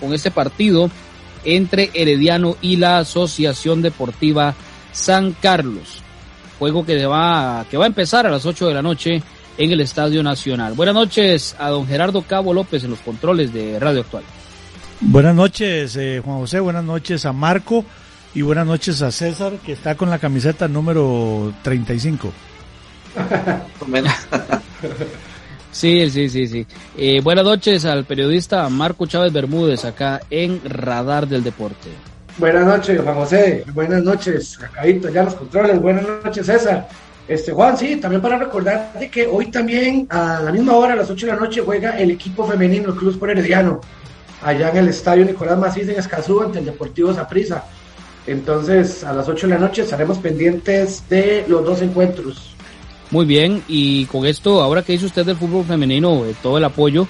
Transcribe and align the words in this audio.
con 0.00 0.14
este 0.14 0.30
partido 0.30 0.90
entre 1.44 1.90
Herediano 1.92 2.56
y 2.62 2.76
la 2.76 3.00
Asociación 3.00 3.82
Deportiva 3.82 4.54
San 4.92 5.32
Carlos. 5.32 6.02
Juego 6.58 6.86
que 6.86 7.04
va, 7.04 7.66
que 7.70 7.76
va 7.76 7.84
a 7.84 7.88
empezar 7.88 8.26
a 8.26 8.30
las 8.30 8.46
8 8.46 8.66
de 8.66 8.72
la 8.72 8.80
noche 8.80 9.22
en 9.58 9.70
el 9.70 9.82
Estadio 9.82 10.22
Nacional. 10.22 10.72
Buenas 10.72 10.94
noches 10.94 11.54
a 11.58 11.68
don 11.68 11.86
Gerardo 11.86 12.22
Cabo 12.22 12.54
López 12.54 12.82
en 12.84 12.90
los 12.92 13.00
controles 13.00 13.52
de 13.52 13.78
Radio 13.78 14.00
Actual. 14.00 14.22
Buenas 15.00 15.34
noches, 15.34 15.96
eh, 15.96 16.22
Juan 16.24 16.38
José. 16.38 16.60
Buenas 16.60 16.84
noches 16.84 17.26
a 17.26 17.34
Marco 17.34 17.84
y 18.34 18.40
buenas 18.40 18.66
noches 18.66 19.02
a 19.02 19.12
César, 19.12 19.58
que 19.58 19.72
está 19.72 19.96
con 19.96 20.08
la 20.08 20.18
camiseta 20.18 20.66
número 20.66 21.52
35. 21.62 22.32
sí, 25.78 26.10
sí, 26.10 26.28
sí, 26.28 26.46
sí. 26.46 26.66
Eh, 26.96 27.20
buenas 27.22 27.44
noches 27.44 27.84
al 27.84 28.04
periodista 28.04 28.68
Marco 28.68 29.06
Chávez 29.06 29.32
Bermúdez 29.32 29.84
acá 29.84 30.20
en 30.30 30.60
Radar 30.64 31.28
del 31.28 31.44
Deporte. 31.44 31.88
Buenas 32.36 32.66
noches, 32.66 33.00
Juan 33.00 33.14
José. 33.14 33.64
Buenas 33.72 34.02
noches, 34.02 34.58
Cacaíto, 34.58 35.08
ya 35.08 35.24
los 35.24 35.34
controles. 35.34 35.80
Buenas 35.80 36.04
noches, 36.24 36.46
César. 36.46 36.88
Este, 37.28 37.52
Juan, 37.52 37.76
sí, 37.76 37.96
también 37.96 38.22
para 38.22 38.38
recordar 38.38 38.92
de 38.98 39.10
que 39.10 39.26
hoy 39.26 39.50
también 39.50 40.06
a 40.08 40.40
la 40.40 40.50
misma 40.50 40.74
hora, 40.74 40.94
a 40.94 40.96
las 40.96 41.10
8 41.10 41.26
de 41.26 41.32
la 41.32 41.38
noche, 41.38 41.60
juega 41.60 41.98
el 41.98 42.10
equipo 42.10 42.46
femenino, 42.46 42.88
el 42.88 42.94
Cruz 42.94 43.16
por 43.16 43.30
Herediano, 43.30 43.80
allá 44.42 44.70
en 44.70 44.78
el 44.78 44.88
estadio 44.88 45.24
Nicolás 45.24 45.58
Macís 45.58 45.88
en 45.88 45.98
Escazú, 45.98 46.40
ante 46.40 46.60
el 46.60 46.64
Deportivo 46.64 47.12
Zaprisa. 47.12 47.64
Entonces, 48.26 49.04
a 49.04 49.12
las 49.12 49.28
8 49.28 49.46
de 49.46 49.54
la 49.54 49.58
noche 49.58 49.82
estaremos 49.82 50.18
pendientes 50.18 51.02
de 51.08 51.44
los 51.48 51.64
dos 51.64 51.82
encuentros. 51.82 52.56
Muy 53.10 53.24
bien, 53.24 53.62
y 53.68 54.04
con 54.06 54.26
esto, 54.26 54.60
ahora 54.60 54.82
que 54.82 54.92
dice 54.92 55.06
usted 55.06 55.24
del 55.24 55.36
fútbol 55.36 55.64
femenino, 55.64 56.24
eh, 56.26 56.34
todo 56.42 56.58
el 56.58 56.64
apoyo, 56.64 57.08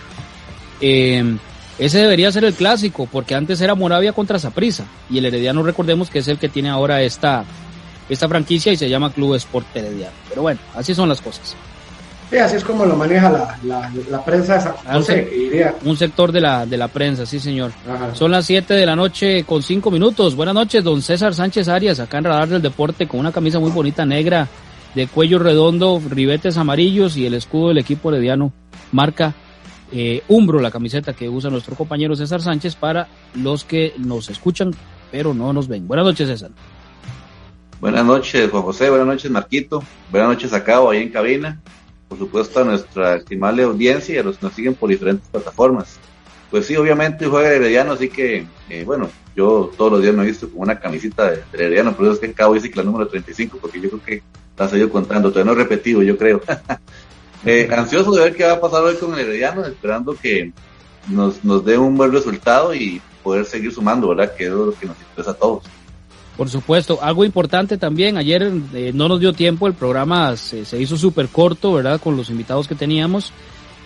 eh, 0.80 1.36
ese 1.78 1.98
debería 1.98 2.30
ser 2.30 2.44
el 2.44 2.54
clásico, 2.54 3.08
porque 3.10 3.34
antes 3.34 3.60
era 3.60 3.74
Moravia 3.74 4.12
contra 4.12 4.38
Zaprisa, 4.38 4.84
y 5.10 5.18
el 5.18 5.26
Herediano 5.26 5.62
recordemos 5.62 6.08
que 6.10 6.20
es 6.20 6.28
el 6.28 6.38
que 6.38 6.48
tiene 6.48 6.68
ahora 6.68 7.02
esta 7.02 7.44
esta 8.08 8.28
franquicia 8.28 8.72
y 8.72 8.76
se 8.76 8.88
llama 8.88 9.12
Club 9.12 9.34
Sport 9.34 9.66
Herediano. 9.74 10.14
Pero 10.28 10.42
bueno, 10.42 10.60
así 10.74 10.94
son 10.94 11.08
las 11.08 11.20
cosas. 11.20 11.54
Sí, 12.30 12.36
así 12.36 12.56
es 12.56 12.64
como 12.64 12.84
lo 12.84 12.94
maneja 12.94 13.30
la, 13.30 13.58
la, 13.64 13.90
la 14.10 14.24
prensa. 14.24 14.74
No 14.90 15.02
sé, 15.02 15.74
un 15.84 15.96
sector 15.96 16.30
de 16.30 16.40
la, 16.42 16.66
de 16.66 16.76
la 16.76 16.88
prensa, 16.88 17.24
sí 17.24 17.40
señor. 17.40 17.72
Son 18.12 18.30
las 18.30 18.44
7 18.44 18.74
de 18.74 18.84
la 18.84 18.94
noche 18.94 19.44
con 19.44 19.62
5 19.62 19.90
minutos. 19.90 20.34
Buenas 20.34 20.54
noches, 20.54 20.84
don 20.84 21.00
César 21.00 21.34
Sánchez 21.34 21.68
Arias, 21.68 22.00
acá 22.00 22.18
en 22.18 22.24
Radar 22.24 22.48
del 22.48 22.62
Deporte, 22.62 23.08
con 23.08 23.20
una 23.20 23.32
camisa 23.32 23.58
muy 23.58 23.70
bonita 23.70 24.04
negra, 24.04 24.46
de 24.94 25.06
cuello 25.06 25.38
redondo, 25.38 26.00
ribetes 26.08 26.56
amarillos 26.56 27.16
y 27.16 27.26
el 27.26 27.34
escudo 27.34 27.68
del 27.68 27.78
equipo 27.78 28.10
herediano. 28.10 28.52
Marca 28.92 29.34
eh, 29.92 30.22
Umbro, 30.28 30.60
la 30.60 30.70
camiseta 30.70 31.12
que 31.12 31.28
usa 31.28 31.50
nuestro 31.50 31.74
compañero 31.74 32.14
César 32.14 32.42
Sánchez 32.42 32.76
para 32.76 33.08
los 33.34 33.64
que 33.64 33.94
nos 33.98 34.28
escuchan, 34.28 34.72
pero 35.10 35.34
no 35.34 35.52
nos 35.52 35.68
ven. 35.68 35.86
Buenas 35.86 36.06
noches, 36.06 36.28
César. 36.28 36.50
Buenas 37.80 38.04
noches, 38.04 38.50
Juan 38.50 38.62
José. 38.62 38.90
Buenas 38.90 39.06
noches, 39.06 39.30
Marquito. 39.30 39.82
Buenas 40.10 40.30
noches 40.30 40.52
a 40.52 40.64
ahí 40.90 41.02
en 41.02 41.10
cabina. 41.10 41.60
Por 42.08 42.18
supuesto, 42.18 42.60
a 42.60 42.64
nuestra 42.64 43.16
estimable 43.16 43.62
audiencia 43.62 44.14
y 44.14 44.18
a 44.18 44.22
los 44.22 44.38
que 44.38 44.46
nos 44.46 44.54
siguen 44.54 44.74
por 44.74 44.90
diferentes 44.90 45.28
plataformas. 45.28 45.98
Pues 46.50 46.66
sí, 46.66 46.76
obviamente 46.76 47.26
juega 47.26 47.50
Herediano, 47.50 47.92
así 47.92 48.08
que, 48.08 48.46
eh, 48.70 48.84
bueno, 48.84 49.10
yo 49.36 49.70
todos 49.76 49.92
los 49.92 50.02
días 50.02 50.14
me 50.14 50.22
he 50.22 50.26
visto 50.26 50.48
con 50.48 50.62
una 50.62 50.80
camisita 50.80 51.30
de, 51.30 51.42
Herediano, 51.52 51.94
pero 51.96 52.12
es 52.12 52.18
que 52.18 52.26
en 52.26 52.32
Cabo 52.32 52.54
dice 52.54 52.70
que 52.70 52.76
la 52.76 52.84
número 52.84 53.06
35, 53.06 53.58
porque 53.60 53.80
yo 53.80 53.90
creo 53.90 54.04
que 54.04 54.22
la 54.56 54.68
seguido 54.68 54.90
contando, 54.90 55.30
todavía 55.30 55.52
no 55.52 55.58
he 55.58 55.62
repetido, 55.62 56.02
yo 56.02 56.16
creo. 56.16 56.40
eh, 57.44 57.68
ansioso 57.70 58.12
de 58.12 58.22
ver 58.22 58.34
qué 58.34 58.44
va 58.44 58.52
a 58.52 58.60
pasar 58.60 58.82
hoy 58.82 58.96
con 58.96 59.14
el 59.14 59.20
Herediano, 59.20 59.64
esperando 59.66 60.14
que 60.14 60.52
nos, 61.08 61.44
nos 61.44 61.64
dé 61.64 61.76
un 61.76 61.96
buen 61.96 62.12
resultado 62.12 62.74
y 62.74 63.00
poder 63.22 63.44
seguir 63.44 63.72
sumando, 63.72 64.08
¿verdad? 64.08 64.34
Que 64.34 64.44
es 64.44 64.50
lo 64.50 64.72
que 64.72 64.86
nos 64.86 64.96
interesa 64.98 65.32
a 65.32 65.34
todos. 65.34 65.64
Por 66.38 66.48
supuesto, 66.48 67.00
algo 67.02 67.24
importante 67.24 67.78
también, 67.78 68.16
ayer 68.16 68.52
eh, 68.72 68.92
no 68.94 69.08
nos 69.08 69.18
dio 69.18 69.32
tiempo, 69.32 69.66
el 69.66 69.74
programa 69.74 70.36
se, 70.36 70.62
hizo 70.80 70.96
súper 70.96 71.28
corto, 71.28 71.72
¿verdad? 71.72 72.00
Con 72.00 72.16
los 72.16 72.30
invitados 72.30 72.68
que 72.68 72.76
teníamos, 72.76 73.32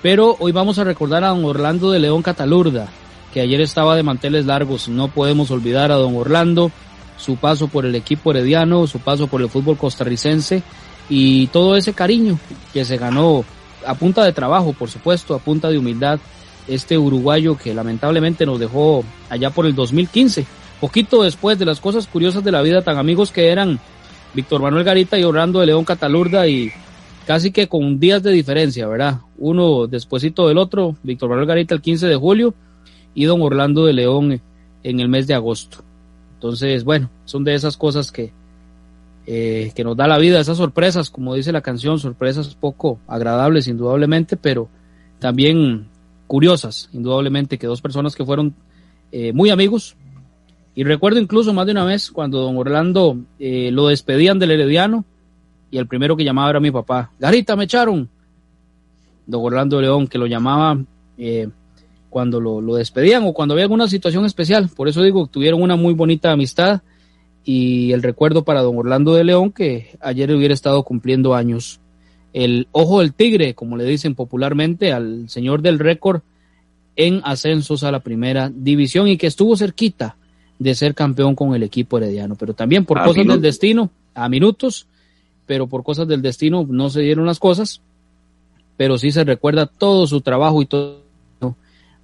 pero 0.02 0.36
hoy 0.40 0.52
vamos 0.52 0.78
a 0.78 0.84
recordar 0.84 1.24
a 1.24 1.28
don 1.28 1.44
Orlando 1.44 1.90
de 1.90 2.00
León 2.00 2.22
Catalurda, 2.22 2.88
que 3.32 3.40
ayer 3.40 3.60
estaba 3.60 3.96
de 3.96 4.02
manteles 4.02 4.44
largos, 4.46 4.88
no 4.88 5.08
podemos 5.08 5.50
olvidar 5.50 5.92
a 5.92 5.96
don 5.96 6.16
Orlando, 6.16 6.70
su 7.16 7.36
paso 7.36 7.68
por 7.68 7.86
el 7.86 7.94
equipo 7.94 8.32
herediano, 8.32 8.86
su 8.86 8.98
paso 8.98 9.28
por 9.28 9.40
el 9.40 9.48
fútbol 9.48 9.78
costarricense 9.78 10.62
y 11.08 11.46
todo 11.48 11.76
ese 11.76 11.94
cariño 11.94 12.38
que 12.72 12.84
se 12.84 12.98
ganó 12.98 13.44
a 13.86 13.94
punta 13.94 14.24
de 14.24 14.32
trabajo, 14.32 14.72
por 14.72 14.90
supuesto, 14.90 15.34
a 15.34 15.38
punta 15.38 15.68
de 15.68 15.78
humildad, 15.78 16.18
este 16.68 16.98
uruguayo 16.98 17.56
que 17.56 17.72
lamentablemente 17.72 18.44
nos 18.44 18.58
dejó 18.58 19.04
allá 19.30 19.50
por 19.50 19.66
el 19.66 19.74
2015 19.74 20.46
Poquito 20.82 21.22
después 21.22 21.60
de 21.60 21.64
las 21.64 21.78
cosas 21.78 22.08
curiosas 22.08 22.42
de 22.42 22.50
la 22.50 22.60
vida, 22.60 22.82
tan 22.82 22.98
amigos 22.98 23.30
que 23.30 23.50
eran 23.50 23.78
Víctor 24.34 24.62
Manuel 24.62 24.82
Garita 24.82 25.16
y 25.16 25.22
Orlando 25.22 25.60
de 25.60 25.66
León 25.66 25.84
Catalurda 25.84 26.48
y 26.48 26.72
casi 27.26 27.52
que 27.52 27.68
con 27.68 27.98
días 27.98 28.22
de 28.22 28.32
diferencia, 28.32 28.86
¿verdad? 28.86 29.20
Uno 29.38 29.86
despuesito 29.86 30.48
del 30.48 30.58
otro, 30.58 30.96
Víctor 31.02 31.28
Manuel 31.28 31.46
Garita 31.46 31.74
el 31.74 31.80
15 31.80 32.06
de 32.06 32.16
julio 32.16 32.54
y 33.14 33.24
don 33.24 33.42
Orlando 33.42 33.84
de 33.84 33.92
León 33.92 34.40
en 34.82 35.00
el 35.00 35.08
mes 35.08 35.26
de 35.26 35.34
agosto. 35.34 35.78
Entonces, 36.34 36.84
bueno, 36.84 37.10
son 37.24 37.44
de 37.44 37.54
esas 37.54 37.76
cosas 37.76 38.10
que, 38.10 38.32
eh, 39.26 39.72
que 39.74 39.84
nos 39.84 39.96
da 39.96 40.06
la 40.06 40.18
vida, 40.18 40.40
esas 40.40 40.56
sorpresas, 40.56 41.10
como 41.10 41.34
dice 41.34 41.52
la 41.52 41.60
canción, 41.60 41.98
sorpresas 41.98 42.54
poco 42.54 42.98
agradables, 43.06 43.68
indudablemente, 43.68 44.36
pero 44.36 44.68
también 45.18 45.88
curiosas, 46.26 46.88
indudablemente, 46.92 47.58
que 47.58 47.66
dos 47.66 47.80
personas 47.80 48.16
que 48.16 48.24
fueron 48.24 48.54
eh, 49.12 49.32
muy 49.32 49.50
amigos, 49.50 49.96
y 50.74 50.84
recuerdo 50.84 51.20
incluso 51.20 51.52
más 51.52 51.66
de 51.66 51.72
una 51.72 51.84
vez 51.84 52.10
cuando 52.10 52.40
don 52.40 52.56
Orlando 52.56 53.18
eh, 53.38 53.70
lo 53.70 53.88
despedían 53.88 54.38
del 54.38 54.52
Herediano 54.52 55.04
y 55.72 55.78
el 55.78 55.88
primero 55.88 56.16
que 56.16 56.22
llamaba 56.22 56.50
era 56.50 56.60
mi 56.60 56.70
papá. 56.70 57.10
Garita, 57.18 57.56
me 57.56 57.64
echaron. 57.64 58.08
Don 59.26 59.42
Orlando 59.42 59.80
León, 59.80 60.06
que 60.06 60.18
lo 60.18 60.26
llamaba 60.26 60.78
eh, 61.16 61.48
cuando 62.10 62.40
lo, 62.40 62.60
lo, 62.60 62.76
despedían 62.76 63.24
o 63.24 63.32
cuando 63.32 63.54
había 63.54 63.64
alguna 63.64 63.88
situación 63.88 64.26
especial. 64.26 64.68
Por 64.68 64.86
eso 64.88 65.02
digo, 65.02 65.26
tuvieron 65.26 65.62
una 65.62 65.74
muy 65.74 65.94
bonita 65.94 66.30
amistad 66.30 66.82
y 67.42 67.90
el 67.92 68.02
recuerdo 68.02 68.44
para 68.44 68.60
don 68.60 68.76
Orlando 68.76 69.14
de 69.14 69.24
León 69.24 69.50
que 69.50 69.96
ayer 70.00 70.30
hubiera 70.32 70.52
estado 70.52 70.82
cumpliendo 70.82 71.34
años. 71.34 71.80
El 72.34 72.68
ojo 72.72 73.00
del 73.00 73.14
tigre, 73.14 73.54
como 73.54 73.78
le 73.78 73.84
dicen 73.84 74.14
popularmente, 74.14 74.92
al 74.92 75.30
señor 75.30 75.62
del 75.62 75.78
récord 75.78 76.20
en 76.96 77.22
ascensos 77.24 77.82
a 77.82 77.90
la 77.90 78.00
primera 78.00 78.52
división 78.54 79.08
y 79.08 79.16
que 79.16 79.26
estuvo 79.26 79.56
cerquita 79.56 80.16
de 80.58 80.74
ser 80.74 80.94
campeón 80.94 81.34
con 81.34 81.54
el 81.54 81.62
equipo 81.62 81.96
herediano, 81.96 82.36
pero 82.36 82.52
también 82.52 82.84
por 82.84 83.02
cosas 83.02 83.26
del 83.26 83.40
destino, 83.40 83.90
a 84.14 84.28
minutos, 84.28 84.86
pero 85.46 85.66
por 85.66 85.82
cosas 85.82 86.08
del 86.08 86.22
destino 86.22 86.66
no 86.68 86.90
se 86.90 87.00
dieron 87.00 87.26
las 87.26 87.38
cosas, 87.38 87.80
pero 88.76 88.98
sí 88.98 89.10
se 89.10 89.24
recuerda 89.24 89.66
todo 89.66 90.06
su 90.06 90.20
trabajo 90.20 90.62
y 90.62 90.66
todo 90.66 91.02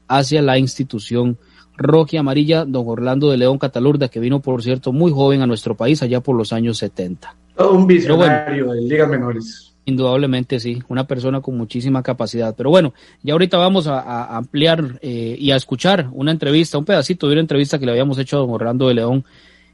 hacia 0.08 0.42
la 0.42 0.58
institución 0.58 1.38
roja 1.76 2.16
y 2.16 2.16
amarilla, 2.18 2.64
don 2.64 2.84
Orlando 2.88 3.30
de 3.30 3.36
León 3.36 3.58
Catalurda, 3.58 4.08
que 4.08 4.20
vino, 4.20 4.40
por 4.40 4.62
cierto, 4.62 4.92
muy 4.92 5.12
joven 5.12 5.42
a 5.42 5.46
nuestro 5.46 5.76
país 5.76 6.02
allá 6.02 6.20
por 6.20 6.36
los 6.36 6.52
años 6.52 6.78
70. 6.78 7.34
Todo 7.56 7.72
un 7.72 7.86
visionario 7.86 8.74
en 8.74 8.88
ligas 8.88 9.08
menores. 9.08 9.74
Indudablemente 9.84 10.60
sí, 10.60 10.82
una 10.88 11.06
persona 11.06 11.40
con 11.40 11.56
muchísima 11.56 12.02
capacidad. 12.02 12.54
Pero 12.54 12.68
bueno, 12.68 12.92
ya 13.22 13.32
ahorita 13.32 13.56
vamos 13.56 13.86
a, 13.86 14.36
ampliar 14.36 14.98
eh, 15.00 15.36
y 15.38 15.50
a 15.50 15.56
escuchar 15.56 16.08
una 16.12 16.30
entrevista, 16.30 16.76
un 16.76 16.84
pedacito 16.84 17.26
de 17.26 17.32
una 17.34 17.40
entrevista 17.40 17.78
que 17.78 17.86
le 17.86 17.92
habíamos 17.92 18.18
hecho 18.18 18.36
a 18.36 18.40
don 18.40 18.50
Orlando 18.50 18.88
de 18.88 18.94
León, 18.94 19.24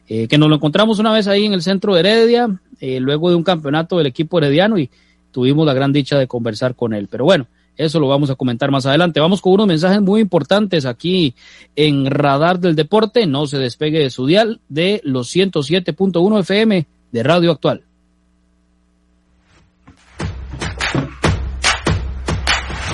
eh, 0.08 0.28
que 0.28 0.38
nos 0.38 0.48
lo 0.48 0.56
encontramos 0.56 0.98
una 0.98 1.12
vez 1.12 1.26
ahí 1.26 1.46
en 1.46 1.54
el 1.54 1.62
centro 1.62 1.94
de 1.94 2.00
Heredia, 2.00 2.60
eh, 2.80 3.00
luego 3.00 3.30
de 3.30 3.36
un 3.36 3.42
campeonato 3.42 3.98
del 3.98 4.06
equipo 4.06 4.38
herediano 4.38 4.78
y 4.78 4.90
tuvimos 5.30 5.66
la 5.66 5.74
gran 5.74 5.92
dicha 5.92 6.18
de 6.18 6.26
conversar 6.26 6.74
con 6.74 6.92
él. 6.92 7.08
Pero 7.10 7.24
bueno, 7.24 7.46
eso 7.76 7.98
lo 7.98 8.08
vamos 8.08 8.30
a 8.30 8.36
comentar 8.36 8.70
más 8.70 8.86
adelante. 8.86 9.20
Vamos 9.20 9.40
con 9.40 9.54
unos 9.54 9.66
mensajes 9.66 10.00
muy 10.00 10.20
importantes 10.20 10.86
aquí 10.86 11.34
en 11.74 12.06
Radar 12.06 12.60
del 12.60 12.76
Deporte. 12.76 13.26
No 13.26 13.46
se 13.46 13.58
despegue 13.58 13.98
de 13.98 14.10
su 14.10 14.26
dial 14.26 14.60
de 14.68 15.00
los 15.04 15.34
107.1 15.34 16.40
FM 16.40 16.86
de 17.10 17.22
Radio 17.22 17.50
Actual. 17.50 17.82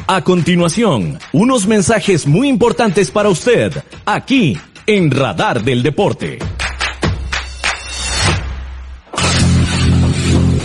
A 0.07 0.25
continuación, 0.25 1.21
unos 1.33 1.69
mensajes 1.69 2.27
muy 2.27 2.49
importantes 2.49 3.13
para 3.13 3.29
usted, 3.29 3.73
aquí 4.05 4.59
en 4.87 5.09
Radar 5.09 5.63
del 5.63 5.85
Deporte. 5.85 6.39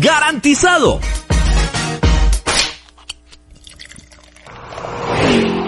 ¡Garantizado! 0.00 1.00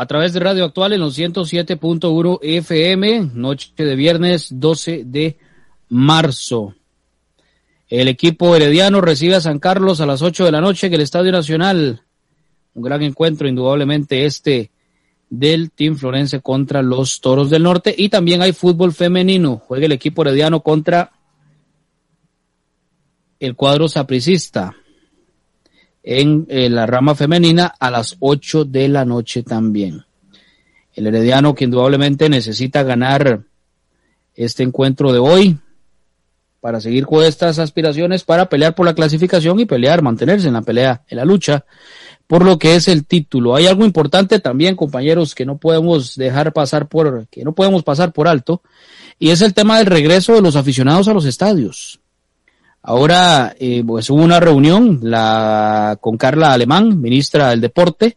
a 0.00 0.06
través 0.06 0.32
de 0.32 0.40
Radio 0.40 0.64
Actual 0.64 0.94
en 0.94 1.00
los 1.00 1.18
107.1 1.18 2.38
FM, 2.40 3.32
noche 3.34 3.70
de 3.76 3.94
viernes 3.94 4.48
12 4.50 5.02
de 5.04 5.36
marzo. 5.90 6.74
El 7.86 8.08
equipo 8.08 8.56
herediano 8.56 9.02
recibe 9.02 9.34
a 9.34 9.42
San 9.42 9.58
Carlos 9.58 10.00
a 10.00 10.06
las 10.06 10.22
8 10.22 10.46
de 10.46 10.52
la 10.52 10.62
noche 10.62 10.86
en 10.86 10.94
el 10.94 11.02
Estadio 11.02 11.30
Nacional. 11.30 12.02
Un 12.72 12.82
gran 12.82 13.02
encuentro, 13.02 13.46
indudablemente, 13.46 14.24
este 14.24 14.70
del 15.28 15.70
Team 15.70 15.96
Florense 15.96 16.40
contra 16.40 16.80
los 16.80 17.20
Toros 17.20 17.50
del 17.50 17.64
Norte. 17.64 17.94
Y 17.94 18.08
también 18.08 18.40
hay 18.40 18.54
fútbol 18.54 18.94
femenino. 18.94 19.60
Juega 19.66 19.84
el 19.84 19.92
equipo 19.92 20.22
herediano 20.22 20.62
contra 20.62 21.12
el 23.38 23.54
cuadro 23.54 23.86
sapricista 23.86 24.74
en 26.02 26.46
eh, 26.48 26.68
la 26.68 26.86
rama 26.86 27.14
femenina 27.14 27.74
a 27.78 27.90
las 27.90 28.16
8 28.20 28.64
de 28.64 28.88
la 28.88 29.04
noche 29.04 29.42
también. 29.42 30.04
El 30.94 31.06
Herediano 31.06 31.54
que 31.54 31.64
indudablemente 31.64 32.28
necesita 32.28 32.82
ganar 32.82 33.42
este 34.34 34.62
encuentro 34.62 35.12
de 35.12 35.18
hoy 35.18 35.58
para 36.60 36.80
seguir 36.80 37.06
con 37.06 37.24
estas 37.24 37.58
aspiraciones 37.58 38.24
para 38.24 38.48
pelear 38.48 38.74
por 38.74 38.86
la 38.86 38.94
clasificación 38.94 39.60
y 39.60 39.66
pelear, 39.66 40.02
mantenerse 40.02 40.48
en 40.48 40.54
la 40.54 40.62
pelea, 40.62 41.02
en 41.08 41.16
la 41.16 41.24
lucha 41.24 41.64
por 42.30 42.44
lo 42.44 42.60
que 42.60 42.76
es 42.76 42.86
el 42.86 43.06
título. 43.06 43.56
Hay 43.56 43.66
algo 43.66 43.84
importante 43.84 44.38
también, 44.38 44.76
compañeros, 44.76 45.34
que 45.34 45.44
no 45.44 45.58
podemos 45.58 46.14
dejar 46.14 46.52
pasar 46.52 46.86
por, 46.86 47.26
que 47.26 47.42
no 47.42 47.56
podemos 47.56 47.82
pasar 47.82 48.12
por 48.12 48.28
alto, 48.28 48.62
y 49.18 49.30
es 49.30 49.42
el 49.42 49.52
tema 49.52 49.78
del 49.78 49.86
regreso 49.86 50.34
de 50.34 50.40
los 50.40 50.54
aficionados 50.54 51.08
a 51.08 51.12
los 51.12 51.24
estadios. 51.24 51.98
Ahora, 52.82 53.54
eh, 53.58 53.82
pues 53.86 54.08
hubo 54.10 54.22
una 54.22 54.40
reunión 54.40 55.00
la, 55.02 55.98
con 56.00 56.16
Carla 56.16 56.52
Alemán, 56.52 57.00
ministra 57.00 57.50
del 57.50 57.60
Deporte, 57.60 58.16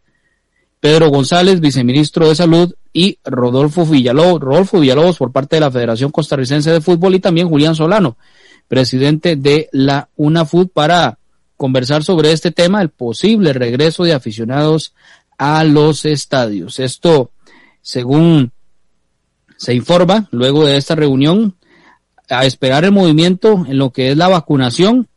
Pedro 0.80 1.10
González, 1.10 1.60
viceministro 1.60 2.30
de 2.30 2.36
Salud, 2.36 2.74
y 2.94 3.18
Rodolfo 3.26 3.86
Villalobos, 3.86 4.40
Rodolfo 4.40 4.80
Villalobos 4.80 5.18
por 5.18 5.32
parte 5.32 5.56
de 5.56 5.62
la 5.62 5.72
Federación 5.72 6.12
Costarricense 6.12 6.72
de 6.72 6.82
Fútbol 6.82 7.16
y 7.16 7.20
también 7.20 7.50
Julián 7.50 7.76
Solano, 7.76 8.18
presidente 8.68 9.36
de 9.36 9.68
la 9.72 10.10
UNAFUT, 10.16 10.72
para 10.72 11.18
conversar 11.58 12.04
sobre 12.04 12.32
este 12.32 12.52
tema, 12.52 12.82
el 12.82 12.90
posible 12.90 13.54
regreso 13.54 14.04
de 14.04 14.14
aficionados 14.14 14.94
a 15.38 15.64
los 15.64 16.06
estadios. 16.06 16.80
Esto, 16.80 17.32
según 17.82 18.52
se 19.58 19.74
informa, 19.74 20.28
luego 20.32 20.66
de 20.66 20.78
esta 20.78 20.96
reunión, 20.96 21.56
a 22.30 22.46
esperar 22.46 22.86
el 22.86 22.92
movimiento 22.92 23.66
en 23.68 23.78
lo 23.78 23.92
que 23.92 24.12
es 24.12 24.18
la 24.18 24.28
vacunación 24.28 25.08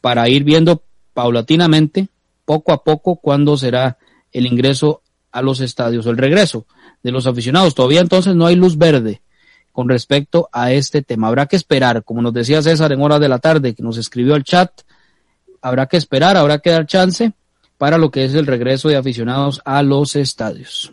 para 0.00 0.28
ir 0.28 0.44
viendo 0.44 0.82
paulatinamente, 1.14 2.08
poco 2.44 2.72
a 2.72 2.84
poco, 2.84 3.16
cuándo 3.16 3.56
será 3.56 3.98
el 4.32 4.46
ingreso 4.46 5.02
a 5.32 5.42
los 5.42 5.60
estadios 5.60 6.06
o 6.06 6.10
el 6.10 6.18
regreso 6.18 6.66
de 7.02 7.12
los 7.12 7.26
aficionados. 7.26 7.74
Todavía 7.74 8.00
entonces 8.00 8.34
no 8.34 8.46
hay 8.46 8.56
luz 8.56 8.76
verde 8.78 9.22
con 9.72 9.88
respecto 9.88 10.48
a 10.52 10.72
este 10.72 11.02
tema. 11.02 11.28
Habrá 11.28 11.46
que 11.46 11.56
esperar, 11.56 12.02
como 12.04 12.22
nos 12.22 12.32
decía 12.32 12.62
César 12.62 12.92
en 12.92 13.02
horas 13.02 13.20
de 13.20 13.28
la 13.28 13.38
tarde, 13.38 13.74
que 13.74 13.82
nos 13.82 13.98
escribió 13.98 14.34
al 14.34 14.44
chat, 14.44 14.70
habrá 15.60 15.86
que 15.86 15.96
esperar, 15.96 16.36
habrá 16.36 16.60
que 16.60 16.70
dar 16.70 16.86
chance 16.86 17.32
para 17.78 17.98
lo 17.98 18.10
que 18.10 18.24
es 18.24 18.34
el 18.34 18.46
regreso 18.46 18.88
de 18.88 18.96
aficionados 18.96 19.60
a 19.64 19.82
los 19.82 20.16
estadios. 20.16 20.92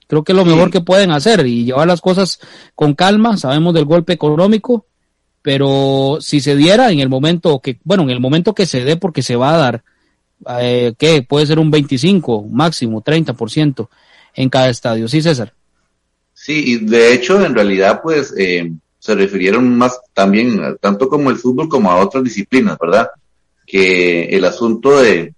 ¿Qué 0.00 0.06
Creo 0.08 0.24
que 0.24 0.32
es 0.32 0.36
lo 0.36 0.44
mejor 0.44 0.70
que 0.70 0.80
pueden 0.80 1.10
hacer 1.10 1.46
y 1.46 1.64
llevar 1.64 1.86
las 1.86 2.00
cosas 2.00 2.40
con 2.74 2.94
calma. 2.94 3.36
Sabemos 3.36 3.72
del 3.74 3.84
golpe 3.84 4.12
económico, 4.12 4.86
pero 5.44 6.16
si 6.22 6.40
se 6.40 6.56
diera 6.56 6.90
en 6.90 7.00
el 7.00 7.10
momento 7.10 7.60
que, 7.60 7.78
bueno, 7.84 8.04
en 8.04 8.10
el 8.10 8.18
momento 8.18 8.54
que 8.54 8.64
se 8.64 8.82
dé, 8.82 8.96
porque 8.96 9.20
se 9.20 9.36
va 9.36 9.54
a 9.54 9.58
dar, 9.58 9.84
eh, 10.58 10.94
que 10.96 11.20
puede 11.20 11.44
ser 11.44 11.58
un 11.58 11.70
25, 11.70 12.46
máximo 12.50 13.04
30% 13.04 13.90
en 14.36 14.48
cada 14.48 14.70
estadio. 14.70 15.06
Sí, 15.06 15.20
César. 15.20 15.52
Sí, 16.32 16.64
y 16.64 16.76
de 16.86 17.12
hecho, 17.12 17.44
en 17.44 17.54
realidad, 17.54 18.00
pues, 18.02 18.32
eh, 18.38 18.72
se 18.98 19.14
refirieron 19.14 19.76
más 19.76 20.00
también, 20.14 20.78
tanto 20.80 21.10
como 21.10 21.28
el 21.28 21.36
fútbol 21.36 21.68
como 21.68 21.90
a 21.92 22.02
otras 22.02 22.24
disciplinas, 22.24 22.78
¿verdad? 22.80 23.10
Que 23.66 24.24
el 24.24 24.46
asunto 24.46 24.98
de, 25.02 25.34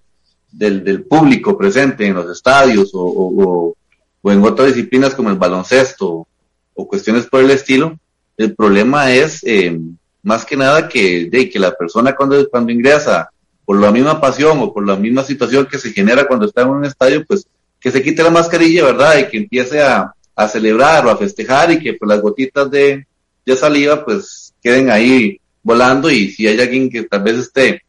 del, 0.53 1.03
público 1.03 1.59
presente 1.59 2.07
en 2.07 2.15
los 2.15 2.31
estadios 2.31 2.93
o, 2.95 3.75
o, 4.23 4.31
en 4.31 4.45
otras 4.45 4.69
disciplinas 4.69 5.17
como 5.17 5.31
el 5.31 5.37
baloncesto 5.37 6.29
o 6.75 6.87
cuestiones 6.87 7.27
por 7.27 7.41
el 7.41 7.51
estilo, 7.51 7.99
el 8.37 8.55
problema 8.55 9.13
es 9.13 9.43
eh, 9.45 9.79
más 10.23 10.45
que 10.45 10.57
nada 10.57 10.89
que, 10.89 11.27
de, 11.31 11.49
que 11.49 11.59
la 11.59 11.73
persona 11.73 12.15
cuando, 12.15 12.49
cuando 12.49 12.73
ingresa 12.73 13.31
por 13.65 13.81
la 13.81 13.91
misma 13.91 14.21
pasión 14.21 14.59
o 14.61 14.73
por 14.73 14.87
la 14.87 14.97
misma 14.97 15.23
situación 15.23 15.67
que 15.67 15.79
se 15.79 15.93
genera 15.93 16.27
cuando 16.27 16.47
está 16.47 16.63
en 16.63 16.69
un 16.69 16.85
estadio, 16.85 17.25
pues 17.27 17.47
que 17.81 17.91
se 17.91 18.03
quite 18.03 18.23
la 18.23 18.31
mascarilla, 18.31 18.85
¿verdad? 18.85 19.19
Y 19.19 19.29
que 19.29 19.37
empiece 19.39 19.83
a, 19.83 20.13
a 20.35 20.49
celebrar 20.49 21.07
o 21.07 21.11
a 21.11 21.17
festejar 21.17 21.71
y 21.73 21.79
que 21.79 21.95
pues, 21.95 22.09
las 22.09 22.21
gotitas 22.21 22.71
de, 22.71 23.07
de 23.45 23.57
saliva 23.57 24.05
pues 24.05 24.55
queden 24.63 24.91
ahí 24.91 25.41
volando 25.63 26.11
y 26.11 26.31
si 26.31 26.47
hay 26.47 26.61
alguien 26.61 26.91
que 26.91 27.05
tal 27.05 27.23
vez 27.23 27.39
esté 27.39 27.83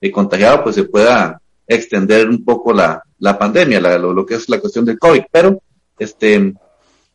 eh, 0.00 0.10
contagiado, 0.10 0.62
pues 0.62 0.74
se 0.76 0.84
pueda 0.84 1.40
extender 1.66 2.28
un 2.28 2.44
poco 2.44 2.72
la, 2.72 3.02
la 3.18 3.38
pandemia, 3.38 3.80
la, 3.80 3.98
lo, 3.98 4.12
lo, 4.12 4.26
que 4.26 4.34
es 4.34 4.48
la 4.48 4.60
cuestión 4.60 4.84
del 4.84 4.98
COVID. 4.98 5.22
Pero 5.32 5.60
este 5.98 6.54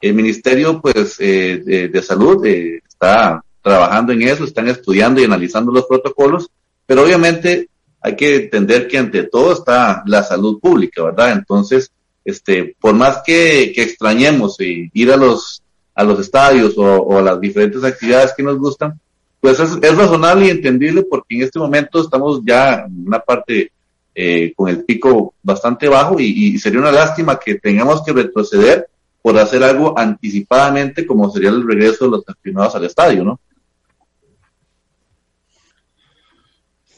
el 0.02 0.14
Ministerio 0.14 0.82
pues 0.82 1.18
eh, 1.20 1.90
de, 1.92 2.02
Salud 2.02 2.46
eh, 2.46 2.82
está 2.88 3.44
trabajando 3.62 4.14
en 4.14 4.22
eso, 4.24 4.44
están 4.44 4.68
estudiando 4.68 5.22
y 5.22 5.26
analizando 5.26 5.72
los 5.72 5.86
protocolos, 5.86 6.50
pero 6.86 7.04
obviamente 7.04 7.70
hay 8.02 8.16
que 8.16 8.36
entender 8.36 8.88
que 8.88 8.98
ante 8.98 9.24
todo 9.24 9.54
está 9.54 10.04
la 10.06 10.24
salud 10.24 10.60
pública, 10.60 11.04
¿verdad? 11.04 11.34
Entonces, 11.34 11.92
este, 12.24 12.76
por 12.80 12.94
más 12.94 13.22
que, 13.26 13.74
extrañemos 13.76 14.60
y 14.62 14.90
ir 14.94 15.12
a 15.12 15.18
los, 15.18 15.62
a 15.94 16.04
los 16.04 16.20
estadios 16.20 16.76
o, 16.78 17.18
a 17.18 17.22
las 17.22 17.42
diferentes 17.42 17.84
actividades 17.84 18.34
que 18.36 18.44
nos 18.44 18.58
gustan, 18.58 19.00
pues 19.42 19.60
es, 19.60 19.96
razonable 19.96 20.48
y 20.48 20.50
entendible 20.50 21.04
porque 21.04 21.36
en 21.36 21.44
este 21.44 21.60
momento 21.60 22.02
estamos 22.02 22.42
ya 22.46 22.86
en 22.86 23.08
una 23.08 23.20
parte 23.20 23.72
eh, 24.16 24.54
con 24.56 24.70
el 24.70 24.84
pico 24.84 25.34
bastante 25.42 25.88
bajo 25.88 26.20
y, 26.20 26.58
sería 26.58 26.80
una 26.80 26.92
lástima 26.92 27.40
que 27.40 27.56
tengamos 27.56 28.04
que 28.04 28.14
retroceder 28.14 28.88
por 29.22 29.38
hacer 29.38 29.64
algo 29.64 29.98
anticipadamente 29.98 31.06
como 31.06 31.30
sería 31.30 31.50
el 31.50 31.68
regreso 31.68 32.06
de 32.06 32.12
los 32.12 32.24
aficionados 32.28 32.76
al 32.76 32.86
estadio, 32.86 33.24
¿no? 33.24 33.40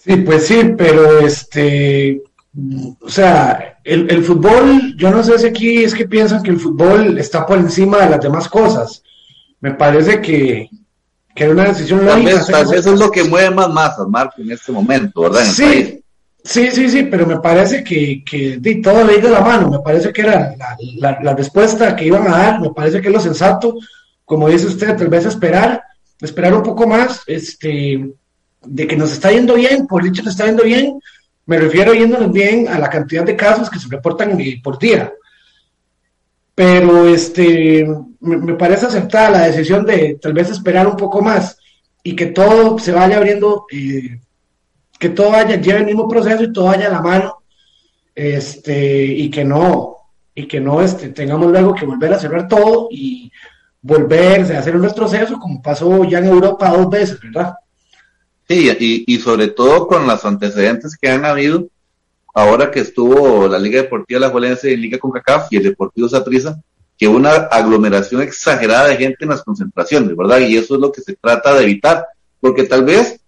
Sí, 0.03 0.15
pues 0.17 0.47
sí, 0.47 0.73
pero 0.75 1.19
este, 1.19 2.23
o 2.99 3.09
sea, 3.09 3.79
el, 3.83 4.09
el, 4.09 4.23
fútbol, 4.23 4.95
yo 4.97 5.11
no 5.11 5.23
sé 5.23 5.37
si 5.37 5.45
aquí 5.45 5.83
es 5.83 5.93
que 5.93 6.07
piensan 6.07 6.41
que 6.41 6.49
el 6.49 6.59
fútbol 6.59 7.19
está 7.19 7.45
por 7.45 7.59
encima 7.59 7.99
de 7.99 8.09
las 8.09 8.21
demás 8.21 8.49
cosas. 8.49 9.03
Me 9.59 9.75
parece 9.75 10.19
que, 10.19 10.69
que 11.35 11.43
era 11.43 11.53
una 11.53 11.65
decisión 11.65 11.99
tal 11.99 12.23
lógica. 12.23 12.35
Vez, 12.35 12.47
tal 12.47 12.65
vez 12.65 12.79
eso 12.79 12.93
es 12.93 12.99
lo 12.99 13.11
que 13.11 13.23
mueve 13.23 13.51
más 13.51 13.69
masas, 13.69 14.07
Marco, 14.07 14.41
en 14.41 14.51
este 14.51 14.71
momento, 14.71 15.21
¿verdad? 15.21 15.43
sí, 15.43 16.00
sí, 16.43 16.71
sí, 16.71 16.89
sí, 16.89 17.03
pero 17.03 17.25
me 17.25 17.39
parece 17.39 17.83
que, 17.83 18.23
que 18.23 18.59
todo 18.83 19.03
le 19.03 19.19
de 19.19 19.29
la 19.29 19.41
mano. 19.41 19.69
Me 19.69 19.79
parece 19.79 20.11
que 20.11 20.21
era 20.21 20.55
la, 20.97 21.19
la, 21.21 21.35
respuesta 21.35 21.95
que 21.95 22.05
iban 22.05 22.27
a 22.27 22.37
dar. 22.37 22.59
Me 22.61 22.71
parece 22.71 23.01
que 23.01 23.07
es 23.07 23.13
lo 23.13 23.19
sensato, 23.19 23.75
como 24.25 24.49
dice 24.49 24.67
usted, 24.67 24.95
tal 24.95 25.09
vez 25.09 25.25
esperar, 25.25 25.83
esperar 26.19 26.53
un 26.53 26.63
poco 26.63 26.87
más, 26.87 27.21
este 27.27 28.13
de 28.63 28.87
que 28.87 28.95
nos 28.95 29.11
está 29.11 29.31
yendo 29.31 29.55
bien, 29.55 29.87
por 29.87 30.03
dicho 30.03 30.21
nos 30.23 30.33
está 30.33 30.45
yendo 30.45 30.63
bien, 30.63 30.99
me 31.45 31.57
refiero 31.57 31.93
yéndonos 31.93 32.31
bien 32.31 32.67
a 32.67 32.77
la 32.77 32.89
cantidad 32.89 33.25
de 33.25 33.35
casos 33.35 33.69
que 33.69 33.79
se 33.79 33.89
reportan 33.89 34.37
por 34.63 34.77
día. 34.77 35.11
Pero 36.53 37.07
este, 37.07 37.87
me, 38.19 38.37
me, 38.37 38.53
parece 38.53 38.85
aceptada 38.85 39.31
la 39.31 39.47
decisión 39.47 39.85
de 39.85 40.19
tal 40.21 40.33
vez 40.33 40.49
esperar 40.49 40.85
un 40.85 40.95
poco 40.95 41.21
más 41.21 41.57
y 42.03 42.15
que 42.15 42.27
todo 42.27 42.77
se 42.77 42.91
vaya 42.91 43.17
abriendo, 43.17 43.65
eh, 43.71 44.19
que 45.01 45.09
todo 45.09 45.31
vaya, 45.31 45.59
lleve 45.59 45.79
el 45.79 45.85
mismo 45.87 46.07
proceso 46.07 46.43
y 46.43 46.53
todo 46.53 46.65
vaya 46.65 46.85
a 46.85 46.91
la 46.91 47.01
mano, 47.01 47.41
este, 48.13 49.03
y 49.03 49.31
que 49.31 49.43
no, 49.43 49.95
y 50.35 50.47
que 50.47 50.59
no 50.59 50.79
este, 50.79 51.09
tengamos 51.09 51.49
luego 51.49 51.73
que 51.73 51.87
volver 51.87 52.13
a 52.13 52.19
cerrar 52.19 52.47
todo 52.47 52.87
y 52.91 53.31
volverse 53.81 54.55
a 54.55 54.59
hacer 54.59 54.75
un 54.75 54.83
retroceso 54.83 55.39
como 55.39 55.59
pasó 55.59 56.03
ya 56.03 56.19
en 56.19 56.27
Europa 56.27 56.69
dos 56.69 56.87
veces, 56.87 57.19
¿verdad? 57.19 57.55
Sí, 58.47 58.69
y, 58.79 59.03
y, 59.11 59.17
sobre 59.17 59.47
todo 59.47 59.87
con 59.87 60.05
los 60.05 60.23
antecedentes 60.23 60.95
que 60.95 61.09
han 61.09 61.25
habido, 61.25 61.67
ahora 62.35 62.69
que 62.69 62.81
estuvo 62.81 63.47
la 63.47 63.57
Liga 63.57 63.81
Deportiva 63.81 64.19
La 64.19 64.29
Juelense 64.29 64.71
en 64.71 64.81
Liga 64.81 64.99
CONCACAF 64.99 65.47
y 65.51 65.57
el 65.57 65.63
Deportivo 65.63 66.09
Satriza, 66.09 66.61
que 66.95 67.07
una 67.07 67.31
aglomeración 67.31 68.21
exagerada 68.21 68.89
de 68.89 68.97
gente 68.97 69.17
en 69.21 69.29
las 69.29 69.41
concentraciones, 69.41 70.15
¿verdad? 70.15 70.41
Y 70.41 70.57
eso 70.57 70.75
es 70.75 70.79
lo 70.79 70.91
que 70.91 71.01
se 71.01 71.15
trata 71.15 71.55
de 71.55 71.63
evitar, 71.63 72.05
porque 72.39 72.65
tal 72.65 72.83
vez 72.83 73.20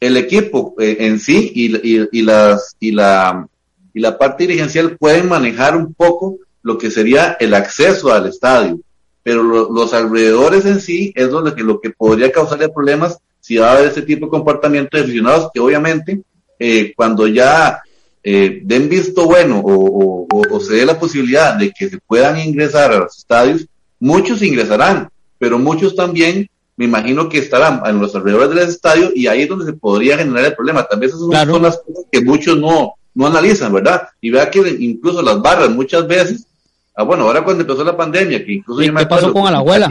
el 0.00 0.16
equipo 0.16 0.74
eh, 0.78 0.96
en 1.00 1.18
sí 1.18 1.52
y, 1.54 1.76
y, 1.76 2.08
y, 2.12 2.22
las, 2.22 2.76
y, 2.80 2.92
la, 2.92 3.46
y 3.94 4.00
la 4.00 4.18
parte 4.18 4.46
dirigencial 4.46 4.96
pueden 4.96 5.28
manejar 5.28 5.76
un 5.76 5.94
poco 5.94 6.38
lo 6.62 6.78
que 6.78 6.90
sería 6.90 7.36
el 7.40 7.54
acceso 7.54 8.12
al 8.12 8.26
estadio, 8.26 8.80
pero 9.22 9.42
lo, 9.42 9.70
los 9.72 9.94
alrededores 9.94 10.66
en 10.66 10.80
sí 10.80 11.12
es 11.14 11.30
donde 11.30 11.54
que, 11.54 11.62
lo 11.62 11.80
que 11.80 11.90
podría 11.90 12.32
causarle 12.32 12.68
problemas 12.68 13.18
si 13.40 13.56
va 13.56 13.70
a 13.70 13.72
haber 13.76 13.88
ese 13.88 14.02
tipo 14.02 14.26
de 14.26 14.30
comportamiento 14.30 14.96
de 14.96 15.04
aficionados 15.04 15.50
que 15.54 15.60
obviamente 15.60 16.20
eh, 16.58 16.92
cuando 16.96 17.28
ya 17.28 17.80
eh, 18.24 18.60
den 18.64 18.88
visto 18.88 19.24
bueno 19.24 19.62
o, 19.64 20.26
se 20.60 20.74
dé 20.74 20.86
la 20.86 20.98
posibilidad 20.98 21.54
de 21.54 21.70
que 21.70 21.88
se 21.88 21.98
puedan 21.98 22.40
ingresar 22.40 22.90
a 22.90 22.98
los 22.98 23.18
estadios, 23.18 23.66
muchos 24.00 24.42
ingresarán, 24.42 25.08
pero 25.38 25.60
muchos 25.60 25.94
también 25.94 26.48
me 26.76 26.84
imagino 26.84 27.28
que 27.28 27.38
estarán 27.38 27.82
en 27.86 28.00
los 28.00 28.14
alrededores 28.14 28.50
del 28.50 28.68
estadio 28.68 29.10
y 29.14 29.26
ahí 29.26 29.42
es 29.42 29.48
donde 29.48 29.64
se 29.64 29.72
podría 29.72 30.18
generar 30.18 30.44
el 30.44 30.54
problema. 30.54 30.84
También 30.84 31.10
esas 31.10 31.26
claro. 31.28 31.54
son 31.54 31.62
las 31.62 31.78
cosas 31.78 32.04
que 32.10 32.20
muchos 32.20 32.58
no, 32.58 32.94
no 33.14 33.26
analizan, 33.26 33.72
¿verdad? 33.72 34.08
Y 34.20 34.30
vea 34.30 34.50
que 34.50 34.76
incluso 34.78 35.22
las 35.22 35.40
barras 35.40 35.70
muchas 35.70 36.06
veces, 36.06 36.46
ah, 36.94 37.02
bueno, 37.02 37.24
ahora 37.24 37.42
cuando 37.42 37.62
empezó 37.62 37.82
la 37.82 37.96
pandemia, 37.96 38.44
que 38.44 38.52
incluso... 38.52 38.82
¿Y 38.82 38.94
¿Qué 38.94 39.06
pasó 39.06 39.32
con 39.32 39.50
la 39.50 39.58
abuela? 39.58 39.88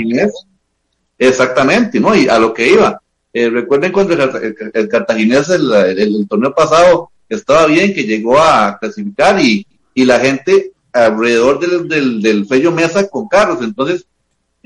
Exactamente, 1.18 2.00
¿no? 2.00 2.16
Y 2.16 2.28
a 2.28 2.38
lo 2.38 2.54
que 2.54 2.70
iba 2.70 3.02
eh, 3.38 3.50
recuerden 3.50 3.92
cuando 3.92 4.14
el, 4.14 4.22
el, 4.22 4.72
el 4.74 4.88
Cartaginés 4.88 5.50
el, 5.50 6.26
torneo 6.30 6.56
pasado 6.56 7.12
estaba 7.28 7.66
bien, 7.66 7.94
que 7.94 8.06
llegó 8.06 8.40
a 8.40 8.78
clasificar 8.80 9.38
y, 9.42 9.68
y 9.94 10.06
la 10.06 10.22
gente 10.22 10.72
alrededor 10.94 11.60
del, 11.60 11.90
del, 11.90 12.22
del 12.22 12.46
Fello 12.46 12.72
Mesa 12.72 13.10
con 13.10 13.28
carros. 13.28 13.60
Entonces, 13.62 14.06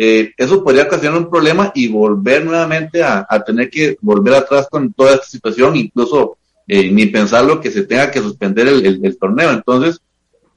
eh, 0.01 0.31
eso 0.37 0.63
podría 0.63 0.83
ocasionar 0.83 1.19
un 1.19 1.29
problema 1.29 1.73
y 1.75 1.89
volver 1.89 2.45
nuevamente 2.45 3.03
a, 3.03 3.27
a, 3.29 3.43
tener 3.43 3.69
que 3.69 3.97
volver 3.99 4.33
atrás 4.33 4.69
con 4.71 4.93
toda 4.93 5.15
esta 5.15 5.25
situación, 5.25 5.75
incluso 5.75 6.37
eh, 6.65 6.89
ni 6.89 7.07
pensarlo 7.07 7.59
que 7.59 7.69
se 7.69 7.83
tenga 7.83 8.09
que 8.09 8.21
suspender 8.21 8.69
el, 8.69 8.85
el, 8.85 9.05
el 9.05 9.17
torneo. 9.17 9.51
Entonces, 9.51 9.99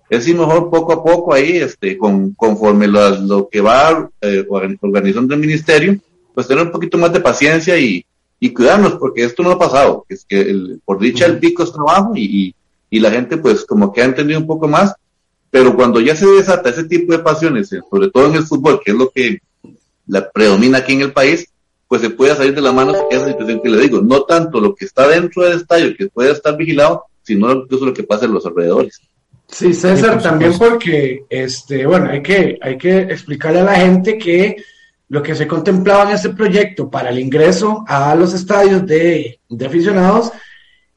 es 0.09 0.29
ir 0.29 0.37
mejor 0.37 0.71
poco 0.71 0.93
a 0.93 1.03
poco 1.03 1.35
ahí, 1.35 1.57
este, 1.57 1.99
con, 1.99 2.35
conforme 2.35 2.87
lo, 2.87 3.19
lo 3.19 3.49
que 3.49 3.61
va 3.61 4.09
eh, 4.21 4.47
organizando 4.49 5.35
el 5.35 5.41
ministerio, 5.41 5.99
pues 6.33 6.47
tener 6.47 6.65
un 6.65 6.71
poquito 6.71 6.97
más 6.97 7.13
de 7.13 7.19
paciencia 7.19 7.77
y, 7.77 8.07
y 8.39 8.51
cuidarnos, 8.51 8.95
porque 8.95 9.25
esto 9.25 9.43
no 9.43 9.51
ha 9.51 9.59
pasado, 9.59 10.07
es 10.09 10.25
que 10.25 10.41
el, 10.41 10.81
por 10.85 11.01
dicha 11.01 11.27
el 11.27 11.41
pico 11.41 11.65
es 11.65 11.73
trabajo 11.73 12.13
y, 12.15 12.25
y, 12.25 12.55
y, 12.91 13.01
la 13.01 13.11
gente 13.11 13.39
pues 13.39 13.65
como 13.65 13.93
que 13.93 14.03
ha 14.03 14.05
entendido 14.05 14.39
un 14.39 14.47
poco 14.47 14.69
más, 14.69 14.95
pero 15.53 15.77
cuando 15.77 16.01
ya 16.01 16.17
se 16.17 16.27
desata 16.27 16.71
ese 16.71 16.85
tipo 16.85 17.13
de 17.13 17.19
pasiones, 17.19 17.71
eh, 17.75 17.81
sobre 17.91 18.09
todo 18.09 18.27
en 18.27 18.37
el 18.37 18.45
fútbol, 18.45 18.81
que 18.83 18.93
es 18.93 18.97
lo 18.97 19.11
que 19.11 19.39
la 20.07 20.31
predomina 20.31 20.79
aquí 20.79 20.95
en 20.95 21.03
el 21.03 21.13
país, 21.13 21.47
pues 21.87 22.01
se 22.01 22.09
puede 22.09 22.35
salir 22.35 22.55
de 22.55 22.63
la 22.63 22.73
mano 22.73 22.95
esa 23.11 23.27
situación 23.27 23.61
que 23.61 23.69
le 23.69 23.83
digo, 23.83 24.01
no 24.01 24.23
tanto 24.23 24.59
lo 24.59 24.75
que 24.75 24.87
está 24.87 25.07
dentro 25.07 25.43
del 25.43 25.59
estadio, 25.59 25.95
que 25.95 26.09
puede 26.09 26.33
estar 26.33 26.57
vigilado, 26.57 27.05
sino 27.23 27.53
incluso 27.53 27.85
lo 27.85 27.93
que 27.93 28.03
pasa 28.03 28.25
en 28.25 28.33
los 28.33 28.47
alrededores. 28.47 28.99
Sí, 29.47 29.75
César, 29.75 30.23
también 30.23 30.57
porque, 30.59 31.27
este, 31.29 31.85
bueno, 31.85 32.09
hay 32.09 32.23
que, 32.23 32.59
hay 32.63 32.79
que 32.79 33.01
explicarle 33.01 33.61
a 33.61 33.65
la 33.65 33.75
gente 33.75 34.17
que 34.17 34.57
lo 35.11 35.23
que 35.23 35.35
se 35.35 35.47
contemplaba 35.47 36.05
en 36.05 36.17
este 36.17 36.31
proyecto 36.31 36.89
para 36.89 37.11
el 37.11 37.19
ingreso 37.19 37.85
a 37.87 38.15
los 38.15 38.33
estadios 38.33 38.87
de, 38.87 39.39
de 39.51 39.67
aficionados 39.67 40.33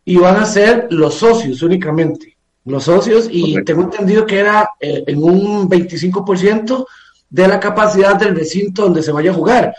iban 0.05 0.37
a 0.37 0.45
ser 0.45 0.87
los 0.91 1.15
socios 1.15 1.61
únicamente, 1.61 2.34
los 2.65 2.83
socios, 2.83 3.27
y 3.31 3.53
Correcto. 3.53 3.65
tengo 3.65 3.83
entendido 3.83 4.25
que 4.25 4.39
era 4.39 4.69
eh, 4.79 5.03
en 5.07 5.23
un 5.23 5.69
25% 5.69 6.85
de 7.29 7.47
la 7.47 7.59
capacidad 7.59 8.15
del 8.15 8.35
recinto 8.35 8.83
donde 8.83 9.03
se 9.03 9.11
vaya 9.11 9.31
a 9.31 9.35
jugar. 9.35 9.75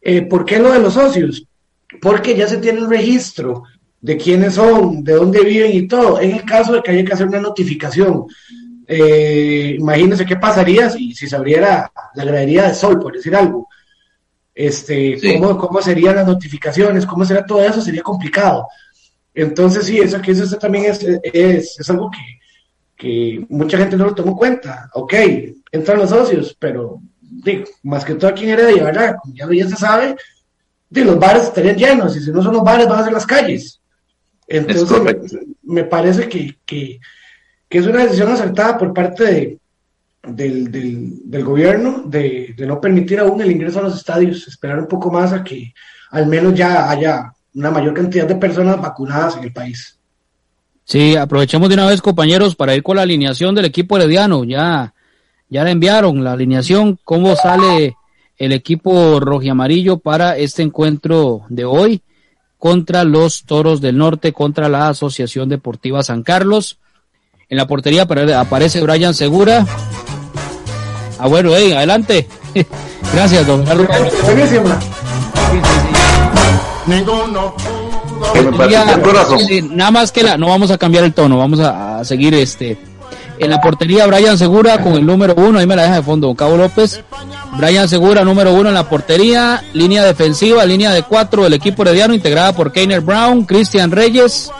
Eh, 0.00 0.22
¿Por 0.22 0.44
qué 0.44 0.58
lo 0.58 0.72
de 0.72 0.80
los 0.80 0.94
socios? 0.94 1.44
Porque 2.00 2.36
ya 2.36 2.46
se 2.46 2.58
tiene 2.58 2.80
el 2.80 2.88
registro 2.88 3.64
de 4.00 4.16
quiénes 4.16 4.54
son, 4.54 5.02
de 5.02 5.14
dónde 5.14 5.40
viven 5.40 5.72
y 5.72 5.88
todo. 5.88 6.20
En 6.20 6.32
el 6.32 6.44
caso 6.44 6.74
de 6.74 6.82
que 6.82 6.90
haya 6.90 7.04
que 7.04 7.12
hacer 7.12 7.26
una 7.26 7.40
notificación 7.40 8.26
eh, 8.88 9.76
imagínense 9.78 10.24
qué 10.24 10.36
pasaría 10.36 10.88
si, 10.90 11.12
si 11.12 11.26
se 11.26 11.34
abriera 11.34 11.90
la 12.14 12.24
gradería 12.24 12.68
de 12.68 12.74
sol, 12.74 13.00
por 13.00 13.14
decir 13.14 13.34
algo. 13.34 13.68
Este, 14.54 15.18
¿cómo, 15.38 15.58
¿Cómo 15.58 15.82
serían 15.82 16.16
las 16.16 16.26
notificaciones? 16.26 17.04
¿Cómo 17.04 17.24
será 17.24 17.44
todo 17.44 17.62
eso? 17.62 17.80
Sería 17.80 18.02
complicado. 18.02 18.68
Entonces, 19.36 19.84
sí, 19.84 19.98
eso, 19.98 20.20
que 20.22 20.30
eso 20.30 20.56
también 20.56 20.86
es, 20.86 21.06
es, 21.22 21.78
es 21.78 21.90
algo 21.90 22.10
que, 22.10 22.40
que, 22.96 23.46
mucha 23.50 23.76
gente 23.76 23.94
no 23.94 24.06
lo 24.06 24.14
tomó 24.14 24.30
en 24.30 24.36
cuenta. 24.36 24.90
Ok, 24.94 25.12
entran 25.70 25.98
los 25.98 26.08
socios, 26.08 26.56
pero 26.58 27.02
digo, 27.20 27.66
más 27.82 28.02
que 28.02 28.14
todo 28.14 28.30
aquí 28.30 28.44
en 28.44 28.50
Heredia, 28.50 28.84
¿verdad? 28.84 29.16
Como 29.20 29.34
ya, 29.34 29.46
ya 29.52 29.68
se 29.68 29.76
sabe, 29.76 30.16
de 30.88 31.04
los 31.04 31.18
bares 31.18 31.42
estarían 31.42 31.76
llenos, 31.76 32.16
y 32.16 32.20
si 32.20 32.32
no 32.32 32.42
son 32.42 32.54
los 32.54 32.64
bares, 32.64 32.88
van 32.88 33.00
a 33.00 33.04
ser 33.04 33.12
las 33.12 33.26
calles. 33.26 33.78
Entonces, 34.48 35.38
me, 35.62 35.84
parece 35.84 36.30
que, 36.30 36.56
que, 36.64 36.98
que, 37.68 37.78
es 37.78 37.86
una 37.86 38.04
decisión 38.04 38.32
acertada 38.32 38.78
por 38.78 38.94
parte 38.94 39.24
de, 39.24 39.58
del, 40.28 40.72
del, 40.72 41.30
del 41.30 41.44
gobierno 41.44 42.04
de, 42.06 42.54
de, 42.56 42.66
no 42.66 42.80
permitir 42.80 43.20
aún 43.20 43.38
el 43.42 43.50
ingreso 43.50 43.80
a 43.80 43.82
los 43.82 43.96
estadios, 43.96 44.48
esperar 44.48 44.78
un 44.78 44.88
poco 44.88 45.10
más 45.10 45.34
a 45.34 45.44
que 45.44 45.74
al 46.10 46.26
menos 46.26 46.54
ya 46.54 46.88
haya 46.88 47.32
una 47.56 47.70
mayor 47.70 47.94
cantidad 47.94 48.26
de 48.26 48.36
personas 48.36 48.80
vacunadas 48.80 49.36
en 49.36 49.44
el 49.44 49.52
país. 49.52 49.98
Sí, 50.84 51.16
aprovechemos 51.16 51.68
de 51.68 51.74
una 51.74 51.86
vez, 51.86 52.00
compañeros, 52.00 52.54
para 52.54 52.74
ir 52.74 52.82
con 52.82 52.96
la 52.96 53.02
alineación 53.02 53.54
del 53.54 53.64
equipo 53.64 53.96
herediano. 53.96 54.44
Ya, 54.44 54.94
ya 55.48 55.64
le 55.64 55.72
enviaron 55.72 56.22
la 56.22 56.32
alineación, 56.32 56.98
cómo 57.02 57.34
sale 57.34 57.96
el 58.36 58.52
equipo 58.52 59.18
rojiamarillo 59.18 59.98
para 59.98 60.36
este 60.36 60.62
encuentro 60.62 61.42
de 61.48 61.64
hoy 61.64 62.02
contra 62.58 63.04
los 63.04 63.44
Toros 63.44 63.80
del 63.80 63.96
Norte, 63.96 64.32
contra 64.32 64.68
la 64.68 64.88
Asociación 64.88 65.48
Deportiva 65.48 66.02
San 66.02 66.22
Carlos. 66.22 66.78
En 67.48 67.56
la 67.56 67.66
portería 67.66 68.02
aparece 68.02 68.82
Brian 68.82 69.14
Segura. 69.14 69.66
Ah, 71.18 71.26
bueno, 71.26 71.50
hey, 71.56 71.72
adelante. 71.72 72.28
Gracias, 73.12 73.46
don 73.46 73.64
Carlos. 73.64 73.88
Nada 79.70 79.90
más 79.90 80.12
que 80.12 80.22
la, 80.22 80.36
no 80.36 80.48
vamos 80.48 80.70
a 80.70 80.78
cambiar 80.78 81.04
el 81.04 81.12
tono, 81.12 81.38
vamos 81.38 81.60
a, 81.60 82.04
seguir 82.04 82.34
este. 82.34 82.78
En 83.38 83.50
la 83.50 83.60
portería, 83.60 84.06
Brian 84.06 84.38
Segura 84.38 84.82
con 84.82 84.94
el 84.94 85.04
número 85.04 85.34
uno, 85.36 85.58
ahí 85.58 85.66
me 85.66 85.76
la 85.76 85.82
deja 85.82 85.96
de 85.96 86.02
fondo, 86.02 86.34
Cabo 86.34 86.56
López. 86.56 87.02
Brian 87.58 87.88
Segura, 87.88 88.24
número 88.24 88.54
uno 88.54 88.70
en 88.70 88.74
la 88.74 88.88
portería, 88.88 89.62
línea 89.74 90.04
defensiva, 90.04 90.64
línea 90.64 90.92
de 90.92 91.02
cuatro 91.02 91.44
del 91.44 91.52
equipo 91.52 91.82
herediano, 91.82 92.14
integrada 92.14 92.54
por 92.54 92.72
Keiner 92.72 93.02
Brown, 93.02 93.44
Cristian 93.44 93.90
Reyes, 93.90 94.50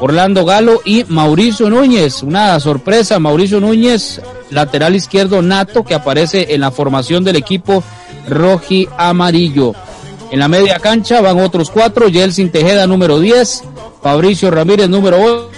Orlando 0.00 0.44
Galo 0.44 0.80
y 0.84 1.04
Mauricio 1.08 1.68
Núñez. 1.68 2.22
Una 2.22 2.58
sorpresa, 2.60 3.18
Mauricio 3.18 3.60
Núñez, 3.60 4.22
lateral 4.50 4.96
izquierdo 4.96 5.42
nato, 5.42 5.84
que 5.84 5.94
aparece 5.94 6.54
en 6.54 6.62
la 6.62 6.70
formación 6.70 7.24
del 7.24 7.36
equipo 7.36 7.84
roji 8.26 8.88
amarillo. 8.96 9.74
En 10.32 10.38
la 10.38 10.48
media 10.48 10.78
cancha 10.78 11.20
van 11.20 11.38
otros 11.38 11.70
cuatro, 11.70 12.10
Jelsin 12.10 12.50
Tejeda 12.50 12.86
número 12.86 13.20
10, 13.20 13.64
Fabricio 14.02 14.50
Ramírez 14.50 14.88
número 14.88 15.20
8, 15.22 15.50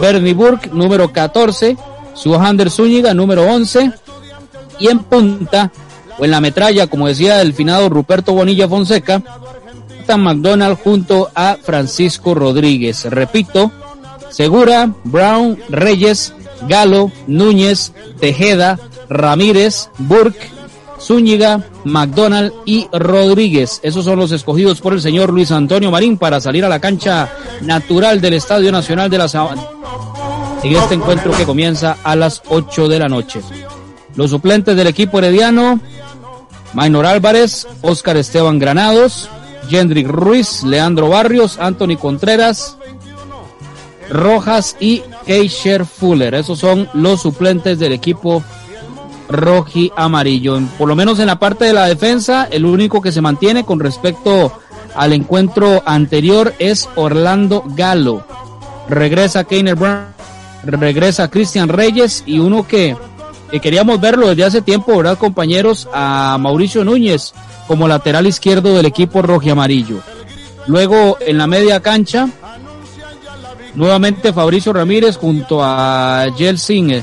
Bernie 0.00 0.34
Burke 0.34 0.70
número 0.72 1.12
14, 1.12 1.76
Suhander 2.14 2.68
Zúñiga 2.68 3.14
número 3.14 3.44
11 3.44 3.92
y 4.80 4.88
en 4.88 4.98
punta 4.98 5.70
o 6.18 6.24
en 6.24 6.32
la 6.32 6.40
metralla, 6.40 6.88
como 6.88 7.06
decía 7.06 7.40
el 7.40 7.54
finado 7.54 7.88
Ruperto 7.88 8.32
Bonilla 8.32 8.68
Fonseca, 8.68 9.22
McDonald 10.16 10.78
junto 10.82 11.30
a 11.32 11.56
Francisco 11.62 12.34
Rodríguez. 12.34 13.04
Repito, 13.04 13.70
Segura, 14.30 14.92
Brown, 15.04 15.58
Reyes, 15.68 16.34
Galo, 16.66 17.12
Núñez, 17.28 17.92
Tejeda, 18.18 18.80
Ramírez, 19.08 19.90
Burke, 19.98 20.57
Zúñiga, 21.00 21.62
McDonald 21.84 22.52
y 22.64 22.88
Rodríguez. 22.92 23.80
Esos 23.82 24.04
son 24.04 24.18
los 24.18 24.32
escogidos 24.32 24.80
por 24.80 24.92
el 24.92 25.00
señor 25.00 25.32
Luis 25.32 25.50
Antonio 25.50 25.90
Marín 25.90 26.18
para 26.18 26.40
salir 26.40 26.64
a 26.64 26.68
la 26.68 26.80
cancha 26.80 27.28
natural 27.62 28.20
del 28.20 28.34
Estadio 28.34 28.72
Nacional 28.72 29.10
de 29.10 29.18
la 29.18 29.28
Sabana 29.28 29.62
en 30.62 30.76
este 30.76 30.94
encuentro 30.94 31.32
que 31.32 31.44
comienza 31.44 31.98
a 32.02 32.16
las 32.16 32.42
8 32.48 32.88
de 32.88 32.98
la 32.98 33.08
noche. 33.08 33.40
Los 34.16 34.30
suplentes 34.30 34.76
del 34.76 34.86
equipo 34.86 35.18
herediano, 35.18 35.80
Maynor 36.74 37.06
Álvarez, 37.06 37.66
Oscar 37.82 38.16
Esteban 38.16 38.58
Granados, 38.58 39.28
Jendrik 39.68 40.08
Ruiz, 40.08 40.64
Leandro 40.64 41.08
Barrios, 41.08 41.58
Anthony 41.58 41.96
Contreras, 41.98 42.76
Rojas 44.10 44.76
y 44.80 45.02
Keisher 45.26 45.84
Fuller. 45.84 46.34
Esos 46.34 46.58
son 46.58 46.88
los 46.94 47.22
suplentes 47.22 47.78
del 47.78 47.92
equipo 47.92 48.42
roji 49.28 49.92
amarillo. 49.96 50.60
Por 50.78 50.88
lo 50.88 50.96
menos 50.96 51.18
en 51.18 51.26
la 51.26 51.38
parte 51.38 51.66
de 51.66 51.72
la 51.72 51.86
defensa, 51.86 52.48
el 52.50 52.64
único 52.64 53.00
que 53.00 53.12
se 53.12 53.20
mantiene 53.20 53.64
con 53.64 53.80
respecto 53.80 54.52
al 54.94 55.12
encuentro 55.12 55.82
anterior 55.86 56.54
es 56.58 56.88
Orlando 56.96 57.62
Galo. 57.66 58.24
Regresa 58.88 59.44
Keiner 59.44 59.76
Brown, 59.76 60.06
regresa 60.64 61.30
Cristian 61.30 61.68
Reyes 61.68 62.22
y 62.26 62.38
uno 62.38 62.66
que, 62.66 62.96
queríamos 63.62 64.00
verlo 64.00 64.28
desde 64.28 64.44
hace 64.44 64.62
tiempo, 64.62 64.96
¿verdad, 64.96 65.18
compañeros? 65.18 65.88
A 65.92 66.36
Mauricio 66.40 66.84
Núñez 66.84 67.34
como 67.66 67.86
lateral 67.86 68.26
izquierdo 68.26 68.74
del 68.74 68.86
equipo 68.86 69.20
roji 69.20 69.50
amarillo. 69.50 70.00
Luego 70.66 71.18
en 71.20 71.38
la 71.38 71.46
media 71.46 71.80
cancha, 71.80 72.28
nuevamente 73.74 74.32
Fabricio 74.32 74.72
Ramírez 74.72 75.16
junto 75.16 75.62
a 75.62 76.26
Jelsin 76.36 77.02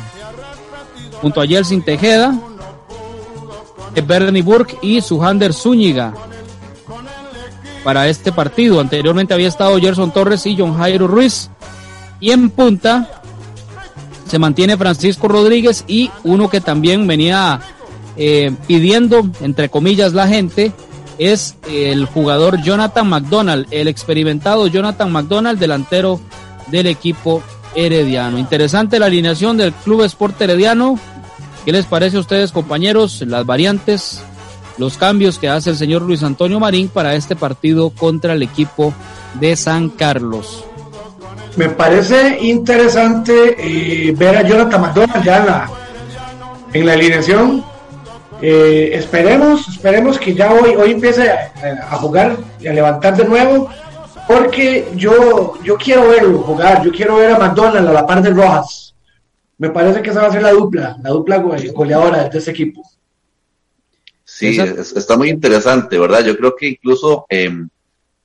junto 1.25 1.41
a 1.41 1.47
Jelsin 1.47 1.81
Tejeda, 1.81 2.39
Bernie 4.05 4.43
Burke 4.43 4.77
y 4.83 5.01
Suhander 5.01 5.55
Zúñiga 5.55 6.13
para 7.83 8.07
este 8.07 8.31
partido. 8.31 8.79
Anteriormente 8.79 9.33
había 9.33 9.47
estado 9.47 9.79
Gerson 9.79 10.13
Torres 10.13 10.45
y 10.45 10.55
John 10.55 10.77
Jairo 10.77 11.07
Ruiz. 11.07 11.49
Y 12.19 12.29
en 12.29 12.51
punta 12.51 13.23
se 14.27 14.38
mantiene 14.38 14.77
Francisco 14.77 15.27
Rodríguez 15.27 15.83
y 15.88 16.11
uno 16.23 16.47
que 16.47 16.61
también 16.61 17.07
venía 17.07 17.59
eh, 18.17 18.53
pidiendo, 18.67 19.27
entre 19.41 19.69
comillas, 19.69 20.13
la 20.13 20.27
gente, 20.27 20.73
es 21.17 21.55
el 21.67 22.05
jugador 22.05 22.61
Jonathan 22.61 23.09
McDonald, 23.09 23.65
el 23.71 23.88
experimentado 23.88 24.67
Jonathan 24.67 25.11
McDonald, 25.11 25.57
delantero 25.57 26.19
del 26.67 26.85
equipo 26.85 27.41
herediano. 27.75 28.39
Interesante 28.39 28.97
la 28.97 29.05
alineación 29.05 29.57
del 29.57 29.73
Club 29.73 30.03
Sport 30.03 30.41
Herediano. 30.41 30.97
¿Qué 31.65 31.71
les 31.71 31.88
parece 31.88 32.17
a 32.17 32.19
ustedes, 32.19 32.51
compañeros? 32.51 33.23
Las 33.25 33.43
variantes, 33.43 34.21
los 34.78 34.99
cambios 34.99 35.39
que 35.39 35.49
hace 35.49 35.71
el 35.71 35.75
señor 35.75 36.04
Luis 36.04 36.21
Antonio 36.21 36.60
Marín 36.60 36.89
para 36.89 37.15
este 37.15 37.36
partido 37.36 37.89
contra 37.89 38.34
el 38.34 38.43
equipo 38.43 38.93
de 39.39 39.56
San 39.56 39.89
Carlos. 39.89 40.63
Me 41.56 41.69
parece 41.69 42.38
interesante 42.41 43.56
eh, 43.58 44.13
ver 44.15 44.38
a 44.38 44.41
Jonathan 44.43 44.80
McDonald 44.80 45.25
ya 45.25 45.67
en 46.71 46.86
la, 46.86 46.93
alineación. 46.93 47.65
Eh, 48.43 48.91
esperemos, 48.93 49.67
esperemos 49.67 50.19
que 50.19 50.36
ya 50.36 50.54
hoy, 50.54 50.75
hoy 50.75 50.91
empiece 50.91 51.32
a, 51.32 51.51
a, 51.89 51.95
jugar 51.95 52.38
y 52.62 52.67
a 52.67 52.73
levantar 52.73 53.17
de 53.17 53.25
nuevo, 53.25 53.69
porque 54.28 54.91
yo, 54.95 55.54
yo 55.63 55.78
quiero 55.78 56.10
verlo 56.10 56.43
jugar, 56.43 56.84
yo 56.84 56.91
quiero 56.91 57.15
ver 57.15 57.32
a 57.32 57.39
McDonald 57.39 57.88
a 57.88 57.91
la 57.91 58.06
par 58.06 58.21
de 58.21 58.30
Rojas 58.30 58.84
me 59.57 59.69
parece 59.69 60.01
que 60.01 60.09
esa 60.09 60.21
va 60.21 60.27
a 60.27 60.31
ser 60.31 60.41
la 60.41 60.51
dupla, 60.51 60.97
la 61.01 61.09
dupla 61.11 61.37
goleadora 61.37 62.29
de 62.29 62.37
ese 62.37 62.51
equipo. 62.51 62.83
Sí, 64.23 64.57
está 64.57 65.15
muy 65.17 65.29
interesante, 65.29 65.97
¿verdad? 65.97 66.25
Yo 66.25 66.35
creo 66.35 66.55
que 66.55 66.67
incluso 66.67 67.25
em, 67.29 67.69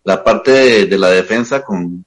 la 0.02 0.24
parte 0.24 0.86
de, 0.86 0.98
la 0.98 1.10
defensa 1.10 1.62
con, 1.62 2.04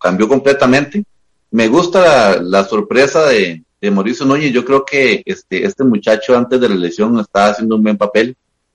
cambió 0.00 0.26
completamente. 0.26 1.04
Me 1.50 1.68
gusta 1.68 2.40
la, 2.42 2.64
sorpresa 2.64 3.26
de, 3.26 3.62
de, 3.80 3.90
Mauricio 3.90 4.24
Núñez. 4.24 4.52
Yo 4.52 4.64
creo 4.64 4.84
que 4.84 5.22
este, 5.24 5.64
este 5.64 5.84
muchacho 5.84 6.36
antes 6.36 6.58
de 6.58 6.68
la 6.68 6.74
lesión 6.74 7.18
estaba 7.20 7.50
haciendo 7.50 7.76
un 7.76 7.82
buen 7.82 7.98
papel 7.98 8.34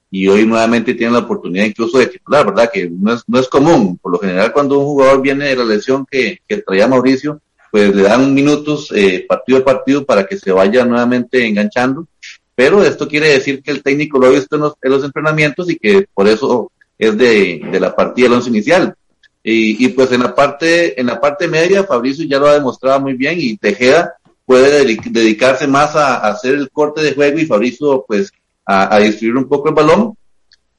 y 0.10 0.28
hoy 0.28 0.46
nuevamente 0.46 0.94
tiene 0.94 1.14
la 1.14 1.20
oportunidad 1.20 1.66
incluso 1.66 1.98
de 1.98 2.08
titular, 2.08 2.46
¿verdad? 2.46 2.70
Que 2.72 2.90
no 2.90 3.14
es, 3.14 3.24
no 3.28 3.40
es 3.40 3.48
común. 3.50 3.98
Por 3.98 4.14
lo 4.14 4.20
general, 4.20 4.54
cuando 4.54 4.78
un 4.80 4.86
jugador 4.86 5.22
viene 5.22 5.46
de 5.46 5.56
la 5.56 5.66
lesión 5.66 6.06
que, 6.10 6.40
que 6.48 6.58
traía 6.58 6.88
Mauricio, 6.88 7.42
pues 7.78 7.94
le 7.94 8.02
dan 8.02 8.34
minutos 8.34 8.92
eh, 8.96 9.24
partido 9.30 9.60
a 9.60 9.64
partido 9.64 10.04
para 10.04 10.26
que 10.26 10.36
se 10.36 10.52
vaya 10.52 10.84
nuevamente 10.84 11.46
enganchando. 11.46 12.08
Pero 12.56 12.84
esto 12.84 13.08
quiere 13.08 13.30
decir 13.30 13.62
que 13.62 13.70
el 13.70 13.84
técnico 13.84 14.18
lo 14.18 14.26
ha 14.26 14.32
visto 14.32 14.56
en 14.56 14.92
los, 14.92 15.04
entrenamientos 15.04 15.70
y 15.70 15.78
que 15.78 16.08
por 16.12 16.28
eso 16.28 16.72
es 16.98 17.16
de, 17.16 17.62
la 17.80 17.96
partida 17.96 18.26
del 18.26 18.34
once 18.34 18.50
inicial. 18.50 18.96
Y, 19.44 19.90
pues 19.90 20.12
en 20.12 20.24
la 20.24 20.34
parte 20.34 21.00
en 21.00 21.06
la 21.06 21.22
parte 21.22 21.48
media 21.48 21.84
Fabricio 21.84 22.26
ya 22.26 22.40
lo 22.40 22.48
ha 22.48 22.56
demostrado 22.56 23.00
muy 23.00 23.14
bien 23.14 23.38
y 23.40 23.56
Tejeda 23.58 24.16
puede 24.44 24.84
dedicarse 25.12 25.68
más 25.68 25.96
a, 25.96 26.28
hacer 26.28 26.56
el 26.56 26.72
corte 26.72 27.02
de 27.02 27.14
juego 27.14 27.38
y 27.38 27.46
Fabricio 27.46 28.04
pues 28.08 28.32
a, 28.66 28.98
distribuir 28.98 29.38
un 29.38 29.48
poco 29.48 29.70
el 29.70 29.76
balón 29.76 30.18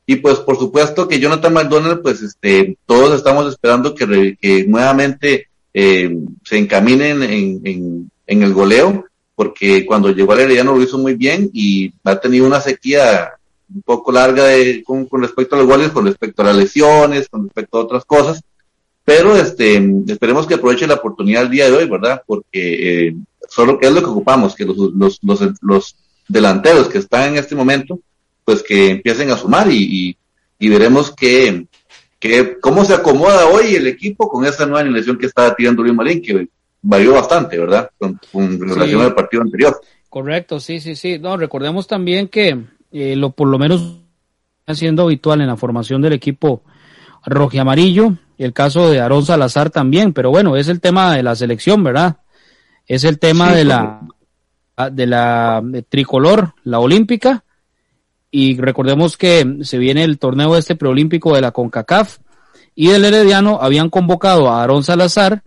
y 0.05 0.17
pues 0.17 0.39
por 0.41 0.59
supuesto 0.59 1.07
que 1.07 1.21
Jonathan 1.21 1.53
McDonald 1.53 2.03
pues 2.03 2.23
este 2.23 2.77
todos 2.85 3.15
estamos 3.15 3.49
esperando 3.49 3.95
que, 3.95 4.37
que 4.39 4.65
nuevamente 4.65 5.48
eh, 5.81 6.11
se 6.43 6.59
encaminen 6.59 7.23
en, 7.23 8.11
en, 8.27 8.43
el 8.43 8.53
goleo 8.53 9.05
porque 9.37 9.87
cuando 9.87 10.11
llegó 10.11 10.33
al 10.33 10.41
Herediano 10.41 10.75
lo 10.75 10.83
hizo 10.83 10.99
muy 10.99 11.15
bien 11.15 11.49
y 11.53 11.93
ha 12.03 12.19
tenido 12.19 12.49
una 12.49 12.61
sequía 12.61 13.35
un 13.73 13.83
poco 13.83 14.11
larga 14.11 14.47
de, 14.47 14.83
con, 14.83 15.07
respecto 15.23 15.55
a 15.55 15.59
los 15.61 15.69
goles, 15.69 15.91
con 15.91 16.05
respecto 16.05 16.43
a 16.43 16.47
las 16.47 16.57
lesiones, 16.57 17.29
con 17.29 17.45
respecto 17.45 17.79
a 17.79 17.83
otras 17.83 18.05
cosas, 18.05 18.43
pero 19.05 19.37
este, 19.37 19.81
esperemos 20.09 20.49
que 20.49 20.55
aproveche 20.55 20.89
la 20.89 20.95
oportunidad 20.95 21.45
el 21.45 21.51
día 21.51 21.71
de 21.71 21.77
hoy, 21.77 21.89
¿verdad? 21.89 22.23
Porque 22.27 23.07
eh, 23.07 23.15
solo 23.49 23.79
que 23.79 23.87
es 23.87 23.93
lo 23.93 24.01
que 24.01 24.11
ocupamos, 24.11 24.57
que 24.57 24.65
los, 24.65 24.77
los, 24.77 25.21
los, 25.23 25.41
los, 25.61 25.97
delanteros 26.27 26.89
que 26.89 26.99
están 26.99 27.29
en 27.29 27.37
este 27.37 27.55
momento, 27.55 28.01
pues 28.45 28.65
que 28.65 28.91
empiecen 28.91 29.31
a 29.31 29.37
sumar 29.37 29.71
y, 29.71 30.17
y, 30.59 30.69
veremos 30.69 31.15
que, 31.15 31.67
que, 32.19 32.59
cómo 32.61 32.85
se 32.85 32.95
acomoda 32.95 33.47
hoy 33.47 33.75
el 33.75 33.87
equipo 33.87 34.29
con 34.29 34.45
esa 34.45 34.67
nueva 34.67 34.81
alineación 34.81 35.19
que 35.19 35.27
está 35.27 35.55
tirando 35.55 35.83
Luis 35.83 35.95
Marín, 35.95 36.23
que 36.23 36.49
varió 36.83 37.13
bastante, 37.13 37.59
¿verdad? 37.59 37.91
Con, 37.99 38.19
relación 38.61 39.03
al 39.03 39.15
partido 39.15 39.43
anterior. 39.43 39.81
Correcto, 40.09 40.59
sí, 40.61 40.81
sí, 40.81 40.97
sí. 40.97 41.19
No, 41.19 41.37
recordemos 41.37 41.87
también 41.87 42.29
que 42.29 42.59
eh, 42.93 43.17
lo 43.17 43.31
por 43.31 43.49
lo 43.49 43.59
menos 43.59 44.01
siendo 44.75 45.05
habitual 45.05 45.41
en 45.41 45.47
la 45.47 45.57
formación 45.57 46.03
del 46.03 46.13
equipo 46.13 46.63
rojiamarillo, 47.25 48.15
el 48.39 48.53
caso 48.53 48.91
de 48.91 49.01
Aarón 49.01 49.25
Salazar 49.25 49.71
también, 49.71 50.13
pero 50.13 50.31
bueno, 50.31 50.57
es 50.57 50.69
el 50.69 50.81
tema 50.81 51.15
de 51.15 51.23
la 51.23 51.35
selección, 51.35 51.83
¿verdad? 51.83 52.19
Es 52.87 53.05
el 53.05 53.19
tema 53.19 53.55
de 53.55 53.65
la 53.65 54.01
de 54.93 55.07
la 55.07 55.63
tricolor, 55.89 56.55
la 56.63 56.79
olímpica, 56.79 57.45
y 58.31 58.59
recordemos 58.59 59.17
que 59.17 59.59
se 59.63 59.79
viene 59.79 60.05
el 60.05 60.19
torneo 60.19 60.57
este 60.57 60.77
preolímpico 60.77 61.35
de 61.35 61.41
la 61.41 61.53
CONCACAF, 61.53 62.19
y 62.75 62.89
del 62.89 63.05
Herediano 63.05 63.59
habían 63.61 63.91
convocado 63.91 64.49
a 64.49 64.61
Aarón 64.61 64.85
Salazar, 64.85 65.43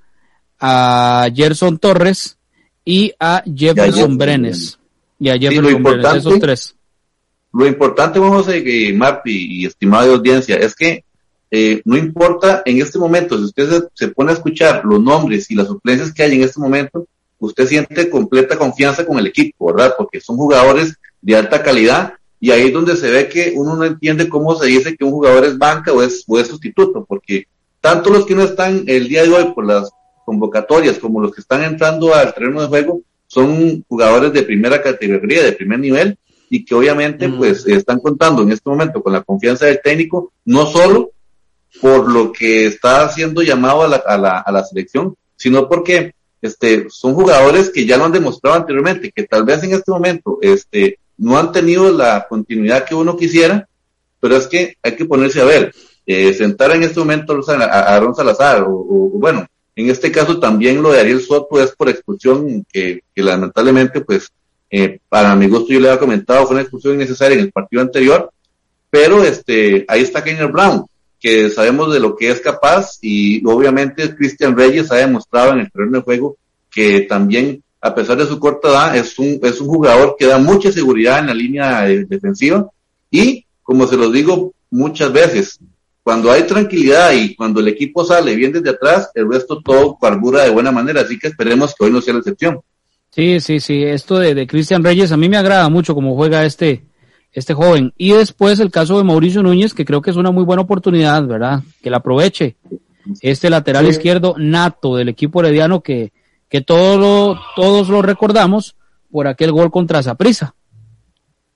a 0.59 1.27
Gerson 1.33 1.77
Torres 1.77 2.37
y 2.83 3.13
a 3.19 3.43
Jefferson 3.55 4.17
Brenes. 4.17 4.77
Y 5.17 5.29
a 5.29 5.37
Jefferson 5.37 5.81
Brenes, 5.81 6.15
esos 6.15 6.39
tres. 6.39 6.75
Lo 7.53 7.65
importante, 7.65 8.19
José, 8.19 8.63
que 8.63 8.93
Marti 8.93 9.61
y 9.61 9.65
estimada 9.65 10.11
audiencia, 10.11 10.57
es 10.57 10.75
que 10.75 11.03
eh, 11.49 11.81
no 11.83 11.97
importa 11.97 12.63
en 12.65 12.81
este 12.81 12.97
momento, 12.97 13.37
si 13.37 13.43
usted 13.43 13.83
se, 13.93 14.07
pone 14.09 14.31
a 14.31 14.35
escuchar 14.35 14.83
los 14.85 15.01
nombres 15.01 15.51
y 15.51 15.55
las 15.55 15.67
suplencias 15.67 16.13
que 16.13 16.23
hay 16.23 16.33
en 16.33 16.43
este 16.43 16.59
momento, 16.59 17.05
usted 17.39 17.67
siente 17.67 18.09
completa 18.09 18.57
confianza 18.57 19.05
con 19.05 19.19
el 19.19 19.27
equipo, 19.27 19.73
¿verdad? 19.73 19.95
Porque 19.97 20.21
son 20.21 20.37
jugadores 20.37 20.95
de 21.21 21.35
alta 21.35 21.61
calidad 21.61 22.13
y 22.43 22.49
ahí 22.49 22.67
es 22.67 22.73
donde 22.73 22.97
se 22.97 23.11
ve 23.11 23.29
que 23.29 23.53
uno 23.55 23.75
no 23.75 23.85
entiende 23.85 24.27
cómo 24.27 24.55
se 24.55 24.65
dice 24.65 24.97
que 24.97 25.05
un 25.05 25.11
jugador 25.11 25.45
es 25.45 25.59
banca 25.59 25.93
o 25.93 26.01
es, 26.01 26.23
o 26.27 26.39
es 26.39 26.47
sustituto, 26.47 27.05
porque 27.07 27.45
tanto 27.79 28.09
los 28.09 28.25
que 28.25 28.33
no 28.33 28.41
están 28.41 28.83
el 28.87 29.07
día 29.07 29.21
de 29.21 29.29
hoy 29.29 29.53
por 29.53 29.63
las 29.63 29.91
convocatorias 30.25 30.97
como 30.97 31.21
los 31.21 31.35
que 31.35 31.41
están 31.41 31.63
entrando 31.63 32.15
al 32.15 32.33
terreno 32.33 32.61
de 32.61 32.67
juego 32.67 33.01
son 33.27 33.85
jugadores 33.87 34.33
de 34.33 34.41
primera 34.41 34.81
categoría, 34.81 35.43
de 35.43 35.51
primer 35.51 35.79
nivel, 35.79 36.17
y 36.49 36.65
que 36.65 36.73
obviamente 36.73 37.27
mm. 37.27 37.37
pues 37.37 37.67
están 37.67 37.99
contando 37.99 38.41
en 38.41 38.51
este 38.51 38.67
momento 38.67 39.03
con 39.03 39.13
la 39.13 39.21
confianza 39.21 39.67
del 39.67 39.79
técnico, 39.81 40.33
no 40.43 40.65
solo 40.65 41.11
por 41.79 42.11
lo 42.11 42.31
que 42.31 42.65
está 42.65 43.07
siendo 43.09 43.43
llamado 43.43 43.83
a 43.83 43.87
la, 43.87 43.97
a 43.97 44.17
la, 44.17 44.39
a 44.39 44.51
la 44.51 44.63
selección, 44.63 45.15
sino 45.35 45.69
porque 45.69 46.15
este, 46.41 46.87
son 46.89 47.13
jugadores 47.13 47.69
que 47.69 47.85
ya 47.85 47.97
lo 47.97 48.05
han 48.05 48.11
demostrado 48.11 48.57
anteriormente, 48.57 49.11
que 49.15 49.23
tal 49.23 49.43
vez 49.43 49.63
en 49.63 49.73
este 49.73 49.91
momento 49.91 50.39
este, 50.41 50.97
no 51.21 51.37
han 51.37 51.51
tenido 51.51 51.91
la 51.91 52.25
continuidad 52.27 52.83
que 52.83 52.95
uno 52.95 53.15
quisiera, 53.15 53.67
pero 54.19 54.35
es 54.35 54.47
que 54.47 54.75
hay 54.81 54.95
que 54.95 55.05
ponerse 55.05 55.39
a 55.39 55.45
ver, 55.45 55.71
eh, 56.03 56.33
sentar 56.33 56.71
en 56.71 56.81
este 56.81 56.99
momento 56.99 57.39
a, 57.47 57.95
Aaron 57.95 58.15
Salazar, 58.15 58.65
o, 58.67 59.11
bueno, 59.13 59.45
en 59.75 59.89
este 59.91 60.11
caso 60.11 60.39
también 60.39 60.81
lo 60.81 60.91
de 60.91 60.99
Ariel 60.99 61.21
Soto 61.21 61.61
es 61.61 61.71
por 61.75 61.89
expulsión, 61.89 62.65
que, 62.71 63.03
que 63.13 63.21
lamentablemente, 63.21 64.01
pues, 64.01 64.31
eh, 64.71 64.99
para 65.07 65.35
mi 65.35 65.47
gusto 65.47 65.71
yo 65.71 65.79
le 65.79 65.89
había 65.89 65.99
comentado, 65.99 66.47
fue 66.47 66.55
una 66.55 66.63
expulsión 66.63 66.95
innecesaria 66.95 67.37
en 67.37 67.43
el 67.43 67.51
partido 67.51 67.83
anterior, 67.83 68.31
pero 68.89 69.23
este, 69.23 69.85
ahí 69.87 70.01
está 70.01 70.23
Kenner 70.23 70.51
Brown, 70.51 70.85
que 71.19 71.51
sabemos 71.51 71.93
de 71.93 71.99
lo 71.99 72.15
que 72.15 72.31
es 72.31 72.41
capaz 72.41 72.97
y 72.99 73.45
obviamente 73.45 74.15
Cristian 74.15 74.57
Reyes 74.57 74.91
ha 74.91 74.95
demostrado 74.95 75.53
en 75.53 75.59
el 75.59 75.71
terreno 75.71 75.99
de 75.99 76.03
juego 76.03 76.37
que 76.71 77.01
también 77.01 77.63
a 77.81 77.95
pesar 77.95 78.17
de 78.17 78.27
su 78.27 78.39
corta 78.39 78.69
edad 78.69 78.95
es 78.95 79.17
un, 79.17 79.39
es 79.41 79.59
un 79.59 79.67
jugador 79.67 80.15
que 80.17 80.27
da 80.27 80.37
mucha 80.37 80.71
seguridad 80.71 81.19
en 81.19 81.27
la 81.27 81.33
línea 81.33 81.81
defensiva 81.81 82.69
y 83.09 83.45
como 83.63 83.87
se 83.87 83.97
lo 83.97 84.11
digo 84.11 84.53
muchas 84.69 85.11
veces, 85.11 85.59
cuando 86.03 86.31
hay 86.31 86.43
tranquilidad 86.43 87.11
y 87.13 87.35
cuando 87.35 87.59
el 87.59 87.67
equipo 87.67 88.05
sale 88.05 88.35
bien 88.35 88.51
desde 88.51 88.69
atrás, 88.69 89.09
el 89.15 89.29
resto 89.31 89.61
todo 89.61 89.97
carbura 89.99 90.43
de 90.43 90.49
buena 90.49 90.71
manera, 90.71 91.01
así 91.01 91.17
que 91.17 91.27
esperemos 91.27 91.73
que 91.73 91.85
hoy 91.85 91.91
no 91.91 92.01
sea 92.01 92.13
la 92.13 92.19
excepción. 92.19 92.59
Sí, 93.09 93.39
sí, 93.39 93.59
sí, 93.59 93.83
esto 93.83 94.19
de, 94.19 94.33
de 94.33 94.47
Cristian 94.47 94.83
Reyes 94.83 95.11
a 95.11 95.17
mí 95.17 95.27
me 95.27 95.37
agrada 95.37 95.67
mucho 95.69 95.93
cómo 95.93 96.15
juega 96.15 96.45
este, 96.45 96.85
este 97.33 97.53
joven. 97.53 97.93
Y 97.97 98.13
después 98.13 98.59
el 98.59 98.71
caso 98.71 98.97
de 98.97 99.03
Mauricio 99.03 99.43
Núñez, 99.43 99.73
que 99.73 99.85
creo 99.85 100.01
que 100.01 100.11
es 100.11 100.17
una 100.17 100.31
muy 100.31 100.43
buena 100.43 100.61
oportunidad, 100.61 101.25
¿verdad? 101.25 101.61
Que 101.81 101.89
la 101.89 101.97
aproveche. 101.97 102.55
Este 103.21 103.49
lateral 103.49 103.87
izquierdo 103.87 104.35
nato 104.37 104.95
del 104.95 105.09
equipo 105.09 105.41
herediano 105.41 105.81
que, 105.81 106.11
que 106.51 106.59
todos 106.59 106.99
lo, 106.99 107.39
todos 107.55 107.87
lo 107.87 108.01
recordamos 108.01 108.75
por 109.09 109.25
aquel 109.25 109.53
gol 109.53 109.71
contra 109.71 110.03
Zaprisa. 110.03 110.53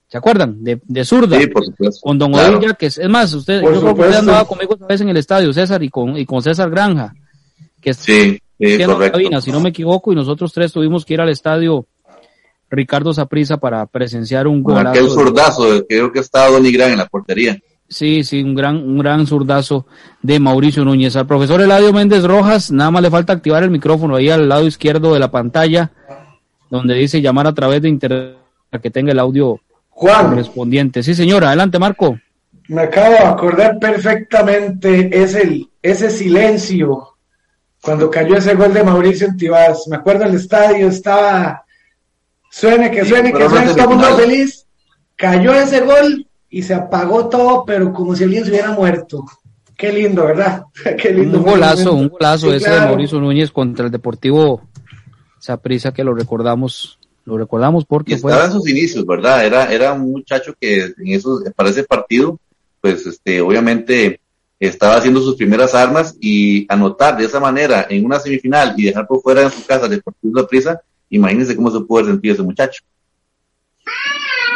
¿Se 0.07 0.17
acuerdan? 0.17 0.63
De, 0.63 0.79
de 0.85 1.03
zurda. 1.03 1.37
Sí, 1.37 1.47
por 1.47 1.65
supuesto. 1.65 1.99
Con 2.01 2.17
Don 2.17 2.33
Odilla, 2.33 2.75
que 2.75 2.85
es, 2.85 2.97
es 2.97 3.09
más, 3.09 3.33
usted, 3.33 3.61
yo 3.61 3.81
creo 3.81 3.93
que 3.93 4.01
usted 4.01 4.15
andaba 4.15 4.47
conmigo 4.47 4.75
esta 4.75 4.87
vez 4.87 5.01
en 5.01 5.09
el 5.09 5.17
estadio, 5.17 5.51
César, 5.51 5.83
y 5.83 5.89
con, 5.89 6.17
y 6.17 6.25
con 6.25 6.41
César 6.41 6.69
Granja. 6.69 7.13
Que 7.81 7.93
sí, 7.93 8.39
sí 8.57 8.77
cabina, 9.11 9.41
si 9.41 9.51
no 9.51 9.59
me 9.59 9.69
equivoco, 9.69 10.13
y 10.13 10.15
nosotros 10.15 10.53
tres 10.53 10.71
tuvimos 10.71 11.03
que 11.03 11.15
ir 11.15 11.19
al 11.19 11.29
estadio 11.29 11.85
Ricardo 12.69 13.13
Saprisa 13.13 13.57
para 13.57 13.85
presenciar 13.87 14.47
un 14.47 14.63
gol. 14.63 14.87
Aquel 14.87 15.09
zurdazo, 15.09 15.85
creo 15.87 16.09
que 16.09 16.19
estaba 16.19 16.51
Don 16.51 16.63
Gran 16.71 16.91
en 16.91 16.97
la 16.99 17.07
portería. 17.07 17.59
Sí, 17.87 18.23
sí, 18.23 18.41
un 18.41 18.55
gran, 18.55 18.77
un 18.77 18.97
gran 18.97 19.27
zurdazo 19.27 19.85
de 20.21 20.39
Mauricio 20.39 20.83
Núñez. 20.83 21.15
Al 21.15 21.27
profesor 21.27 21.61
Eladio 21.61 21.93
Méndez 21.93 22.23
Rojas, 22.23 22.71
nada 22.71 22.91
más 22.91 23.01
le 23.01 23.11
falta 23.11 23.33
activar 23.33 23.63
el 23.63 23.69
micrófono 23.69 24.15
ahí 24.15 24.29
al 24.29 24.49
lado 24.49 24.65
izquierdo 24.65 25.13
de 25.13 25.19
la 25.19 25.29
pantalla, 25.29 25.91
donde 26.69 26.95
dice 26.95 27.21
llamar 27.21 27.47
a 27.47 27.53
través 27.53 27.81
de 27.81 27.89
internet 27.89 28.37
para 28.69 28.81
que 28.81 28.89
tenga 28.89 29.11
el 29.11 29.19
audio 29.19 29.59
correspondiente. 29.89 31.03
Sí, 31.03 31.13
señora, 31.13 31.49
adelante, 31.49 31.77
Marco. 31.77 32.19
Me 32.67 32.81
acabo 32.81 33.11
de 33.11 33.19
acordar 33.19 33.77
perfectamente 33.79 35.09
ese, 35.21 35.67
ese 35.81 36.09
silencio 36.09 37.09
cuando 37.81 38.09
cayó 38.09 38.37
ese 38.37 38.55
gol 38.55 38.73
de 38.73 38.83
Mauricio 38.83 39.27
Antibás. 39.27 39.87
Me 39.87 39.97
acuerdo 39.97 40.25
el 40.25 40.33
estadio, 40.33 40.87
estaba 40.87 41.65
Suene, 42.55 42.89
que 42.89 43.03
suene, 43.03 43.33
que 43.33 43.49
suene, 43.49 43.73
todo 43.73 43.81
el 43.81 43.89
mundo 43.89 44.15
feliz. 44.15 44.65
Cayó 45.17 45.53
ese 45.53 45.81
gol 45.81 46.25
y 46.49 46.63
se 46.63 46.73
apagó 46.73 47.27
todo, 47.27 47.65
pero 47.65 47.91
como 47.93 48.15
si 48.15 48.23
alguien 48.23 48.43
se 48.43 48.51
hubiera 48.51 48.71
muerto. 48.71 49.25
Qué 49.77 49.91
lindo, 49.91 50.25
¿verdad? 50.25 50.63
Qué 51.01 51.11
lindo. 51.11 51.39
Un 51.39 51.43
golazo, 51.43 51.93
un 51.93 52.07
golazo 52.07 52.53
ese 52.53 52.69
de 52.69 52.79
Mauricio 52.79 53.19
Núñez 53.19 53.51
contra 53.51 53.85
el 53.85 53.91
Deportivo 53.91 54.61
Saprisa 55.39 55.93
que 55.93 56.03
lo 56.03 56.13
recordamos, 56.13 56.97
lo 57.25 57.37
recordamos 57.37 57.85
porque 57.85 58.15
estaba 58.15 58.45
en 58.45 58.51
sus 58.51 58.67
inicios, 58.69 59.05
¿verdad? 59.05 59.45
Era, 59.45 59.71
era 59.71 59.93
un 59.93 60.11
muchacho 60.11 60.53
que 60.59 60.93
en 60.97 61.07
esos, 61.07 61.43
para 61.55 61.69
ese 61.69 61.83
partido, 61.83 62.39
pues 62.81 63.05
este, 63.05 63.41
obviamente 63.41 64.19
estaba 64.59 64.95
haciendo 64.95 65.19
sus 65.21 65.35
primeras 65.35 65.75
armas 65.75 66.15
y 66.19 66.65
anotar 66.71 67.17
de 67.17 67.25
esa 67.25 67.39
manera 67.39 67.85
en 67.89 68.05
una 68.05 68.19
semifinal 68.19 68.73
y 68.77 68.85
dejar 68.85 69.05
por 69.05 69.21
fuera 69.21 69.41
en 69.43 69.51
su 69.51 69.65
casa 69.65 69.85
el 69.85 69.91
Deportivo 69.91 70.39
Saprisa 70.39 70.81
Imagínense 71.09 71.55
cómo 71.55 71.71
se 71.71 71.81
puede 71.81 72.07
sentir 72.07 72.31
ese 72.31 72.43
muchacho. 72.43 72.83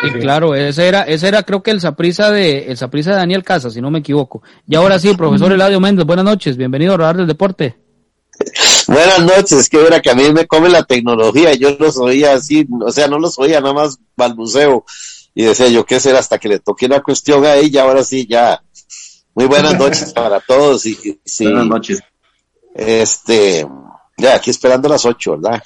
Y 0.04 0.12
claro, 0.20 0.56
ese 0.56 0.88
era, 0.88 1.04
ese 1.04 1.28
era 1.28 1.44
creo 1.44 1.62
que 1.62 1.72
el 1.72 1.82
saprisa 1.82 2.32
de, 2.32 2.66
el 2.72 2.78
saprisa 2.78 3.12
de 3.12 3.18
Daniel 3.18 3.44
Casa, 3.44 3.70
si 3.70 3.82
no 3.82 3.92
me 3.92 4.00
equivoco. 4.00 4.42
Y 4.68 4.76
ahora 4.76 4.98
sí, 5.00 5.14
profesor 5.16 5.52
Eladio 5.52 5.80
Méndez, 5.80 6.06
buenas 6.06 6.26
noches, 6.26 6.58
bienvenido 6.58 6.94
a 6.94 6.98
Radar 6.98 7.18
del 7.18 7.28
Deporte. 7.28 7.78
Buenas 8.88 9.20
noches, 9.20 9.68
que 9.68 9.86
era 9.86 10.02
que 10.02 10.10
a 10.10 10.16
mí 10.16 10.32
me 10.32 10.48
come 10.48 10.70
la 10.70 10.84
tecnología, 10.84 11.54
yo 11.56 11.76
los 11.78 11.98
oía 11.98 12.34
así, 12.34 12.66
o 12.82 12.90
sea, 12.90 13.10
no 13.10 13.20
los 13.20 13.38
oía, 13.38 13.60
nada 13.60 13.74
más 13.74 14.00
balbuceo, 14.16 14.86
y 15.36 15.44
decía 15.44 15.68
yo, 15.68 15.86
¿qué 15.86 16.00
será? 16.00 16.20
Hasta 16.20 16.38
que 16.38 16.48
le 16.48 16.60
toqué 16.60 16.88
la 16.88 17.02
cuestión 17.02 17.46
a 17.46 17.56
ella, 17.56 17.84
ahora 17.84 18.04
sí, 18.04 18.26
ya. 18.26 18.64
Muy 19.36 19.46
buenas 19.46 19.78
noches 19.78 20.14
para 20.16 20.40
todos, 20.40 20.86
y, 20.86 21.20
sí, 21.26 21.44
Buenas 21.46 21.68
noches. 21.68 22.00
Este, 22.74 23.68
ya, 24.20 24.36
aquí 24.36 24.50
esperando 24.50 24.90
las 24.90 25.06
ocho, 25.06 25.38
¿verdad? 25.38 25.62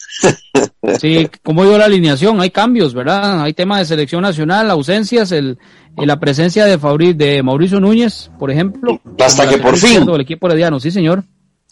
sí, 0.99 1.29
¿cómo 1.43 1.63
dio 1.63 1.77
la 1.77 1.85
alineación? 1.85 2.39
Hay 2.39 2.51
cambios, 2.51 2.93
¿verdad? 2.93 3.41
Hay 3.41 3.53
tema 3.53 3.79
de 3.79 3.85
selección 3.85 4.21
nacional, 4.21 4.69
ausencias, 4.69 5.31
el, 5.31 5.57
la 5.97 6.19
presencia 6.19 6.65
de, 6.65 6.77
de 7.15 7.43
Mauricio 7.43 7.79
Núñez, 7.79 8.29
por 8.39 8.51
ejemplo. 8.51 9.01
Hasta 9.19 9.49
que 9.49 9.57
por 9.57 9.77
fin. 9.77 10.07
El 10.07 10.21
equipo 10.21 10.47
herediano, 10.47 10.79
sí, 10.79 10.91
señor. 10.91 11.23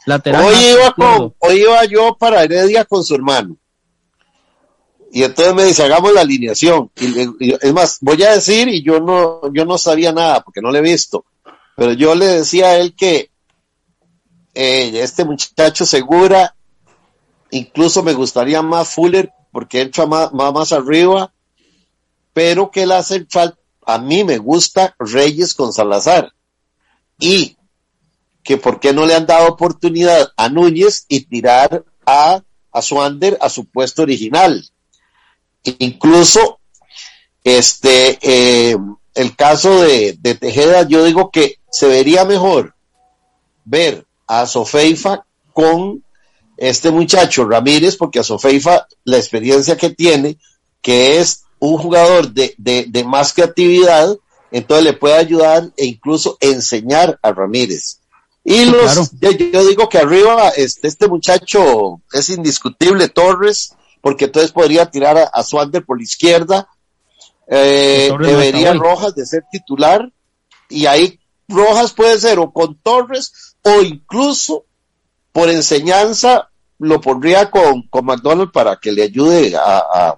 Lateral 0.06 0.46
hoy, 0.46 0.56
iba 0.56 1.36
hoy 1.40 1.62
iba 1.62 1.86
yo 1.86 2.18
para 2.20 2.44
Heredia 2.44 2.86
con 2.86 3.04
su 3.04 3.14
hermano. 3.14 3.56
Y 5.12 5.24
entonces 5.24 5.54
me 5.54 5.66
dice, 5.66 5.84
hagamos 5.84 6.14
la 6.14 6.22
alineación. 6.22 6.90
Y, 7.00 7.54
es 7.54 7.74
más, 7.74 7.98
voy 8.02 8.24
a 8.24 8.32
decir, 8.32 8.68
y 8.70 8.82
yo 8.82 9.00
no, 9.00 9.54
yo 9.54 9.66
no 9.66 9.78
sabía 9.78 10.12
nada 10.12 10.42
porque 10.42 10.62
no 10.62 10.72
le 10.72 10.80
he 10.80 10.82
visto, 10.82 11.26
pero 11.76 11.94
yo 11.94 12.16
le 12.16 12.26
decía 12.26 12.68
a 12.68 12.78
él 12.78 12.96
que 12.96 13.30
eh, 14.54 14.92
este 14.96 15.26
muchacho 15.26 15.86
segura 15.86 16.56
Incluso 17.52 18.02
me 18.02 18.14
gustaría 18.14 18.62
más 18.62 18.90
Fuller 18.90 19.32
porque 19.52 19.82
entra 19.82 20.06
más, 20.06 20.32
más, 20.34 20.72
arriba, 20.72 21.34
pero 22.34 22.72
que 22.72 22.86
la 22.86 23.04
central, 23.04 23.58
a 23.86 23.98
mí 23.98 24.24
me 24.24 24.38
gusta 24.38 24.96
Reyes 24.98 25.54
con 25.54 25.74
Salazar. 25.74 26.32
Y 27.20 27.58
que 28.44 28.58
por 28.58 28.80
qué 28.80 28.94
no 28.94 29.06
le 29.06 29.16
han 29.16 29.26
dado 29.26 29.50
oportunidad 29.50 30.32
a 30.38 30.50
Núñez 30.50 31.06
y 31.10 31.22
tirar 31.22 31.84
a, 32.06 32.42
a 32.72 32.82
Swander 32.82 33.38
a 33.42 33.50
su 33.50 33.66
puesto 33.66 34.02
original. 34.02 34.66
Incluso, 35.64 36.60
este, 37.44 38.18
eh, 38.22 38.78
el 39.14 39.36
caso 39.36 39.82
de, 39.82 40.18
de, 40.20 40.36
Tejeda, 40.36 40.88
yo 40.88 41.04
digo 41.04 41.30
que 41.30 41.60
se 41.70 41.88
vería 41.88 42.24
mejor 42.26 42.76
ver 43.66 44.08
a 44.26 44.48
Sofeifa 44.48 45.26
con 45.54 46.04
este 46.62 46.92
muchacho 46.92 47.44
Ramírez, 47.46 47.98
porque 47.98 48.20
a 48.20 48.24
Sofeifa 48.24 48.86
la 49.04 49.18
experiencia 49.18 49.76
que 49.78 49.90
tiene, 49.90 50.38
que 50.80 51.20
es 51.20 51.46
un 51.58 51.80
jugador 51.80 52.32
de, 52.32 52.54
de, 52.60 52.86
de 52.88 53.04
más 53.04 53.34
creatividad, 53.34 54.16
entonces 54.52 54.86
le 54.86 54.94
puede 54.94 55.16
ayudar 55.16 55.72
e 55.76 55.86
incluso 55.86 56.38
enseñar 56.40 57.18
a 57.24 57.32
Ramírez. 57.32 58.02
Y 58.44 58.66
los, 58.66 59.12
yo, 59.20 59.66
digo 59.68 59.90
que 59.90 59.98
arriba 59.98 60.50
este, 60.50 60.88
este 60.88 61.08
muchacho 61.08 62.00
es 62.14 62.30
indiscutible, 62.30 63.10
Torres, 63.10 63.74
porque 64.00 64.26
entonces 64.26 64.52
podría 64.52 64.86
tirar 64.86 65.18
a, 65.18 65.24
a 65.24 65.44
Swander 65.44 65.84
por 65.84 65.98
la 65.98 66.04
izquierda, 66.04 66.68
eh, 67.48 68.12
debería 68.20 68.74
Rojas 68.74 69.16
de 69.16 69.26
ser 69.26 69.44
titular, 69.52 70.12
y 70.70 70.86
ahí 70.86 71.20
Rojas 71.48 71.92
puede 71.94 72.20
ser 72.20 72.38
o 72.38 72.52
con 72.52 72.76
Torres 72.76 73.56
o 73.64 73.82
incluso 73.82 74.66
por 75.32 75.50
enseñanza 75.50 76.51
lo 76.82 77.00
pondría 77.00 77.50
con, 77.50 77.84
con 77.84 78.06
McDonald 78.06 78.52
para 78.52 78.76
que 78.78 78.92
le 78.92 79.04
ayude 79.04 79.56
a, 79.56 80.16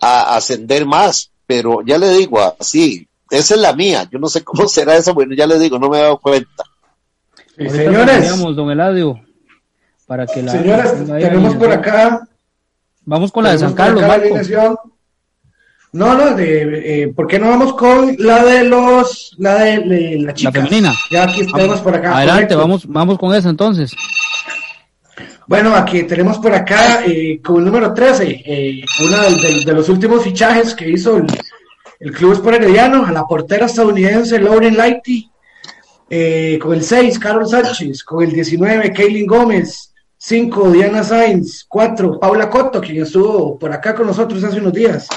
a, 0.00 0.36
ascender 0.36 0.86
más. 0.86 1.30
Pero 1.46 1.82
ya 1.84 1.96
le 1.98 2.10
digo, 2.10 2.38
así, 2.58 3.08
esa 3.30 3.54
es 3.54 3.60
la 3.60 3.72
mía. 3.72 4.08
Yo 4.10 4.18
no 4.18 4.28
sé 4.28 4.44
cómo 4.44 4.68
será 4.68 4.96
eso, 4.96 5.14
bueno, 5.14 5.34
ya 5.34 5.46
le 5.46 5.58
digo, 5.58 5.78
no 5.78 5.88
me 5.88 5.98
he 5.98 6.02
dado 6.02 6.18
cuenta. 6.18 6.64
señores, 7.56 8.38
don 8.38 8.70
Eladio, 8.70 9.20
para 10.06 10.26
que 10.26 10.42
la 10.42 10.52
señores, 10.52 10.92
tenemos 11.06 11.54
por 11.54 11.72
acá. 11.72 12.28
Vamos 13.04 13.32
con 13.32 13.44
la 13.44 13.52
de 13.52 13.58
San 13.58 13.72
Carlos, 13.72 14.04
no, 15.90 16.14
no, 16.14 16.34
de, 16.34 17.02
eh, 17.02 17.08
¿por 17.08 17.26
qué 17.26 17.38
no 17.38 17.48
vamos 17.48 17.72
con 17.72 18.14
la 18.18 18.44
de 18.44 18.64
los, 18.64 19.34
la 19.38 19.54
de, 19.54 20.18
la 20.20 20.34
chica? 20.34 20.50
La 20.50 20.52
femenina. 20.52 20.94
Ya 21.10 21.22
aquí 21.24 21.46
tenemos 21.46 21.80
por 21.80 21.94
acá. 21.94 22.18
Adelante, 22.18 22.54
vamos, 22.54 22.86
vamos 22.86 23.18
con 23.18 23.34
eso 23.34 23.48
entonces. 23.48 23.96
Bueno, 25.48 25.74
aquí 25.74 26.02
tenemos 26.02 26.36
por 26.36 26.52
acá 26.52 27.06
eh, 27.06 27.40
con 27.42 27.56
el 27.56 27.64
número 27.64 27.94
13, 27.94 28.42
eh, 28.44 28.84
uno 29.02 29.16
de, 29.64 29.72
los 29.72 29.88
últimos 29.88 30.22
fichajes 30.22 30.74
que 30.74 30.90
hizo 30.90 31.16
el, 31.16 31.26
el 32.00 32.12
Club 32.12 32.34
Sport 32.34 32.56
Herediano, 32.56 33.06
a 33.06 33.12
la 33.12 33.24
portera 33.24 33.64
estadounidense 33.64 34.38
Lauren 34.38 34.76
Lighty, 34.76 35.30
eh, 36.10 36.58
con 36.60 36.74
el 36.74 36.82
6, 36.82 37.18
Carol 37.18 37.48
Sánchez, 37.48 38.04
con 38.04 38.24
el 38.24 38.32
19, 38.32 38.92
Kaylin 38.92 39.26
Gómez, 39.26 39.94
5, 40.18 40.70
Diana 40.70 41.02
Sainz, 41.02 41.64
4, 41.66 42.20
Paula 42.20 42.50
Cotto, 42.50 42.82
quien 42.82 43.02
estuvo 43.02 43.58
por 43.58 43.72
acá 43.72 43.94
con 43.94 44.06
nosotros 44.06 44.44
hace 44.44 44.60
unos 44.60 44.74
días, 44.74 45.08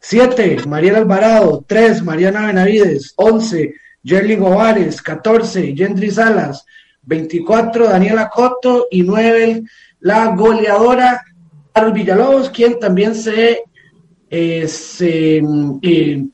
7, 0.00 0.66
Mariela 0.68 0.98
Alvarado, 0.98 1.64
3, 1.66 2.02
Mariana 2.02 2.46
Benavides, 2.46 3.14
11, 3.16 3.74
Jerlyn 4.04 4.42
Ovares, 4.42 5.00
14, 5.00 5.74
Gendry 5.74 6.10
Salas, 6.10 6.66
24 7.02 7.88
Daniela 7.88 8.28
Cotto 8.28 8.86
y 8.90 9.02
9 9.02 9.62
la 10.00 10.34
goleadora 10.34 11.22
Carol 11.72 11.92
Villalobos, 11.92 12.50
quien 12.50 12.78
también 12.78 13.14
se, 13.14 13.62
eh, 14.30 14.68
eh, 15.82 16.24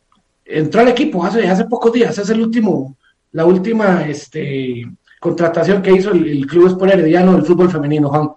entró 0.44 0.80
al 0.80 0.88
equipo 0.88 1.24
hace, 1.24 1.46
hace 1.46 1.64
pocos 1.64 1.92
días, 1.92 2.18
es 2.18 2.30
el 2.30 2.40
último, 2.40 2.96
la 3.32 3.44
última 3.44 4.06
este, 4.08 4.84
contratación 5.20 5.82
que 5.82 5.92
hizo 5.92 6.10
el, 6.10 6.46
Club 6.46 6.66
Sport 6.68 6.94
Herediano 6.94 7.34
del 7.34 7.44
fútbol 7.44 7.70
femenino, 7.70 8.08
Juan. 8.08 8.30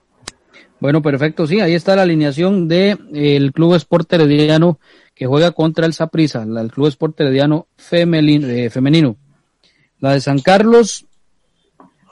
Bueno, 0.80 1.02
perfecto, 1.02 1.46
sí, 1.48 1.60
ahí 1.60 1.74
está 1.74 1.96
la 1.96 2.02
alineación 2.04 2.68
del 2.68 2.98
de, 3.12 3.36
el 3.36 3.54
Club 3.54 3.76
Sport 3.76 4.14
Herediano 4.14 4.80
que 5.14 5.28
juega 5.28 5.52
contra 5.52 5.86
el 5.86 5.94
Saprissa, 5.94 6.44
el 6.44 6.72
Club 6.72 6.88
Sport 6.88 7.20
Herediano 7.20 7.68
eh, 7.92 8.70
femenino. 8.70 9.16
La 10.00 10.14
de 10.14 10.22
San 10.22 10.40
Carlos, 10.40 11.06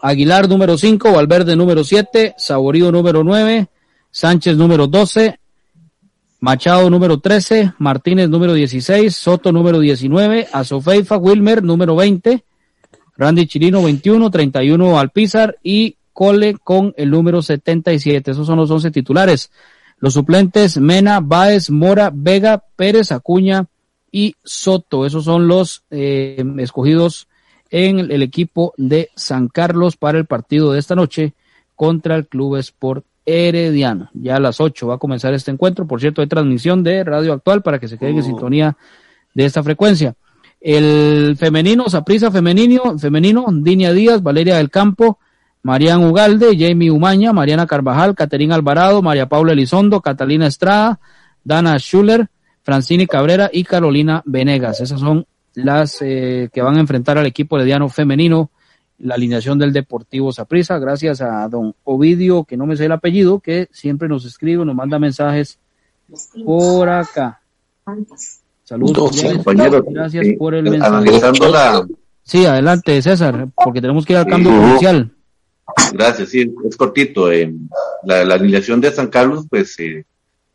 Aguilar 0.01 0.47
número 0.47 0.77
5, 0.77 1.11
Valverde 1.11 1.55
número 1.55 1.83
7, 1.83 2.35
Saborío 2.37 2.91
número 2.91 3.23
9, 3.23 3.67
Sánchez 4.11 4.55
número 4.55 4.87
12, 4.87 5.39
Machado 6.39 6.89
número 6.89 7.19
13, 7.19 7.73
Martínez 7.79 8.29
número 8.29 8.53
16, 8.53 9.13
Soto 9.15 9.51
número 9.51 9.79
19, 9.79 10.47
Azofeifa 10.51 11.17
Wilmer 11.17 11.63
número 11.63 11.95
20, 11.95 12.43
Randy 13.17 13.47
Chirino 13.47 13.83
21, 13.83 14.31
31 14.31 14.99
Alpizar 14.99 15.57
y 15.61 15.97
Cole 16.19 16.57
con 16.61 16.93
el 16.97 17.11
número 17.11 17.41
77. 17.41 18.31
Esos 18.31 18.45
son 18.45 18.57
los 18.57 18.69
11 18.69 18.91
titulares. 18.91 19.51
Los 19.99 20.15
suplentes 20.15 20.77
Mena, 20.77 21.21
Baez, 21.21 21.69
Mora, 21.69 22.11
Vega, 22.13 22.61
Pérez, 22.75 23.13
Acuña 23.13 23.67
y 24.11 24.35
Soto. 24.43 25.05
Esos 25.05 25.23
son 25.23 25.47
los 25.47 25.83
eh, 25.91 26.43
escogidos 26.57 27.28
en 27.69 27.99
el 27.99 28.23
equipo 28.23 28.73
de 28.77 29.09
San 29.15 29.47
Carlos 29.47 29.97
para 29.97 30.17
el 30.17 30.25
partido 30.25 30.71
de 30.71 30.79
esta 30.79 30.95
noche 30.95 31.33
contra 31.75 32.15
el 32.15 32.27
Club 32.27 32.57
Sport 32.57 33.05
Herediano. 33.25 34.09
Ya 34.13 34.37
a 34.37 34.39
las 34.39 34.59
8 34.59 34.87
va 34.87 34.95
a 34.95 34.97
comenzar 34.97 35.33
este 35.33 35.51
encuentro. 35.51 35.87
Por 35.87 35.99
cierto, 36.01 36.21
hay 36.21 36.27
transmisión 36.27 36.83
de 36.83 37.03
Radio 37.03 37.33
Actual 37.33 37.61
para 37.61 37.79
que 37.79 37.87
se 37.87 37.97
queden 37.97 38.15
en 38.15 38.21
oh. 38.21 38.25
sintonía 38.25 38.77
de 39.33 39.45
esta 39.45 39.63
frecuencia. 39.63 40.15
El 40.59 41.37
femenino, 41.37 41.87
Saprisa 41.89 42.31
femenino, 42.31 42.97
femenino, 42.97 43.45
Dinia 43.49 43.93
Díaz, 43.93 44.21
Valeria 44.21 44.57
del 44.57 44.69
Campo, 44.69 45.19
Marian 45.63 46.03
Ugalde, 46.03 46.57
Jamie 46.57 46.91
Umaña, 46.91 47.31
Mariana 47.31 47.67
Carvajal, 47.67 48.15
Caterina 48.15 48.55
Alvarado, 48.55 49.01
María 49.01 49.29
Paula 49.29 49.53
Elizondo, 49.53 50.01
Catalina 50.01 50.47
Estrada, 50.47 50.99
Dana 51.43 51.77
Schuller, 51.77 52.27
Francini 52.63 53.07
Cabrera 53.07 53.49
y 53.51 53.63
Carolina 53.63 54.21
Venegas. 54.25 54.81
Esas 54.81 54.99
son 54.99 55.25
las 55.63 56.01
eh, 56.01 56.49
que 56.51 56.61
van 56.61 56.77
a 56.77 56.79
enfrentar 56.79 57.17
al 57.17 57.25
equipo 57.25 57.57
herediano 57.57 57.89
femenino, 57.89 58.49
la 58.99 59.15
alineación 59.15 59.57
del 59.57 59.73
Deportivo 59.73 60.31
Saprissa, 60.31 60.77
gracias 60.77 61.21
a 61.21 61.47
don 61.47 61.73
Ovidio, 61.83 62.43
que 62.43 62.57
no 62.57 62.65
me 62.65 62.75
sé 62.75 62.85
el 62.85 62.91
apellido, 62.91 63.39
que 63.39 63.69
siempre 63.71 64.07
nos 64.07 64.25
escribe, 64.25 64.65
nos 64.65 64.75
manda 64.75 64.99
mensajes 64.99 65.59
por 66.45 66.89
acá. 66.89 67.41
Saludos, 68.63 69.21
compañeros. 69.21 69.83
Gracias 69.89 70.27
por 70.37 70.53
el 70.53 70.63
mensaje. 70.63 71.09
Sí, 72.23 72.45
adelante, 72.45 73.01
César, 73.01 73.47
porque 73.55 73.81
tenemos 73.81 74.05
que 74.05 74.13
ir 74.13 74.19
al 74.19 74.27
cambio 74.27 74.51
comercial. 74.51 75.11
Gracias, 75.93 76.29
sí, 76.29 76.53
es 76.67 76.77
cortito. 76.77 77.31
Eh, 77.31 77.51
la, 78.03 78.23
la, 78.25 78.35
alineación 78.35 78.81
de 78.81 78.91
San 78.91 79.07
Carlos, 79.07 79.45
pues, 79.49 79.79
eh, 79.79 80.05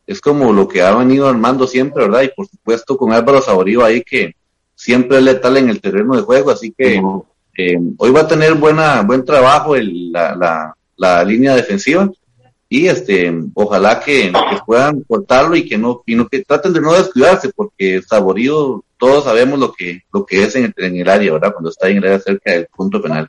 es 0.07 0.21
como 0.21 0.53
lo 0.53 0.69
que 0.69 0.83
ha 0.83 0.95
venido 0.95 1.29
armando 1.29 1.67
siempre, 1.67 2.05
¿verdad? 2.05 2.23
Y 2.23 2.29
por 2.29 2.47
supuesto 2.47 2.97
con 2.97 3.13
Álvaro 3.13 3.41
Saborío 3.41 3.85
ahí 3.85 4.03
que, 4.03 4.35
siempre 4.85 5.17
es 5.17 5.25
letal 5.25 5.57
en 5.57 5.71
el 5.71 5.81
terreno 5.81 6.15
de 6.15 6.21
juego, 6.21 6.51
así 6.51 6.75
que 6.77 7.01
eh, 7.57 7.79
hoy 7.97 8.11
va 8.11 8.21
a 8.21 8.29
tener 8.29 8.53
buena 8.53 9.01
buen 9.01 9.25
trabajo 9.25 9.75
el, 9.75 10.13
la, 10.13 10.35
la, 10.35 10.77
la, 10.99 11.25
línea 11.25 11.57
defensiva 11.57 12.11
y 12.69 12.87
este 12.87 13.33
ojalá 13.55 13.99
que, 13.99 14.31
puedan 14.67 15.01
cortarlo 15.05 15.57
y 15.57 15.67
que 15.67 15.79
no 15.79 16.03
y 16.05 16.15
no 16.15 16.29
que 16.29 16.45
traten 16.45 16.75
de 16.75 16.83
no 16.83 16.93
descuidarse 16.93 17.51
porque 17.57 18.03
Saborío 18.03 18.85
todos 18.99 19.25
sabemos 19.25 19.59
lo 19.59 19.73
que 19.73 20.03
lo 20.13 20.27
que 20.27 20.43
es 20.43 20.55
en 20.55 20.65
el, 20.65 20.75
en 20.77 20.97
el 20.97 21.09
área, 21.09 21.33
¿verdad? 21.33 21.55
Cuando 21.55 21.71
está 21.71 21.89
en 21.89 21.97
el 21.97 22.05
área 22.05 22.21
cerca 22.21 22.53
del 22.53 22.67
punto 22.67 23.01
penal. 23.01 23.27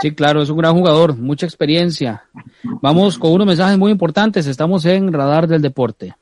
Sí, 0.00 0.14
claro, 0.14 0.40
es 0.40 0.48
un 0.48 0.56
gran 0.56 0.72
jugador, 0.72 1.14
mucha 1.14 1.44
experiencia. 1.44 2.24
Vamos 2.80 3.18
con 3.18 3.32
unos 3.32 3.46
mensajes 3.46 3.76
muy 3.76 3.92
importantes. 3.92 4.46
Estamos 4.46 4.86
en 4.86 5.12
Radar 5.12 5.46
del 5.46 5.60
Deporte. 5.60 6.14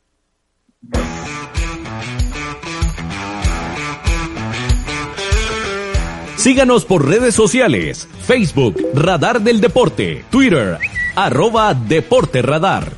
Síganos 6.45 6.85
por 6.85 7.09
redes 7.09 7.35
sociales, 7.35 8.07
Facebook, 8.21 8.77
Radar 8.93 9.41
del 9.41 9.63
Deporte, 9.63 10.27
Twitter, 10.29 10.77
arroba 11.17 11.73
Deporte 11.73 12.43
Radar. 12.43 12.93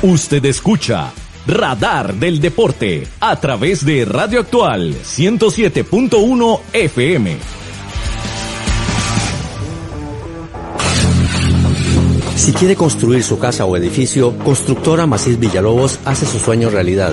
Usted 0.00 0.42
escucha 0.46 1.12
Radar 1.46 2.14
del 2.14 2.40
Deporte 2.40 3.06
a 3.20 3.38
través 3.38 3.84
de 3.84 4.06
Radio 4.06 4.40
Actual 4.40 4.94
107.1 4.94 6.60
FM. 6.72 7.36
Si 12.36 12.52
quiere 12.54 12.76
construir 12.76 13.22
su 13.22 13.38
casa 13.38 13.66
o 13.66 13.76
edificio, 13.76 14.38
Constructora 14.38 15.06
Macís 15.06 15.38
Villalobos 15.38 15.98
hace 16.06 16.24
su 16.24 16.38
sueño 16.38 16.70
realidad 16.70 17.12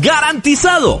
¡Garantizado! 0.00 1.00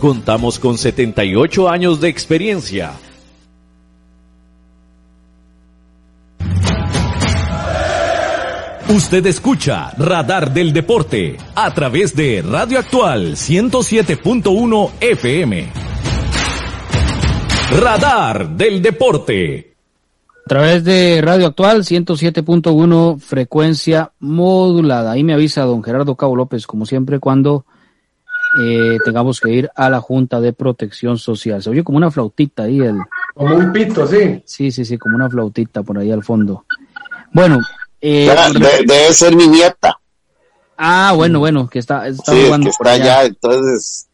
Contamos 0.00 0.58
con 0.58 0.78
78 0.78 1.68
años 1.68 2.00
de 2.00 2.08
experiencia. 2.08 2.92
Usted 8.88 9.26
escucha 9.26 9.90
Radar 9.98 10.54
del 10.54 10.72
Deporte 10.72 11.36
a 11.54 11.74
través 11.74 12.16
de 12.16 12.42
Radio 12.42 12.78
Actual 12.78 13.32
107.1 13.32 14.90
FM. 15.00 15.68
Radar 17.82 18.48
del 18.56 18.80
Deporte. 18.80 19.74
A 20.46 20.48
través 20.48 20.84
de 20.84 21.20
Radio 21.20 21.48
Actual 21.48 21.82
107.1 21.82 23.18
frecuencia 23.18 24.12
modulada. 24.20 25.12
Ahí 25.12 25.22
me 25.22 25.34
avisa 25.34 25.64
don 25.64 25.82
Gerardo 25.82 26.14
Cabo 26.14 26.34
López, 26.34 26.66
como 26.66 26.86
siempre, 26.86 27.18
cuando 27.18 27.66
eh, 28.60 28.98
tengamos 29.04 29.40
que 29.40 29.50
ir 29.50 29.70
a 29.74 29.88
la 29.88 30.00
Junta 30.00 30.40
de 30.40 30.52
Protección 30.52 31.18
Social. 31.18 31.62
Se 31.62 31.70
oye 31.70 31.84
como 31.84 31.98
una 31.98 32.10
flautita 32.10 32.64
ahí. 32.64 32.80
El... 32.80 32.98
Como 33.34 33.56
un 33.56 33.72
pito, 33.72 34.06
sí. 34.06 34.42
Sí, 34.44 34.70
sí, 34.70 34.84
sí, 34.84 34.98
como 34.98 35.16
una 35.16 35.30
flautita 35.30 35.82
por 35.82 35.98
ahí 35.98 36.10
al 36.10 36.24
fondo. 36.24 36.64
Bueno. 37.32 37.60
Eh, 38.00 38.30
debe 38.86 39.12
ser 39.12 39.34
mi 39.34 39.46
nieta. 39.46 39.98
Ah, 40.76 41.12
bueno, 41.16 41.40
bueno, 41.40 41.68
que 41.68 41.80
está, 41.80 42.06
está 42.06 42.32
sí, 42.32 42.44
jugando. 42.44 42.66
Que 42.66 42.70
está 42.70 42.92
allá, 42.92 43.24
entonces. 43.24 44.08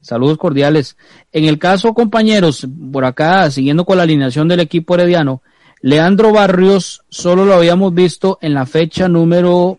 Saludos 0.00 0.38
cordiales. 0.38 0.96
En 1.32 1.44
el 1.44 1.58
caso, 1.58 1.94
compañeros, 1.94 2.66
por 2.92 3.04
acá, 3.04 3.50
siguiendo 3.50 3.84
con 3.84 3.98
la 3.98 4.04
alineación 4.04 4.48
del 4.48 4.60
equipo 4.60 4.94
herediano, 4.94 5.42
Leandro 5.80 6.32
Barrios 6.32 7.02
solo 7.08 7.44
lo 7.44 7.54
habíamos 7.54 7.94
visto 7.94 8.38
en 8.40 8.54
la 8.54 8.66
fecha 8.66 9.08
número 9.08 9.78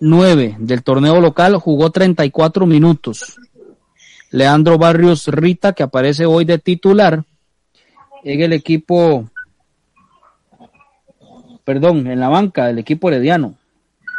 9 0.00 0.56
del 0.58 0.82
torneo 0.82 1.20
local, 1.20 1.56
jugó 1.56 1.90
34 1.90 2.66
minutos. 2.66 3.36
Leandro 4.30 4.78
Barrios 4.78 5.26
Rita, 5.28 5.72
que 5.72 5.82
aparece 5.82 6.26
hoy 6.26 6.44
de 6.44 6.58
titular 6.58 7.24
en 8.24 8.40
el 8.40 8.52
equipo, 8.52 9.30
perdón, 11.64 12.06
en 12.06 12.20
la 12.20 12.28
banca 12.28 12.66
del 12.66 12.78
equipo 12.78 13.08
herediano. 13.08 13.54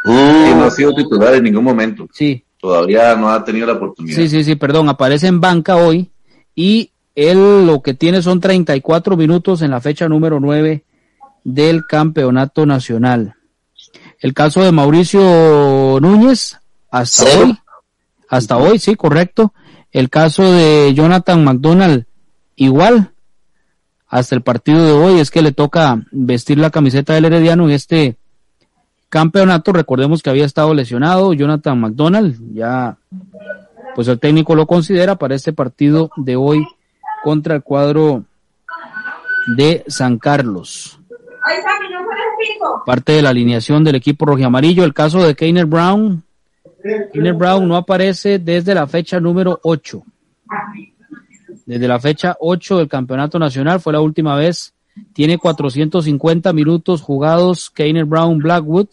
Mm, 0.04 0.58
no 0.58 0.64
ha 0.64 0.70
sido 0.70 0.94
titular 0.94 1.34
en 1.34 1.44
ningún 1.44 1.64
momento. 1.64 2.08
Sí. 2.12 2.42
Todavía 2.58 3.14
no 3.16 3.30
ha 3.30 3.42
tenido 3.44 3.66
la 3.66 3.74
oportunidad. 3.74 4.16
Sí, 4.16 4.28
sí, 4.28 4.44
sí, 4.44 4.56
perdón, 4.56 4.88
aparece 4.88 5.28
en 5.28 5.40
banca 5.40 5.76
hoy 5.76 6.10
y 6.54 6.90
él 7.14 7.66
lo 7.66 7.80
que 7.80 7.94
tiene 7.94 8.20
son 8.20 8.40
34 8.40 9.16
minutos 9.16 9.62
en 9.62 9.70
la 9.70 9.80
fecha 9.80 10.08
número 10.08 10.40
9 10.40 10.84
del 11.44 11.86
campeonato 11.86 12.66
nacional. 12.66 13.34
El 14.20 14.34
caso 14.34 14.62
de 14.62 14.70
Mauricio 14.70 15.98
Núñez, 16.00 16.60
hasta 16.90 17.24
hoy, 17.24 17.58
hasta 18.28 18.58
hoy, 18.58 18.78
sí, 18.78 18.94
correcto. 18.94 19.54
El 19.92 20.10
caso 20.10 20.42
de 20.42 20.92
Jonathan 20.94 21.42
McDonald, 21.42 22.04
igual, 22.54 23.12
hasta 24.08 24.34
el 24.34 24.42
partido 24.42 24.84
de 24.84 24.92
hoy, 24.92 25.20
es 25.20 25.30
que 25.30 25.40
le 25.40 25.52
toca 25.52 26.04
vestir 26.12 26.58
la 26.58 26.70
camiseta 26.70 27.14
del 27.14 27.24
Herediano 27.24 27.64
en 27.64 27.70
este 27.70 28.16
campeonato. 29.08 29.72
Recordemos 29.72 30.22
que 30.22 30.28
había 30.28 30.44
estado 30.44 30.74
lesionado 30.74 31.32
Jonathan 31.32 31.80
McDonald, 31.80 32.38
ya, 32.54 32.98
pues 33.94 34.06
el 34.08 34.20
técnico 34.20 34.54
lo 34.54 34.66
considera 34.66 35.16
para 35.16 35.34
este 35.34 35.54
partido 35.54 36.10
de 36.16 36.36
hoy 36.36 36.62
contra 37.24 37.54
el 37.54 37.62
cuadro 37.62 38.24
de 39.56 39.82
San 39.88 40.18
Carlos. 40.18 40.99
Parte 42.86 43.12
de 43.12 43.22
la 43.22 43.30
alineación 43.30 43.84
del 43.84 43.96
equipo 43.96 44.26
rojiamarillo. 44.26 44.84
El 44.84 44.94
caso 44.94 45.22
de 45.22 45.34
Keiner 45.34 45.66
Brown. 45.66 46.22
Keiner 47.12 47.34
Brown 47.34 47.68
no 47.68 47.76
aparece 47.76 48.38
desde 48.38 48.74
la 48.74 48.86
fecha 48.86 49.20
número 49.20 49.60
8. 49.62 50.02
Desde 51.66 51.88
la 51.88 52.00
fecha 52.00 52.36
8 52.40 52.78
del 52.78 52.88
campeonato 52.88 53.38
nacional 53.38 53.80
fue 53.80 53.92
la 53.92 54.00
última 54.00 54.36
vez. 54.36 54.74
Tiene 55.12 55.38
450 55.38 56.52
minutos 56.52 57.00
jugados 57.00 57.70
Keiner 57.70 58.04
Brown 58.04 58.38
Blackwood, 58.38 58.88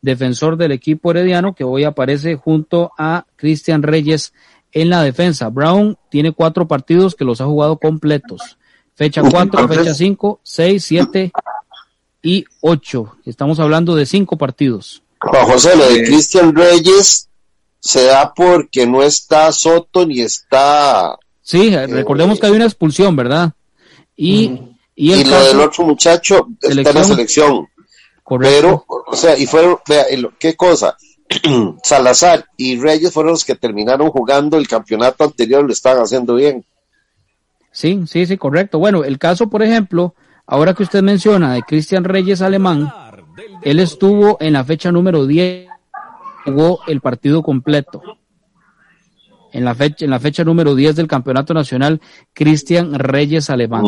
defensor 0.00 0.56
del 0.56 0.72
equipo 0.72 1.10
herediano, 1.10 1.54
que 1.54 1.64
hoy 1.64 1.84
aparece 1.84 2.36
junto 2.36 2.92
a 2.98 3.26
Cristian 3.36 3.82
Reyes 3.82 4.32
en 4.72 4.90
la 4.90 5.02
defensa. 5.02 5.48
Brown 5.50 5.96
tiene 6.10 6.32
cuatro 6.32 6.66
partidos 6.66 7.14
que 7.14 7.24
los 7.24 7.40
ha 7.40 7.46
jugado 7.46 7.78
completos. 7.78 8.58
Fecha 8.94 9.22
4, 9.28 9.68
fecha 9.68 9.92
5, 9.92 10.40
6, 10.42 10.84
7 10.84 11.32
y 12.24 12.46
8. 12.62 13.18
Estamos 13.26 13.60
hablando 13.60 13.94
de 13.94 14.06
cinco 14.06 14.38
partidos. 14.38 15.02
Juan 15.20 15.44
José, 15.44 15.76
lo 15.76 15.88
de 15.88 16.02
Cristian 16.04 16.54
Reyes 16.56 17.28
se 17.78 18.04
da 18.06 18.32
porque 18.34 18.86
no 18.86 19.02
está 19.02 19.52
Soto 19.52 20.06
ni 20.06 20.22
está... 20.22 21.16
Sí, 21.42 21.76
recordemos 21.76 22.40
que 22.40 22.46
hay 22.46 22.52
una 22.52 22.64
expulsión, 22.64 23.14
¿verdad? 23.14 23.52
Y, 24.16 24.58
y, 24.94 25.12
el 25.12 25.28
lo 25.28 25.44
del 25.44 25.60
otro 25.60 25.84
muchacho 25.84 26.48
está 26.62 26.90
en 26.90 26.96
la 26.96 27.04
selección. 27.04 27.68
Correcto. 28.22 28.84
Pero, 28.88 29.04
o 29.06 29.14
sea, 29.14 29.36
y 29.36 29.46
fueron, 29.46 29.76
vea, 29.86 30.06
¿qué 30.38 30.56
cosa? 30.56 30.96
Salazar 31.82 32.46
y 32.56 32.80
Reyes 32.80 33.12
fueron 33.12 33.32
los 33.32 33.44
que 33.44 33.54
terminaron 33.54 34.08
jugando 34.08 34.56
el 34.56 34.66
campeonato 34.66 35.24
anterior, 35.24 35.62
lo 35.62 35.72
estaban 35.74 36.02
haciendo 36.02 36.36
bien. 36.36 36.64
Sí, 37.70 38.04
sí, 38.06 38.24
sí, 38.24 38.38
correcto. 38.38 38.78
Bueno, 38.78 39.04
el 39.04 39.18
caso, 39.18 39.50
por 39.50 39.62
ejemplo, 39.62 40.14
ahora 40.46 40.74
que 40.74 40.82
usted 40.82 41.02
menciona 41.02 41.54
de 41.54 41.62
Cristian 41.62 42.04
Reyes 42.04 42.42
Alemán, 42.42 42.92
él 43.62 43.80
estuvo 43.80 44.36
en 44.40 44.52
la 44.52 44.64
fecha 44.64 44.92
número 44.92 45.26
10, 45.26 45.68
jugó 46.44 46.80
el 46.86 47.00
partido 47.00 47.42
completo. 47.42 48.02
En 49.52 49.64
la 49.64 49.74
fecha, 49.74 50.04
en 50.04 50.10
la 50.10 50.18
fecha 50.18 50.42
número 50.42 50.74
10 50.74 50.96
del 50.96 51.06
Campeonato 51.06 51.54
Nacional, 51.54 52.00
Cristian 52.32 52.98
Reyes 52.98 53.50
Alemán. 53.50 53.84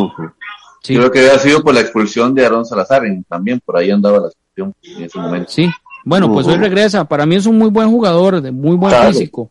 Creo 0.82 1.10
que 1.10 1.18
había 1.18 1.38
sido 1.38 1.62
por 1.62 1.74
la 1.74 1.80
expulsión 1.80 2.34
de 2.34 2.46
Aaron 2.46 2.64
Salazar, 2.64 3.02
también 3.28 3.60
por 3.64 3.76
ahí 3.76 3.90
andaba 3.90 4.18
la 4.18 4.28
expulsión 4.28 4.74
en 4.82 5.04
ese 5.04 5.18
momento. 5.18 5.50
Sí, 5.50 5.68
bueno, 6.04 6.32
pues 6.32 6.46
hoy 6.46 6.56
regresa. 6.56 7.06
Para 7.06 7.26
mí 7.26 7.34
es 7.34 7.46
un 7.46 7.58
muy 7.58 7.70
buen 7.70 7.90
jugador, 7.90 8.40
de 8.40 8.52
muy 8.52 8.76
buen 8.76 8.94
físico. 9.08 9.50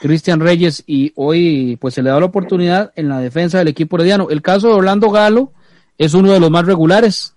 Cristian 0.00 0.40
Reyes, 0.40 0.84
y 0.86 1.12
hoy 1.16 1.78
pues 1.80 1.94
se 1.94 2.02
le 2.02 2.10
da 2.10 2.20
la 2.20 2.26
oportunidad 2.26 2.92
en 2.96 3.08
la 3.08 3.20
defensa 3.20 3.58
del 3.58 3.68
equipo 3.68 3.96
herediano. 3.96 4.28
El 4.28 4.42
caso 4.42 4.68
de 4.68 4.74
Orlando 4.74 5.10
Galo 5.10 5.52
es 6.04 6.14
uno 6.14 6.32
de 6.32 6.40
los 6.40 6.50
más 6.50 6.66
regulares. 6.66 7.34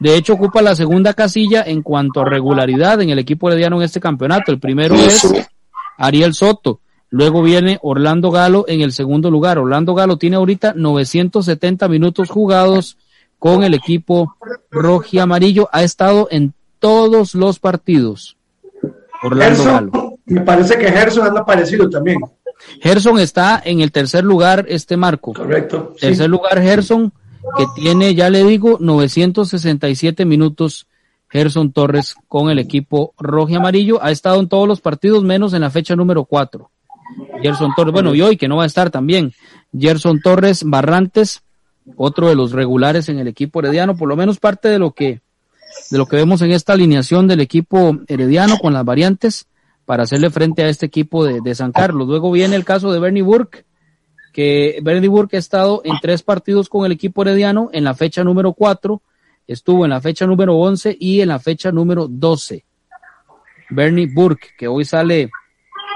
De 0.00 0.16
hecho, 0.16 0.34
ocupa 0.34 0.62
la 0.62 0.76
segunda 0.76 1.14
casilla 1.14 1.62
en 1.62 1.82
cuanto 1.82 2.20
a 2.20 2.24
regularidad 2.24 3.00
en 3.00 3.10
el 3.10 3.18
equipo 3.18 3.48
herediano 3.48 3.76
en 3.76 3.82
este 3.82 4.00
campeonato. 4.00 4.52
El 4.52 4.60
primero 4.60 4.94
es 4.94 5.28
Ariel 5.96 6.34
Soto. 6.34 6.80
Luego 7.10 7.42
viene 7.42 7.78
Orlando 7.82 8.30
Galo 8.30 8.64
en 8.68 8.80
el 8.80 8.92
segundo 8.92 9.30
lugar. 9.30 9.58
Orlando 9.58 9.94
Galo 9.94 10.18
tiene 10.18 10.36
ahorita 10.36 10.74
970 10.76 11.88
minutos 11.88 12.30
jugados 12.30 12.96
con 13.38 13.64
el 13.64 13.74
equipo 13.74 14.36
rojo 14.70 15.06
y 15.12 15.18
amarillo. 15.18 15.68
Ha 15.72 15.82
estado 15.82 16.28
en 16.30 16.54
todos 16.78 17.34
los 17.34 17.58
partidos. 17.58 18.36
Orlando 19.22 19.64
Galo. 19.64 20.18
Me 20.26 20.42
parece 20.42 20.78
que 20.78 20.92
Gerson 20.92 21.26
anda 21.26 21.44
parecido 21.44 21.88
también. 21.88 22.20
Gerson 22.80 23.18
está 23.18 23.62
en 23.64 23.80
el 23.80 23.90
tercer 23.90 24.24
lugar, 24.24 24.66
este 24.68 24.96
marco. 24.96 25.32
Correcto. 25.32 25.94
Tercer 25.98 26.28
lugar, 26.28 26.60
Gerson 26.60 27.12
que 27.56 27.66
tiene, 27.74 28.14
ya 28.14 28.30
le 28.30 28.44
digo, 28.44 28.78
967 28.80 30.24
minutos 30.24 30.86
Gerson 31.30 31.72
Torres 31.72 32.14
con 32.26 32.50
el 32.50 32.58
equipo 32.58 33.14
rojo 33.18 33.50
y 33.50 33.54
amarillo. 33.54 34.02
Ha 34.02 34.10
estado 34.10 34.40
en 34.40 34.48
todos 34.48 34.66
los 34.66 34.80
partidos, 34.80 35.24
menos 35.24 35.52
en 35.54 35.60
la 35.60 35.70
fecha 35.70 35.94
número 35.94 36.24
4. 36.24 36.70
Gerson 37.42 37.72
Torres, 37.76 37.92
bueno, 37.92 38.14
y 38.14 38.22
hoy 38.22 38.36
que 38.36 38.48
no 38.48 38.56
va 38.56 38.64
a 38.64 38.66
estar 38.66 38.90
también. 38.90 39.32
Gerson 39.78 40.20
Torres 40.20 40.64
Barrantes, 40.64 41.42
otro 41.96 42.28
de 42.28 42.34
los 42.34 42.52
regulares 42.52 43.08
en 43.08 43.18
el 43.18 43.28
equipo 43.28 43.60
herediano, 43.60 43.96
por 43.96 44.08
lo 44.08 44.16
menos 44.16 44.38
parte 44.38 44.68
de 44.68 44.78
lo 44.78 44.92
que, 44.92 45.20
de 45.90 45.98
lo 45.98 46.06
que 46.06 46.16
vemos 46.16 46.42
en 46.42 46.52
esta 46.52 46.74
alineación 46.74 47.28
del 47.28 47.40
equipo 47.40 47.98
herediano 48.08 48.58
con 48.58 48.72
las 48.72 48.84
variantes 48.84 49.46
para 49.84 50.02
hacerle 50.02 50.30
frente 50.30 50.62
a 50.62 50.68
este 50.68 50.86
equipo 50.86 51.24
de, 51.24 51.40
de 51.40 51.54
San 51.54 51.72
Carlos. 51.72 52.08
Luego 52.08 52.30
viene 52.30 52.56
el 52.56 52.64
caso 52.64 52.92
de 52.92 53.00
Bernie 53.00 53.22
Burke, 53.22 53.64
que 54.32 54.78
Bernie 54.82 55.08
Burke 55.08 55.36
ha 55.36 55.40
estado 55.40 55.82
en 55.84 55.94
tres 56.00 56.22
partidos 56.22 56.68
con 56.68 56.84
el 56.86 56.92
equipo 56.92 57.22
herediano 57.22 57.70
en 57.72 57.84
la 57.84 57.94
fecha 57.94 58.24
número 58.24 58.52
4, 58.52 59.00
estuvo 59.46 59.84
en 59.84 59.90
la 59.90 60.00
fecha 60.00 60.26
número 60.26 60.56
11 60.56 60.96
y 60.98 61.20
en 61.20 61.28
la 61.28 61.38
fecha 61.38 61.72
número 61.72 62.06
12. 62.08 62.64
Bernie 63.70 64.06
Burke, 64.06 64.48
que 64.56 64.68
hoy 64.68 64.84
sale 64.84 65.30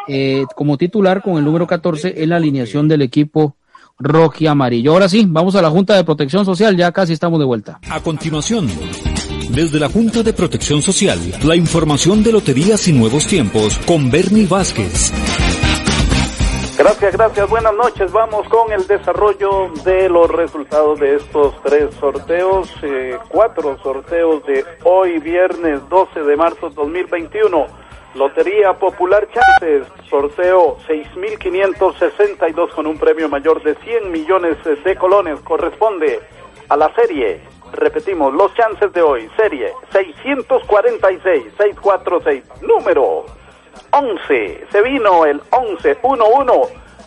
eh, 0.09 0.45
como 0.57 0.77
titular 0.77 1.23
con 1.23 1.37
el 1.39 1.45
número 1.45 1.67
14 1.67 2.23
en 2.23 2.31
la 2.31 2.37
alineación 2.37 2.89
del 2.89 3.03
equipo 3.03 3.57
rojo 3.99 4.35
y 4.41 4.47
amarillo. 4.47 4.93
Ahora 4.93 5.09
sí, 5.09 5.25
vamos 5.29 5.55
a 5.55 5.63
la 5.63 5.71
Junta 5.71 5.95
de 5.95 6.05
Protección 6.05 6.45
Social, 6.45 6.77
ya 6.77 6.93
casi 6.93 7.13
estamos 7.13 7.39
de 7.39 7.45
vuelta. 7.45 7.79
A 7.89 8.01
continuación, 8.01 8.69
desde 9.51 9.79
la 9.79 9.89
Junta 9.89 10.23
de 10.23 10.33
Protección 10.33 10.83
Social, 10.83 11.19
la 11.45 11.57
información 11.57 12.23
de 12.23 12.33
Loterías 12.33 12.89
y 12.89 12.93
Nuevos 12.93 13.27
Tiempos 13.27 13.79
con 13.87 14.11
Bernie 14.11 14.47
Vázquez. 14.47 15.13
Gracias, 16.83 17.13
gracias. 17.13 17.49
Buenas 17.49 17.75
noches. 17.75 18.11
Vamos 18.11 18.49
con 18.49 18.73
el 18.73 18.85
desarrollo 18.89 19.69
de 19.85 20.09
los 20.09 20.29
resultados 20.29 20.99
de 20.99 21.15
estos 21.15 21.55
tres 21.63 21.95
sorteos, 21.95 22.69
eh, 22.83 23.17
cuatro 23.29 23.79
sorteos 23.79 24.45
de 24.47 24.65
hoy, 24.83 25.21
viernes 25.21 25.89
12 25.89 26.25
de 26.25 26.37
marzo 26.37 26.71
2021. 26.71 27.67
Lotería 28.17 28.73
Popular 28.73 29.29
Chances, 29.31 29.87
sorteo 30.11 30.77
6.562 30.89 32.71
con 32.75 32.89
un 32.89 32.99
premio 32.99 33.29
mayor 33.29 33.63
de 33.63 33.77
100 33.77 34.11
millones 34.11 34.57
de 34.65 34.97
colones. 34.97 35.39
Corresponde 35.43 36.19
a 36.69 36.77
la 36.77 36.93
serie. 36.97 37.43
Repetimos, 37.75 38.35
los 38.35 38.53
chances 38.55 38.93
de 38.93 39.03
hoy. 39.03 39.31
Serie 39.37 39.73
646, 39.93 41.45
646, 41.57 42.43
número 42.61 43.25
11. 43.93 44.67
Se 44.71 44.83
vino 44.83 45.27
el 45.27 45.41
11, 45.51 45.99
1, 46.03 46.25
1. 46.27 46.63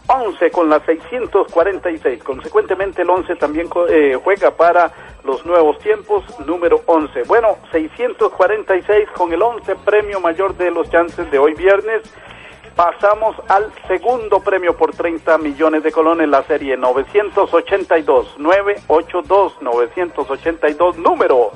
11 0.08 0.52
con 0.52 0.70
la 0.70 0.80
646. 0.86 2.24
Consecuentemente 2.24 3.02
el 3.02 3.10
11 3.10 3.36
también 3.38 3.68
eh, 3.90 4.18
juega 4.24 4.52
para 4.52 4.92
los 5.24 5.46
nuevos 5.46 5.80
tiempos, 5.80 6.24
número 6.46 6.82
11. 6.86 7.24
Bueno, 7.24 7.58
646 7.72 9.10
con 9.18 9.34
el 9.34 9.42
11 9.42 9.76
premio 9.78 10.20
mayor 10.20 10.56
de 10.56 10.70
los 10.70 10.90
chances 10.90 11.30
de 11.32 11.40
hoy 11.40 11.56
viernes. 11.56 12.04
Pasamos 12.76 13.36
al 13.48 13.72
segundo 13.88 14.42
premio 14.42 14.76
por 14.76 14.94
30 14.94 15.38
millones 15.38 15.82
de 15.82 15.92
colones, 15.92 16.28
la 16.28 16.44
serie 16.44 16.76
982, 16.76 18.36
982, 18.38 19.62
982, 19.62 20.98
número 20.98 21.52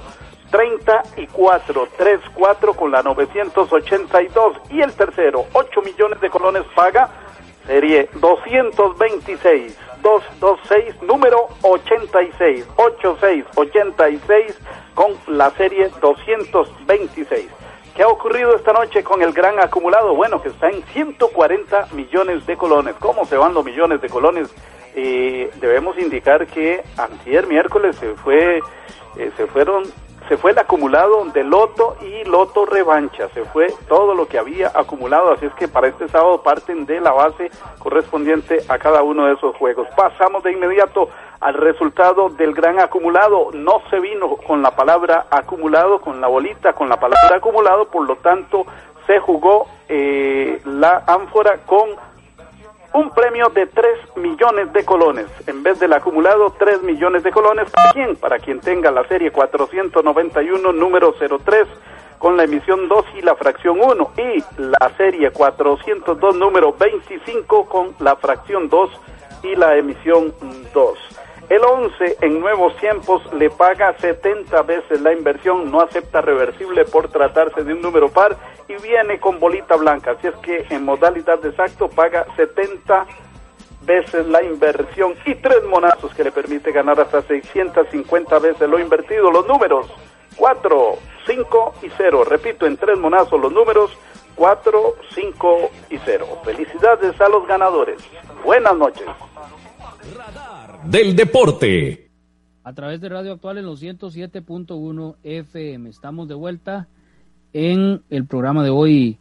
34, 0.52 1.88
34 1.97 2.74
con 2.74 2.91
la 2.91 3.04
982 3.04 4.58
y 4.72 4.82
el 4.82 4.93
tercero, 4.93 5.45
8 5.54 5.82
millones 5.82 6.20
de 6.22 6.30
colones 6.30 6.64
paga, 6.76 7.10
serie 7.66 8.10
226, 8.16 9.78
226, 10.02 11.02
número 11.04 11.47
86, 11.62 12.66
86, 12.76 13.45
86 13.56 14.60
con 14.95 15.14
la 15.28 15.52
serie 15.52 15.89
226. 16.02 17.47
¿Qué 17.95 18.04
ha 18.04 18.08
ocurrido 18.08 18.56
esta 18.56 18.72
noche 18.72 19.04
con 19.04 19.22
el 19.22 19.34
gran 19.34 19.60
acumulado? 19.60 20.16
Bueno, 20.16 20.41
que 20.41 20.50
está 20.50 20.70
en 20.70 20.82
140 20.93 21.88
millones 21.91 22.45
de 22.45 22.56
colones. 22.56 22.95
¿Cómo 22.97 23.26
se 23.26 23.36
van 23.36 23.54
los 23.54 23.66
millones 23.66 24.02
de 24.02 24.10
colones? 24.10 24.56
Eh, 24.95 25.52
debemos 25.60 25.97
indicar 26.00 26.47
que 26.47 26.82
antier 26.97 27.45
miércoles 27.47 27.97
se 27.97 28.16
fue, 28.16 28.62
eh, 29.18 29.32
se 29.36 29.47
fueron 29.47 29.84
se 30.30 30.38
fue 30.38 30.51
el 30.51 30.59
acumulado 30.59 31.25
de 31.34 31.43
Loto 31.43 31.97
y 32.01 32.23
Loto 32.23 32.63
Revancha, 32.63 33.30
se 33.30 33.43
fue 33.45 33.73
todo 33.88 34.13
lo 34.13 34.27
que 34.27 34.38
había 34.38 34.71
acumulado, 34.75 35.32
así 35.32 35.47
es 35.47 35.53
que 35.55 35.67
para 35.67 35.88
este 35.88 36.07
sábado 36.07 36.43
parten 36.43 36.86
de 36.86 37.01
la 37.01 37.11
base 37.11 37.49
correspondiente 37.80 38.59
a 38.69 38.77
cada 38.77 39.01
uno 39.01 39.25
de 39.25 39.34
esos 39.34 39.55
juegos. 39.55 39.88
Pasamos 39.97 40.43
de 40.43 40.51
inmediato 40.51 41.09
al 41.39 41.55
resultado 41.55 42.30
del 42.30 42.53
gran 42.53 42.80
acumulado, 42.80 43.49
no 43.53 43.82
se 43.89 43.99
vino 43.99 44.36
con 44.36 44.61
la 44.61 44.75
palabra 44.75 45.25
acumulado, 45.32 45.99
con 45.99 46.21
la 46.21 46.27
bolita, 46.27 46.73
con 46.73 46.89
la 46.89 46.99
palabra 46.99 47.38
acumulado, 47.38 47.86
por 47.86 48.05
lo 48.05 48.15
tanto 48.17 48.67
se 49.07 49.19
jugó 49.19 49.65
eh, 49.88 50.61
la 50.63 51.05
ánfora 51.07 51.61
con 51.65 51.89
un 52.94 53.12
premio 53.12 53.50
de 53.50 53.68
3 53.68 54.18
millones 54.18 54.74
de 54.74 54.84
colones. 54.84 55.28
En 55.48 55.62
vez 55.64 55.80
del 55.80 55.94
acumulado, 55.94 56.54
3 56.58 56.84
millones 56.84 57.24
de 57.24 57.32
colones. 57.32 57.70
¿Para 57.70 57.92
quién? 57.92 58.16
Para 58.16 58.40
quien 58.40 58.60
tenga 58.60 58.92
la 58.92 59.08
serie 59.08 59.32
491, 59.32 60.72
número 60.72 61.14
03, 61.14 61.68
con 62.18 62.36
la 62.36 62.44
emisión 62.44 62.88
2 62.88 63.06
y 63.18 63.22
la 63.22 63.36
fracción 63.36 63.80
1. 63.80 64.12
Y 64.18 64.44
la 64.58 64.92
serie 64.98 65.32
402, 65.32 66.36
número 66.36 66.74
25, 66.74 67.66
con 67.68 67.96
la 68.00 68.16
fracción 68.16 68.70
2 68.70 68.90
y 69.44 69.56
la 69.56 69.76
emisión 69.78 70.34
2. 70.74 71.00
El 71.50 71.64
11 71.64 72.18
en 72.22 72.40
nuevos 72.40 72.76
tiempos 72.78 73.24
le 73.34 73.50
paga 73.50 73.96
70 73.98 74.62
veces 74.64 75.02
la 75.02 75.14
inversión, 75.14 75.72
no 75.72 75.82
acepta 75.82 76.22
reversible 76.22 76.86
por 76.86 77.10
tratarse 77.10 77.64
de 77.64 77.74
un 77.74 77.82
número 77.82 78.10
par 78.10 78.38
y 78.70 78.82
viene 78.82 79.20
con 79.20 79.39
bolita 79.39 79.76
blanca. 79.76 80.11
Así 80.11 80.28
es 80.28 80.36
que 80.36 80.65
en 80.70 80.86
modalidad 80.86 81.39
de 81.39 81.49
exacto 81.49 81.89
paga 81.89 82.26
70 82.36 83.05
veces 83.82 84.28
la 84.28 84.43
inversión 84.43 85.15
y 85.26 85.34
tres 85.36 85.63
monazos 85.67 86.13
que 86.13 86.24
le 86.24 86.32
permite 86.32 86.72
ganar 86.72 86.99
hasta 86.99 87.24
650 87.24 88.39
veces 88.39 88.70
lo 88.70 88.80
invertido. 88.80 89.32
Los 89.32 89.47
números 89.47 89.88
4, 90.38 90.97
5 91.26 91.74
y 91.82 91.88
0. 91.97 92.24
Repito, 92.26 92.67
en 92.67 92.78
tres 92.78 92.97
monazos 92.99 93.41
los 93.41 93.51
números 93.51 93.91
4, 94.36 94.95
5 95.15 95.72
y 95.89 95.97
0. 96.05 96.28
Felicidades 96.45 97.20
a 97.20 97.28
los 97.28 97.47
ganadores. 97.47 97.97
Buenas 98.45 98.78
noches. 98.78 99.07
Del 100.86 101.15
deporte. 101.15 102.11
A 102.63 102.74
través 102.74 103.01
de 103.01 103.09
Radio 103.09 103.34
Actual 103.34 103.57
en 103.57 103.65
los 103.65 103.82
107.1 103.82 105.15
FM. 105.24 105.89
Estamos 105.89 106.28
de 106.28 106.36
vuelta 106.36 106.88
en 107.54 108.02
el 108.10 108.26
programa 108.26 108.64
de 108.64 108.70
hoy, 108.70 109.18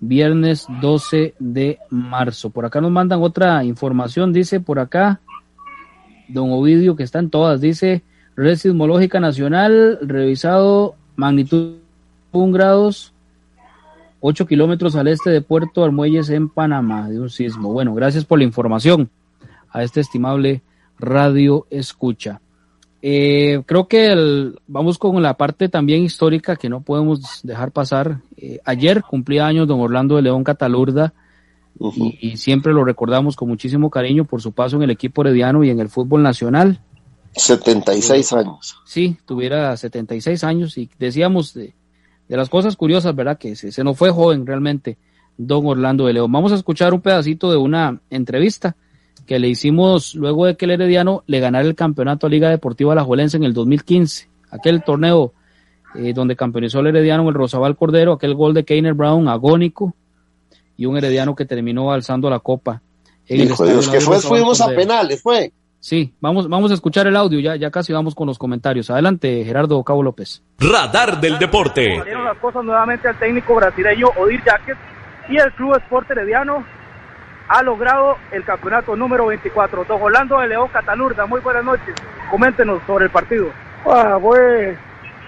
viernes 0.00 0.66
12 0.80 1.34
de 1.38 1.78
marzo. 1.90 2.50
Por 2.50 2.64
acá 2.64 2.80
nos 2.80 2.90
mandan 2.90 3.22
otra 3.22 3.64
información, 3.64 4.32
dice 4.32 4.60
por 4.60 4.78
acá, 4.78 5.20
don 6.28 6.50
Ovidio, 6.52 6.96
que 6.96 7.02
están 7.02 7.30
todas, 7.30 7.60
dice, 7.60 8.02
red 8.36 8.56
sismológica 8.56 9.20
nacional, 9.20 9.98
revisado 10.02 10.94
magnitud 11.16 11.76
1 12.32 12.52
grados, 12.52 13.12
8 14.20 14.46
kilómetros 14.46 14.96
al 14.96 15.08
este 15.08 15.30
de 15.30 15.42
Puerto 15.42 15.84
Armuelles 15.84 16.30
en 16.30 16.48
Panamá, 16.48 17.08
de 17.08 17.20
un 17.20 17.30
sismo. 17.30 17.72
Bueno, 17.72 17.94
gracias 17.94 18.24
por 18.24 18.38
la 18.38 18.44
información 18.44 19.10
a 19.70 19.82
este 19.82 20.00
estimable 20.00 20.62
radio 20.98 21.66
escucha. 21.70 22.40
Eh, 23.02 23.62
creo 23.64 23.88
que 23.88 24.12
el, 24.12 24.60
vamos 24.66 24.98
con 24.98 25.22
la 25.22 25.34
parte 25.34 25.68
también 25.68 26.02
histórica 26.02 26.56
que 26.56 26.68
no 26.68 26.82
podemos 26.82 27.40
dejar 27.42 27.72
pasar. 27.72 28.18
Eh, 28.36 28.60
ayer 28.64 29.02
cumplía 29.02 29.46
años 29.46 29.66
don 29.66 29.80
Orlando 29.80 30.16
de 30.16 30.22
León 30.22 30.44
Catalurda 30.44 31.14
y, 31.78 32.18
y, 32.20 32.36
siempre 32.36 32.74
lo 32.74 32.84
recordamos 32.84 33.36
con 33.36 33.48
muchísimo 33.48 33.88
cariño 33.88 34.24
por 34.24 34.42
su 34.42 34.52
paso 34.52 34.76
en 34.76 34.82
el 34.82 34.90
equipo 34.90 35.22
herediano 35.22 35.64
y 35.64 35.70
en 35.70 35.80
el 35.80 35.88
fútbol 35.88 36.22
nacional. 36.22 36.80
76 37.32 38.32
años. 38.34 38.76
Sí, 38.84 39.16
tuviera 39.24 39.74
76 39.76 40.44
años 40.44 40.76
y 40.76 40.90
decíamos 40.98 41.54
de, 41.54 41.74
de 42.28 42.36
las 42.36 42.50
cosas 42.50 42.76
curiosas, 42.76 43.14
¿verdad? 43.14 43.38
Que 43.38 43.56
se, 43.56 43.72
se 43.72 43.82
nos 43.82 43.96
fue 43.96 44.10
joven 44.10 44.46
realmente 44.46 44.98
don 45.38 45.66
Orlando 45.66 46.06
de 46.06 46.12
León. 46.12 46.30
Vamos 46.30 46.52
a 46.52 46.56
escuchar 46.56 46.92
un 46.92 47.00
pedacito 47.00 47.50
de 47.50 47.56
una 47.56 48.00
entrevista 48.10 48.76
que 49.30 49.38
le 49.38 49.46
hicimos 49.46 50.16
luego 50.16 50.46
de 50.46 50.56
que 50.56 50.64
el 50.64 50.72
Herediano 50.72 51.22
le 51.28 51.38
ganara 51.38 51.64
el 51.64 51.76
campeonato 51.76 52.26
a 52.26 52.30
Liga 52.30 52.50
Deportiva 52.50 52.94
Alajuelense 52.94 53.36
en 53.36 53.44
el 53.44 53.54
2015, 53.54 54.28
aquel 54.50 54.82
torneo 54.82 55.34
eh, 55.94 56.12
donde 56.12 56.34
campeonizó 56.34 56.80
el 56.80 56.88
Herediano 56.88 57.28
el 57.28 57.34
Rosabal 57.36 57.76
Cordero, 57.76 58.14
aquel 58.14 58.34
gol 58.34 58.54
de 58.54 58.64
Keiner 58.64 58.94
Brown 58.94 59.28
agónico 59.28 59.94
y 60.76 60.86
un 60.86 60.96
Herediano 60.96 61.36
que 61.36 61.44
terminó 61.44 61.92
alzando 61.92 62.28
la 62.28 62.40
copa. 62.40 62.82
En 63.28 63.42
Hijo 63.42 63.62
el 63.62 63.70
Dios, 63.70 63.88
que 63.88 64.00
fue, 64.00 64.18
fuimos 64.18 64.60
a 64.60 64.66
penales, 64.66 65.22
fue. 65.22 65.52
Sí, 65.78 66.12
vamos, 66.18 66.48
vamos 66.48 66.72
a 66.72 66.74
escuchar 66.74 67.06
el 67.06 67.14
audio, 67.14 67.38
ya, 67.38 67.54
ya 67.54 67.70
casi 67.70 67.92
vamos 67.92 68.16
con 68.16 68.26
los 68.26 68.36
comentarios. 68.36 68.90
Adelante, 68.90 69.44
Gerardo 69.44 69.80
Cabo 69.84 70.02
López. 70.02 70.42
Radar 70.58 71.20
del 71.20 71.38
deporte. 71.38 71.98
Salieron 71.98 72.24
las 72.24 72.38
cosas 72.38 72.64
nuevamente 72.64 73.06
al 73.06 73.16
técnico 73.16 73.54
brasileño 73.54 74.08
Odir 74.18 74.42
Jacket 74.44 74.76
y 75.28 75.36
el 75.36 75.52
Club 75.52 75.76
Sport 75.76 76.10
Herediano 76.10 76.79
ha 77.50 77.64
logrado 77.64 78.16
el 78.30 78.44
campeonato 78.44 78.94
número 78.94 79.26
24. 79.26 79.84
Don 79.84 80.00
Orlando 80.00 80.38
de 80.38 80.46
León 80.46 80.68
Catalurda, 80.68 81.26
muy 81.26 81.40
buenas 81.40 81.64
noches. 81.64 81.96
Coméntenos 82.30 82.80
sobre 82.86 83.06
el 83.06 83.10
partido. 83.10 83.48
Ah, 83.84 84.16
fue, 84.20 84.78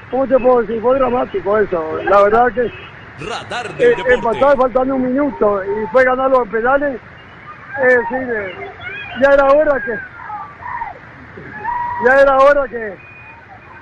¿cómo 0.08 0.28
te 0.28 0.38
puedo 0.38 0.60
decir? 0.60 0.80
Fue 0.80 0.98
dramático 0.98 1.58
eso. 1.58 2.00
La 2.04 2.22
verdad 2.22 2.46
que 2.52 2.70
Radar 3.28 3.74
del 3.74 3.92
eh, 3.92 4.56
faltando 4.56 4.94
un 4.94 5.02
minuto 5.02 5.64
y 5.64 5.86
fue 5.88 6.04
ganarlo 6.04 6.44
en 6.44 6.50
penales. 6.50 7.00
Es 7.82 7.96
decir, 7.98 8.28
eh, 8.36 8.70
ya 9.20 9.32
era 9.32 9.44
hora 9.46 9.82
que 9.84 9.98
ya 12.06 12.20
era 12.20 12.36
hora 12.36 12.68
que, 12.68 12.94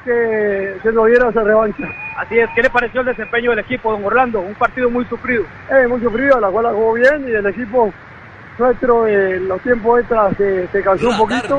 que 0.06 0.76
se 0.82 0.92
nos 0.92 1.06
diera 1.08 1.28
esa 1.28 1.42
revancha. 1.42 1.84
Así 2.16 2.38
es, 2.38 2.48
¿qué 2.54 2.62
le 2.62 2.70
pareció 2.70 3.00
el 3.00 3.06
desempeño 3.06 3.50
del 3.50 3.60
equipo, 3.60 3.92
don 3.92 4.02
Orlando? 4.02 4.40
Un 4.40 4.54
partido 4.54 4.88
muy 4.88 5.04
sufrido. 5.04 5.44
Eh, 5.70 5.86
muy 5.86 6.00
sufrido, 6.00 6.40
la 6.40 6.48
cual 6.48 6.64
la 6.64 6.72
jugó 6.72 6.94
bien 6.94 7.28
y 7.28 7.32
el 7.32 7.46
equipo 7.46 7.92
nuestro 8.60 9.08
en 9.08 9.48
los 9.48 9.60
tiempos 9.62 10.00
extras 10.00 10.36
se, 10.36 10.68
se 10.68 10.82
cansó 10.82 11.08
un 11.08 11.18
poquito. 11.18 11.58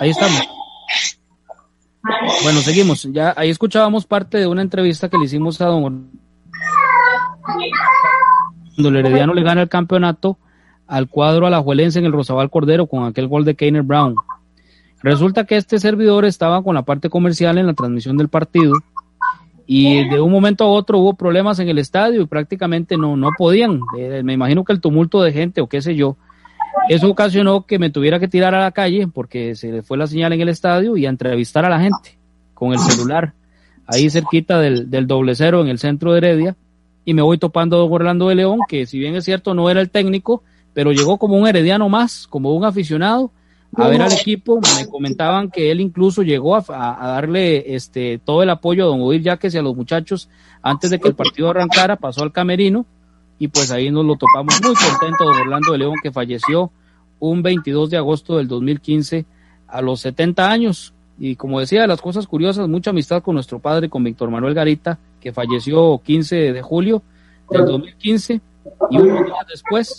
Ahí 0.00 0.10
estamos. 0.10 0.48
Bueno, 2.42 2.60
seguimos. 2.60 3.04
Ya 3.04 3.32
ahí 3.36 3.50
escuchábamos 3.50 4.06
parte 4.06 4.38
de 4.38 4.46
una 4.46 4.62
entrevista 4.62 5.08
que 5.08 5.18
le 5.18 5.26
hicimos 5.26 5.60
a 5.60 5.66
don 5.66 6.10
cuando 8.74 8.88
el 8.88 8.96
Herediano 8.96 9.34
le 9.34 9.42
gana 9.42 9.62
el 9.62 9.68
campeonato 9.68 10.38
al 10.86 11.08
cuadro 11.08 11.46
alajuelense 11.46 11.98
en 11.98 12.04
el 12.04 12.12
Rosabal 12.12 12.50
Cordero 12.50 12.86
con 12.86 13.04
aquel 13.04 13.28
gol 13.28 13.44
de 13.44 13.54
Keiner 13.54 13.82
Brown. 13.82 14.14
Resulta 15.02 15.44
que 15.44 15.56
este 15.56 15.78
servidor 15.78 16.24
estaba 16.24 16.62
con 16.62 16.74
la 16.74 16.82
parte 16.82 17.10
comercial 17.10 17.58
en 17.58 17.66
la 17.66 17.74
transmisión 17.74 18.16
del 18.16 18.28
partido 18.28 18.72
y 19.66 20.08
de 20.08 20.20
un 20.20 20.30
momento 20.30 20.64
a 20.64 20.68
otro 20.68 20.98
hubo 20.98 21.14
problemas 21.14 21.58
en 21.58 21.68
el 21.68 21.78
estadio 21.78 22.22
y 22.22 22.26
prácticamente 22.26 22.96
no, 22.96 23.16
no 23.16 23.30
podían. 23.36 23.80
Eh, 23.98 24.22
me 24.22 24.32
imagino 24.32 24.64
que 24.64 24.72
el 24.72 24.80
tumulto 24.80 25.22
de 25.22 25.32
gente 25.32 25.60
o 25.60 25.68
qué 25.68 25.80
sé 25.80 25.94
yo, 25.94 26.16
eso 26.88 27.10
ocasionó 27.10 27.66
que 27.66 27.78
me 27.78 27.90
tuviera 27.90 28.18
que 28.18 28.28
tirar 28.28 28.54
a 28.54 28.60
la 28.60 28.72
calle 28.72 29.06
porque 29.06 29.54
se 29.54 29.72
le 29.72 29.82
fue 29.82 29.96
la 29.96 30.06
señal 30.06 30.32
en 30.32 30.40
el 30.40 30.48
estadio 30.48 30.96
y 30.96 31.06
a 31.06 31.10
entrevistar 31.10 31.64
a 31.64 31.70
la 31.70 31.80
gente 31.80 32.18
con 32.52 32.72
el 32.72 32.78
celular 32.78 33.32
ahí 33.86 34.10
cerquita 34.10 34.58
del, 34.60 34.90
del 34.90 35.06
doble 35.06 35.34
cero 35.34 35.60
en 35.60 35.68
el 35.68 35.78
centro 35.78 36.12
de 36.12 36.18
Heredia 36.18 36.56
y 37.04 37.14
me 37.14 37.22
voy 37.22 37.38
topando 37.38 37.78
a 37.78 37.84
Orlando 37.84 38.28
de 38.28 38.34
León 38.34 38.60
que 38.68 38.86
si 38.86 38.98
bien 38.98 39.14
es 39.14 39.24
cierto 39.24 39.54
no 39.54 39.70
era 39.70 39.80
el 39.80 39.90
técnico 39.90 40.42
pero 40.74 40.92
llegó 40.92 41.16
como 41.16 41.38
un 41.38 41.46
herediano 41.46 41.88
más 41.88 42.26
como 42.26 42.52
un 42.52 42.64
aficionado 42.64 43.30
a 43.76 43.88
ver 43.88 44.02
al 44.02 44.12
equipo. 44.12 44.60
Me 44.78 44.86
comentaban 44.86 45.50
que 45.50 45.70
él 45.70 45.80
incluso 45.80 46.22
llegó 46.22 46.56
a, 46.56 46.62
darle 46.68 47.74
este 47.74 48.20
todo 48.24 48.42
el 48.42 48.50
apoyo 48.50 48.84
a 48.84 48.86
don 48.88 49.00
Odir 49.00 49.22
Yaques 49.22 49.54
y 49.54 49.58
a 49.58 49.62
los 49.62 49.74
muchachos 49.74 50.28
antes 50.62 50.90
de 50.90 50.98
que 50.98 51.08
el 51.08 51.14
partido 51.14 51.50
arrancara 51.50 51.96
pasó 51.96 52.22
al 52.22 52.32
camerino 52.32 52.86
y 53.38 53.48
pues 53.48 53.70
ahí 53.70 53.90
nos 53.90 54.04
lo 54.04 54.16
topamos 54.16 54.60
muy 54.62 54.74
contento 54.74 55.24
don 55.24 55.36
Orlando 55.36 55.72
de 55.72 55.78
León 55.78 55.94
que 56.02 56.12
falleció 56.12 56.70
un 57.18 57.42
22 57.42 57.90
de 57.90 57.96
agosto 57.96 58.36
del 58.36 58.48
2015 58.48 59.24
a 59.66 59.82
los 59.82 60.00
70 60.00 60.50
años. 60.50 60.94
Y 61.18 61.36
como 61.36 61.60
decía 61.60 61.86
las 61.86 62.00
cosas 62.00 62.26
curiosas 62.26 62.68
mucha 62.68 62.90
amistad 62.90 63.22
con 63.22 63.34
nuestro 63.34 63.60
padre 63.60 63.88
con 63.88 64.02
Víctor 64.02 64.30
Manuel 64.30 64.54
Garita 64.54 64.98
que 65.20 65.32
falleció 65.32 66.00
15 66.04 66.52
de 66.52 66.62
julio 66.62 67.02
del 67.50 67.66
2015 67.66 68.40
y 68.90 68.98
unos 68.98 69.24
días 69.24 69.46
después 69.48 69.98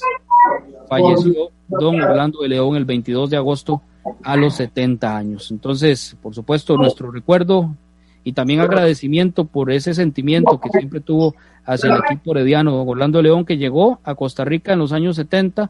falleció 0.89 1.49
don 1.67 2.01
Orlando 2.01 2.41
de 2.41 2.49
León 2.49 2.75
el 2.75 2.85
22 2.85 3.29
de 3.29 3.37
agosto 3.37 3.81
a 4.23 4.35
los 4.35 4.55
70 4.55 5.17
años 5.17 5.49
entonces 5.51 6.15
por 6.21 6.33
supuesto 6.35 6.77
nuestro 6.77 7.11
recuerdo 7.11 7.75
y 8.23 8.33
también 8.33 8.59
agradecimiento 8.59 9.45
por 9.45 9.71
ese 9.71 9.93
sentimiento 9.93 10.59
que 10.59 10.69
siempre 10.69 10.99
tuvo 10.99 11.35
hacia 11.63 11.93
el 11.93 11.99
equipo 12.05 12.31
herediano, 12.31 12.71
don 12.71 12.87
Orlando 12.89 13.21
León, 13.21 13.45
que 13.45 13.57
llegó 13.57 13.99
a 14.03 14.15
Costa 14.15 14.43
Rica 14.45 14.73
en 14.73 14.79
los 14.79 14.91
años 14.93 15.15
70, 15.15 15.67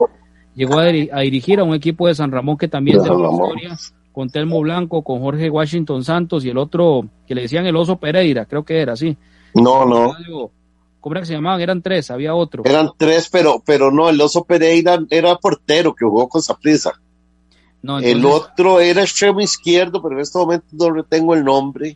llegó 0.55 0.79
a, 0.79 0.89
diri- 0.89 1.09
a 1.11 1.19
dirigir 1.19 1.59
a 1.59 1.65
un 1.65 1.73
equipo 1.75 2.07
de 2.07 2.15
San 2.15 2.31
Ramón 2.31 2.57
que 2.57 2.69
también 2.69 2.97
tiene 3.03 3.17
historia 3.33 3.77
con 4.13 4.29
Telmo 4.29 4.61
Blanco, 4.61 5.01
con 5.03 5.19
Jorge 5.19 5.49
Washington 5.49 6.05
Santos 6.05 6.45
y 6.45 6.49
el 6.49 6.57
otro 6.57 7.05
que 7.27 7.35
le 7.35 7.41
decían 7.41 7.65
el 7.65 7.75
oso 7.75 7.97
Pereira, 7.97 8.45
creo 8.45 8.63
que 8.63 8.79
era 8.81 8.93
así. 8.93 9.17
No, 9.53 9.85
no. 9.85 10.13
¿Cómo 11.05 11.13
era 11.13 11.21
que 11.21 11.27
se 11.27 11.33
llamaban? 11.33 11.61
Eran 11.61 11.83
tres, 11.83 12.09
había 12.09 12.33
otro. 12.33 12.63
Eran 12.65 12.89
tres, 12.97 13.29
pero, 13.31 13.61
pero 13.63 13.91
no, 13.91 14.09
el 14.09 14.19
oso 14.19 14.43
Pereira 14.43 14.97
era 15.11 15.35
portero 15.35 15.93
que 15.93 16.03
jugó 16.03 16.27
con 16.27 16.41
Saprissa. 16.41 16.99
No, 17.83 17.99
El 17.99 18.25
otro 18.25 18.79
era 18.79 19.03
extremo 19.03 19.39
izquierdo, 19.39 20.01
pero 20.01 20.15
en 20.15 20.21
este 20.21 20.39
momento 20.39 20.65
no 20.71 20.89
retengo 20.89 21.35
el 21.35 21.43
nombre. 21.43 21.95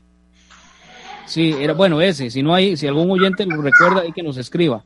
Sí, 1.25 1.55
era 1.59 1.73
bueno 1.73 1.99
ese. 2.01 2.29
Si 2.29 2.43
no 2.43 2.53
hay, 2.53 2.77
si 2.77 2.85
algún 2.85 3.09
oyente 3.09 3.47
lo 3.47 3.59
recuerda, 3.63 4.01
hay 4.01 4.11
que 4.11 4.21
nos 4.21 4.37
escriba. 4.37 4.83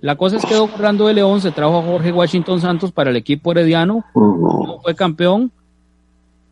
La 0.00 0.16
cosa 0.16 0.38
es 0.38 0.44
que 0.44 0.54
Don 0.56 0.68
Orlando 0.68 1.06
de 1.06 1.14
León 1.14 1.40
se 1.40 1.52
trajo 1.52 1.78
a 1.78 1.82
Jorge 1.84 2.10
Washington 2.10 2.60
Santos 2.60 2.90
para 2.90 3.10
el 3.10 3.16
equipo 3.16 3.52
herediano. 3.52 4.04
No 4.16 4.80
fue 4.82 4.96
campeón, 4.96 5.52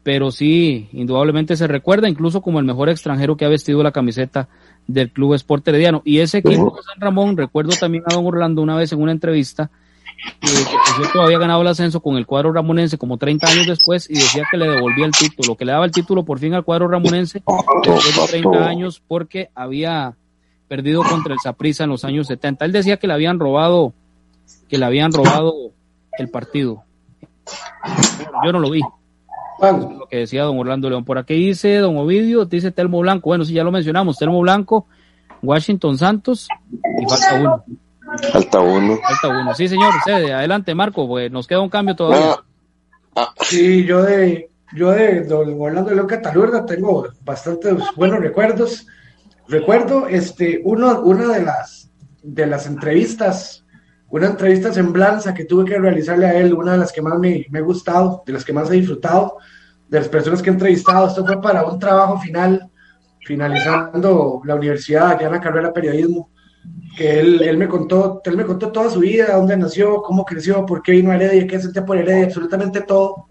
pero 0.04 0.30
sí, 0.30 0.88
indudablemente 0.92 1.56
se 1.56 1.66
recuerda 1.66 2.08
incluso 2.08 2.42
como 2.42 2.60
el 2.60 2.64
mejor 2.64 2.88
extranjero 2.88 3.36
que 3.36 3.44
ha 3.44 3.48
vestido 3.48 3.82
la 3.82 3.90
camiseta 3.90 4.48
del 4.88 5.12
Club 5.12 5.34
Sport 5.34 5.68
Herediano. 5.68 6.02
Y 6.04 6.18
ese 6.18 6.38
equipo 6.38 6.74
de 6.76 6.82
San 6.82 7.00
Ramón, 7.00 7.36
recuerdo 7.36 7.70
también 7.78 8.02
a 8.06 8.14
Don 8.14 8.26
Orlando 8.26 8.62
una 8.62 8.74
vez 8.74 8.90
en 8.92 9.00
una 9.00 9.12
entrevista, 9.12 9.70
que 10.40 11.08
todavía 11.12 11.36
había 11.36 11.38
ganado 11.38 11.62
el 11.62 11.68
ascenso 11.68 12.00
con 12.00 12.16
el 12.16 12.26
cuadro 12.26 12.52
ramonense 12.52 12.98
como 12.98 13.18
30 13.18 13.46
años 13.46 13.66
después 13.66 14.10
y 14.10 14.14
decía 14.14 14.44
que 14.50 14.56
le 14.56 14.68
devolvía 14.68 15.06
el 15.06 15.12
título, 15.12 15.56
que 15.56 15.64
le 15.64 15.72
daba 15.72 15.84
el 15.84 15.92
título 15.92 16.24
por 16.24 16.40
fin 16.40 16.54
al 16.54 16.64
cuadro 16.64 16.88
ramonense 16.88 17.42
después 17.84 18.32
de 18.32 18.40
30 18.40 18.66
años 18.66 19.00
porque 19.06 19.50
había 19.54 20.16
perdido 20.66 21.02
contra 21.04 21.34
el 21.34 21.38
Saprissa 21.40 21.84
en 21.84 21.90
los 21.90 22.04
años 22.04 22.26
70. 22.26 22.64
Él 22.64 22.72
decía 22.72 22.96
que 22.96 23.06
le 23.06 23.12
habían 23.12 23.38
robado, 23.38 23.92
que 24.68 24.78
le 24.78 24.84
habían 24.84 25.12
robado 25.12 25.54
el 26.18 26.30
partido. 26.30 26.82
Yo 28.44 28.52
no 28.52 28.58
lo 28.58 28.70
vi. 28.70 28.80
Lo 29.60 30.06
que 30.08 30.18
decía 30.18 30.44
don 30.44 30.58
Orlando 30.58 30.88
León. 30.88 31.04
Por 31.04 31.18
aquí 31.18 31.34
dice 31.34 31.76
don 31.78 31.96
Ovidio, 31.96 32.44
dice 32.44 32.70
Telmo 32.70 33.00
Blanco. 33.00 33.30
Bueno, 33.30 33.44
sí, 33.44 33.52
ya 33.52 33.64
lo 33.64 33.72
mencionamos. 33.72 34.16
Telmo 34.16 34.40
Blanco, 34.40 34.86
Washington 35.42 35.98
Santos 35.98 36.48
y 37.00 37.06
falta 37.06 37.40
uno. 37.40 37.64
Falta 38.32 38.60
uno. 38.60 38.98
Falta 39.02 39.28
uno. 39.28 39.54
Sí, 39.54 39.68
señor. 39.68 39.92
adelante, 40.06 40.74
Marco, 40.74 41.06
pues 41.06 41.30
nos 41.30 41.46
queda 41.46 41.60
un 41.60 41.68
cambio 41.68 41.96
todavía. 41.96 42.32
Ah, 42.32 42.42
ah. 43.16 43.34
Sí, 43.40 43.84
yo 43.84 44.02
de, 44.02 44.48
yo 44.74 44.92
de 44.92 45.24
don 45.24 45.60
Orlando 45.60 45.92
León 45.92 46.06
Catalurda 46.06 46.64
tengo 46.64 47.08
bastantes 47.24 47.74
buenos 47.96 48.20
recuerdos. 48.20 48.86
Recuerdo 49.48 50.06
este, 50.06 50.60
uno, 50.64 51.00
una 51.00 51.26
de 51.26 51.42
las, 51.42 51.90
de 52.22 52.46
las 52.46 52.66
entrevistas, 52.66 53.64
una 54.10 54.26
entrevista 54.26 54.72
semblanza 54.72 55.34
que 55.34 55.44
tuve 55.44 55.64
que 55.64 55.78
realizarle 55.78 56.26
a 56.26 56.38
él, 56.38 56.54
una 56.54 56.72
de 56.72 56.78
las 56.78 56.92
que 56.92 57.02
más 57.02 57.18
me, 57.18 57.46
me 57.50 57.58
ha 57.58 57.62
gustado, 57.62 58.22
de 58.26 58.32
las 58.32 58.44
que 58.44 58.52
más 58.52 58.70
he 58.70 58.74
disfrutado, 58.74 59.36
de 59.88 59.98
las 59.98 60.08
personas 60.08 60.42
que 60.42 60.50
he 60.50 60.52
entrevistado. 60.52 61.06
Esto 61.06 61.26
fue 61.26 61.40
para 61.40 61.64
un 61.64 61.78
trabajo 61.78 62.18
final, 62.18 62.70
finalizando 63.20 64.40
la 64.44 64.54
universidad, 64.54 65.18
ya 65.20 65.26
en 65.26 65.32
la 65.32 65.40
carrera 65.40 65.68
de 65.68 65.74
periodismo 65.74 66.30
que 66.96 67.20
él, 67.20 67.42
él, 67.42 67.56
me 67.56 67.68
contó, 67.68 68.20
él 68.24 68.36
me 68.36 68.44
contó 68.44 68.72
toda 68.72 68.90
su 68.90 69.00
vida, 69.00 69.36
dónde 69.36 69.56
nació, 69.56 70.02
cómo 70.02 70.24
creció, 70.24 70.66
por 70.66 70.82
qué 70.82 70.92
vino 70.92 71.10
a 71.10 71.14
Heredia, 71.14 71.46
qué 71.46 71.60
sentía 71.60 71.84
por 71.84 71.96
Heredia, 71.96 72.24
absolutamente 72.24 72.80
todo. 72.80 73.26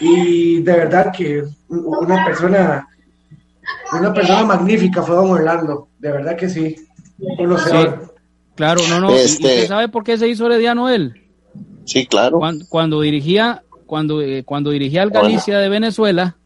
Y 0.00 0.62
de 0.62 0.72
verdad 0.72 1.12
que 1.16 1.44
una 1.68 2.24
persona, 2.24 2.86
una 3.92 4.12
persona 4.12 4.44
magnífica 4.44 5.02
fue 5.02 5.16
Don 5.16 5.30
Orlando, 5.30 5.88
de 5.98 6.12
verdad 6.12 6.36
que 6.36 6.48
sí, 6.48 6.76
conocedor. 7.36 8.05
Claro, 8.56 8.80
no, 8.88 9.00
no. 9.00 9.12
¿Y 9.12 9.24
usted 9.24 9.50
este 9.50 9.66
sabe 9.68 9.88
por 9.88 10.02
qué 10.02 10.18
se 10.18 10.28
hizo 10.28 10.46
herediano 10.46 10.88
él? 10.88 11.22
Sí, 11.84 12.06
claro. 12.06 12.40
Cuando, 12.68 13.00
dirigía, 13.00 13.62
cuando, 13.86 14.20
eh, 14.20 14.42
cuando 14.44 14.70
dirigía 14.70 15.02
al 15.02 15.10
Galicia 15.10 15.58
de 15.58 15.68
Venezuela, 15.68 16.36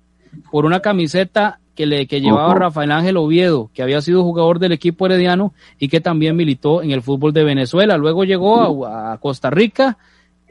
por 0.51 0.67
una 0.67 0.81
camiseta 0.81 1.61
que, 1.75 1.87
le, 1.87 2.07
que 2.07 2.21
llevaba 2.21 2.55
Rafael 2.55 2.93
Ángel 2.93 3.17
Oviedo, 3.17 3.71
que 3.73 3.83
había 3.83 4.03
sido 4.03 4.23
jugador 4.23 4.59
del 4.59 4.73
equipo 4.73 5.07
herediano 5.07 5.55
y 5.79 5.89
que 5.89 6.01
también 6.01 6.37
militó 6.37 6.83
en 6.83 6.91
el 6.91 7.01
fútbol 7.01 7.33
de 7.33 7.43
Venezuela. 7.43 7.97
Luego 7.97 8.25
llegó 8.25 8.87
a, 8.87 9.17
Costa 9.19 9.49
Rica 9.49 9.97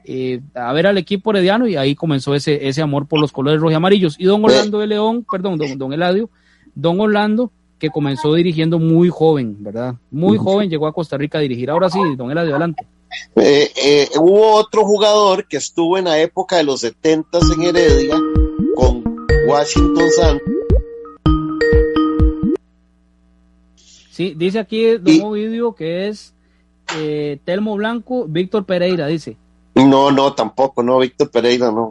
eh, 0.05 0.41
a 0.55 0.73
ver 0.73 0.87
al 0.87 0.97
equipo 0.97 1.29
herediano 1.29 1.67
y 1.67 1.75
ahí 1.75 1.93
comenzó 1.93 2.33
ese, 2.33 2.67
ese 2.67 2.81
amor 2.81 3.07
por 3.07 3.19
los 3.19 3.31
colores 3.31 3.61
rojo 3.61 3.71
y 3.71 3.75
amarillos. 3.75 4.15
Y 4.19 4.25
don 4.25 4.43
Orlando 4.43 4.79
de 4.79 4.87
León, 4.87 5.23
perdón, 5.29 5.59
don, 5.59 5.77
don 5.77 5.93
Eladio, 5.93 6.31
don 6.73 6.99
Orlando, 6.99 7.51
que 7.79 7.89
comenzó 7.89 8.33
dirigiendo 8.33 8.77
muy 8.77 9.09
joven, 9.09 9.55
¿verdad? 9.63 9.95
Muy 10.11 10.37
joven 10.37 10.69
llegó 10.69 10.85
a 10.87 10.93
Costa 10.93 11.17
Rica 11.17 11.37
a 11.37 11.41
dirigir. 11.41 11.69
Ahora 11.69 11.89
sí, 11.89 11.99
don 12.17 12.29
Eladio, 12.29 12.51
adelante. 12.51 12.85
Eh, 13.35 13.71
eh, 13.75 14.09
hubo 14.19 14.53
otro 14.53 14.85
jugador 14.85 15.47
que 15.47 15.57
estuvo 15.57 15.97
en 15.97 16.05
la 16.05 16.19
época 16.19 16.57
de 16.57 16.63
los 16.63 16.81
70 16.81 17.39
en 17.55 17.61
Heredia 17.63 18.15
con 18.75 19.03
Washington 19.47 20.05
Santos 20.11 20.59
Sí, 24.11 24.33
dice 24.35 24.59
aquí 24.59 24.97
Don 24.97 25.21
Ovidio 25.21 25.73
que 25.73 26.09
es 26.09 26.33
eh, 26.97 27.39
Telmo 27.45 27.77
Blanco, 27.77 28.25
Víctor 28.27 28.65
Pereira, 28.65 29.07
dice. 29.07 29.37
No, 29.75 30.11
no, 30.11 30.33
tampoco, 30.33 30.83
no, 30.83 30.99
Víctor 30.99 31.31
Pereira, 31.31 31.71
no. 31.71 31.89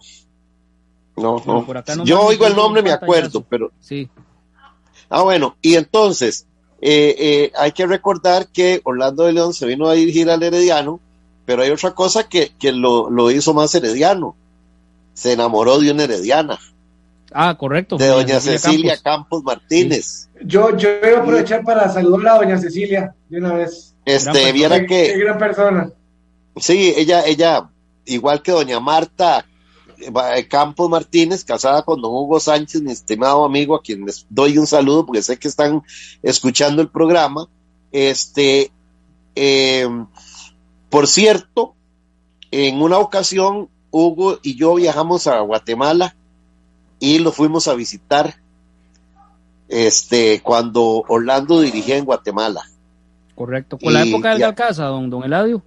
No, 1.17 1.43
no. 1.47 2.05
Yo 2.05 2.21
oigo 2.21 2.47
el 2.47 2.55
nombre, 2.55 2.83
me 2.83 2.93
acuerdo, 2.93 3.43
pero. 3.49 3.73
Sí. 3.81 4.11
Ah, 5.11 5.23
bueno, 5.23 5.57
y 5.63 5.77
entonces, 5.77 6.47
eh, 6.81 7.15
eh, 7.19 7.53
hay 7.57 7.73
que 7.73 7.87
recordar 7.87 8.49
que 8.49 8.81
Orlando 8.85 9.25
de 9.25 9.33
León 9.33 9.55
se 9.55 9.67
vino 9.67 9.89
a 9.89 9.95
dirigir 9.95 10.31
al 10.31 10.43
Herediano, 10.43 11.01
pero 11.47 11.63
hay 11.63 11.71
otra 11.71 11.95
cosa 11.95 12.29
que, 12.29 12.53
que 12.59 12.73
lo, 12.73 13.11
lo 13.11 13.31
hizo 13.31 13.55
más 13.55 13.75
Herediano. 13.75 14.37
Se 15.15 15.33
enamoró 15.33 15.79
de 15.79 15.91
una 15.91 16.05
Herediana. 16.05 16.59
Ah, 17.33 17.57
correcto. 17.59 17.97
De 17.97 18.07
doña 18.07 18.41
Cecilia, 18.41 18.97
Campos. 19.03 19.43
Martínez. 19.43 20.29
Yo, 20.43 20.77
yo 20.77 20.89
voy 21.01 21.11
a 21.11 21.19
aprovechar 21.21 21.63
para 21.65 21.89
saludar 21.89 22.37
a 22.37 22.39
doña 22.39 22.59
Cecilia 22.59 23.15
de 23.29 23.39
una 23.39 23.55
vez. 23.55 23.95
Este, 24.05 24.53
viera 24.53 24.81
que. 24.81 25.13
Qué 25.13 25.19
gran 25.19 25.39
persona. 25.39 25.91
Sí, 26.57 26.95
ella, 26.97 27.25
ella, 27.27 27.69
igual 28.07 28.43
que 28.43 28.53
doña 28.53 28.81
Marta 28.81 29.45
Campos 30.49 30.89
Martínez, 30.89 31.45
casada 31.45 31.83
con 31.83 32.01
don 32.01 32.13
Hugo 32.13 32.41
Sánchez, 32.41 32.83
mi 32.83 32.93
estimado 32.93 33.45
amigo, 33.45 33.75
a 33.75 33.83
quien 33.83 34.05
les 34.05 34.27
doy 34.29 34.59
un 34.59 34.67
saludo 34.67 35.07
porque 35.07 35.23
sé 35.23 35.39
que 35.39 35.49
están 35.49 35.83
escuchando 36.23 36.83
el 36.83 36.89
programa. 36.89 37.47
Este, 37.91 38.71
em, 39.35 40.07
por 40.91 41.07
cierto, 41.07 41.75
en 42.51 42.81
una 42.81 42.99
ocasión, 42.99 43.69
Hugo 43.91 44.39
y 44.43 44.57
yo 44.57 44.75
viajamos 44.75 45.27
a 45.27 45.41
Guatemala 45.41 46.15
y 47.01 47.19
lo 47.19 47.33
fuimos 47.33 47.69
a 47.69 47.75
visitar 47.75 48.37
este 49.69 50.41
cuando 50.43 51.05
Orlando 51.09 51.61
dirigía 51.61 51.97
en 51.97 52.05
Guatemala. 52.05 52.63
Correcto, 53.35 53.79
con 53.79 53.93
la 53.93 54.03
época 54.03 54.33
del 54.33 54.43
Alcázar, 54.43 54.89
don, 54.89 55.09
don 55.11 55.25
Eladio. 55.25 55.63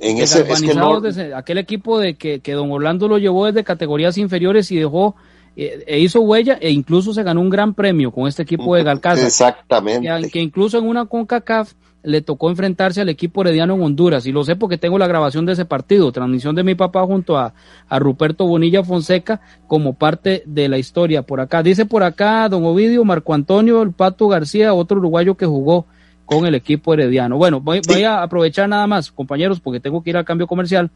En 0.00 0.18
ese 0.18 1.34
aquel 1.34 1.58
equipo 1.58 1.98
de 1.98 2.14
que, 2.14 2.40
que, 2.40 2.52
don 2.52 2.70
Orlando 2.70 3.08
lo 3.08 3.18
llevó 3.18 3.46
desde 3.46 3.64
categorías 3.64 4.18
inferiores 4.18 4.70
y 4.70 4.76
dejó 4.76 5.16
eh, 5.56 5.84
e 5.86 5.98
hizo 6.00 6.20
huella 6.20 6.58
e 6.60 6.70
incluso 6.70 7.12
se 7.12 7.22
ganó 7.22 7.40
un 7.40 7.50
gran 7.50 7.74
premio 7.74 8.10
con 8.10 8.28
este 8.28 8.42
equipo 8.42 8.74
de 8.76 8.82
Galcaza. 8.82 9.26
Exactamente. 9.26 10.08
Que, 10.22 10.30
que, 10.30 10.40
incluso 10.40 10.78
en 10.78 10.86
una 10.86 11.06
CONCACAF 11.06 11.72
le 12.02 12.20
tocó 12.22 12.50
enfrentarse 12.50 13.00
al 13.00 13.08
equipo 13.08 13.40
herediano 13.40 13.74
en 13.74 13.82
Honduras 13.82 14.26
y 14.26 14.32
lo 14.32 14.44
sé 14.44 14.54
porque 14.54 14.78
tengo 14.78 14.96
la 14.96 15.08
grabación 15.08 15.44
de 15.44 15.54
ese 15.54 15.64
partido, 15.64 16.12
transmisión 16.12 16.54
de 16.54 16.62
mi 16.62 16.76
papá 16.76 17.04
junto 17.04 17.36
a, 17.36 17.52
a 17.88 17.98
Ruperto 17.98 18.46
Bonilla 18.46 18.84
Fonseca 18.84 19.40
como 19.66 19.94
parte 19.94 20.44
de 20.46 20.68
la 20.68 20.78
historia 20.78 21.22
por 21.22 21.40
acá. 21.40 21.64
Dice 21.64 21.84
por 21.84 22.04
acá 22.04 22.48
don 22.48 22.64
Ovidio, 22.64 23.04
Marco 23.04 23.34
Antonio, 23.34 23.82
el 23.82 23.92
Pato 23.92 24.28
García, 24.28 24.72
otro 24.72 24.98
uruguayo 24.98 25.34
que 25.34 25.46
jugó 25.46 25.86
con 26.26 26.44
el 26.44 26.54
equipo 26.54 26.92
herediano. 26.92 27.38
Bueno, 27.38 27.60
voy, 27.60 27.80
voy 27.88 28.04
a 28.04 28.22
aprovechar 28.22 28.68
nada 28.68 28.86
más, 28.86 29.10
compañeros, 29.10 29.60
porque 29.60 29.80
tengo 29.80 30.02
que 30.02 30.10
ir 30.10 30.16
al 30.18 30.24
cambio 30.24 30.46
comercial 30.46 30.90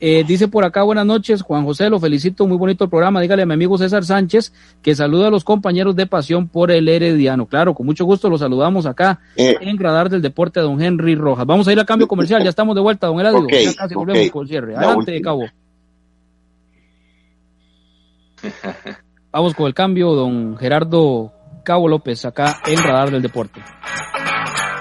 eh, 0.00 0.22
dice 0.24 0.46
por 0.46 0.64
acá, 0.64 0.84
buenas 0.84 1.04
noches, 1.04 1.42
Juan 1.42 1.64
José, 1.64 1.90
lo 1.90 1.98
felicito, 1.98 2.46
muy 2.46 2.56
bonito 2.56 2.84
el 2.84 2.90
programa. 2.90 3.20
Dígale 3.20 3.42
a 3.42 3.46
mi 3.46 3.54
amigo 3.54 3.76
César 3.76 4.04
Sánchez 4.04 4.52
que 4.80 4.94
saluda 4.94 5.26
a 5.26 5.30
los 5.30 5.42
compañeros 5.42 5.96
de 5.96 6.06
Pasión 6.06 6.46
por 6.46 6.70
el 6.70 6.88
Herediano. 6.88 7.46
Claro, 7.46 7.74
con 7.74 7.84
mucho 7.84 8.04
gusto 8.04 8.30
los 8.30 8.40
saludamos 8.40 8.86
acá 8.86 9.18
eh. 9.34 9.56
en 9.60 9.76
Gradar 9.76 10.08
del 10.08 10.22
Deporte 10.22 10.60
a 10.60 10.62
don 10.62 10.80
Henry 10.80 11.16
Rojas. 11.16 11.46
Vamos 11.46 11.66
a 11.66 11.72
ir 11.72 11.80
al 11.80 11.86
cambio 11.86 12.06
comercial, 12.06 12.44
ya 12.44 12.50
estamos 12.50 12.76
de 12.76 12.80
vuelta, 12.80 13.08
don 13.08 13.18
Eladio. 13.18 13.46
ya 13.48 13.74
casi 13.74 13.94
volvemos 13.94 14.30
con 14.30 14.42
el 14.42 14.48
cierre. 14.48 14.76
Adelante, 14.76 15.20
Cabo. 15.20 15.46
Vamos 19.32 19.54
con 19.54 19.66
el 19.66 19.74
cambio, 19.74 20.12
don 20.12 20.56
Gerardo 20.56 21.32
Cabo 21.64 21.88
López, 21.88 22.24
acá 22.24 22.60
en 22.66 22.78
Radar 22.78 23.10
del 23.10 23.20
Deporte. 23.20 23.60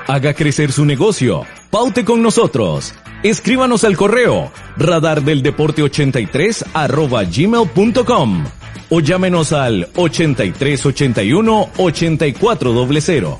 Haga 0.08 0.34
crecer 0.34 0.72
su 0.72 0.86
negocio. 0.86 1.43
Paute 1.70 2.05
con 2.05 2.22
nosotros. 2.22 2.93
Escríbanos 3.24 3.84
al 3.84 3.97
correo 3.97 4.51
radardeldeporte83 4.78 6.66
arroba 6.74 7.24
gmail.com 7.26 8.45
o 8.89 8.99
llámenos 9.01 9.51
al 9.51 9.89
8381 9.95 11.70
8400. 11.76 13.38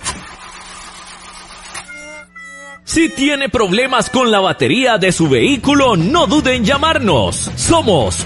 Si 2.84 3.10
tiene 3.10 3.48
problemas 3.48 4.10
con 4.10 4.30
la 4.30 4.42
batería 4.42 4.98
de 4.98 5.14
su 5.14 5.30
vehículo, 5.30 5.96
no 5.96 6.28
duden 6.28 6.56
en 6.56 6.66
llamarnos. 6.66 7.50
Somos 7.56 8.26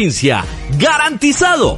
¡Garantizado! 0.77 1.77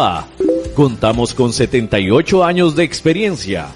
Contamos 0.75 1.33
con 1.35 1.53
78 1.53 2.43
años 2.43 2.75
de 2.75 2.83
experiencia. 2.83 3.67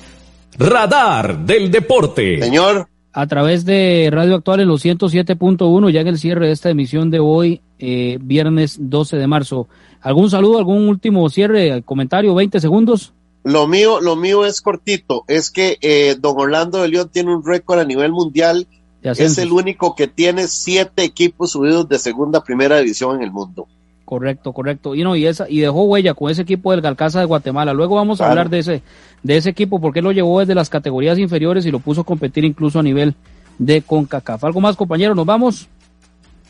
Radar 0.58 1.46
del 1.46 1.70
Deporte. 1.70 2.42
Señor. 2.42 2.88
A 3.14 3.28
través 3.28 3.64
de 3.64 4.10
Radio 4.12 4.36
Actual 4.36 4.62
en 4.62 4.68
los 4.68 4.84
107.1, 4.84 5.90
ya 5.92 6.02
en 6.02 6.08
el 6.08 6.18
cierre 6.18 6.48
de 6.48 6.54
esta 6.54 6.70
emisión 6.70 7.12
de 7.12 7.20
hoy, 7.20 7.62
eh, 7.80 8.18
viernes 8.22 8.78
12 8.80 9.18
de 9.18 9.28
marzo. 9.28 9.68
¿Algún 10.02 10.30
saludo, 10.30 10.58
algún 10.58 10.90
último 10.90 11.30
cierre, 11.30 11.84
comentario, 11.84 12.34
20 12.34 12.60
segundos? 12.60 13.14
Lo 13.44 13.68
mío, 13.68 14.02
lo 14.02 14.16
mío 14.16 14.46
es 14.46 14.62
cortito. 14.62 15.26
Es 15.28 15.52
que 15.52 15.78
eh, 15.82 16.16
don 16.20 16.36
Orlando 16.38 16.82
de 16.82 16.88
León 16.88 17.10
tiene 17.14 17.36
un 17.36 17.46
récord 17.46 17.80
a 17.80 17.86
nivel 17.86 18.12
mundial. 18.12 18.68
Es 19.04 19.38
el 19.38 19.52
único 19.52 19.94
que 19.96 20.08
tiene 20.08 20.48
siete 20.48 21.04
equipos 21.04 21.52
subidos 21.52 21.88
de 21.88 22.00
segunda 22.00 22.40
a 22.40 22.44
primera 22.44 22.80
división 22.80 23.18
en 23.18 23.22
el 23.22 23.32
mundo. 23.32 23.68
Correcto, 24.06 24.53
correcto. 24.53 24.93
Y 24.93 25.03
no, 25.03 25.16
y 25.16 25.26
esa, 25.26 25.49
y 25.49 25.60
dejó 25.60 25.84
huella 25.84 26.14
con 26.14 26.30
ese 26.30 26.43
equipo 26.43 26.72
del 26.72 26.82
Galcaza 26.82 27.20
de 27.20 27.26
Guatemala. 27.26 27.74
Luego 27.74 27.95
vamos 27.95 28.22
a 28.22 28.30
hablar 28.30 28.49
de 28.49 28.60
ese, 28.60 28.84
de 29.24 29.38
ese 29.38 29.49
equipo, 29.49 29.82
porque 29.82 30.03
lo 30.03 30.12
llevó 30.12 30.39
desde 30.39 30.53
las 30.53 30.70
categorías 30.70 31.18
inferiores 31.18 31.66
y 31.66 31.72
lo 31.72 31.80
puso 31.80 32.01
a 32.01 32.06
competir 32.06 32.45
incluso 32.45 32.80
a 32.80 32.84
nivel 32.84 33.16
de 33.58 33.82
CONCACAF. 33.82 34.43
¿Algo 34.43 34.62
más, 34.62 34.76
compañero? 34.76 35.16
¿Nos 35.16 35.26
vamos? 35.26 35.68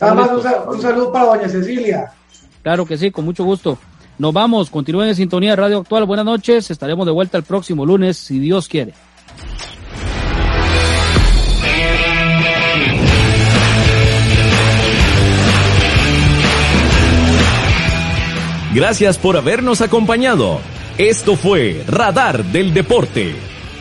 Nada 0.02 0.14
más 0.14 0.30
un, 0.68 0.82
saludo 0.82 1.14
para 1.14 1.26
doña 1.28 1.48
Cecilia. 1.48 2.12
Claro 2.62 2.86
que 2.86 2.98
sí, 2.98 3.10
con 3.10 3.24
mucho 3.24 3.46
gusto. 3.46 3.78
Nos 4.18 4.34
vamos, 4.34 4.70
continúen 4.70 5.10
en 5.10 5.16
sintonía 5.16 5.52
de 5.52 5.56
Radio 5.56 5.80
Actual. 5.80 6.06
Buenas 6.06 6.26
noches, 6.26 6.70
estaremos 6.70 7.06
de 7.06 7.14
vuelta 7.14 7.38
el 7.38 7.44
próximo 7.44 7.86
lunes, 7.86 8.18
si 8.18 8.40
Dios 8.40 8.68
quiere. 8.68 8.94
Gracias 18.76 19.18
por 19.18 19.38
habernos 19.38 19.80
acompañado. 19.80 20.60
Esto 20.98 21.38
fue 21.38 21.86
Radar 21.88 22.44
del 22.44 22.74
Deporte. 22.74 23.34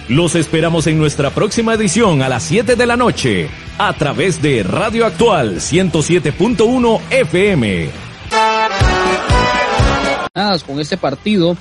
Los 0.09 0.37
esperamos 0.37 0.87
en 0.87 0.99
nuestra 0.99 1.31
próxima 1.31 1.75
edición 1.75 2.23
a 2.23 2.29
las 2.29 2.45
7 2.45 2.77
de 2.77 2.87
la 2.87 2.97
noche 2.97 3.49
a 3.77 3.93
través 3.95 4.41
de 4.41 4.63
Radio 4.63 5.05
Actual 5.05 5.57
107.1 5.57 7.01
FM. 7.11 7.91
Con 10.65 10.79
este 10.79 10.97
partido 10.97 11.57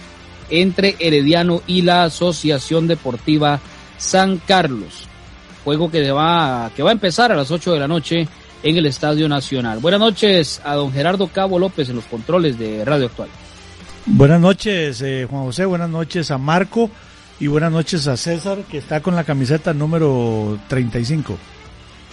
entre 0.51 0.95
Herediano 0.99 1.63
y 1.65 1.81
la 1.81 2.03
Asociación 2.03 2.87
Deportiva 2.87 3.59
San 3.97 4.37
Carlos. 4.37 5.07
Juego 5.63 5.89
que 5.89 6.11
va, 6.11 6.69
que 6.75 6.83
va 6.83 6.91
a 6.91 6.93
empezar 6.93 7.31
a 7.31 7.35
las 7.35 7.49
8 7.49 7.73
de 7.73 7.79
la 7.79 7.87
noche 7.87 8.27
en 8.63 8.77
el 8.77 8.85
Estadio 8.85 9.29
Nacional. 9.29 9.79
Buenas 9.79 9.99
noches 9.99 10.61
a 10.63 10.75
don 10.75 10.91
Gerardo 10.91 11.27
Cabo 11.27 11.59
López 11.59 11.89
en 11.89 11.97
los 11.97 12.05
controles 12.05 12.57
de 12.57 12.83
Radio 12.85 13.07
Actual. 13.07 13.29
Buenas 14.05 14.41
noches, 14.41 15.01
eh, 15.01 15.27
Juan 15.29 15.43
José, 15.43 15.65
buenas 15.65 15.89
noches 15.89 16.31
a 16.31 16.37
Marco 16.37 16.89
y 17.39 17.47
buenas 17.47 17.71
noches 17.71 18.07
a 18.07 18.17
César, 18.17 18.59
que 18.69 18.77
está 18.77 19.01
con 19.01 19.15
la 19.15 19.23
camiseta 19.23 19.73
número 19.73 20.59
35. 20.67 21.37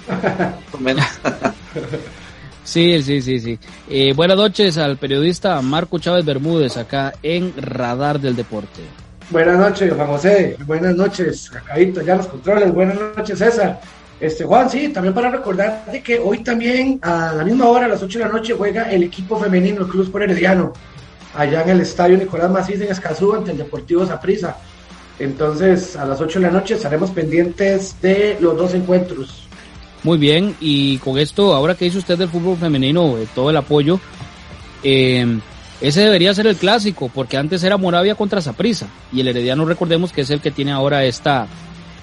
sí, 2.64 3.02
sí, 3.02 3.22
sí, 3.22 3.40
sí. 3.40 3.58
Eh, 3.88 4.12
buenas 4.14 4.36
noches 4.36 4.78
al 4.78 4.96
periodista 4.96 5.60
Marco 5.62 5.98
Chávez 5.98 6.24
Bermúdez 6.24 6.76
acá 6.76 7.12
en 7.22 7.52
Radar 7.56 8.20
del 8.20 8.36
Deporte. 8.36 8.82
Buenas 9.30 9.58
noches, 9.58 9.92
Juan 9.92 10.08
José. 10.08 10.56
Buenas 10.66 10.96
noches, 10.96 11.50
Cacaíto, 11.50 12.02
ya 12.02 12.16
los 12.16 12.26
controles. 12.26 12.72
Buenas 12.72 12.98
noches, 13.16 13.38
César. 13.38 13.80
Este, 14.20 14.44
Juan, 14.44 14.68
sí, 14.68 14.88
también 14.88 15.14
para 15.14 15.30
recordar 15.30 15.86
de 15.90 16.02
que 16.02 16.18
hoy 16.18 16.44
también 16.44 16.98
a 17.00 17.32
la 17.32 17.42
misma 17.42 17.66
hora, 17.68 17.86
a 17.86 17.88
las 17.88 18.02
8 18.02 18.18
de 18.18 18.24
la 18.26 18.30
noche, 18.30 18.54
juega 18.54 18.90
el 18.90 19.02
equipo 19.02 19.38
femenino, 19.38 19.80
el 19.80 19.88
Club 19.88 20.04
Sport 20.04 20.24
Herediano, 20.24 20.74
allá 21.34 21.62
en 21.62 21.70
el 21.70 21.80
estadio 21.80 22.18
Nicolás 22.18 22.50
Macís 22.50 22.80
en 22.82 22.92
Escazú, 22.92 23.34
ante 23.34 23.52
el 23.52 23.58
Deportivo 23.58 24.04
Zaprisa. 24.04 24.58
Entonces, 25.18 25.96
a 25.96 26.04
las 26.04 26.20
8 26.20 26.38
de 26.38 26.46
la 26.46 26.52
noche 26.52 26.74
estaremos 26.74 27.10
pendientes 27.10 27.96
de 28.02 28.36
los 28.40 28.56
dos 28.58 28.74
encuentros. 28.74 29.46
Muy 30.02 30.18
bien, 30.18 30.54
y 30.60 30.98
con 30.98 31.18
esto, 31.18 31.54
ahora 31.54 31.74
que 31.74 31.86
dice 31.86 31.98
usted 31.98 32.18
del 32.18 32.28
fútbol 32.28 32.58
femenino, 32.58 33.16
todo 33.34 33.48
el 33.48 33.56
apoyo, 33.56 34.00
eh, 34.82 35.38
ese 35.80 36.02
debería 36.02 36.34
ser 36.34 36.46
el 36.46 36.56
clásico, 36.56 37.10
porque 37.14 37.38
antes 37.38 37.62
era 37.64 37.78
Moravia 37.78 38.14
contra 38.14 38.42
Zaprisa, 38.42 38.86
y 39.12 39.20
el 39.20 39.28
Herediano 39.28 39.64
recordemos 39.64 40.12
que 40.12 40.22
es 40.22 40.30
el 40.30 40.42
que 40.42 40.50
tiene 40.50 40.72
ahora 40.72 41.04
esta 41.04 41.46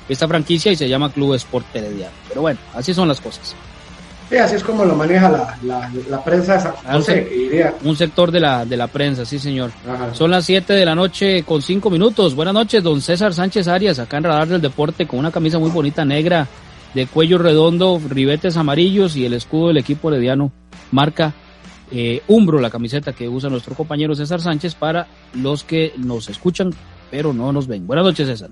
esta 0.10 0.28
franquicia 0.28 0.72
y 0.72 0.76
se 0.76 0.88
llama 0.88 1.12
Club 1.12 1.34
Sport 1.36 1.66
Herediano. 1.76 2.14
Pero 2.28 2.42
bueno, 2.42 2.60
así 2.74 2.94
son 2.94 3.08
las 3.08 3.22
cosas. 3.22 3.56
Sí, 4.30 4.36
así 4.36 4.56
es 4.56 4.64
como 4.64 4.84
lo 4.84 4.96
maneja 4.96 5.30
la, 5.30 5.58
la, 5.64 5.92
la 6.10 6.24
prensa. 6.24 6.76
No 6.90 7.02
sé, 7.02 7.74
un 7.84 7.96
sector 7.96 8.30
de 8.30 8.42
la, 8.42 8.66
de 8.66 8.76
la 8.76 8.88
prensa, 8.88 9.26
sí 9.26 9.40
señor. 9.40 9.72
Son 10.14 10.30
las 10.30 10.46
7 10.46 10.74
de 10.74 10.86
la 10.86 10.96
noche 10.96 11.44
con 11.44 11.62
5 11.62 11.90
minutos. 11.90 12.36
Buenas 12.36 12.54
noches, 12.54 12.84
don 12.84 13.02
César 13.02 13.34
Sánchez 13.34 13.70
Arias, 13.70 14.00
acá 14.00 14.18
en 14.18 14.26
Radar 14.26 14.50
del 14.50 14.62
Deporte, 14.62 15.08
con 15.08 15.20
una 15.20 15.32
camisa 15.32 15.60
muy 15.60 15.70
bonita 15.70 16.04
negra, 16.04 16.46
de 16.94 17.08
cuello 17.08 17.38
redondo, 17.38 18.02
ribetes 18.10 18.58
amarillos 18.58 19.16
y 19.16 19.26
el 19.26 19.34
escudo 19.34 19.70
del 19.70 19.78
equipo 19.78 20.12
herediano. 20.12 20.52
Marca 20.92 21.34
eh, 21.92 22.22
Umbro, 22.28 22.60
la 22.60 22.70
camiseta 22.70 23.14
que 23.14 23.30
usa 23.30 23.50
nuestro 23.50 23.76
compañero 23.76 24.14
César 24.14 24.42
Sánchez 24.42 24.76
para 24.76 25.08
los 25.36 25.64
que 25.64 25.94
nos 25.96 26.28
escuchan, 26.30 26.72
pero 27.10 27.32
no 27.32 27.54
nos 27.54 27.68
ven. 27.68 27.88
Buenas 27.88 28.06
noches, 28.06 28.28
César. 28.28 28.50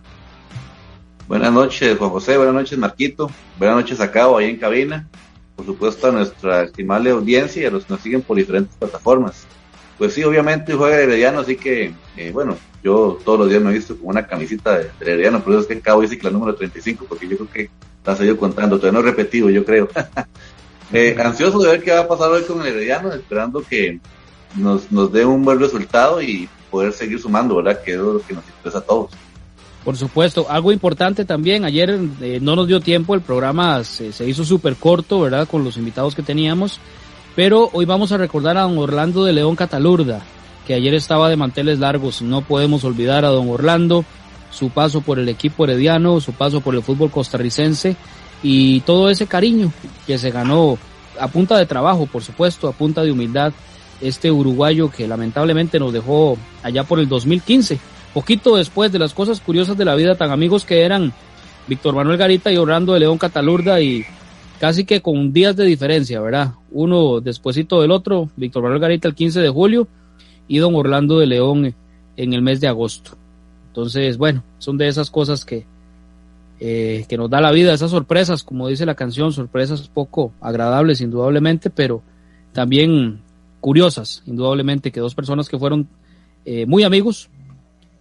Buenas 1.28 1.51
noches, 1.51 1.97
Juan 1.97 2.11
José. 2.11 2.38
Buenas 2.38 2.53
noches, 2.53 2.78
Marquito. 2.78 3.32
Buenas 3.57 3.78
noches 3.78 3.99
a 3.99 4.11
Cabo, 4.11 4.38
ahí 4.38 4.49
en 4.49 4.57
cabina. 4.57 5.07
Por 5.55 5.65
supuesto, 5.65 6.07
a 6.07 6.11
nuestra 6.11 6.63
estimable 6.63 7.09
audiencia 7.09 7.63
y 7.63 7.65
a 7.65 7.71
los 7.71 7.86
que 7.86 7.93
nos 7.93 8.01
siguen 8.01 8.21
por 8.21 8.38
diferentes 8.38 8.76
plataformas. 8.76 9.47
Pues 9.97 10.13
sí, 10.13 10.23
obviamente 10.23 10.73
juega 10.73 10.99
Herediano, 10.99 11.39
así 11.39 11.55
que, 11.55 11.93
eh, 12.15 12.32
bueno, 12.32 12.57
yo 12.84 13.17
todos 13.26 13.39
los 13.39 13.49
días 13.49 13.61
me 13.63 13.71
he 13.71 13.73
visto 13.73 13.97
con 13.97 14.09
una 14.09 14.28
camisita 14.28 14.78
de, 14.78 14.84
de 14.84 14.91
Herediano, 15.13 15.43
por 15.43 15.53
eso 15.53 15.61
es 15.61 15.67
que 15.67 15.73
en 15.73 15.80
Cabo 15.80 16.01
dice 16.01 16.17
que 16.17 16.26
la 16.26 16.32
número 16.32 16.53
35, 16.53 17.05
porque 17.09 17.28
yo 17.28 17.38
creo 17.38 17.49
que 17.49 17.69
la 18.05 18.15
seguido 18.15 18.38
contando, 18.38 18.78
todavía 18.78 18.99
no 18.99 19.07
he 19.07 19.09
repetido, 19.09 19.49
yo 19.49 19.65
creo. 19.65 19.89
eh, 20.93 21.15
ansioso 21.19 21.57
de 21.59 21.71
ver 21.71 21.84
qué 21.84 21.91
va 21.91 22.01
a 22.01 22.07
pasar 22.07 22.30
hoy 22.30 22.43
con 22.43 22.61
el 22.61 22.67
Herediano, 22.67 23.11
esperando 23.11 23.63
que 23.63 23.99
nos, 24.55 24.91
nos 24.91 25.11
dé 25.11 25.26
un 25.26 25.43
buen 25.43 25.59
resultado 25.59 26.21
y 26.21 26.47
poder 26.69 26.93
seguir 26.93 27.19
sumando, 27.19 27.55
¿verdad? 27.55 27.82
Que 27.82 27.93
es 27.93 27.97
lo 27.97 28.21
que 28.21 28.36
nos 28.36 28.43
interesa 28.45 28.78
a 28.78 28.82
todos. 28.82 29.11
Por 29.86 29.97
supuesto, 29.97 30.47
algo 30.49 30.71
importante 30.71 31.25
también, 31.25 31.63
ayer 31.63 31.99
eh, 32.19 32.39
no 32.41 32.55
nos 32.55 32.67
dio 32.67 32.79
tiempo, 32.79 33.13
el 33.13 33.21
programa 33.21 33.83
se, 33.83 34.11
se 34.11 34.27
hizo 34.27 34.43
súper 34.43 34.77
corto, 34.77 35.21
¿verdad? 35.21 35.47
Con 35.47 35.63
los 35.63 35.77
invitados 35.77 36.15
que 36.15 36.23
teníamos, 36.23 36.79
pero 37.36 37.69
hoy 37.71 37.86
vamos 37.86 38.11
a 38.11 38.17
recordar 38.17 38.57
a 38.57 38.63
don 38.63 38.79
Orlando 38.79 39.23
de 39.23 39.33
León 39.33 39.55
Catalurda, 39.55 40.23
que 40.65 40.73
ayer 40.73 40.95
estaba 40.95 41.29
de 41.29 41.36
manteles 41.36 41.77
largos, 41.77 42.23
no 42.23 42.41
podemos 42.41 42.83
olvidar 42.83 43.25
a 43.25 43.29
don 43.29 43.47
Orlando, 43.47 44.03
su 44.49 44.71
paso 44.71 45.01
por 45.01 45.19
el 45.19 45.29
equipo 45.29 45.65
herediano, 45.65 46.19
su 46.19 46.33
paso 46.33 46.61
por 46.61 46.73
el 46.73 46.81
fútbol 46.81 47.11
costarricense 47.11 47.95
y 48.41 48.79
todo 48.81 49.11
ese 49.11 49.27
cariño 49.27 49.71
que 50.07 50.17
se 50.17 50.31
ganó 50.31 50.79
a 51.19 51.27
punta 51.27 51.59
de 51.59 51.67
trabajo, 51.67 52.07
por 52.07 52.23
supuesto, 52.23 52.67
a 52.67 52.71
punta 52.71 53.03
de 53.03 53.11
humildad, 53.11 53.53
este 54.01 54.31
uruguayo 54.31 54.89
que 54.89 55.07
lamentablemente 55.07 55.77
nos 55.79 55.93
dejó 55.93 56.39
allá 56.63 56.83
por 56.86 56.99
el 56.99 57.07
2015 57.07 57.79
poquito 58.16 58.55
después 58.55 58.93
de 58.93 58.97
las 58.97 59.13
cosas 59.13 59.41
curiosas 59.41 59.78
de 59.78 59.84
la 59.84 59.93
vida, 59.93 60.16
tan 60.16 60.32
amigos 60.32 60.63
que 60.63 60.84
eran 60.84 61.11
Víctor 61.68 61.93
Manuel 61.93 62.18
Garita 62.18 62.49
y 62.49 62.55
Orlando 62.55 62.93
de 62.93 63.01
León 63.01 63.18
Catalurda 63.18 63.82
y 63.82 64.05
casi 64.57 64.86
que 64.86 65.01
con 65.01 65.34
días 65.34 65.57
de 65.57 65.66
diferencia, 65.66 66.22
¿verdad? 66.22 66.53
Uno 66.72 67.20
despuesito 67.20 67.82
del 67.82 67.91
otro, 67.91 68.30
Víctor 68.38 68.63
Manuel 68.63 68.80
Garita 68.80 69.09
el 69.09 69.16
15 69.16 69.41
de 69.41 69.49
julio 69.49 69.89
y 70.47 70.59
don 70.59 70.76
Orlando 70.76 71.20
de 71.20 71.28
León 71.28 71.76
en 72.16 72.34
el 72.34 72.41
mes 72.41 72.61
de 72.61 72.70
agosto. 72.70 73.18
Entonces, 73.68 74.18
bueno, 74.18 74.45
son 74.59 74.78
de 74.78 74.88
esas 74.88 75.11
cosas 75.11 75.43
que, 75.43 75.66
eh, 76.61 77.05
que 77.09 77.18
nos 77.18 77.30
da 77.30 77.41
la 77.41 77.51
vida, 77.51 77.74
esas 77.74 77.91
sorpresas, 77.91 78.43
como 78.43 78.70
dice 78.70 78.86
la 78.86 78.95
canción, 78.95 79.34
sorpresas 79.34 79.89
poco 79.89 80.32
agradables, 80.39 81.01
indudablemente, 81.01 81.70
pero 81.70 82.01
también 82.53 83.20
curiosas, 83.59 84.24
indudablemente, 84.26 84.93
que 84.93 85.01
dos 85.01 85.16
personas 85.16 85.49
que 85.49 85.59
fueron 85.59 85.89
eh, 86.45 86.66
muy 86.66 86.84
amigos, 86.84 87.30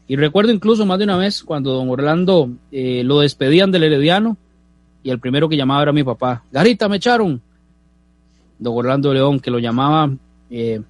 y 0.07 0.17
recuerdo 0.17 0.53
incluso 0.53 0.85
más 0.85 0.99
de 0.99 1.05
una 1.05 1.17
vez 1.17 1.43
cuando 1.43 1.73
don 1.73 1.89
Orlando 1.89 2.51
eh, 2.71 3.03
lo 3.05 3.21
despedían 3.21 3.71
del 3.71 3.85
Herediano 3.85 4.37
y 5.03 5.11
el 5.11 5.19
primero 5.19 5.49
que 5.49 5.57
llamaba 5.57 5.83
era 5.83 5.93
mi 5.93 6.05
papá. 6.05 6.45
Garita, 6.53 6.89
me 6.89 6.97
echaron. 6.97 7.41
Don 8.59 8.77
Orlando 8.77 9.13
León, 9.13 9.41
que 9.41 9.51
lo 9.51 9.59
llamaba 9.59 10.11
eh, 10.51 10.81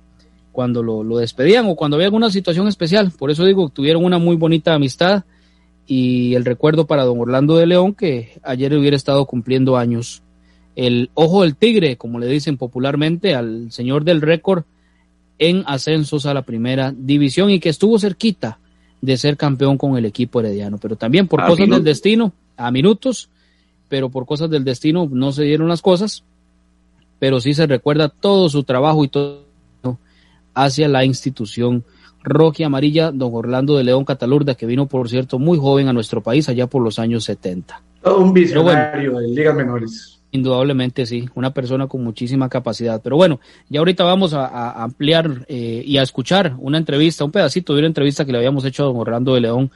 cuando 0.52 0.82
lo, 0.82 1.02
lo, 1.02 1.18
despedían 1.18 1.66
o 1.66 1.76
cuando 1.76 1.96
había 1.96 2.06
alguna 2.06 2.30
situación 2.30 2.68
especial. 2.68 3.12
Por 3.16 3.30
eso 3.30 3.44
digo, 3.44 3.68
tuvieron 3.68 4.04
una 4.04 4.18
muy 4.18 4.36
bonita 4.36 4.74
amistad 4.74 5.24
y 5.86 6.34
el 6.34 6.44
recuerdo 6.44 6.86
para 6.86 7.04
don 7.04 7.20
Orlando 7.20 7.56
de 7.56 7.66
León 7.66 7.94
que 7.94 8.38
ayer 8.42 8.74
hubiera 8.74 8.96
estado 8.96 9.24
cumpliendo 9.26 9.76
años. 9.76 10.22
El 10.76 11.10
ojo 11.14 11.42
del 11.42 11.56
tigre, 11.56 11.96
como 11.96 12.18
le 12.18 12.26
dicen 12.26 12.56
popularmente, 12.56 13.34
al 13.34 13.70
señor 13.70 14.04
del 14.04 14.22
récord 14.22 14.64
en 15.38 15.62
ascensos 15.66 16.26
a 16.26 16.34
la 16.34 16.42
primera 16.42 16.92
división 16.96 17.50
y 17.50 17.60
que 17.60 17.68
estuvo 17.68 17.98
cerquita 17.98 18.58
de 19.04 19.16
ser 19.16 19.36
campeón 19.36 19.76
con 19.76 19.96
el 19.96 20.04
equipo 20.04 20.40
herediano, 20.40 20.78
pero 20.78 20.96
también 20.96 21.28
por 21.28 21.40
A 21.40 21.46
cosas 21.46 21.60
minutos. 21.60 21.78
del 21.78 21.84
destino, 21.84 22.32
a 22.56 22.70
minutos, 22.70 23.28
pero 23.88 24.08
por 24.08 24.26
cosas 24.26 24.50
del 24.50 24.64
destino 24.64 25.08
no 25.10 25.32
se 25.32 25.44
dieron 25.44 25.68
las 25.68 25.82
cosas, 25.82 26.24
pero 27.18 27.40
sí 27.40 27.54
se 27.54 27.66
recuerda 27.66 28.08
todo 28.08 28.48
su 28.48 28.64
trabajo 28.64 29.04
y 29.04 29.08
todo 29.08 29.44
hacia 30.54 30.88
la 30.88 31.04
institución 31.04 31.84
roja 32.22 32.62
y 32.62 32.64
amarilla, 32.64 33.12
don 33.12 33.34
Orlando 33.34 33.76
de 33.76 33.84
León 33.84 34.04
Catalurda, 34.04 34.54
que 34.54 34.66
vino, 34.66 34.86
por 34.86 35.08
cierto, 35.10 35.38
muy 35.38 35.58
joven 35.58 35.88
a 35.88 35.92
nuestro 35.92 36.22
país 36.22 36.48
allá 36.48 36.66
por 36.66 36.82
los 36.82 36.98
años 36.98 37.24
70. 37.24 37.82
Todo 38.02 38.18
un 38.18 38.32
bueno. 38.32 38.34
visionario 38.34 39.20
ligas 39.20 39.54
menores. 39.54 40.20
Indudablemente 40.34 41.06
sí, 41.06 41.28
una 41.36 41.54
persona 41.54 41.86
con 41.86 42.02
muchísima 42.02 42.48
capacidad. 42.48 43.00
Pero 43.00 43.14
bueno, 43.14 43.38
ya 43.68 43.78
ahorita 43.78 44.02
vamos 44.02 44.34
a, 44.34 44.82
ampliar 44.82 45.46
eh, 45.46 45.84
y 45.86 45.96
a 45.96 46.02
escuchar 46.02 46.56
una 46.58 46.76
entrevista, 46.76 47.24
un 47.24 47.30
pedacito 47.30 47.72
de 47.72 47.78
una 47.78 47.86
entrevista 47.86 48.24
que 48.24 48.32
le 48.32 48.38
habíamos 48.38 48.64
hecho 48.64 48.82
a 48.82 48.86
don 48.86 48.96
Orlando 48.96 49.34
de 49.34 49.42
León, 49.42 49.70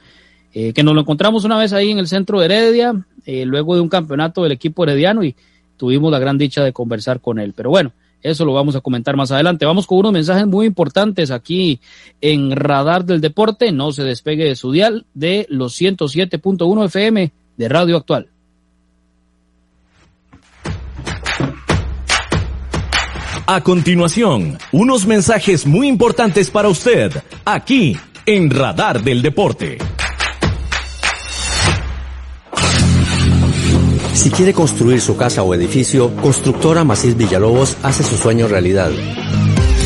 eh, 0.53 0.73
que 0.73 0.83
nos 0.83 0.93
lo 0.95 0.99
encontramos 0.99 1.45
una 1.45 1.57
vez 1.57 1.71
ahí 1.71 1.91
en 1.91 1.99
el 1.99 2.07
centro 2.07 2.41
de 2.41 2.45
Heredia, 2.47 3.05
eh, 3.25 3.45
luego 3.45 3.73
de 3.73 3.79
un 3.79 3.87
campeonato 3.87 4.43
del 4.43 4.51
equipo 4.51 4.83
herediano 4.83 5.23
y 5.23 5.33
tuvimos 5.77 6.11
la 6.11 6.19
gran 6.19 6.37
dicha 6.37 6.61
de 6.61 6.73
conversar 6.73 7.21
con 7.21 7.39
él. 7.39 7.53
Pero 7.55 7.69
bueno, 7.69 7.93
eso 8.21 8.43
lo 8.43 8.51
vamos 8.51 8.75
a 8.75 8.81
comentar 8.81 9.15
más 9.15 9.31
adelante. 9.31 9.65
Vamos 9.65 9.87
con 9.87 9.99
unos 9.99 10.11
mensajes 10.11 10.45
muy 10.45 10.65
importantes 10.65 11.31
aquí 11.31 11.79
en 12.19 12.51
Radar 12.51 13.05
del 13.05 13.21
Deporte. 13.21 13.71
No 13.71 13.93
se 13.93 14.03
despegue 14.03 14.43
de 14.43 14.57
su 14.57 14.73
dial 14.73 15.05
de 15.13 15.45
los 15.49 15.79
107.1 15.79 16.85
FM 16.87 17.31
de 17.55 17.69
Radio 17.69 17.95
Actual. 17.95 18.27
A 23.51 23.61
continuación, 23.61 24.59
unos 24.71 25.07
mensajes 25.07 25.65
muy 25.65 25.87
importantes 25.87 26.51
para 26.51 26.69
usted, 26.69 27.11
aquí 27.45 27.97
en 28.27 28.51
Radar 28.51 29.01
del 29.01 29.23
Deporte. 29.23 29.79
Si 34.13 34.29
quiere 34.29 34.53
construir 34.53 35.01
su 35.01 35.17
casa 35.17 35.41
o 35.41 35.55
edificio, 35.55 36.15
Constructora 36.17 36.83
Macís 36.83 37.17
Villalobos 37.17 37.75
hace 37.81 38.03
su 38.03 38.17
sueño 38.17 38.47
realidad. 38.47 38.91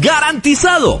¡Garantizado! 0.00 1.00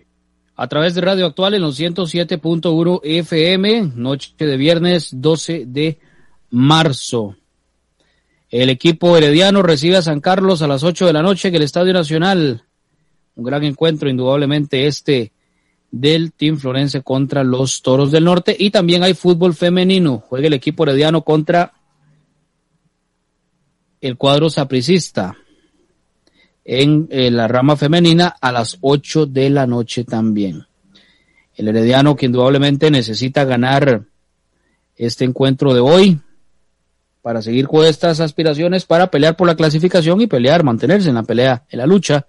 a 0.55 0.67
través 0.67 0.95
de 0.95 1.01
Radio 1.01 1.25
Actual 1.25 1.53
en 1.53 1.61
los 1.61 1.79
107.1 1.79 2.99
FM, 3.03 3.93
noche 3.95 4.33
de 4.37 4.57
viernes 4.57 5.09
12 5.13 5.65
de 5.67 5.99
marzo. 6.49 7.35
El 8.49 8.69
equipo 8.69 9.15
herediano 9.15 9.61
recibe 9.61 9.97
a 9.97 10.01
San 10.01 10.19
Carlos 10.19 10.61
a 10.61 10.67
las 10.67 10.83
8 10.83 11.07
de 11.07 11.13
la 11.13 11.21
noche 11.21 11.47
en 11.47 11.55
el 11.55 11.63
Estadio 11.63 11.93
Nacional. 11.93 12.63
Un 13.35 13.43
gran 13.43 13.63
encuentro, 13.63 14.09
indudablemente, 14.09 14.87
este 14.87 15.31
del 15.89 16.33
Team 16.33 16.57
Florense 16.57 17.01
contra 17.01 17.43
los 17.43 17.81
Toros 17.81 18.11
del 18.11 18.25
Norte. 18.25 18.55
Y 18.57 18.71
también 18.71 19.03
hay 19.03 19.13
fútbol 19.13 19.53
femenino. 19.53 20.23
Juega 20.27 20.47
el 20.47 20.53
equipo 20.53 20.83
herediano 20.83 21.21
contra 21.23 21.73
el 24.01 24.17
cuadro 24.17 24.49
sapricista 24.49 25.37
en 26.63 27.07
la 27.35 27.47
rama 27.47 27.75
femenina 27.75 28.35
a 28.39 28.51
las 28.51 28.77
8 28.81 29.25
de 29.25 29.49
la 29.49 29.67
noche 29.67 30.03
también. 30.03 30.65
El 31.55 31.67
Herediano 31.67 32.15
que 32.15 32.27
indudablemente 32.27 32.89
necesita 32.91 33.43
ganar 33.43 34.03
este 34.95 35.25
encuentro 35.25 35.73
de 35.73 35.79
hoy 35.79 36.19
para 37.21 37.41
seguir 37.41 37.67
con 37.67 37.85
estas 37.85 38.19
aspiraciones 38.19 38.85
para 38.85 39.11
pelear 39.11 39.35
por 39.35 39.47
la 39.47 39.55
clasificación 39.55 40.21
y 40.21 40.27
pelear, 40.27 40.63
mantenerse 40.63 41.09
en 41.09 41.15
la 41.15 41.23
pelea, 41.23 41.63
en 41.69 41.79
la 41.79 41.85
lucha 41.85 42.25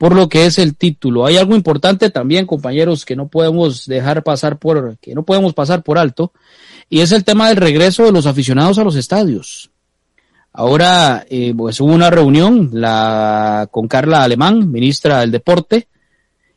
por 0.00 0.16
lo 0.16 0.30
que 0.30 0.46
es 0.46 0.58
el 0.58 0.76
título. 0.76 1.26
Hay 1.26 1.36
algo 1.36 1.54
importante 1.54 2.08
también, 2.08 2.46
compañeros, 2.46 3.04
que 3.04 3.16
no 3.16 3.28
podemos 3.28 3.84
dejar 3.84 4.22
pasar 4.22 4.58
por, 4.58 4.96
que 4.96 5.14
no 5.14 5.24
podemos 5.26 5.52
pasar 5.52 5.82
por 5.82 5.98
alto, 5.98 6.32
y 6.88 7.00
es 7.00 7.12
el 7.12 7.22
tema 7.22 7.48
del 7.48 7.58
regreso 7.58 8.04
de 8.04 8.12
los 8.12 8.24
aficionados 8.24 8.78
a 8.78 8.84
los 8.84 8.96
estadios. 8.96 9.69
Ahora, 10.52 11.24
eh, 11.30 11.54
pues 11.56 11.80
hubo 11.80 11.92
una 11.92 12.10
reunión 12.10 12.70
la, 12.72 13.68
con 13.70 13.86
Carla 13.86 14.24
Alemán, 14.24 14.70
ministra 14.70 15.20
del 15.20 15.30
Deporte, 15.30 15.88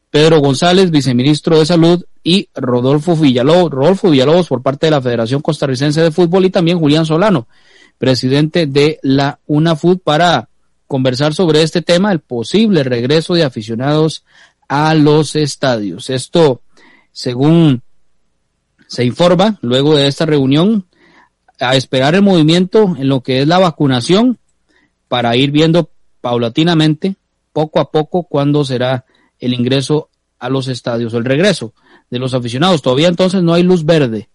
Pedro 0.10 0.40
González, 0.40 0.92
viceministro 0.92 1.60
de 1.60 1.66
Salud, 1.66 2.06
y 2.24 2.50
Rodolfo 2.56 3.16
Villalobos, 3.16 3.72
Rodolfo 3.72 4.10
Villalobos 4.10 4.48
por 4.48 4.62
parte 4.62 4.88
de 4.88 4.92
la 4.92 5.02
Federación 5.02 5.42
Costarricense 5.42 6.02
de 6.02 6.12
Fútbol 6.12 6.46
y 6.46 6.50
también 6.50 6.80
Julián 6.80 7.06
Solano, 7.06 7.48
presidente 7.98 8.66
de 8.66 9.00
la 9.04 9.40
UNAFUT, 9.46 10.02
para 10.02 10.48
conversar 10.88 11.34
sobre 11.34 11.64
este 11.64 11.82
tema, 11.82 12.12
el 12.12 12.20
posible 12.20 12.84
regreso 12.84 13.34
de 13.34 13.44
aficionados 13.44 14.24
a 14.70 14.94
los 14.94 15.36
estadios. 15.36 16.10
Esto, 16.10 16.62
según 17.12 17.82
se 18.88 19.04
informa, 19.04 19.60
luego 19.62 19.96
de 19.96 20.08
esta 20.08 20.26
reunión, 20.26 20.86
a 21.70 21.76
esperar 21.76 22.16
el 22.16 22.22
movimiento 22.22 22.96
en 22.98 23.08
lo 23.08 23.22
que 23.22 23.42
es 23.42 23.48
la 23.48 23.60
vacunación 23.60 24.38
para 25.08 25.36
ir 25.36 25.52
viendo 25.52 25.90
paulatinamente, 26.22 27.16
poco 27.52 27.80
a 27.80 27.92
poco, 27.92 28.24
cuándo 28.24 28.66
será 28.66 29.06
el 29.40 29.54
ingreso 29.54 30.10
a 30.40 30.50
los 30.50 30.68
estadios, 30.68 31.14
el 31.14 31.26
regreso 31.26 31.74
de 32.10 32.20
los 32.20 32.34
aficionados. 32.34 32.82
Todavía 32.82 33.08
entonces 33.08 33.44
no 33.44 33.54
hay 33.54 33.64
luz 33.64 33.86
verde 33.86 34.30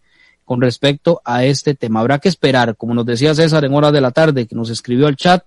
con 0.45 0.61
respecto 0.61 1.21
a 1.25 1.45
este 1.45 1.75
tema. 1.75 2.01
Habrá 2.01 2.19
que 2.19 2.29
esperar, 2.29 2.77
como 2.77 2.95
nos 2.95 3.05
decía 3.05 3.35
César 3.35 3.65
en 3.65 3.75
horas 3.75 3.93
de 3.93 4.01
la 4.01 4.11
tarde, 4.11 4.47
que 4.47 4.55
nos 4.55 4.71
escribió 4.71 5.07
al 5.07 5.17
chat, 5.17 5.43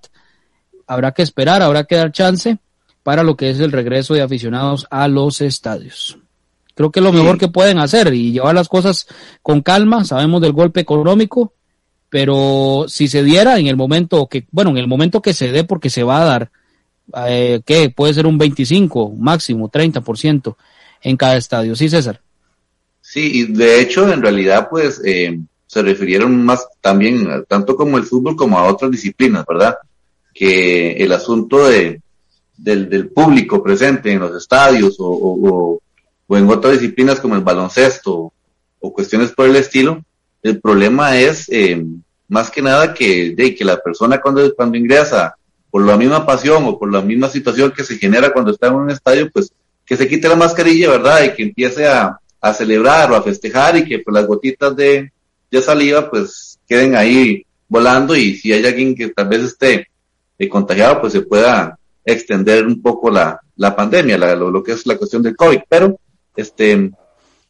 habrá 0.85 1.11
que 1.11 1.23
esperar, 1.23 1.61
habrá 1.61 1.85
que 1.85 1.95
dar 1.95 2.11
chance 2.11 2.57
para 3.03 3.23
lo 3.23 3.35
que 3.35 3.49
es 3.49 3.59
el 3.59 3.71
regreso 3.71 4.13
de 4.13 4.21
aficionados 4.21 4.85
a 4.91 5.07
los 5.07 5.41
estadios. 5.41 6.19
Creo 6.75 6.91
que 6.91 6.99
es 6.99 7.03
lo 7.03 7.11
mejor 7.11 7.37
que 7.37 7.47
pueden 7.47 7.79
hacer 7.79 8.13
y 8.13 8.31
llevar 8.31 8.55
las 8.55 8.69
cosas 8.69 9.07
con 9.41 9.61
calma. 9.61 10.05
Sabemos 10.05 10.41
del 10.41 10.53
golpe 10.53 10.79
económico, 10.79 11.53
pero 12.11 12.87
si 12.89 13.07
se 13.07 13.23
diera 13.23 13.57
en 13.57 13.67
el 13.67 13.77
momento 13.77 14.27
que, 14.27 14.45
bueno, 14.51 14.71
en 14.71 14.77
el 14.77 14.87
momento 14.87 15.21
que 15.21 15.33
se 15.33 15.49
dé, 15.49 15.63
porque 15.63 15.89
se 15.89 16.03
va 16.03 16.21
a 16.21 16.25
dar, 16.25 16.51
eh, 17.25 17.61
que 17.65 17.89
puede 17.89 18.13
ser 18.13 18.27
un 18.27 18.37
25, 18.37 19.13
máximo 19.17 19.71
30% 19.71 20.57
en 21.03 21.15
cada 21.15 21.37
estadio. 21.37 21.73
Sí, 21.73 21.87
César. 21.87 22.19
Sí, 22.99 23.31
y 23.33 23.43
de 23.53 23.79
hecho, 23.79 24.11
en 24.11 24.21
realidad, 24.21 24.67
pues, 24.69 25.01
eh, 25.05 25.39
se 25.65 25.81
refirieron 25.81 26.43
más 26.43 26.67
también, 26.81 27.45
tanto 27.47 27.77
como 27.77 27.97
el 27.97 28.03
fútbol 28.03 28.35
como 28.35 28.59
a 28.59 28.69
otras 28.69 28.91
disciplinas, 28.91 29.45
¿verdad? 29.47 29.77
Que 30.33 30.91
el 30.97 31.13
asunto 31.13 31.69
de, 31.69 32.01
del, 32.57 33.07
público 33.07 33.63
presente 33.63 34.11
en 34.11 34.19
los 34.19 34.35
estadios 34.35 34.97
o, 34.99 35.79
o 36.27 36.37
en 36.37 36.49
otras 36.49 36.73
disciplinas 36.73 37.21
como 37.21 37.35
el 37.35 37.41
baloncesto 37.41 38.33
o 38.81 38.93
cuestiones 38.93 39.31
por 39.31 39.45
el 39.45 39.55
estilo, 39.55 40.03
el 40.43 40.59
problema 40.59 41.17
es 41.17 41.47
eh, 41.49 41.83
más 42.27 42.49
que 42.49 42.61
nada 42.61 42.93
que, 42.93 43.33
de, 43.35 43.55
que 43.55 43.65
la 43.65 43.77
persona 43.77 44.21
cuando, 44.21 44.53
cuando 44.55 44.77
ingresa 44.77 45.35
por 45.69 45.85
la 45.85 45.97
misma 45.97 46.25
pasión 46.25 46.63
o 46.65 46.77
por 46.77 46.91
la 46.91 47.01
misma 47.01 47.29
situación 47.29 47.71
que 47.71 47.83
se 47.83 47.97
genera 47.97 48.33
cuando 48.33 48.51
está 48.51 48.67
en 48.67 48.75
un 48.75 48.89
estadio, 48.89 49.29
pues 49.31 49.51
que 49.85 49.97
se 49.97 50.07
quite 50.07 50.27
la 50.27 50.35
mascarilla, 50.35 50.89
¿verdad? 50.89 51.23
Y 51.23 51.33
que 51.33 51.43
empiece 51.43 51.87
a, 51.87 52.17
a 52.39 52.53
celebrar 52.53 53.11
o 53.11 53.15
a 53.15 53.21
festejar 53.21 53.77
y 53.77 53.85
que 53.85 53.99
pues, 53.99 54.13
las 54.13 54.25
gotitas 54.25 54.75
de, 54.75 55.11
de 55.49 55.61
saliva 55.61 56.09
pues 56.09 56.59
queden 56.67 56.95
ahí 56.95 57.45
volando 57.67 58.15
y 58.15 58.35
si 58.35 58.51
hay 58.51 58.65
alguien 58.65 58.95
que 58.95 59.09
tal 59.09 59.27
vez 59.27 59.43
esté 59.43 59.87
eh, 60.37 60.49
contagiado, 60.49 61.01
pues 61.01 61.13
se 61.13 61.21
pueda 61.21 61.77
extender 62.03 62.65
un 62.65 62.81
poco 62.81 63.09
la, 63.09 63.39
la 63.55 63.75
pandemia, 63.75 64.17
la, 64.17 64.35
lo, 64.35 64.49
lo, 64.49 64.63
que 64.63 64.71
es 64.71 64.85
la 64.87 64.97
cuestión 64.97 65.21
del 65.21 65.35
COVID. 65.35 65.59
Pero 65.69 65.99
este 66.35 66.91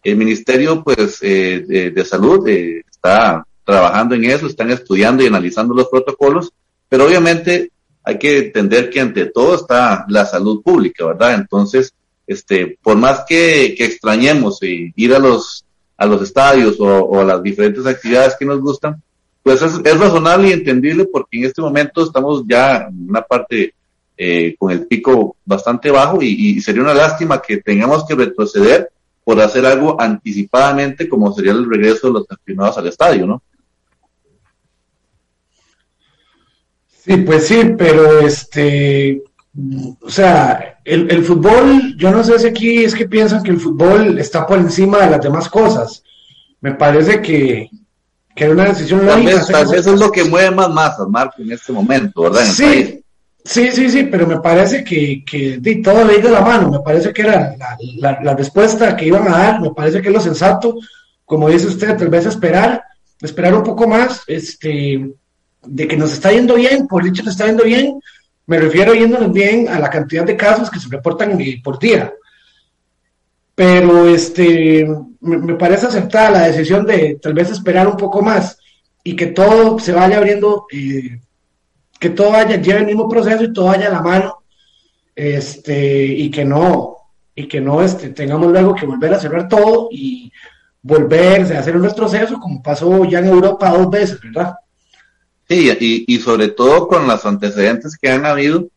el 0.04 0.18
Ministerio 0.18 0.84
pues 0.84 1.20
eh, 1.22 1.92
de, 1.94 2.06
Salud 2.06 2.48
eh, 2.48 2.84
está 2.90 3.46
trabajando 3.64 4.16
en 4.16 4.26
eso, 4.26 4.48
están 4.48 4.72
estudiando 4.72 5.24
y 5.24 5.28
analizando 5.28 5.74
los 5.74 5.88
protocolos, 5.88 6.52
pero 6.90 7.06
obviamente 7.06 7.72
hay 8.04 8.18
que 8.18 8.40
entender 8.40 8.90
que 8.90 9.00
ante 9.00 9.28
todo 9.28 9.56
está 9.56 10.06
la 10.10 10.26
salud 10.26 10.62
pública, 10.64 11.06
¿verdad? 11.06 11.36
Entonces, 11.36 11.94
este, 12.26 12.78
por 12.82 12.98
más 12.98 13.24
que, 13.28 13.76
que 13.78 13.86
extrañemos 13.86 14.62
eh, 14.64 14.92
ir 14.96 15.14
a 15.14 15.20
los, 15.20 15.64
a 15.98 16.06
los 16.06 16.22
estadios 16.24 16.78
o, 16.80 17.20
a 17.20 17.24
las 17.24 17.44
diferentes 17.44 17.86
actividades 17.86 18.36
que 18.38 18.46
nos 18.46 18.60
gustan, 18.60 19.02
pues 19.44 19.62
es, 19.62 19.80
es, 19.84 20.00
razonable 20.00 20.50
y 20.50 20.54
entendible 20.54 21.06
porque 21.06 21.38
en 21.38 21.46
este 21.46 21.62
momento 21.62 22.04
estamos 22.04 22.44
ya 22.48 22.88
en 22.90 23.10
una 23.10 23.22
parte 23.22 23.74
eh, 24.18 24.56
con 24.58 24.72
el 24.72 24.86
pico 24.88 25.36
bastante 25.46 25.90
bajo 25.92 26.22
y, 26.22 26.28
y 26.28 26.62
sería 26.62 26.84
una 26.84 26.94
lástima 26.94 27.42
que 27.42 27.58
tengamos 27.58 28.06
que 28.06 28.16
retroceder 28.16 28.91
por 29.24 29.40
hacer 29.40 29.66
algo 29.66 30.00
anticipadamente 30.00 31.08
como 31.08 31.32
sería 31.34 31.52
el 31.52 31.70
regreso 31.70 32.08
de 32.08 32.14
los 32.14 32.26
aficionados 32.30 32.78
al 32.78 32.88
estadio, 32.88 33.28
¿no? 33.28 33.44
Sí, 37.04 37.18
pues 37.18 37.48
sí, 37.48 37.62
pero 37.78 38.20
este, 38.20 39.24
o 40.02 40.10
sea, 40.10 40.80
el, 40.86 41.10
el, 41.12 41.24
fútbol, 41.24 41.96
yo 41.98 42.12
no 42.12 42.24
sé 42.24 42.38
si 42.38 42.48
aquí 42.48 42.84
es 42.84 42.94
que 42.94 43.08
piensan 43.08 43.42
que 43.44 43.52
el 43.52 43.60
fútbol 43.60 44.20
está 44.20 44.46
por 44.46 44.60
encima 44.60 45.00
de 45.00 45.10
las 45.10 45.22
demás 45.22 45.50
cosas. 45.50 46.04
Me 46.60 46.76
parece 46.76 47.22
que, 47.22 47.70
que 48.36 48.44
era 48.44 48.54
una 48.54 48.66
decisión 48.66 49.06
tal 49.06 49.24
lógica. 49.24 49.64
Vez, 49.64 49.88
es 49.88 50.00
lo 50.00 50.12
que 50.12 50.26
mueve 50.26 50.52
más 50.52 50.70
masas, 50.70 51.08
Marco, 51.08 51.42
en 51.42 51.52
este 51.52 51.74
momento, 51.74 52.22
¿verdad? 52.22 52.44
Sí, 52.46 53.01
sí, 53.44 53.72
sí, 53.72 53.90
sí, 53.90 54.04
pero 54.04 54.28
me 54.28 54.40
parece 54.40 54.84
que, 54.84 55.24
que 55.26 55.82
todo 55.84 56.06
le 56.06 56.20
de 56.20 56.30
la 56.30 56.42
mano. 56.42 56.70
Me 56.70 56.80
parece 56.80 57.14
que 57.14 57.22
era 57.22 57.56
la, 57.98 58.20
la, 58.22 58.36
respuesta 58.36 58.96
que 58.96 59.06
iban 59.06 59.28
a 59.28 59.38
dar. 59.38 59.62
Me 59.62 59.72
parece 59.72 60.02
que 60.02 60.10
es 60.10 60.14
lo 60.14 60.22
sensato, 60.22 60.76
como 61.26 61.50
dice 61.50 61.68
usted, 61.68 61.98
tal 61.98 62.10
vez 62.10 62.26
esperar, 62.26 62.84
esperar 63.22 63.54
un 63.54 63.64
poco 63.64 63.88
más, 63.88 64.24
este, 64.28 65.14
de 65.64 65.88
que 65.88 65.98
nos 65.98 66.14
está 66.14 66.32
yendo 66.32 66.56
bien, 66.56 66.88
por 66.88 67.04
dicho 67.04 67.24
nos 67.24 67.34
está 67.34 67.48
yendo 67.48 67.64
bien 67.64 68.00
me 68.52 68.60
refiero 68.60 68.94
yéndonos 68.94 69.32
bien 69.32 69.70
a 69.70 69.80
la 69.80 69.90
cantidad 69.90 70.26
de 70.26 70.36
casos 70.36 70.70
que 70.70 70.78
se 70.78 70.90
reportan 70.90 71.40
eh, 71.40 71.62
por 71.64 71.80
día. 71.80 72.14
Pero 73.56 74.08
este, 74.10 74.86
me, 75.22 75.54
parece 75.56 75.86
aceptada 75.86 76.32
la 76.32 76.48
decisión 76.48 76.86
de 76.86 77.18
tal 77.22 77.34
vez 77.34 77.50
esperar 77.50 77.88
un 77.88 77.96
poco 77.96 78.22
más 78.22 78.58
y 79.06 79.16
que 79.16 79.28
todo 79.28 79.80
se 79.80 79.94
vaya 79.94 80.18
abriendo, 80.18 80.66
eh, 80.70 81.22
que 82.02 82.10
todo 82.10 82.32
vaya, 82.32 82.60
lleve 82.60 82.80
el 82.80 82.88
mismo 82.88 83.08
proceso 83.08 83.44
y 83.44 83.54
todo 83.54 83.66
vaya 83.66 83.86
a 83.86 83.92
la 83.92 84.02
mano, 84.02 84.42
este, 85.16 86.04
y 86.04 86.32
que 86.32 86.44
no, 86.44 86.98
y 87.36 87.48
que 87.48 87.62
no 87.62 87.84
este, 87.84 88.10
tengamos 88.10 88.52
luego 88.52 88.74
que 88.74 88.88
volver 88.88 89.14
a 89.14 89.20
cerrar 89.20 89.48
todo 89.48 89.88
y 89.92 90.32
volver 90.82 91.54
a 91.54 91.60
hacer 91.60 91.78
un 91.78 91.84
retroceso 91.84 92.40
como 92.40 92.64
pasó 92.64 93.06
ya 93.06 93.20
en 93.20 93.28
Europa 93.28 93.70
dos 93.70 93.88
veces, 93.92 94.20
¿verdad? 94.20 94.56
Sí, 95.48 96.06
y, 96.08 96.18
sobre 96.18 96.48
todo 96.48 96.88
con 96.88 97.08
los 97.08 97.24
antecedentes 97.24 97.96
que 97.96 98.10
han 98.10 98.26
habido, 98.26 98.68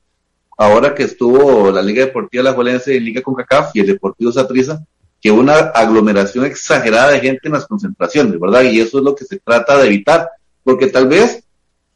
ahora 0.59 0.95
que 0.95 1.05
estuvo 1.05 1.71
la 1.71 1.81
Liga 1.81 2.05
Deportiva 2.05 2.45
La 2.45 2.53
Juelense 2.53 2.95
y 2.95 3.01
Liga 3.01 3.23
CONCACAF 3.23 3.75
y 3.75 3.81
el 3.81 3.87
Deportivo 3.87 4.33
Saprissa, 4.33 4.85
que 5.19 5.31
una 5.31 5.55
aglomeración 5.55 6.45
exagerada 6.45 7.13
de 7.13 7.21
gente 7.21 7.41
en 7.45 7.53
las 7.53 7.67
concentraciones, 7.67 8.39
¿verdad? 8.39 8.65
Y 8.65 8.81
eso 8.81 8.99
es 8.99 9.05
lo 9.05 9.15
que 9.15 9.25
se 9.25 9.39
trata 9.39 9.79
de 9.79 9.87
evitar, 9.87 10.29
porque 10.63 10.89
tal 10.89 11.09
vez 11.09 11.44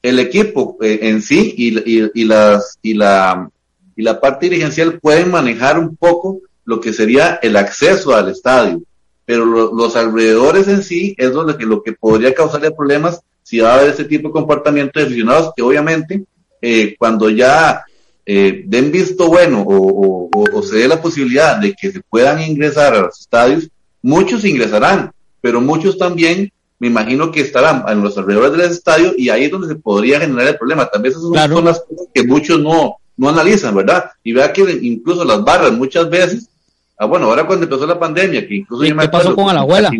el 0.02 0.18
equipo 0.18 0.76
eh, 0.80 1.00
en 1.02 1.22
sí 1.22 1.54
y, 1.56 2.24
las, 2.24 2.78
y, 2.82 2.94
la, 2.94 3.50
y 3.96 4.02
la 4.02 4.20
parte 4.20 4.48
dirigencial 4.48 4.98
pueden 5.00 5.30
manejar 5.30 5.78
un 5.78 5.96
poco 5.96 6.40
lo 6.64 6.80
que 6.80 6.92
sería 6.92 7.38
el 7.42 7.56
acceso 7.56 8.14
al 8.14 8.28
estadio, 8.28 8.82
pero 9.24 9.44
los 9.44 9.96
alrededores 9.96 10.68
en 10.68 10.82
sí 10.82 11.14
es 11.18 11.32
donde 11.32 11.64
lo 11.64 11.82
que 11.82 11.92
podría 11.92 12.34
causarle 12.34 12.70
problemas 12.70 13.20
si 13.42 13.60
va 13.60 13.72
a 13.72 13.78
haber 13.78 13.90
ese 13.90 14.04
tipo 14.04 14.28
de 14.28 14.32
comportamiento 14.32 15.00
de 15.00 15.06
aficionados 15.06 15.52
que 15.56 15.62
obviamente 15.62 16.24
eh, 16.60 16.94
cuando 16.98 17.30
ya 17.30 17.82
eh, 18.26 18.62
den 18.66 18.92
visto 18.92 19.28
bueno 19.28 19.64
o, 19.66 20.62
se 20.62 20.76
dé 20.76 20.88
la 20.88 21.00
posibilidad 21.00 21.56
de 21.56 21.72
que 21.72 21.90
se 21.90 22.00
puedan 22.02 22.42
ingresar 22.42 22.94
a 22.94 23.00
los 23.02 23.20
estadios, 23.20 23.70
muchos 24.02 24.44
ingresarán, 24.44 25.12
pero 25.40 25.62
muchos 25.62 25.96
también 25.96 26.52
me 26.78 26.86
imagino 26.86 27.32
que 27.32 27.40
estarán 27.40 27.84
en 27.88 28.02
los 28.02 28.16
alrededores 28.16 28.52
del 28.52 28.70
estadio 28.70 29.12
y 29.16 29.30
ahí 29.30 29.44
es 29.44 29.50
donde 29.50 29.68
se 29.68 29.74
podría 29.74 30.20
generar 30.20 30.48
el 30.48 30.58
problema. 30.58 30.86
Tal 30.86 31.02
vez 31.02 31.12
esas 31.12 31.22
son 31.24 31.64
las 31.64 31.80
cosas 31.80 32.06
que 32.14 32.24
muchos 32.24 32.60
no, 32.60 32.96
no 33.16 33.28
analizan, 33.28 33.74
¿verdad? 33.74 34.10
Y 34.22 34.32
vea 34.32 34.52
que 34.52 34.62
incluso 34.82 35.24
las 35.24 35.42
barras 35.42 35.72
muchas 35.72 36.08
veces, 36.08 36.48
ah, 36.96 37.06
bueno, 37.06 37.26
ahora 37.26 37.46
cuando 37.46 37.64
empezó 37.64 37.84
la 37.86 37.98
pandemia, 37.98 38.46
que 38.46 38.56
incluso... 38.56 38.84
¿Qué 38.84 39.08
pasó 39.08 39.34
con 39.34 39.52
la 39.52 39.62
abuela? 39.62 39.90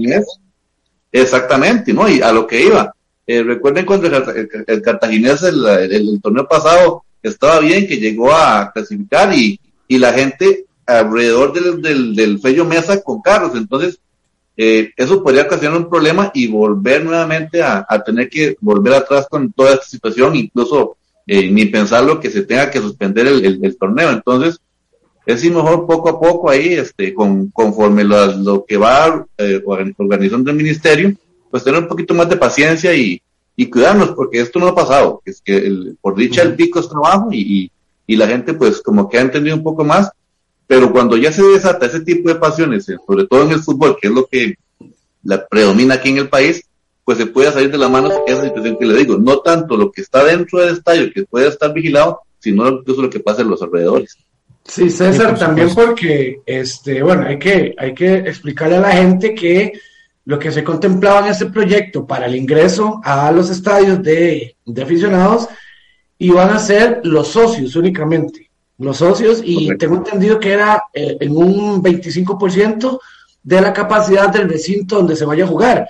Exactamente, 1.11 1.93
¿no? 1.93 2.09
Y 2.09 2.21
a 2.21 2.31
lo 2.33 2.47
que 2.47 2.65
iba, 2.65 2.95
eh, 3.27 3.43
recuerden 3.43 3.85
cuando 3.85 4.07
el, 4.07 4.49
el, 4.67 4.83
Cartaginés 4.83 5.43
el, 5.43 6.21
torneo 6.23 6.47
pasado 6.47 7.03
estaba 7.23 7.59
bien, 7.59 7.89
que 7.89 7.97
llegó 7.97 8.33
a 8.33 8.71
clasificar 8.73 9.35
y, 9.35 9.59
y 9.89 9.99
la 9.99 10.13
gente 10.13 10.67
alrededor 10.87 11.53
del, 11.53 11.83
del, 11.83 12.15
del 12.15 12.39
Fello 12.39 12.65
Mesa 12.65 13.03
con 13.03 13.21
carros. 13.21 13.53
Entonces, 13.57 13.99
eh, 14.59 14.91
eso 14.97 15.23
podría 15.23 15.45
ocasionar 15.45 15.79
un 15.79 15.89
problema 15.89 16.31
y 16.35 16.49
volver 16.49 17.05
nuevamente 17.05 17.63
a, 17.63 17.87
a, 17.89 18.03
tener 18.03 18.29
que 18.29 18.57
volver 18.61 18.93
atrás 18.93 19.27
con 19.31 19.53
toda 19.53 19.75
esta 19.75 19.87
situación, 19.87 20.35
incluso 20.35 20.97
eh, 21.27 21.51
ni 21.51 21.67
pensarlo 21.67 22.19
que 22.19 22.29
se 22.29 22.43
tenga 22.43 22.71
que 22.71 22.81
suspender 22.81 23.29
el, 23.29 23.65
el 23.65 23.79
torneo. 23.79 24.11
Entonces, 24.11 24.61
es 25.29 25.45
mejor 25.45 25.87
poco 25.87 26.09
a 26.09 26.19
poco 26.19 26.49
ahí, 26.49 26.73
este, 26.73 27.13
con, 27.13 27.51
conforme 27.51 28.03
lo, 28.03 28.35
lo 28.39 28.65
que 28.65 28.79
va 28.79 29.27
eh, 29.37 29.63
organizando 29.65 30.51
el 30.51 30.57
ministerio, 30.57 31.15
pues 31.51 31.63
tener 31.63 31.83
un 31.83 31.89
poquito 31.89 32.15
más 32.15 32.31
de 32.31 32.39
paciencia 32.39 32.95
y, 32.95 33.21
y 33.55 33.67
cuidarnos, 33.67 34.13
porque 34.13 34.41
esto 34.41 34.59
no 34.59 34.69
ha 34.69 34.75
pasado, 34.75 35.21
es 35.27 35.43
que 35.43 35.55
el, 35.59 35.99
por 36.01 36.17
dicha 36.17 36.41
el 36.41 36.55
pico 36.55 36.81
es 36.81 36.89
trabajo 36.89 37.29
y, 37.31 37.71
y, 38.07 38.17
la 38.17 38.27
gente 38.27 38.55
pues 38.55 38.81
como 38.81 39.07
que 39.07 39.19
ha 39.19 39.21
entendido 39.21 39.55
un 39.55 39.63
poco 39.63 39.85
más, 39.85 40.11
pero 40.69 40.93
cuando 40.93 41.17
ya 41.17 41.33
se 41.33 41.43
desata 41.43 41.87
ese 41.87 42.01
tipo 42.01 42.29
de 42.29 42.37
pasiones, 42.37 42.89
eh, 42.89 42.97
sobre 43.05 43.27
todo 43.27 43.43
en 43.43 43.51
el 43.51 43.61
fútbol, 43.61 43.97
que 44.01 44.07
es 44.07 44.15
lo 44.15 44.27
que 44.27 44.55
la 45.25 45.45
predomina 45.45 45.95
aquí 45.95 46.11
en 46.11 46.19
el 46.19 46.29
país, 46.29 46.63
pues 47.05 47.19
se 47.19 47.27
puede 47.27 47.51
salir 47.51 47.73
de 47.73 47.79
la 47.79 47.89
mano 47.89 48.11
esa 48.27 48.45
situación 48.45 48.77
que 48.79 48.87
le 48.87 48.99
digo, 48.99 49.17
no 49.19 49.39
tanto 49.39 49.77
lo 49.77 49.91
que 49.91 50.03
está 50.03 50.23
dentro 50.23 50.61
del 50.61 50.75
estadio, 50.75 51.11
que 51.13 51.25
puede 51.25 51.49
estar 51.49 51.73
vigilado, 51.73 52.21
sino 52.39 52.69
incluso 52.69 53.03
lo 53.03 53.11
que 53.11 53.19
pasa 53.19 53.43
en 53.43 53.49
los 53.49 53.63
alrededores. 53.63 54.17
Sí, 54.65 54.91
César, 54.91 55.39
también 55.39 55.75
porque, 55.75 56.43
este, 56.45 57.03
bueno, 57.03 57.27
hay 57.27 57.39
que, 57.39 57.75
hay 57.79 57.95
que 57.95 58.19
explicarle 58.19 58.77
a 58.77 58.81
la 58.81 58.93
gente 58.93 59.35
que 59.35 59.73
lo 60.27 60.39
que 60.39 60.53
se 60.53 60.63
contemplaba 60.63 61.21
en 61.21 61.33
este 61.33 61.47
proyecto 61.47 62.07
para 62.07 62.27
el 62.27 62.37
ingreso 62.37 63.01
a 63.03 63.33
los 63.33 63.49
estadios 63.49 64.03
de, 64.03 64.55
aficionados 64.81 65.49
iban 66.19 66.51
a 66.51 66.59
ser 66.59 67.01
los 67.05 67.29
socios 67.29 67.75
únicamente, 67.77 68.48
los 68.79 68.97
socios, 68.97 69.41
y 69.45 69.77
tengo 69.77 69.97
entendido 69.97 70.39
que 70.39 70.53
era 70.53 70.85
eh, 70.93 71.17
en 71.21 71.37
un 71.37 71.83
25% 71.83 72.99
de 73.43 73.61
la 73.61 73.73
capacidad 73.73 74.29
del 74.29 74.49
recinto 74.49 74.97
donde 74.97 75.17
se 75.17 75.25
vaya 75.25 75.45
a 75.45 75.49
jugar. 75.49 75.89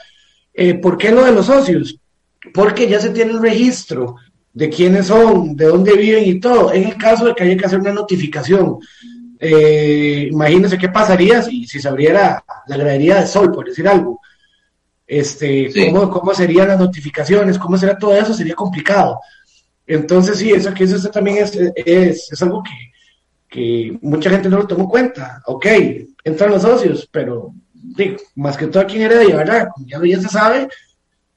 Eh, 0.54 0.74
¿Por 0.74 0.96
qué 0.96 1.12
lo 1.12 1.24
de 1.24 1.32
los 1.32 1.46
socios? 1.46 1.98
Porque 2.54 2.88
ya 2.88 2.98
se 2.98 3.10
tiene 3.10 3.34
un 3.34 3.42
registro 3.42 4.16
de 4.52 4.70
quiénes 4.70 5.06
son, 5.08 5.54
de 5.54 5.66
dónde 5.66 5.92
viven 5.94 6.24
y 6.24 6.40
todo. 6.40 6.72
En 6.72 6.84
el 6.84 6.96
caso 6.96 7.26
de 7.26 7.34
que 7.34 7.44
haya 7.44 7.56
que 7.56 7.66
hacer 7.66 7.78
una 7.78 7.92
notificación, 7.92 8.78
eh, 9.38 10.28
imagínense 10.30 10.78
qué 10.78 10.88
pasaría 10.88 11.42
si, 11.42 11.66
si 11.66 11.80
se 11.80 11.88
abriera 11.88 12.42
la 12.66 12.76
gradería 12.76 13.20
de 13.20 13.26
sol, 13.26 13.52
por 13.52 13.66
decir 13.66 13.86
algo 13.86 14.20
este, 15.08 15.70
cómo, 15.90 16.10
cómo 16.10 16.34
serían 16.34 16.68
las 16.68 16.78
notificaciones, 16.78 17.58
cómo 17.58 17.78
será 17.78 17.98
todo 17.98 18.14
eso, 18.14 18.34
sería 18.34 18.54
complicado. 18.54 19.18
Entonces, 19.88 20.36
sí, 20.36 20.50
eso, 20.50 20.72
que 20.74 20.84
eso 20.84 21.10
también 21.10 21.38
es, 21.38 21.56
es, 21.56 22.30
es 22.30 22.42
algo 22.42 22.62
que, 22.62 22.92
que, 23.48 23.98
mucha 24.02 24.28
gente 24.28 24.50
no 24.50 24.58
lo 24.58 24.66
tomó 24.66 24.82
en 24.84 24.90
cuenta. 24.90 25.42
Ok, 25.46 25.66
entran 26.22 26.50
los 26.50 26.60
socios, 26.60 27.08
pero 27.10 27.54
digo, 27.72 28.18
más 28.34 28.58
que 28.58 28.66
todo 28.66 28.82
aquí 28.82 28.96
en 28.96 29.02
Heredia, 29.02 29.36
¿verdad? 29.36 29.68
Como 29.74 29.86
ya, 29.86 29.98
ya 30.04 30.20
se 30.20 30.28
sabe, 30.28 30.68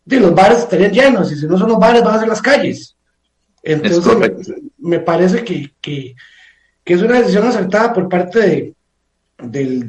de 0.03 0.19
los 0.19 0.35
bares 0.35 0.59
estarían 0.59 0.91
llenos, 0.91 1.31
y 1.31 1.37
si 1.37 1.47
no 1.47 1.57
son 1.57 1.69
los 1.69 1.79
bares, 1.79 2.03
van 2.03 2.15
a 2.15 2.19
ser 2.19 2.27
las 2.27 2.41
calles. 2.41 2.97
Entonces, 3.63 4.53
me, 4.77 4.99
parece 4.99 5.45
que, 5.45 5.71
que, 5.79 6.13
que, 6.83 6.93
es 6.93 7.01
una 7.01 7.19
decisión 7.19 7.47
acertada 7.47 7.93
por 7.93 8.09
parte 8.09 8.39
de, 8.39 8.75
del, 9.43 9.87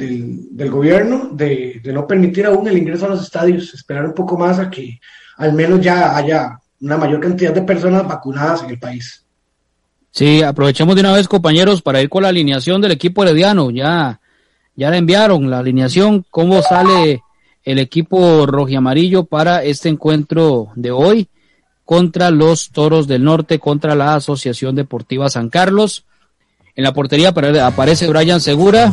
del, 0.57 0.71
gobierno 0.71 1.31
de, 1.33 1.81
no 1.87 2.07
permitir 2.07 2.47
aún 2.47 2.69
el 2.69 2.79
ingreso 2.79 3.07
a 3.07 3.11
los 3.11 3.23
estadios, 3.23 3.75
esperar 3.75 4.07
un 4.07 4.15
poco 4.15 4.39
más 4.39 4.61
a 4.61 4.71
que 4.71 5.01
al 5.39 5.53
menos 5.53 5.81
ya 5.81 6.17
haya 6.17 6.59
una 6.83 6.99
mayor 6.99 7.21
cantidad 7.21 7.55
de 7.55 7.63
personas 7.63 8.07
vacunadas 8.07 8.63
en 8.65 8.71
el 8.71 8.79
país. 8.79 9.25
Sí, 10.11 10.43
aprovechemos 10.43 10.95
de 10.95 11.01
una 11.01 11.13
vez, 11.13 11.27
compañeros, 11.27 11.81
para 11.81 12.03
ir 12.03 12.11
con 12.11 12.23
la 12.23 12.29
alineación 12.29 12.83
del 12.83 12.93
equipo 12.93 13.23
herediano. 13.23 13.71
Ya, 13.71 14.21
ya 14.77 14.91
le 14.91 14.99
enviaron 14.99 15.49
la 15.49 15.61
alineación, 15.61 16.27
cómo 16.31 16.61
sale 16.61 17.23
el 17.65 17.79
equipo 17.79 18.45
rojiamarillo 18.45 19.25
para 19.25 19.63
este 19.63 19.89
encuentro 19.89 20.69
de 20.75 20.91
hoy 20.91 21.29
contra 21.85 22.31
los 22.31 22.71
Toros 22.71 23.07
del 23.07 23.25
Norte, 23.25 23.59
contra 23.59 23.95
la 23.95 24.15
Asociación 24.15 24.75
Deportiva 24.75 25.31
San 25.31 25.49
Carlos. 25.49 26.05
En 26.75 26.85
la 26.85 26.93
portería 26.93 27.29
aparece 27.31 28.09
Brian 28.09 28.41
Segura, 28.41 28.93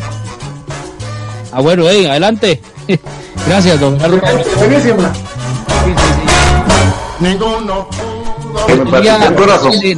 Ah, 1.52 1.62
bueno, 1.62 1.86
hey, 1.90 2.06
adelante. 2.06 2.62
Gracias, 3.48 3.80
don 3.80 3.98
Carlos. 3.98 4.22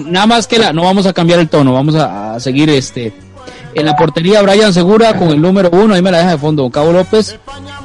Nada 0.06 0.26
más 0.28 0.48
que 0.48 0.60
la, 0.60 0.74
no 0.74 0.84
vamos 0.84 1.06
a 1.06 1.14
cambiar 1.14 1.40
el 1.40 1.50
tono, 1.50 1.74
vamos 1.74 1.96
a, 1.96 2.40
seguir 2.40 2.70
este. 2.70 3.14
En 3.74 3.86
la 3.86 3.96
portería, 3.96 4.42
Brian 4.42 4.74
Segura 4.74 5.18
con 5.18 5.30
el 5.30 5.42
número 5.42 5.70
uno, 5.72 5.94
ahí 5.94 6.02
me 6.02 6.12
la 6.12 6.18
deja 6.18 6.32
de 6.32 6.38
fondo, 6.38 6.70
Cabo 6.70 6.92
López. 6.92 7.38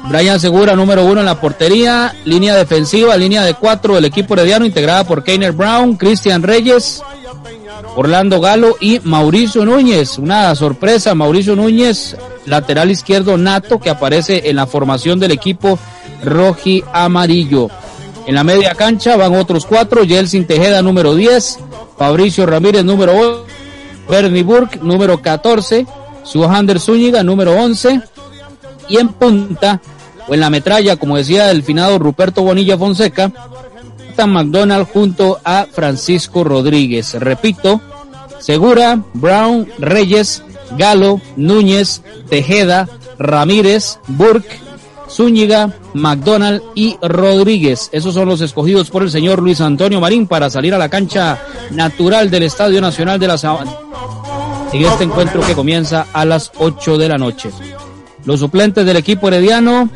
Brian 0.09 0.39
Segura, 0.39 0.75
número 0.75 1.05
uno 1.05 1.21
en 1.21 1.25
la 1.25 1.39
portería, 1.39 2.13
línea 2.25 2.55
defensiva, 2.55 3.15
línea 3.15 3.43
de 3.43 3.53
cuatro 3.53 3.95
del 3.95 4.05
equipo 4.05 4.33
herediano, 4.33 4.65
integrada 4.65 5.05
por 5.05 5.23
Keiner 5.23 5.53
Brown, 5.53 5.95
Cristian 5.95 6.43
Reyes, 6.43 7.01
Orlando 7.95 8.41
Galo 8.41 8.75
y 8.81 8.99
Mauricio 9.03 9.63
Núñez. 9.63 10.17
Una 10.17 10.53
sorpresa, 10.55 11.15
Mauricio 11.15 11.55
Núñez, 11.55 12.17
lateral 12.45 12.91
izquierdo 12.91 13.37
nato 13.37 13.79
que 13.79 13.89
aparece 13.89 14.49
en 14.49 14.57
la 14.57 14.67
formación 14.67 15.19
del 15.19 15.31
equipo 15.31 15.79
roji 16.23 16.83
amarillo. 16.91 17.69
En 18.27 18.35
la 18.35 18.43
media 18.43 18.75
cancha 18.75 19.15
van 19.15 19.35
otros 19.35 19.65
cuatro, 19.65 20.05
Jelsin 20.05 20.45
Tejeda 20.45 20.81
número 20.81 21.15
10, 21.15 21.59
Fabricio 21.97 22.45
Ramírez, 22.45 22.83
número 22.83 23.17
8, 23.17 23.45
Bernie 24.09 24.43
Burke, 24.43 24.79
número 24.81 25.21
14, 25.21 25.87
Suhander 26.23 26.79
Zúñiga, 26.79 27.23
número 27.23 27.53
11, 27.53 28.01
y 28.89 28.97
en 28.97 29.07
punta, 29.09 29.81
o 30.27 30.33
en 30.33 30.41
la 30.41 30.49
metralla, 30.49 30.97
como 30.97 31.17
decía 31.17 31.49
el 31.51 31.63
finado 31.63 31.97
Ruperto 31.99 32.43
Bonilla 32.43 32.77
Fonseca, 32.77 33.31
McDonald 34.25 34.87
junto 34.91 35.39
a 35.43 35.67
Francisco 35.71 36.43
Rodríguez. 36.43 37.13
Repito, 37.13 37.81
Segura, 38.39 39.03
Brown, 39.13 39.67
Reyes, 39.77 40.43
Galo, 40.77 41.21
Núñez, 41.35 42.01
Tejeda, 42.29 42.89
Ramírez, 43.19 43.99
Burke, 44.07 44.59
Zúñiga, 45.09 45.73
McDonald 45.97 46.61
y 46.75 46.97
Rodríguez. 47.01 47.89
Esos 47.91 48.13
son 48.13 48.27
los 48.27 48.41
escogidos 48.41 48.89
por 48.89 49.03
el 49.03 49.11
señor 49.11 49.41
Luis 49.41 49.61
Antonio 49.61 49.99
Marín 49.99 50.27
para 50.27 50.49
salir 50.49 50.73
a 50.73 50.77
la 50.77 50.89
cancha 50.89 51.39
natural 51.71 52.29
del 52.29 52.43
Estadio 52.43 52.79
Nacional 52.81 53.19
de 53.19 53.27
la 53.27 53.37
Sabana 53.37 53.71
en 54.73 54.85
este 54.85 55.03
encuentro 55.03 55.41
que 55.41 55.53
comienza 55.53 56.07
a 56.13 56.25
las 56.25 56.51
8 56.57 56.97
de 56.97 57.09
la 57.09 57.17
noche. 57.17 57.49
Los 58.25 58.39
suplentes 58.39 58.85
del 58.85 58.97
equipo 58.97 59.27
herediano, 59.27 59.89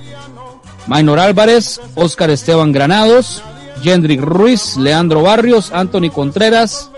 Maynor 0.88 1.20
Álvarez, 1.20 1.82
Oscar 1.96 2.30
Esteban 2.30 2.72
Granados, 2.72 3.42
Jendrik 3.84 4.22
Ruiz, 4.22 4.78
Leandro 4.78 5.24
Barrios, 5.24 5.72
Anthony 5.72 6.10
Contreras, 6.14 6.90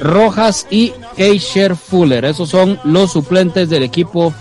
Rojas 0.00 0.66
y 0.70 0.92
Keisher 1.16 1.76
Fuller. 1.76 2.24
Esos 2.24 2.48
son 2.48 2.78
los 2.84 3.12
suplentes 3.12 3.68
del 3.68 3.82
equipo 3.82 4.32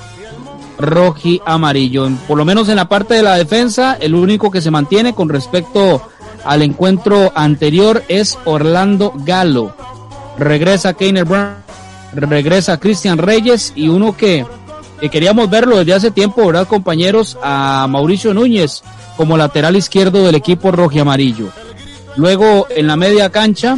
roji 0.78 1.42
amarillo. 1.46 2.10
Por 2.28 2.38
lo 2.38 2.46
menos 2.46 2.70
en 2.70 2.76
la 2.76 2.90
parte 2.90 3.16
de 3.16 3.24
la 3.24 3.36
defensa, 3.36 3.98
el 4.00 4.16
único 4.16 4.52
que 4.52 4.62
se 4.62 4.72
mantiene 4.72 5.14
con 5.14 5.30
respecto 5.30 6.02
al 6.46 6.62
encuentro 6.62 7.32
anterior 7.36 8.04
es 8.08 8.38
Orlando 8.46 9.14
Galo. 9.16 9.74
Regresa 10.38 10.94
Keiner 10.94 11.26
Brown, 11.26 11.56
regresa 12.14 12.80
Cristian 12.80 13.18
Reyes 13.18 13.74
y 13.76 13.90
uno 13.90 14.16
que, 14.16 14.46
que, 15.02 15.10
queríamos 15.10 15.50
verlo 15.50 15.78
desde 15.78 15.94
hace 15.94 16.12
tiempo, 16.12 16.46
¿verdad, 16.46 16.68
compañeros? 16.68 17.38
A 17.42 17.88
Mauricio 17.90 18.34
Núñez 18.34 18.84
como 19.18 19.36
lateral 19.36 19.76
izquierdo 19.76 20.24
del 20.24 20.36
equipo 20.36 20.72
roji 20.72 21.00
amarillo. 21.00 21.50
Luego 22.16 22.68
en 22.70 22.88
la 22.88 22.96
media 22.96 23.30
cancha, 23.30 23.78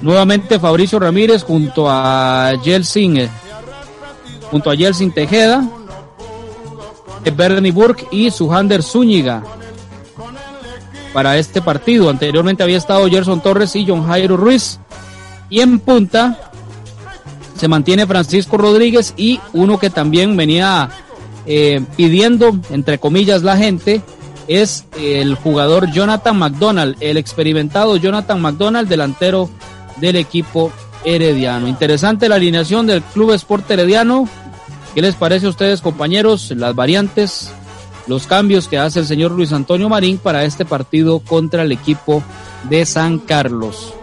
nuevamente 0.00 0.58
Fabricio 0.58 0.98
Ramírez 0.98 1.42
junto 1.44 1.88
a 1.88 2.52
Jelsin 2.62 3.16
eh, 3.16 3.30
junto 4.50 4.70
a 4.70 4.74
Yeltsin 4.74 5.12
Tejeda, 5.12 5.68
Bernie 7.30 7.72
Burke 7.72 8.06
y 8.10 8.30
Suhander 8.30 8.82
Zúñiga 8.82 9.42
para 11.12 11.38
este 11.38 11.62
partido. 11.62 12.10
Anteriormente 12.10 12.62
había 12.62 12.76
estado 12.76 13.08
Gerson 13.08 13.40
Torres 13.40 13.74
y 13.76 13.86
John 13.86 14.06
Jairo 14.06 14.36
Ruiz. 14.36 14.78
Y 15.48 15.60
en 15.60 15.78
punta 15.78 16.50
se 17.56 17.68
mantiene 17.68 18.06
Francisco 18.06 18.56
Rodríguez 18.56 19.14
y 19.16 19.40
uno 19.52 19.78
que 19.78 19.90
también 19.90 20.36
venía 20.36 20.90
eh, 21.46 21.82
pidiendo, 21.96 22.58
entre 22.70 22.98
comillas, 22.98 23.42
la 23.42 23.56
gente, 23.56 24.02
es 24.48 24.84
el 24.98 25.36
jugador 25.36 25.90
Jonathan 25.90 26.38
McDonald, 26.38 26.96
el 27.00 27.16
experimentado 27.16 27.96
Jonathan 27.96 28.42
McDonald, 28.42 28.88
delantero 28.88 29.48
del 29.96 30.16
equipo 30.16 30.72
herediano. 31.04 31.68
Interesante 31.68 32.28
la 32.28 32.36
alineación 32.36 32.86
del 32.86 33.02
Club 33.02 33.32
Sport 33.32 33.70
Herediano. 33.70 34.28
¿Qué 34.94 35.02
les 35.02 35.14
parece 35.14 35.46
a 35.46 35.50
ustedes, 35.50 35.80
compañeros? 35.80 36.52
Las 36.56 36.74
variantes, 36.74 37.52
los 38.06 38.26
cambios 38.26 38.68
que 38.68 38.78
hace 38.78 39.00
el 39.00 39.06
señor 39.06 39.32
Luis 39.32 39.52
Antonio 39.52 39.88
Marín 39.88 40.18
para 40.18 40.44
este 40.44 40.64
partido 40.64 41.20
contra 41.20 41.62
el 41.62 41.72
equipo 41.72 42.22
de 42.68 42.86
San 42.86 43.18
Carlos. 43.18 43.94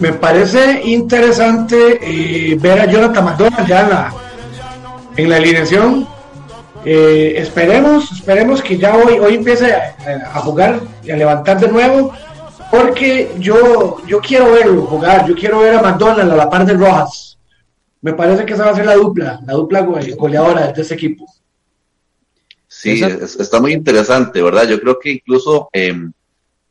Me 0.00 0.12
parece 0.12 0.80
interesante 0.84 1.98
eh, 2.00 2.56
ver 2.56 2.80
a 2.80 2.86
Jonathan 2.86 3.24
McDonald 3.24 3.66
ya 3.66 3.80
en 3.80 3.90
la, 3.90 4.14
en 5.16 5.30
la 5.30 5.36
alineación. 5.36 6.08
Eh, 6.84 7.34
esperemos, 7.36 8.10
esperemos 8.12 8.62
que 8.62 8.78
ya 8.78 8.96
hoy, 8.96 9.18
hoy 9.18 9.34
empiece 9.34 9.72
a, 9.72 9.96
a, 10.32 10.40
jugar 10.40 10.80
y 11.02 11.10
a 11.10 11.16
levantar 11.16 11.58
de 11.58 11.68
nuevo, 11.68 12.12
porque 12.70 13.34
yo, 13.38 13.98
yo 14.06 14.20
quiero 14.20 14.52
verlo 14.52 14.82
jugar, 14.82 15.26
yo 15.26 15.34
quiero 15.34 15.60
ver 15.60 15.74
a 15.74 15.82
McDonald 15.82 16.32
a 16.32 16.36
la 16.36 16.50
par 16.50 16.66
de 16.66 16.74
Rojas 16.74 17.28
me 18.00 18.12
parece 18.12 18.46
que 18.46 18.54
esa 18.54 18.64
va 18.64 18.70
a 18.70 18.76
ser 18.76 18.86
la 18.86 18.94
dupla, 18.94 19.40
la 19.44 19.54
dupla 19.54 19.80
goleadora 19.80 20.72
de 20.72 20.82
ese 20.82 20.94
equipo. 20.94 21.26
Sí, 22.66 23.02
está 23.02 23.60
muy 23.60 23.72
interesante, 23.72 24.40
¿verdad? 24.40 24.68
Yo 24.68 24.80
creo 24.80 24.98
que 24.98 25.12
incluso 25.12 25.68
eh, 25.72 25.94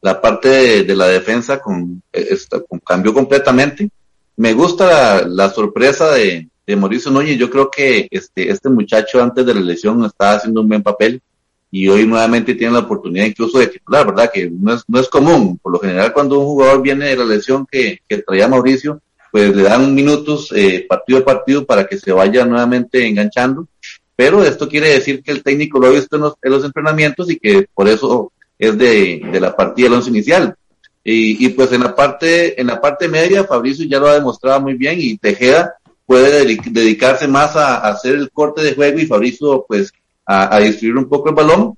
la 0.01 0.21
parte 0.21 0.83
de, 0.83 0.95
la 0.95 1.07
defensa 1.07 1.59
con, 1.59 2.01
esta, 2.11 2.61
con, 2.61 2.79
cambió 2.79 3.13
completamente. 3.13 3.89
Me 4.37 4.53
gusta 4.53 5.27
la, 5.27 5.49
sorpresa 5.49 6.11
de, 6.11 6.47
de, 6.65 6.75
Mauricio 6.75 7.11
Núñez. 7.11 7.37
Yo 7.37 7.49
creo 7.49 7.69
que 7.69 8.07
este, 8.09 8.49
este 8.49 8.69
muchacho 8.69 9.21
antes 9.21 9.45
de 9.45 9.53
la 9.53 9.61
lesión 9.61 10.05
estaba 10.05 10.33
haciendo 10.33 10.61
un 10.61 10.69
buen 10.69 10.83
papel 10.83 11.21
y 11.69 11.87
hoy 11.87 12.07
nuevamente 12.07 12.55
tiene 12.55 12.73
la 12.73 12.79
oportunidad 12.79 13.25
incluso 13.25 13.59
de 13.59 13.67
titular, 13.67 14.05
¿verdad? 14.05 14.31
Que 14.33 14.49
no 14.49 14.73
es, 14.73 14.83
no 14.87 14.99
es 14.99 15.09
común. 15.09 15.57
Por 15.61 15.73
lo 15.73 15.79
general, 15.79 16.13
cuando 16.13 16.39
un 16.39 16.45
jugador 16.45 16.81
viene 16.81 17.07
de 17.07 17.17
la 17.17 17.25
lesión 17.25 17.67
que, 17.69 18.01
que 18.07 18.19
traía 18.19 18.47
Mauricio, 18.47 19.01
pues 19.31 19.55
le 19.55 19.63
dan 19.63 19.93
minutos 19.93 20.53
eh, 20.55 20.85
partido 20.87 21.19
a 21.19 21.25
partido 21.25 21.65
para 21.65 21.85
que 21.85 21.97
se 21.97 22.11
vaya 22.11 22.45
nuevamente 22.45 23.05
enganchando. 23.05 23.67
Pero 24.15 24.43
esto 24.43 24.67
quiere 24.67 24.89
decir 24.89 25.21
que 25.21 25.31
el 25.31 25.43
técnico 25.43 25.79
lo 25.79 25.87
ha 25.87 25.91
visto 25.91 26.15
en 26.15 26.23
los, 26.23 26.33
en 26.41 26.51
los 26.51 26.63
entrenamientos 26.63 27.29
y 27.29 27.37
que 27.37 27.67
por 27.73 27.87
eso 27.87 28.31
es 28.57 28.77
de, 28.77 29.21
de 29.31 29.39
la 29.39 29.55
partida 29.55 29.87
del 29.87 29.97
once 29.97 30.09
inicial. 30.09 30.55
Y, 31.03 31.45
y, 31.45 31.49
pues 31.49 31.71
en 31.71 31.83
la 31.83 31.95
parte 31.95 32.59
en 32.59 32.67
la 32.67 32.81
parte 32.81 33.07
media 33.07 33.45
Fabricio 33.45 33.85
ya 33.85 33.97
lo 33.97 34.07
ha 34.07 34.15
demostrado 34.15 34.59
muy 34.59 34.73
bien 34.73 34.99
y 34.99 35.17
Tejeda 35.17 35.75
puede 36.05 36.57
dedicarse 36.65 37.29
más 37.29 37.55
a, 37.55 37.77
a, 37.77 37.91
hacer 37.91 38.15
el 38.15 38.29
corte 38.29 38.61
de 38.61 38.73
juego 38.73 38.99
y 38.99 39.05
Fabricio 39.05 39.63
pues 39.65 39.93
a, 40.27 40.55
a, 40.55 40.59
distribuir 40.59 40.97
un 40.97 41.09
poco 41.09 41.29
el 41.29 41.35
balón 41.35 41.75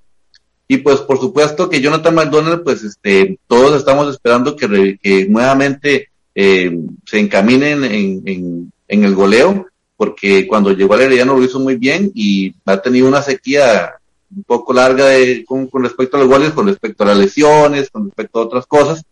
y 0.67 0.77
pues 0.77 0.97
por 0.99 1.19
supuesto 1.19 1.69
que 1.69 1.81
Jonathan 1.81 2.15
McDonald 2.15 2.63
pues 2.63 2.83
este 2.83 3.39
todos 3.47 3.77
estamos 3.77 4.09
esperando 4.09 4.55
que, 4.55 4.97
que 5.01 5.27
nuevamente 5.27 6.09
eh, 6.35 6.71
se 7.05 7.19
encaminen 7.19 7.83
en, 7.83 8.21
en, 8.25 8.71
en, 8.87 9.03
el 9.03 9.13
goleo, 9.13 9.67
porque 9.97 10.47
cuando 10.47 10.71
llegó 10.71 10.93
al 10.93 11.01
Herediano 11.01 11.35
lo 11.35 11.43
hizo 11.43 11.59
muy 11.59 11.75
bien 11.75 12.11
y 12.13 12.53
ha 12.65 12.81
tenido 12.81 13.07
una 13.07 13.21
sequía 13.21 13.95
un 14.33 14.43
poco 14.43 14.71
larga 14.71 15.07
de, 15.07 15.43
con, 15.45 15.67
con, 15.67 15.83
respecto 15.83 16.15
a 16.15 16.21
los 16.21 16.29
goles, 16.29 16.51
con 16.51 16.67
respecto 16.67 17.03
a 17.03 17.07
las 17.07 17.17
lesiones, 17.17 17.89
con 17.89 18.05
respecto 18.05 18.39
a 18.39 18.43
otras 18.43 18.65
cosas, 18.67 19.03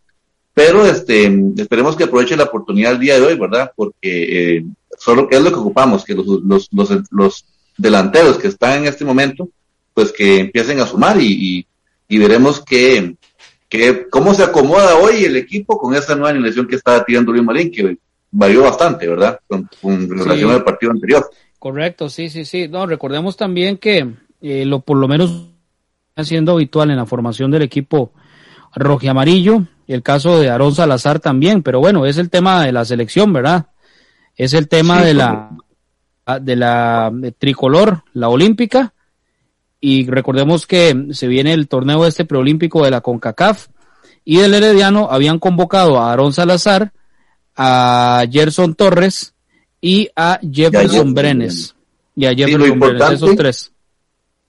pero 0.53 0.85
este, 0.85 1.30
esperemos 1.57 1.95
que 1.95 2.05
aproveche 2.05 2.38
la 2.38 2.45
oportunidad 2.45 2.93
el 2.93 2.99
día 2.99 3.19
de 3.19 3.26
hoy, 3.26 3.38
¿verdad? 3.38 3.72
Porque 3.76 4.57
eh, 4.57 4.65
solo 4.97 5.27
que 5.27 5.35
es 5.35 5.41
lo 5.41 5.51
que 5.51 5.59
ocupamos, 5.59 6.05
que 6.05 6.14
los, 6.14 6.26
los, 6.26 6.69
los, 6.72 6.89
los, 7.11 7.45
delanteros 7.77 8.37
que 8.37 8.47
están 8.47 8.79
en 8.79 8.85
este 8.85 9.05
momento, 9.05 9.49
pues 9.93 10.11
que 10.11 10.39
empiecen 10.39 10.79
a 10.79 10.87
sumar 10.87 11.19
y, 11.19 11.27
y, 11.27 11.67
y 12.07 12.17
veremos 12.17 12.63
que, 12.63 13.15
que 13.69 14.07
cómo 14.09 14.33
se 14.33 14.43
acomoda 14.43 14.95
hoy 14.97 15.25
el 15.25 15.35
equipo 15.35 15.77
con 15.77 15.95
esa 15.95 16.15
nueva 16.15 16.29
alineación 16.29 16.67
que 16.67 16.75
estaba 16.75 17.03
tirando 17.03 17.31
Luis 17.31 17.43
Marín, 17.43 17.71
que 17.71 17.97
varió 18.31 18.63
bastante, 18.63 19.07
¿verdad? 19.07 19.39
Con, 19.47 19.69
con 19.81 20.09
relación 20.09 20.49
sí. 20.49 20.55
al 20.55 20.63
partido 20.63 20.91
anterior. 20.91 21.29
Correcto, 21.59 22.09
sí, 22.09 22.29
sí, 22.29 22.45
sí. 22.45 22.67
No, 22.67 22.85
recordemos 22.85 23.35
también 23.35 23.77
que 23.77 24.07
eh, 24.41 24.65
lo 24.65 24.81
por 24.81 24.97
lo 24.97 25.07
menos 25.07 25.49
está 26.09 26.23
siendo 26.23 26.53
habitual 26.53 26.91
en 26.91 26.97
la 26.97 27.05
formación 27.05 27.51
del 27.51 27.63
equipo 27.63 28.13
rojiamarillo, 28.75 29.63
el 29.87 30.03
caso 30.03 30.39
de 30.39 30.49
Aarón 30.49 30.75
Salazar 30.75 31.19
también, 31.19 31.63
pero 31.63 31.79
bueno, 31.79 32.05
es 32.05 32.17
el 32.17 32.29
tema 32.29 32.63
de 32.65 32.71
la 32.71 32.85
selección, 32.85 33.33
¿verdad? 33.33 33.67
Es 34.35 34.53
el 34.53 34.67
tema 34.67 34.99
sí, 34.99 35.07
de 35.07 35.13
la 35.15 35.49
de 36.41 36.55
la 36.55 37.09
de 37.13 37.31
tricolor, 37.31 38.03
la 38.13 38.29
olímpica, 38.29 38.93
y 39.79 40.07
recordemos 40.07 40.67
que 40.67 41.07
se 41.11 41.27
viene 41.27 41.53
el 41.53 41.67
torneo 41.67 42.05
este 42.05 42.25
preolímpico 42.25 42.83
de 42.83 42.91
la 42.91 43.01
CONCACAF 43.01 43.67
y 44.25 44.37
del 44.37 44.53
Herediano 44.53 45.07
habían 45.09 45.39
convocado 45.39 45.99
a 45.99 46.09
Aarón 46.09 46.33
Salazar, 46.33 46.91
a 47.55 48.25
Gerson 48.29 48.75
Torres 48.75 49.33
y 49.79 50.09
a 50.15 50.39
Jefferson 50.51 51.13
Brenes. 51.13 51.75
Y 52.15 52.25
a 52.25 52.33
Jefferson 52.33 52.79
Brenes, 52.79 53.11
esos 53.11 53.35
tres. 53.35 53.71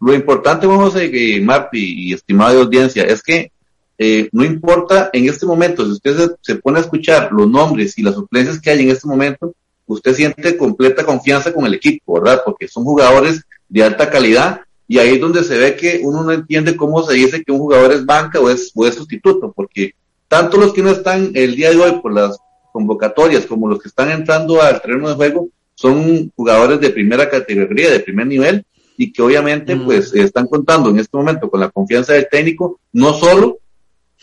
Lo 0.00 0.14
importante, 0.14 0.66
José, 0.66 1.10
que 1.10 1.40
Marti 1.40 2.08
y 2.08 2.12
estimada 2.12 2.58
audiencia, 2.58 3.04
es 3.04 3.22
que 3.22 3.52
eh, 3.98 4.28
no 4.32 4.44
importa 4.44 5.10
en 5.12 5.28
este 5.28 5.44
momento, 5.44 5.84
si 5.84 5.92
usted 5.92 6.16
se, 6.16 6.28
se, 6.40 6.54
pone 6.56 6.78
a 6.78 6.82
escuchar 6.82 7.30
los 7.32 7.48
nombres 7.48 7.98
y 7.98 8.02
las 8.02 8.14
suplencias 8.14 8.60
que 8.60 8.70
hay 8.70 8.80
en 8.80 8.90
este 8.90 9.08
momento, 9.08 9.54
usted 9.88 10.14
siente 10.14 10.56
completa 10.56 11.04
confianza 11.04 11.52
con 11.52 11.66
el 11.66 11.74
equipo, 11.74 12.20
¿verdad? 12.20 12.42
Porque 12.44 12.68
son 12.68 12.84
jugadores 12.84 13.42
de 13.68 13.82
alta 13.82 14.08
calidad 14.10 14.60
y 14.86 14.98
ahí 14.98 15.14
es 15.14 15.20
donde 15.20 15.44
se 15.44 15.58
ve 15.58 15.76
que 15.76 16.00
uno 16.02 16.22
no 16.22 16.32
entiende 16.32 16.76
cómo 16.76 17.02
se 17.02 17.14
dice 17.14 17.42
que 17.42 17.52
un 17.52 17.58
jugador 17.58 17.92
es 17.92 18.06
banca 18.06 18.40
o 18.40 18.48
es, 18.48 18.72
o 18.74 18.86
es 18.86 18.94
sustituto, 18.94 19.52
porque 19.54 19.94
tanto 20.28 20.56
los 20.56 20.72
que 20.72 20.82
no 20.82 20.90
están 20.90 21.32
el 21.34 21.56
día 21.56 21.70
de 21.70 21.76
hoy 21.76 22.00
por 22.00 22.12
las 22.12 22.38
convocatorias 22.72 23.46
como 23.46 23.68
los 23.68 23.82
que 23.82 23.88
están 23.88 24.10
entrando 24.10 24.62
al 24.62 24.80
terreno 24.80 25.08
de 25.08 25.14
juego 25.14 25.48
son 25.74 26.32
jugadores 26.34 26.80
de 26.80 26.90
primera 26.90 27.28
categoría, 27.28 27.90
de 27.90 28.00
primer 28.00 28.26
nivel, 28.26 28.64
y 28.96 29.12
que 29.12 29.22
obviamente 29.22 29.76
mm. 29.76 29.84
pues 29.84 30.14
están 30.14 30.46
contando 30.46 30.90
en 30.90 30.98
este 30.98 31.16
momento 31.16 31.48
con 31.50 31.60
la 31.60 31.70
confianza 31.70 32.14
del 32.14 32.28
técnico, 32.30 32.80
no 32.92 33.14
solo 33.14 33.58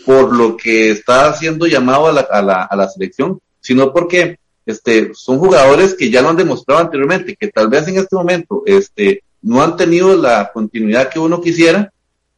por 0.05 0.35
lo 0.35 0.57
que 0.57 0.89
está 0.89 1.33
siendo 1.33 1.65
llamado 1.65 2.07
a 2.07 2.11
la, 2.11 2.21
a 2.21 2.41
la, 2.41 2.63
a 2.63 2.75
la 2.75 2.89
selección, 2.89 3.39
sino 3.61 3.93
porque 3.93 4.37
este, 4.65 5.11
son 5.13 5.37
jugadores 5.37 5.93
que 5.93 6.09
ya 6.09 6.21
lo 6.21 6.29
han 6.29 6.37
demostrado 6.37 6.81
anteriormente, 6.81 7.35
que 7.35 7.49
tal 7.49 7.69
vez 7.69 7.87
en 7.87 7.97
este 7.97 8.15
momento 8.15 8.63
este, 8.65 9.23
no 9.41 9.61
han 9.61 9.75
tenido 9.75 10.15
la 10.17 10.51
continuidad 10.51 11.09
que 11.09 11.19
uno 11.19 11.39
quisiera, 11.39 11.91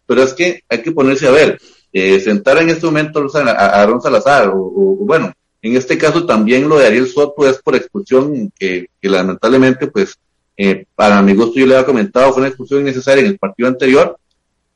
pero 0.06 0.24
es 0.24 0.34
que 0.34 0.62
hay 0.68 0.82
que 0.82 0.91
ponerse 0.91 1.28
a 1.28 1.32
ver, 1.32 1.60
eh, 1.94 2.20
sentar 2.20 2.58
en 2.58 2.70
este 2.70 2.86
momento 2.86 3.26
a, 3.34 3.82
Aaron 3.82 4.02
Salazar, 4.02 4.49
o, 4.54 4.98
bueno, 4.99 5.32
en 5.62 5.76
este 5.76 5.98
caso 5.98 6.26
también 6.26 6.68
lo 6.68 6.78
de 6.78 6.88
Ariel 6.88 7.08
Soto 7.08 7.48
es 7.48 7.58
por 7.60 7.76
expulsión, 7.76 8.52
que, 8.58 8.88
lamentablemente, 9.02 9.88
pues, 9.88 10.16
eh, 10.58 10.86
para 10.95 11.22
mi 11.22 11.34
gusto 11.34 11.60
yo 11.60 11.66
le 11.66 11.76
había 11.76 11.86
comentado, 11.86 12.32
fue 12.32 12.41
una 12.41 12.49
expulsión 12.49 12.82
innecesaria 12.82 13.24
en 13.24 13.32
el 13.32 13.38
partido 13.38 13.70
anterior, 13.70 14.18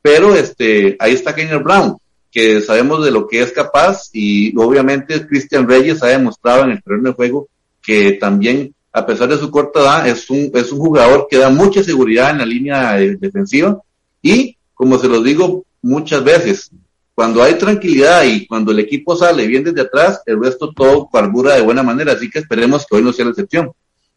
pero 0.00 0.34
este, 0.34 0.96
ahí 0.98 1.12
está 1.12 1.34
Kenner 1.34 1.62
Brown, 1.62 1.96
que 2.32 2.62
sabemos 2.62 3.04
de 3.04 3.10
lo 3.10 3.28
que 3.28 3.42
es 3.42 3.52
capaz 3.52 4.08
y 4.12 4.56
obviamente 4.56 5.26
Cristian 5.26 5.68
Reyes 5.68 6.02
ha 6.02 6.06
demostrado 6.06 6.64
en 6.64 6.70
el 6.70 6.82
terreno 6.82 7.10
de 7.10 7.14
juego 7.14 7.48
que 7.82 8.12
también, 8.12 8.74
a 8.90 9.04
pesar 9.04 9.28
de 9.28 9.36
su 9.36 9.50
corta 9.50 9.80
edad, 9.80 10.08
es 10.08 10.30
un, 10.30 10.50
es 10.54 10.72
un 10.72 10.78
jugador 10.78 11.26
que 11.30 11.36
da 11.36 11.50
mucha 11.50 11.82
seguridad 11.82 12.30
en 12.30 12.38
la 12.38 12.46
línea 12.46 12.92
defensiva. 12.94 13.78
Y, 14.22 14.56
como 14.72 14.98
se 14.98 15.08
lo 15.08 15.22
digo 15.22 15.64
muchas 15.82 16.24
veces, 16.24 16.70
cuando 17.14 17.42
hay 17.42 17.54
tranquilidad 17.54 18.24
y 18.24 18.46
cuando 18.46 18.72
el 18.72 18.78
equipo 18.78 19.14
sale 19.14 19.46
bien 19.46 19.64
desde 19.64 19.82
atrás, 19.82 20.22
el 20.24 20.42
resto 20.42 20.72
todo 20.72 21.08
carbura 21.12 21.54
de 21.54 21.62
buena 21.62 21.82
manera, 21.82 22.12
así 22.12 22.30
que 22.30 22.38
esperemos 22.38 22.86
que 22.86 22.96
hoy 22.96 23.02
no 23.02 23.12
sea 23.12 23.26
la 23.26 23.32
excepción. 23.32 23.72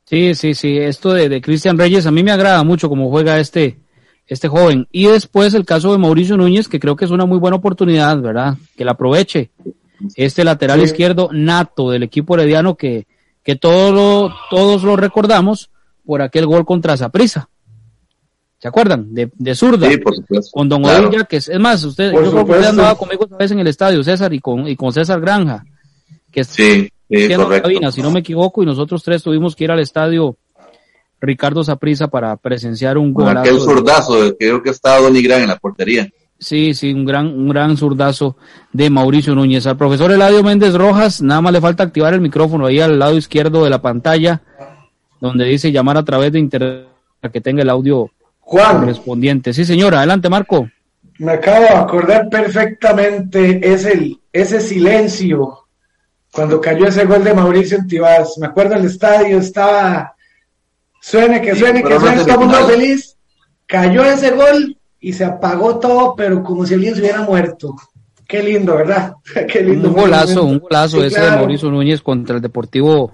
Sí, 0.05 0.35
sí, 0.35 0.53
sí, 0.53 0.77
esto 0.77 1.11
de, 1.11 1.27
de 1.27 1.41
Cristian 1.41 1.77
Reyes 1.77 2.05
a 2.05 2.11
mí 2.11 2.23
me 2.23 2.31
agrada 2.31 2.63
mucho 2.63 2.87
cómo 2.87 3.09
juega 3.09 3.39
este, 3.39 3.79
este 4.27 4.47
joven. 4.47 4.87
Y 4.91 5.07
después 5.07 5.53
el 5.53 5.65
caso 5.65 5.91
de 5.91 5.97
Mauricio 5.97 6.37
Núñez, 6.37 6.67
que 6.67 6.79
creo 6.79 6.95
que 6.95 7.05
es 7.05 7.11
una 7.11 7.25
muy 7.25 7.37
buena 7.37 7.57
oportunidad, 7.57 8.19
¿verdad? 8.19 8.57
Que 8.75 8.85
la 8.85 8.91
aproveche. 8.91 9.51
Este 10.15 10.43
lateral 10.43 10.81
izquierdo 10.81 11.29
nato 11.31 11.89
del 11.89 12.03
equipo 12.03 12.35
herediano 12.35 12.75
que, 12.75 13.07
que 13.43 13.55
todos 13.55 13.93
lo, 13.93 14.35
todos 14.49 14.83
lo 14.83 14.95
recordamos 14.95 15.69
por 16.05 16.21
aquel 16.21 16.45
gol 16.45 16.65
contra 16.65 16.97
Zaprisa. 16.97 17.49
¿Se 18.57 18.67
acuerdan? 18.67 19.13
De, 19.13 19.31
de 19.33 19.55
zurda. 19.55 19.89
Sí, 19.89 19.97
por 19.97 20.15
supuesto. 20.15 20.51
Con 20.51 20.67
Don 20.67 20.83
Odilla, 20.83 21.23
que 21.25 21.37
es, 21.37 21.47
es 21.49 21.59
más, 21.59 21.83
usted, 21.83 22.11
yo 22.11 22.19
creo 22.19 22.45
que 22.45 22.51
usted 22.51 22.65
andaba 22.65 22.97
conmigo 22.97 23.25
esa 23.25 23.37
vez 23.37 23.51
en 23.51 23.59
el 23.59 23.67
estadio, 23.67 24.03
César, 24.03 24.33
y 24.33 24.39
con, 24.39 24.67
y 24.67 24.75
con 24.75 24.91
César 24.91 25.21
Granja. 25.21 25.63
Que 26.31 26.43
sí, 26.43 26.89
sí 27.09 27.27
cabina, 27.29 27.91
si 27.91 28.01
no 28.01 28.11
me 28.11 28.21
equivoco, 28.21 28.63
y 28.63 28.65
nosotros 28.65 29.03
tres 29.03 29.23
tuvimos 29.23 29.55
que 29.55 29.65
ir 29.65 29.71
al 29.71 29.79
estadio 29.79 30.37
Ricardo 31.25 31.63
Saprisa 31.63 32.07
para 32.07 32.35
presenciar 32.37 32.97
un 32.97 33.13
gol. 33.13 33.37
Aquel 33.37 33.59
zurdazo, 33.59 34.35
creo 34.37 34.61
que 34.61 34.69
estaba 34.69 34.99
Don 34.99 35.13
Gran 35.21 35.41
en 35.41 35.47
la 35.47 35.57
portería. 35.57 36.09
Sí, 36.37 36.73
sí, 36.73 36.93
un 36.93 37.05
gran, 37.05 37.27
un 37.27 37.47
gran 37.49 37.77
zurdazo 37.77 38.35
de 38.73 38.89
Mauricio 38.89 39.33
Núñez. 39.35 39.65
Al 39.67 39.77
profesor 39.77 40.11
Eladio 40.11 40.43
Méndez 40.43 40.73
Rojas, 40.73 41.21
nada 41.21 41.41
más 41.41 41.53
le 41.53 41.61
falta 41.61 41.83
activar 41.83 42.13
el 42.13 42.21
micrófono 42.21 42.65
ahí 42.65 42.79
al 42.79 42.99
lado 42.99 43.17
izquierdo 43.17 43.63
de 43.63 43.69
la 43.69 43.81
pantalla, 43.81 44.41
donde 45.21 45.45
dice 45.45 45.71
llamar 45.71 45.97
a 45.97 46.03
través 46.03 46.31
de 46.33 46.39
internet 46.39 46.87
para 47.21 47.31
que 47.31 47.41
tenga 47.41 47.61
el 47.61 47.69
audio 47.69 48.11
correspondiente. 48.41 49.53
Sí, 49.53 49.63
señora, 49.65 49.99
adelante, 49.99 50.29
Marco. 50.29 50.69
Me 51.17 51.31
acabo 51.31 51.61
de 51.61 51.69
acordar 51.69 52.29
perfectamente 52.29 53.73
ese, 53.73 54.17
ese 54.33 54.59
silencio 54.59 55.65
cuando 56.31 56.59
cayó 56.59 56.87
ese 56.87 57.05
gol 57.05 57.23
de 57.23 57.33
Mauricio 57.33 57.77
Antibás. 57.77 58.37
Me 58.37 58.47
acuerdo 58.47 58.75
el 58.75 58.85
estadio, 58.85 59.37
estaba 59.37 60.14
Suene, 61.05 61.39
que 61.39 61.53
suene, 61.53 61.83
que 61.83 61.99
suene, 61.99 62.23
todo 62.23 62.33
el 62.33 62.39
mundo 62.39 62.67
feliz. 62.67 63.15
Cayó 63.67 64.03
ese 64.05 64.31
gol 64.31 64.75
y 64.99 65.13
se 65.13 65.23
apagó 65.23 65.77
todo, 65.77 66.15
pero 66.15 66.43
como 66.43 66.65
si 66.65 66.73
alguien 66.73 66.95
se 66.95 67.01
hubiera 67.01 67.21
muerto. 67.21 67.75
Qué 68.27 68.41
lindo, 68.41 68.75
¿verdad? 68.75 69.13
Qué 69.47 69.61
lindo. 69.61 69.89
Un 69.89 69.93
golazo, 69.93 70.43
un 70.43 70.57
golazo 70.57 71.03
ese 71.03 71.21
de 71.21 71.29
Mauricio 71.29 71.69
Núñez 71.69 72.01
contra 72.01 72.37
el 72.37 72.41
Deportivo 72.41 73.13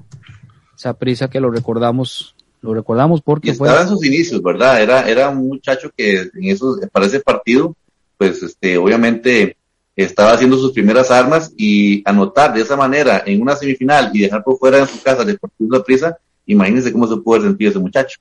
Saprissa 0.77 1.29
que 1.29 1.41
lo 1.41 1.51
recordamos, 1.51 2.33
lo 2.61 2.73
recordamos 2.73 3.21
porque 3.21 3.49
y 3.49 3.51
estaba 3.51 3.81
en 3.81 3.89
sus 3.89 4.05
inicios, 4.05 4.41
¿verdad? 4.41 4.81
Era, 4.81 5.09
era 5.09 5.27
un 5.27 5.49
muchacho 5.49 5.91
que 5.95 6.29
en 6.33 6.45
esos, 6.45 6.79
para 6.93 7.07
ese 7.07 7.19
partido, 7.19 7.75
pues 8.17 8.41
este, 8.41 8.77
obviamente 8.77 9.57
estaba 9.97 10.31
haciendo 10.31 10.55
sus 10.55 10.71
primeras 10.71 11.11
armas 11.11 11.51
y 11.57 12.01
anotar 12.09 12.53
de 12.53 12.61
esa 12.61 12.77
manera 12.77 13.21
en 13.25 13.41
una 13.41 13.57
semifinal 13.57 14.11
y 14.13 14.21
dejar 14.21 14.45
por 14.45 14.57
fuera 14.57 14.79
en 14.79 14.87
su 14.87 15.03
casa 15.03 15.23
el 15.23 15.27
Deportivo 15.27 15.75
Saprissa 15.75 16.17
Imagínense 16.45 16.91
cómo 16.91 17.07
se 17.07 17.17
puede 17.17 17.43
sentir 17.43 17.69
ese 17.69 17.79
muchacho. 17.79 18.19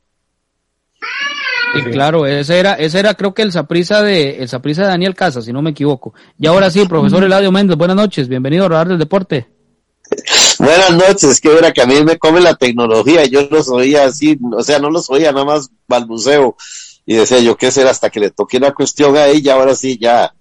Y 1.74 1.82
claro, 1.82 2.26
ese 2.26 2.58
era, 2.58 2.74
ese 2.74 2.98
era 2.98 3.14
creo 3.14 3.32
que 3.32 3.42
el 3.42 3.52
saprisa 3.52 4.02
de, 4.02 4.38
el 4.38 4.48
saprisa 4.48 4.82
de 4.82 4.88
Daniel 4.88 5.14
Casa, 5.14 5.40
si 5.40 5.52
no 5.52 5.62
me 5.62 5.70
equivoco. 5.70 6.14
Y 6.38 6.46
ahora 6.46 6.70
sí, 6.70 6.84
profesor 6.86 7.22
Eladio 7.22 7.52
Méndez, 7.52 7.76
buenas 7.76 7.96
noches, 7.96 8.28
bienvenido 8.28 8.66
a 8.66 8.68
Radar 8.68 8.88
del 8.88 8.98
Deporte. 8.98 9.48
Buenas 10.58 10.90
noches, 10.90 11.40
que 11.40 11.56
era 11.56 11.72
que 11.72 11.80
a 11.80 11.86
mí 11.86 12.02
me 12.02 12.18
come 12.18 12.40
la 12.40 12.54
tecnología, 12.54 13.24
yo 13.24 13.48
los 13.50 13.68
oía 13.68 14.04
así, 14.04 14.38
o 14.52 14.62
sea, 14.62 14.78
no 14.78 14.90
los 14.90 15.08
oía, 15.08 15.32
nada 15.32 15.44
más 15.44 15.70
balbuceo, 15.86 16.56
y 17.06 17.14
decía 17.14 17.38
yo, 17.38 17.56
¿qué 17.56 17.70
será? 17.70 17.90
Hasta 17.90 18.10
que 18.10 18.20
le 18.20 18.30
toqué 18.30 18.58
una 18.58 18.74
cuestión 18.74 19.16
a 19.16 19.28
ella, 19.28 19.54
ahora 19.54 19.74
sí, 19.74 19.96
ya. 19.98 20.34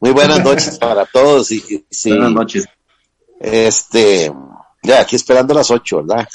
Muy 0.00 0.10
buenas 0.10 0.42
noches 0.42 0.78
para 0.80 1.06
todos, 1.06 1.52
y, 1.52 1.84
buenas 2.06 2.32
noches. 2.32 2.64
Este, 3.40 4.32
ya, 4.84 5.00
aquí 5.00 5.16
esperando 5.16 5.54
las 5.54 5.70
ocho, 5.70 6.04
¿verdad? 6.04 6.28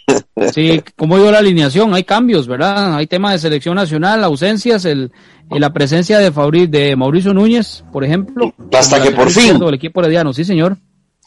sí, 0.54 0.80
como 0.96 1.16
digo 1.16 1.30
la 1.30 1.38
alineación, 1.38 1.92
hay 1.92 2.04
cambios, 2.04 2.46
¿verdad? 2.46 2.94
Hay 2.94 3.08
tema 3.08 3.32
de 3.32 3.38
selección 3.38 3.74
nacional, 3.74 4.22
ausencias, 4.22 4.84
el, 4.84 5.10
la 5.50 5.72
presencia 5.72 6.18
de, 6.18 6.30
de 6.68 6.96
Mauricio 6.96 7.34
Núñez, 7.34 7.84
por 7.92 8.04
ejemplo. 8.04 8.54
Hasta 8.72 9.02
que 9.02 9.10
por 9.10 9.30
fin. 9.30 9.60
El 9.60 9.74
equipo 9.74 10.00
herediano, 10.00 10.32
sí, 10.32 10.44
señor. 10.44 10.78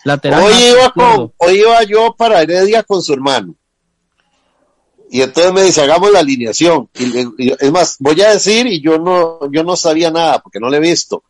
Lateral 0.06 0.42
hoy, 0.44 0.54
iba 0.54 1.34
hoy 1.38 1.60
iba 1.60 1.84
yo 1.84 2.16
para 2.18 2.42
Heredia 2.42 2.84
con 2.84 3.04
su 3.04 3.12
hermano. 3.12 3.56
Y 5.12 5.22
entonces 5.22 5.52
me 5.52 5.64
dice, 5.64 5.82
hagamos 5.82 6.12
la 6.12 6.20
alineación. 6.20 6.90
Y, 6.98 7.52
es 7.60 7.72
más, 7.72 7.98
voy 8.00 8.22
a 8.22 8.30
decir, 8.30 8.68
y 8.68 8.82
yo 8.82 8.98
no, 9.00 9.52
yo 9.52 9.64
no 9.66 9.76
sabía 9.76 10.12
nada 10.12 10.40
porque 10.40 10.60
no 10.60 10.70
le 10.70 10.78
he 10.78 10.82
visto. 10.82 11.24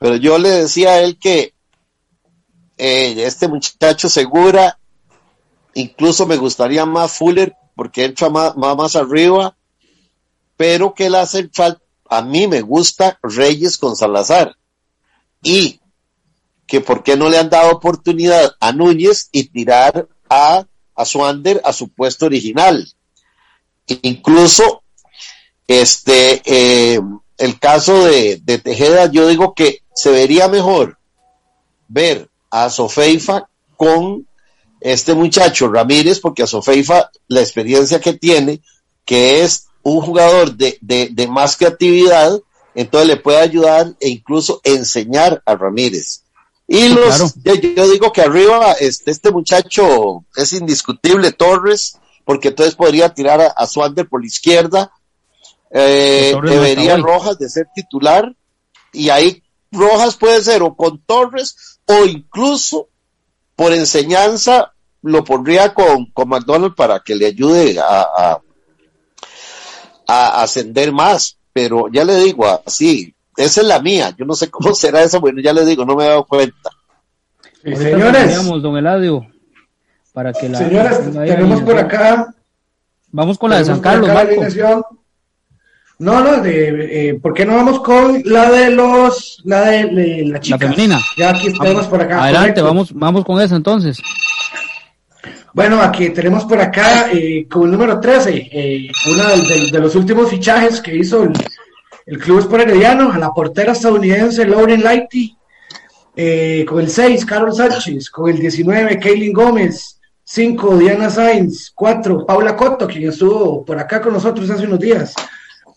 Pero 0.00 0.16
yo 0.16 0.38
le 0.38 0.48
decía 0.48 0.92
a 0.92 1.00
él 1.00 1.18
que 1.18 1.52
eh, 2.78 3.14
este 3.18 3.48
muchacho 3.48 4.08
segura 4.08 4.78
Incluso 5.74 6.26
me 6.26 6.36
gustaría 6.36 6.86
más 6.86 7.12
Fuller 7.12 7.56
porque 7.74 8.04
entra 8.04 8.28
más, 8.30 8.56
más, 8.56 8.96
arriba, 8.96 9.56
pero 10.56 10.94
que 10.94 11.10
la 11.10 11.26
central, 11.26 11.80
a 12.08 12.22
mí 12.22 12.46
me 12.46 12.60
gusta 12.60 13.18
Reyes 13.22 13.76
con 13.78 13.96
Salazar. 13.96 14.56
Y 15.42 15.80
que 16.66 16.80
por 16.80 17.02
qué 17.02 17.16
no 17.16 17.28
le 17.28 17.38
han 17.38 17.50
dado 17.50 17.72
oportunidad 17.72 18.54
a 18.60 18.72
Núñez 18.72 19.28
y 19.32 19.44
tirar 19.44 20.08
a, 20.30 20.64
a 20.94 21.04
Swander 21.04 21.60
a 21.64 21.72
su 21.72 21.88
puesto 21.88 22.26
original. 22.26 22.88
Incluso, 24.02 24.82
este, 25.66 26.40
eh, 26.44 27.00
el 27.36 27.58
caso 27.58 28.04
de, 28.04 28.40
de, 28.42 28.58
Tejeda, 28.58 29.10
yo 29.10 29.26
digo 29.26 29.54
que 29.54 29.82
se 29.94 30.10
vería 30.10 30.48
mejor 30.48 30.98
ver 31.88 32.30
a 32.50 32.70
Sofeifa 32.70 33.48
con 33.76 34.26
este 34.84 35.14
muchacho 35.14 35.68
Ramírez, 35.68 36.20
porque 36.20 36.42
a 36.42 36.46
Sofeifa 36.46 37.10
la 37.26 37.40
experiencia 37.40 38.02
que 38.02 38.12
tiene, 38.12 38.60
que 39.06 39.42
es 39.42 39.68
un 39.82 40.02
jugador 40.02 40.54
de, 40.54 40.78
de, 40.82 41.26
más 41.26 41.56
creatividad, 41.56 42.38
entonces 42.74 43.08
le 43.08 43.16
puede 43.16 43.38
ayudar 43.38 43.94
e 43.98 44.10
incluso 44.10 44.60
enseñar 44.62 45.42
a 45.46 45.56
Ramírez. 45.56 46.24
Y 46.68 46.88
los, 46.88 47.34
yo, 47.42 47.88
digo 47.88 48.12
que 48.12 48.20
arriba 48.20 48.72
este, 48.72 49.10
este 49.10 49.30
muchacho 49.30 50.26
es 50.36 50.52
indiscutible, 50.52 51.32
Torres, 51.32 51.98
porque 52.26 52.48
entonces 52.48 52.74
podría 52.74 53.14
tirar 53.14 53.40
a, 53.40 53.46
a 53.56 53.66
Swander 53.66 54.06
por 54.06 54.20
la 54.20 54.26
izquierda, 54.26 54.92
eh, 55.70 56.34
debería 56.42 56.98
Rojas 56.98 57.38
de 57.38 57.48
ser 57.48 57.68
titular, 57.74 58.36
y 58.92 59.08
ahí 59.08 59.42
Rojas 59.72 60.16
puede 60.16 60.42
ser 60.42 60.62
o 60.62 60.76
con 60.76 60.98
Torres 61.06 61.78
o 61.86 62.04
incluso 62.04 62.88
por 63.56 63.72
enseñanza 63.72 64.73
lo 65.04 65.22
pondría 65.22 65.74
con, 65.74 66.06
con 66.06 66.28
McDonald's 66.28 66.76
para 66.76 67.00
que 67.00 67.14
le 67.14 67.26
ayude 67.26 67.78
a, 67.78 68.40
a, 70.06 70.42
ascender 70.42 70.92
más. 70.92 71.36
Pero 71.52 71.88
ya 71.92 72.04
le 72.04 72.16
digo, 72.16 72.46
así, 72.66 73.14
esa 73.36 73.60
es 73.60 73.66
la 73.66 73.80
mía. 73.80 74.14
Yo 74.18 74.24
no 74.24 74.34
sé 74.34 74.50
cómo 74.50 74.74
será 74.74 75.02
eso, 75.02 75.20
bueno, 75.20 75.40
ya 75.40 75.52
le 75.52 75.64
digo, 75.64 75.84
no 75.84 75.94
me 75.94 76.04
he 76.04 76.08
dado 76.08 76.24
cuenta. 76.24 76.70
señores. 77.62 78.44
don 78.62 78.76
Eladio, 78.76 79.26
para 80.12 80.32
que 80.32 80.48
la. 80.48 80.58
Señores, 80.58 80.98
tenemos 81.12 81.60
por 81.62 81.78
acá. 81.78 82.34
Vamos 83.12 83.38
con 83.38 83.50
la 83.50 83.58
de 83.58 83.66
San 83.66 83.80
Carlos, 83.80 84.08
No, 86.00 86.20
no, 86.20 86.40
de, 86.40 87.10
eh, 87.10 87.14
¿por 87.14 87.32
qué 87.32 87.46
no 87.46 87.54
vamos 87.54 87.78
con 87.78 88.20
la 88.24 88.50
de 88.50 88.70
los, 88.70 89.40
la 89.44 89.60
de, 89.60 90.24
la 90.26 90.40
chica? 90.40 90.56
La 90.56 90.70
femenina. 90.70 91.00
Ya 91.16 91.30
aquí 91.30 91.52
tenemos 91.52 91.86
por 91.86 92.02
acá. 92.02 92.24
Adelante, 92.24 92.60
vamos, 92.60 92.92
vamos 92.92 93.24
con 93.24 93.40
eso 93.40 93.54
entonces. 93.54 94.02
Bueno, 95.54 95.80
aquí 95.80 96.10
tenemos 96.10 96.44
por 96.44 96.60
acá 96.60 97.12
eh, 97.12 97.46
con 97.48 97.62
el 97.64 97.70
número 97.70 98.00
13, 98.00 98.48
eh, 98.52 98.90
uno 99.08 99.24
de, 99.70 99.78
los 99.78 99.94
últimos 99.94 100.28
fichajes 100.28 100.80
que 100.80 100.96
hizo 100.96 101.22
el, 101.22 101.32
el 102.06 102.18
Club 102.18 102.40
Sport 102.40 102.64
Herediano, 102.64 103.12
a 103.12 103.18
la 103.18 103.30
portera 103.30 103.70
estadounidense 103.70 104.44
Lauren 104.44 104.82
Lighty. 104.82 105.36
Eh, 106.16 106.64
con 106.68 106.80
el 106.80 106.90
6, 106.90 107.24
Carol 107.24 107.54
Sánchez. 107.54 108.10
Con 108.10 108.30
el 108.30 108.38
19, 108.40 108.98
Kaylin 108.98 109.32
Gómez. 109.32 110.00
5, 110.24 110.76
Diana 110.76 111.08
Sainz. 111.08 111.70
4, 111.72 112.26
Paula 112.26 112.56
Cotto, 112.56 112.88
quien 112.88 113.08
estuvo 113.08 113.64
por 113.64 113.78
acá 113.78 114.00
con 114.00 114.12
nosotros 114.12 114.50
hace 114.50 114.66
unos 114.66 114.80
días. 114.80 115.14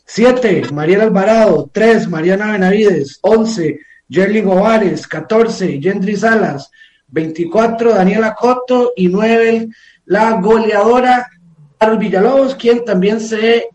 7, 0.05 0.71
Mariela 0.73 1.03
Alvarado. 1.03 1.69
3, 1.71 2.07
Mariana 2.07 2.51
Benavides. 2.51 3.19
11, 3.21 3.79
Jerlyn 4.09 4.47
Ovares. 4.47 5.07
14, 5.07 5.79
Yendri 5.79 6.15
Salas. 6.15 6.71
24, 7.09 7.93
Daniela 7.93 8.35
Cotto. 8.35 8.93
Y 8.95 9.07
9, 9.07 9.69
la 10.05 10.39
goleadora 10.41 11.29
Carol 11.77 11.97
Villalobos, 11.97 12.55
quien 12.55 12.83
también 12.85 13.19
se, 13.19 13.69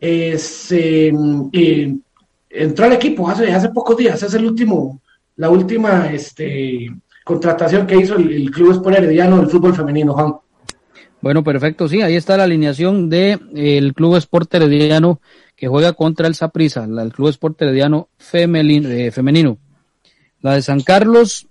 eh, 0.00 0.38
eh, 1.52 1.94
entró 2.50 2.84
al 2.84 2.92
equipo 2.92 3.28
hace, 3.28 3.52
hace 3.52 3.68
pocos 3.70 3.96
días. 3.96 4.22
Es 4.22 4.34
el 4.34 4.44
último 4.44 5.00
la 5.36 5.50
última 5.50 6.12
este, 6.12 6.90
contratación 7.24 7.86
que 7.86 7.96
hizo 7.96 8.16
el, 8.16 8.50
Club 8.50 8.72
Sport 8.72 8.98
Herediano 8.98 9.38
del 9.38 9.48
fútbol 9.48 9.74
femenino, 9.74 10.14
Juan. 10.14 10.34
Bueno, 11.20 11.44
perfecto, 11.44 11.88
sí, 11.88 12.02
ahí 12.02 12.16
está 12.16 12.36
la 12.36 12.44
alineación 12.44 13.08
del 13.08 13.40
el 13.54 13.94
Club 13.94 14.16
Sport 14.16 14.52
Herediano 14.54 15.20
que 15.54 15.68
juega 15.68 15.92
contra 15.92 16.26
el 16.26 16.34
Saprissa, 16.34 16.84
el 16.84 17.12
Club 17.12 17.28
Sport 17.28 17.62
Herediano 17.62 18.08
eh, 18.32 19.10
femenino. 19.12 19.58
La 20.40 20.54
de 20.54 20.62
San 20.62 20.80
Carlos, 20.80 21.46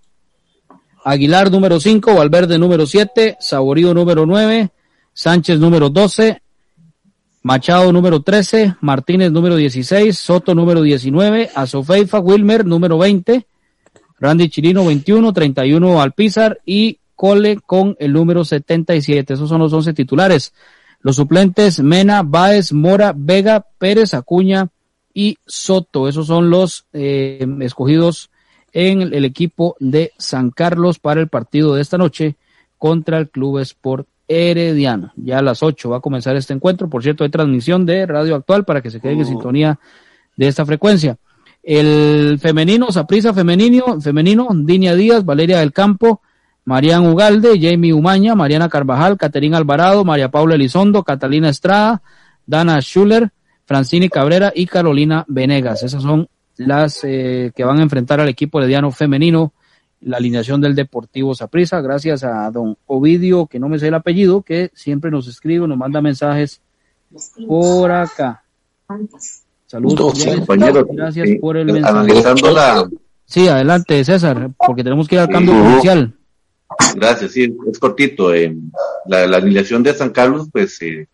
Aguilar 1.04 1.52
número 1.52 1.80
5, 1.80 2.16
Valverde 2.16 2.58
número 2.58 2.86
7, 2.86 3.38
Saborío 3.40 3.94
número 3.94 4.26
9, 4.26 4.70
Sánchez 5.14 5.60
número 5.60 5.90
12, 5.90 6.42
Machado 7.44 7.92
número 7.92 8.22
13, 8.22 8.76
Martínez 8.82 9.32
número 9.32 9.56
16, 9.56 10.18
Soto 10.18 10.54
número 10.54 10.82
19, 10.82 11.50
Azofeifa 11.56 12.20
Wilmer 12.20 12.66
número 12.66 12.98
20, 13.00 13.48
Randy 14.20 14.50
Chirino 14.50 14.86
21, 14.86 15.34
31 15.34 16.02
Alpizar 16.02 16.60
y 16.66 17.00
Cole 17.16 17.60
con 17.66 17.96
el 18.00 18.14
número 18.14 18.46
77. 18.46 19.34
Esos 19.34 19.50
son 19.50 19.60
los 19.60 19.74
11 19.74 19.94
titulares. 19.94 20.54
Los 21.02 21.18
suplentes 21.18 21.80
Mena, 21.80 22.24
Baez, 22.24 22.74
Mora, 22.74 23.14
Vega, 23.16 23.66
Pérez, 23.78 24.14
Acuña 24.14 24.70
y 25.14 25.38
Soto. 25.46 26.08
Esos 26.08 26.28
son 26.28 26.50
los 26.50 26.86
eh, 26.94 27.46
escogidos 27.62 28.30
en 28.74 29.02
el 29.02 29.26
equipo 29.26 29.76
de 29.80 30.12
San 30.18 30.52
Carlos 30.52 31.00
para 31.00 31.22
el 31.22 31.28
partido 31.28 31.76
de 31.76 31.82
esta 31.82 31.98
noche 31.98 32.36
contra 32.78 33.18
el 33.18 33.30
Club 33.30 33.60
Sport 33.60 34.08
Herediano. 34.28 35.12
Ya 35.18 35.40
a 35.40 35.42
las 35.42 35.62
8 35.62 35.90
va 35.90 35.98
a 35.98 36.02
comenzar 36.02 36.36
este 36.36 36.54
encuentro. 36.54 36.90
Por 36.90 37.04
cierto, 37.04 37.24
hay 37.24 37.30
transmisión 37.30 37.86
de 37.86 38.06
Radio 38.06 38.36
Actual 38.36 38.64
para 38.64 38.82
que 38.82 38.90
se 38.90 39.00
queden 39.00 39.18
en 39.18 39.26
oh. 39.26 39.28
sintonía 39.28 39.80
de 40.38 40.48
esta 40.48 40.66
frecuencia. 40.66 41.18
El 41.62 42.40
femenino, 42.40 42.92
Saprisa 42.92 43.34
femenino, 43.34 44.00
femenino, 44.02 44.48
Dinia 44.54 44.96
Díaz, 44.96 45.24
Valeria 45.24 45.60
del 45.60 45.74
Campo, 45.74 46.22
Marian 46.66 47.06
Ugalde, 47.08 47.60
Jamie 47.62 47.94
Umaña, 47.94 48.34
Mariana 48.34 48.70
Carvajal, 48.70 49.18
Caterina 49.18 49.58
Alvarado, 49.58 50.04
María 50.04 50.32
Paula 50.32 50.56
Elizondo, 50.56 51.04
Catalina 51.04 51.50
Estrada, 51.50 52.02
Dana 52.46 52.80
Schuller, 52.82 53.30
Francini 53.66 54.10
Cabrera 54.10 54.52
y 54.56 54.66
Carolina 54.66 55.26
Venegas. 55.28 55.84
Esas 55.84 56.02
son 56.02 56.28
las 56.66 57.04
eh, 57.04 57.52
que 57.56 57.64
van 57.64 57.80
a 57.80 57.84
enfrentar 57.84 58.20
al 58.20 58.30
equipo 58.30 58.64
Diano 58.64 58.92
femenino, 58.92 59.54
la 60.02 60.18
alineación 60.18 60.62
del 60.62 60.76
Deportivo 60.76 61.36
Saprisa. 61.36 61.82
Gracias 61.82 62.24
a 62.24 62.50
don 62.52 62.78
Ovidio, 62.88 63.48
que 63.48 63.60
no 63.60 63.70
me 63.70 63.80
sé 63.80 63.88
el 63.88 63.94
apellido, 63.94 64.42
que 64.42 64.72
siempre 64.74 65.12
nos 65.12 65.28
escribe, 65.28 65.68
nos 65.68 65.78
manda 65.78 66.02
mensajes 66.02 66.62
por 67.48 67.92
acá. 67.92 68.44
Saludos, 69.68 70.26
compañeros. 70.26 70.86
Gracias 70.92 71.30
por 71.40 71.58
el 71.58 71.72
mensaje. 71.72 72.14
Sí, 73.26 73.48
adelante, 73.48 74.04
César, 74.04 74.52
porque 74.58 74.84
tenemos 74.84 75.08
que 75.08 75.16
ir 75.16 75.22
al 75.22 75.30
cambio 75.30 75.54
comercial. 75.54 76.14
Gracias, 76.96 77.32
sí, 77.32 77.56
es 77.70 77.80
cortito. 77.80 78.34
Eh, 78.34 78.56
la, 79.06 79.28
la, 79.28 79.38
alineación 79.38 79.84
de 79.84 79.94
San 79.94 80.10
Carlos, 80.10 80.48
pues 80.52 80.82
eh, 80.82 81.08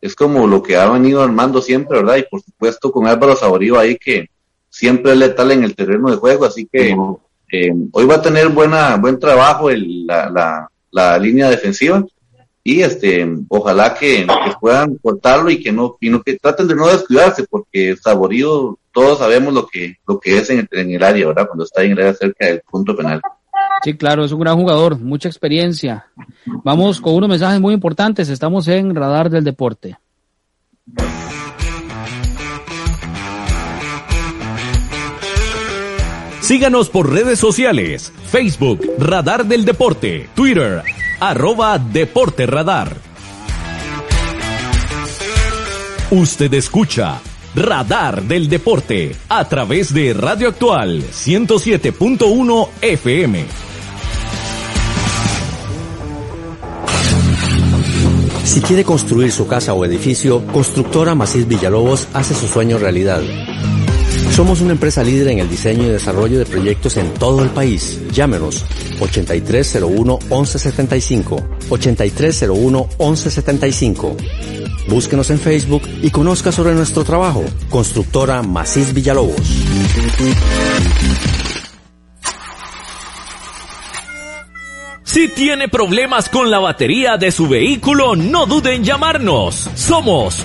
es 0.00 0.14
como 0.14 0.46
lo 0.46 0.62
que 0.62 0.76
ha 0.76 0.88
venido 0.88 1.22
armando 1.22 1.60
siempre, 1.60 1.98
¿verdad? 1.98 2.16
Y 2.16 2.22
por 2.22 2.42
supuesto 2.42 2.92
con 2.92 3.06
Álvaro 3.06 3.36
Saborío 3.36 3.78
ahí 3.78 3.96
que 3.96 4.30
siempre 4.68 5.12
es 5.12 5.18
letal 5.18 5.50
en 5.52 5.64
el 5.64 5.74
terreno 5.74 6.10
de 6.10 6.16
juego, 6.16 6.44
así 6.44 6.68
que 6.70 6.96
eh, 7.50 7.72
hoy 7.92 8.04
va 8.04 8.16
a 8.16 8.22
tener 8.22 8.48
buena 8.48 8.96
buen 8.96 9.18
trabajo 9.18 9.70
el, 9.70 10.06
la, 10.06 10.28
la, 10.28 10.70
la 10.90 11.18
línea 11.18 11.48
defensiva 11.48 12.04
y 12.68 12.82
este 12.82 13.26
ojalá 13.48 13.94
que, 13.94 14.26
puedan 14.60 14.96
cortarlo 14.96 15.50
y 15.50 15.62
que 15.62 15.72
no 15.72 15.96
y 16.00 16.10
no, 16.10 16.22
que 16.22 16.36
traten 16.36 16.68
de 16.68 16.74
no 16.74 16.88
descuidarse 16.88 17.44
porque 17.48 17.96
Saborío 17.96 18.78
todos 18.92 19.18
sabemos 19.18 19.54
lo 19.54 19.66
que 19.66 19.96
lo 20.06 20.20
que 20.20 20.36
es 20.36 20.50
en 20.50 20.68
el, 20.70 21.02
área 21.02 21.28
verdad 21.28 21.46
cuando 21.46 21.64
está 21.64 21.82
en 21.82 21.92
el 21.92 21.98
área 21.98 22.14
cerca 22.14 22.46
del 22.46 22.60
punto 22.60 22.94
penal. 22.94 23.22
Sí 23.82 23.94
claro 23.94 24.22
es 24.22 24.32
un 24.32 24.40
gran 24.40 24.56
jugador 24.56 24.98
mucha 24.98 25.28
experiencia. 25.28 26.08
Vamos 26.62 27.00
con 27.00 27.14
unos 27.14 27.30
mensajes 27.30 27.60
muy 27.60 27.72
importantes 27.72 28.28
estamos 28.28 28.68
en 28.68 28.94
radar 28.94 29.30
del 29.30 29.44
deporte 29.44 29.96
Síganos 36.48 36.88
por 36.88 37.12
redes 37.12 37.38
sociales, 37.38 38.10
Facebook, 38.30 38.80
Radar 38.98 39.44
del 39.44 39.66
Deporte, 39.66 40.30
Twitter, 40.34 40.82
arroba 41.20 41.78
Deporte 41.78 42.46
Radar. 42.46 42.96
Usted 46.10 46.54
escucha 46.54 47.20
Radar 47.54 48.22
del 48.22 48.48
Deporte 48.48 49.14
a 49.28 49.46
través 49.46 49.92
de 49.92 50.14
Radio 50.14 50.48
Actual 50.48 51.02
107.1 51.02 52.68
FM. 52.80 53.44
Si 58.44 58.62
quiere 58.62 58.84
construir 58.84 59.32
su 59.32 59.46
casa 59.46 59.74
o 59.74 59.84
edificio, 59.84 60.46
Constructora 60.46 61.14
Macís 61.14 61.46
Villalobos 61.46 62.08
hace 62.14 62.34
su 62.34 62.48
sueño 62.48 62.78
realidad. 62.78 63.20
Somos 64.32 64.60
una 64.60 64.72
empresa 64.72 65.02
líder 65.02 65.28
en 65.28 65.38
el 65.40 65.48
diseño 65.50 65.84
y 65.84 65.88
desarrollo 65.88 66.38
de 66.38 66.46
proyectos 66.46 66.96
en 66.96 67.12
todo 67.14 67.42
el 67.42 67.50
país. 67.50 68.00
Llámenos 68.12 68.64
8301-1175. 69.00 71.58
8301-1175. 71.68 74.16
Búsquenos 74.88 75.28
en 75.30 75.38
Facebook 75.38 75.82
y 76.02 76.10
conozca 76.10 76.50
sobre 76.52 76.74
nuestro 76.74 77.04
trabajo. 77.04 77.44
Constructora 77.68 78.42
Macís 78.42 78.94
Villalobos. 78.94 79.42
Si 85.08 85.26
tiene 85.28 85.68
problemas 85.68 86.28
con 86.28 86.50
la 86.50 86.58
batería 86.58 87.16
de 87.16 87.32
su 87.32 87.48
vehículo, 87.48 88.14
no 88.14 88.46
duden 88.46 88.74
en 88.74 88.84
llamarnos. 88.84 89.70
Somos 89.74 90.44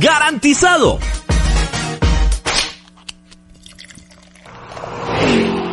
¡Garantizado! 0.00 0.98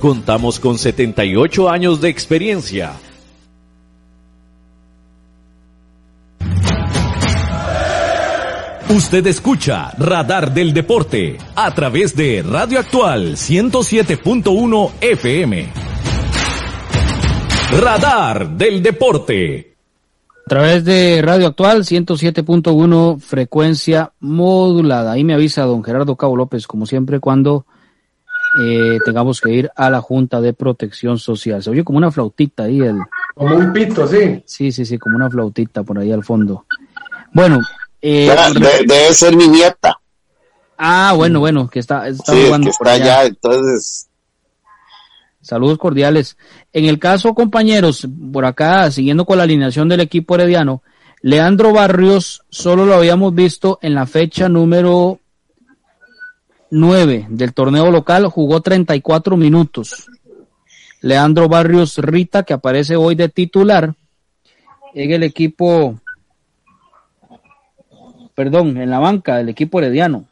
Contamos 0.00 0.60
con 0.60 0.78
78 0.78 1.68
años 1.68 2.00
de 2.00 2.08
experiencia. 2.08 2.92
Usted 8.90 9.26
escucha 9.26 9.90
Radar 9.98 10.54
del 10.54 10.72
Deporte 10.72 11.36
a 11.56 11.74
través 11.74 12.16
de 12.16 12.42
Radio 12.42 12.78
Actual 12.78 13.36
107.1 13.36 14.92
FM. 15.00 15.66
Radar 17.82 18.48
del 18.56 18.82
Deporte. 18.82 19.76
A 20.46 20.48
través 20.48 20.86
de 20.86 21.20
Radio 21.20 21.48
Actual 21.48 21.84
107.1 21.84 23.18
frecuencia 23.20 24.12
modulada. 24.20 25.12
Ahí 25.12 25.22
me 25.22 25.34
avisa 25.34 25.64
don 25.64 25.84
Gerardo 25.84 26.16
Cabo 26.16 26.36
López, 26.36 26.66
como 26.66 26.86
siempre, 26.86 27.20
cuando 27.20 27.66
eh, 28.60 28.98
tengamos 29.04 29.40
que 29.40 29.50
ir 29.50 29.70
a 29.74 29.90
la 29.90 30.00
Junta 30.00 30.40
de 30.40 30.52
Protección 30.52 31.18
Social. 31.18 31.62
Se 31.62 31.70
oye 31.70 31.84
como 31.84 31.98
una 31.98 32.10
flautita 32.10 32.64
ahí. 32.64 32.80
El... 32.80 32.98
Como 33.34 33.56
un 33.56 33.72
pito, 33.72 34.06
sí. 34.06 34.42
Sí, 34.46 34.72
sí, 34.72 34.84
sí, 34.84 34.98
como 34.98 35.16
una 35.16 35.30
flautita 35.30 35.82
por 35.82 35.98
ahí 35.98 36.12
al 36.12 36.24
fondo. 36.24 36.64
Bueno. 37.32 37.60
Eh, 38.00 38.30
debe, 38.86 39.12
ser 39.12 39.36
mi 39.36 39.48
nieta. 39.48 39.98
Ah, 40.76 41.12
bueno, 41.16 41.40
bueno, 41.40 41.68
que 41.68 41.80
está, 41.80 42.06
está 42.08 42.32
sí, 42.32 42.44
jugando 42.46 42.66
que 42.66 42.70
está 42.70 42.92
allá. 42.92 43.24
entonces. 43.24 44.08
Saludos 45.40 45.78
cordiales. 45.78 46.36
En 46.72 46.84
el 46.84 46.98
caso, 46.98 47.34
compañeros, 47.34 48.06
por 48.32 48.44
acá, 48.44 48.90
siguiendo 48.90 49.24
con 49.24 49.38
la 49.38 49.44
alineación 49.44 49.88
del 49.88 50.00
equipo 50.00 50.34
herediano, 50.34 50.82
Leandro 51.22 51.72
Barrios 51.72 52.42
solo 52.50 52.86
lo 52.86 52.94
habíamos 52.94 53.34
visto 53.34 53.78
en 53.82 53.94
la 53.94 54.06
fecha 54.06 54.48
número 54.48 55.20
9 56.70 57.26
del 57.28 57.54
torneo 57.54 57.90
local, 57.90 58.26
jugó 58.26 58.60
34 58.60 59.36
minutos. 59.36 60.06
Leandro 61.00 61.48
Barrios 61.48 61.98
Rita, 61.98 62.42
que 62.42 62.52
aparece 62.52 62.96
hoy 62.96 63.14
de 63.14 63.28
titular 63.28 63.94
en 64.94 65.12
el 65.12 65.22
equipo, 65.22 66.00
perdón, 68.34 68.76
en 68.76 68.90
la 68.90 68.98
banca 68.98 69.36
del 69.36 69.50
equipo 69.50 69.78
herediano. 69.78 70.24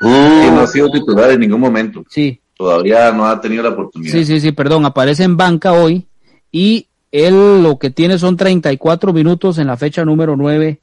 no 0.00 0.60
ha 0.60 0.66
sido 0.66 0.90
titular 0.90 1.30
en 1.30 1.40
ningún 1.40 1.60
momento. 1.60 2.04
Sí. 2.08 2.40
Todavía 2.56 3.12
no 3.12 3.26
ha 3.26 3.40
tenido 3.40 3.62
la 3.62 3.70
oportunidad. 3.70 4.12
Sí, 4.12 4.24
sí, 4.24 4.40
sí, 4.40 4.52
perdón, 4.52 4.86
aparece 4.86 5.24
en 5.24 5.36
banca 5.36 5.72
hoy 5.72 6.06
y 6.50 6.86
él 7.12 7.62
lo 7.62 7.78
que 7.78 7.90
tiene 7.90 8.18
son 8.18 8.36
34 8.36 9.12
minutos 9.12 9.58
en 9.58 9.66
la 9.66 9.76
fecha 9.76 10.04
número 10.04 10.36
9 10.36 10.80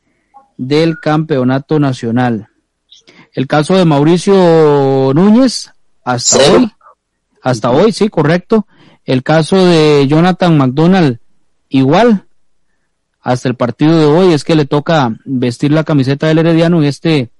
del 0.57 0.99
campeonato 0.99 1.79
nacional. 1.79 2.49
El 3.33 3.47
caso 3.47 3.75
de 3.75 3.83
Mauricio 3.83 5.11
Núñez, 5.15 5.71
hasta 6.03 6.37
hoy, 6.37 6.71
hasta 7.41 7.71
hoy, 7.71 7.91
sí, 7.91 8.07
correcto. 8.07 8.67
El 9.05 9.23
caso 9.23 9.57
de 9.57 10.05
Jonathan 10.07 10.55
McDonald, 10.55 11.17
igual, 11.67 12.25
hasta 13.21 13.49
el 13.49 13.55
partido 13.55 13.97
de 13.97 14.05
hoy, 14.05 14.33
es 14.33 14.43
que 14.43 14.55
le 14.55 14.65
toca 14.65 15.17
vestir 15.25 15.71
la 15.71 15.83
camiseta 15.83 16.27
del 16.27 16.37
Herediano 16.37 16.77
en 16.77 16.83
este 16.83 17.31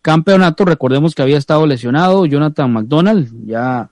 campeonato. 0.00 0.64
Recordemos 0.64 1.14
que 1.14 1.20
había 1.20 1.36
estado 1.36 1.66
lesionado 1.66 2.24
Jonathan 2.24 2.72
McDonald, 2.72 3.30
ya, 3.46 3.90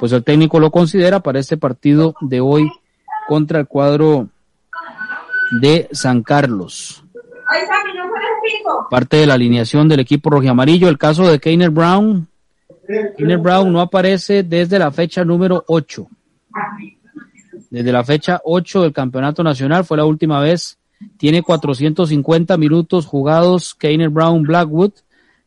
pues 0.00 0.12
el 0.12 0.24
técnico 0.24 0.58
lo 0.58 0.70
considera 0.70 1.20
para 1.20 1.38
este 1.38 1.58
partido 1.58 2.14
de 2.22 2.40
hoy 2.40 2.70
contra 3.28 3.60
el 3.60 3.66
cuadro 3.66 4.30
de 5.60 5.86
San 5.92 6.22
Carlos 6.22 7.03
parte 8.90 9.16
de 9.16 9.26
la 9.26 9.34
alineación 9.34 9.88
del 9.88 10.00
equipo 10.00 10.30
rojiamarillo. 10.30 10.88
El 10.88 10.98
caso 10.98 11.26
de 11.26 11.38
Keiner 11.38 11.70
Brown. 11.70 12.28
Keiner 13.16 13.38
Brown 13.38 13.72
no 13.72 13.80
aparece 13.80 14.42
desde 14.42 14.78
la 14.78 14.90
fecha 14.90 15.24
número 15.24 15.64
8. 15.68 16.06
Desde 17.70 17.92
la 17.92 18.04
fecha 18.04 18.40
8 18.44 18.82
del 18.82 18.92
campeonato 18.92 19.42
nacional 19.42 19.84
fue 19.84 19.96
la 19.96 20.04
última 20.04 20.40
vez. 20.40 20.78
Tiene 21.16 21.42
450 21.42 22.56
minutos 22.56 23.06
jugados 23.06 23.74
Keiner 23.74 24.10
Brown 24.10 24.42
Blackwood, 24.42 24.92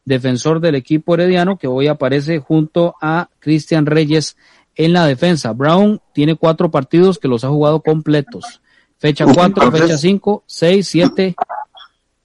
defensor 0.05 0.59
del 0.59 0.75
equipo 0.75 1.13
herediano, 1.13 1.57
que 1.57 1.67
hoy 1.67 1.87
aparece 1.87 2.39
junto 2.39 2.95
a 3.01 3.29
Cristian 3.39 3.85
Reyes 3.85 4.35
en 4.75 4.93
la 4.93 5.05
defensa. 5.05 5.53
Brown 5.53 6.01
tiene 6.13 6.35
cuatro 6.35 6.69
partidos 6.69 7.17
que 7.17 7.27
los 7.27 7.43
ha 7.43 7.49
jugado 7.49 7.81
completos. 7.81 8.61
Fecha 8.99 9.25
4, 9.31 9.71
fecha 9.71 9.97
5, 9.97 10.43
6, 10.47 10.87
7, 10.87 11.35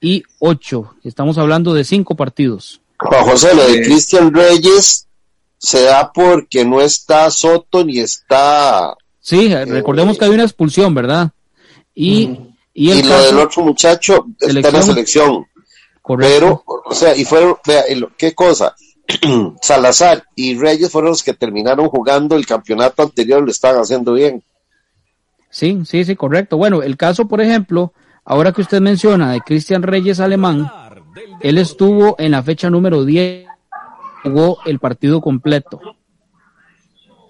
y 0.02 0.24
8. 0.40 0.96
Estamos 1.04 1.38
hablando 1.38 1.72
de 1.72 1.84
cinco 1.84 2.16
partidos. 2.16 2.82
Juan 2.98 3.24
José, 3.24 3.54
lo 3.54 3.66
de 3.66 3.82
Cristian 3.82 4.34
Reyes 4.34 5.06
se 5.56 5.84
da 5.84 6.12
porque 6.12 6.64
no 6.64 6.80
está 6.80 7.30
Soto 7.30 7.84
ni 7.84 8.00
está... 8.00 8.94
Sí, 9.20 9.46
eh, 9.52 9.64
recordemos 9.64 10.18
que 10.18 10.24
hay 10.24 10.32
una 10.32 10.42
expulsión, 10.42 10.92
¿verdad? 10.92 11.30
Y, 11.94 12.36
y, 12.74 12.90
el 12.90 13.08
lo 13.08 13.22
del 13.22 13.38
otro 13.38 13.62
muchacho 13.62 14.26
está 14.40 14.68
en 14.68 14.74
la 14.74 14.82
selección. 14.82 15.46
Correcto. 16.02 16.64
Pero, 16.66 16.82
o 16.84 16.94
sea, 16.94 17.16
y 17.16 17.24
fueron, 17.24 17.56
vea, 17.64 17.84
qué 18.16 18.34
cosa, 18.34 18.74
Salazar 19.62 20.24
y 20.34 20.58
Reyes 20.58 20.90
fueron 20.90 21.10
los 21.10 21.22
que 21.22 21.34
terminaron 21.34 21.88
jugando 21.88 22.34
el 22.34 22.44
campeonato 22.44 23.04
anterior, 23.04 23.40
lo 23.40 23.52
estaban 23.52 23.80
haciendo 23.80 24.14
bien. 24.14 24.42
Sí, 25.50 25.82
sí, 25.86 26.04
sí, 26.04 26.16
correcto. 26.16 26.56
Bueno, 26.56 26.82
el 26.82 26.96
caso, 26.96 27.28
por 27.28 27.40
ejemplo, 27.40 27.92
Ahora 28.24 28.52
que 28.52 28.60
usted 28.62 28.80
menciona 28.80 29.32
de 29.32 29.40
Cristian 29.40 29.82
Reyes 29.82 30.20
Alemán, 30.20 30.70
él 31.40 31.58
estuvo 31.58 32.16
en 32.18 32.30
la 32.32 32.42
fecha 32.42 32.70
número 32.70 33.04
10, 33.04 33.46
jugó 34.22 34.58
el 34.64 34.78
partido 34.78 35.20
completo. 35.20 35.80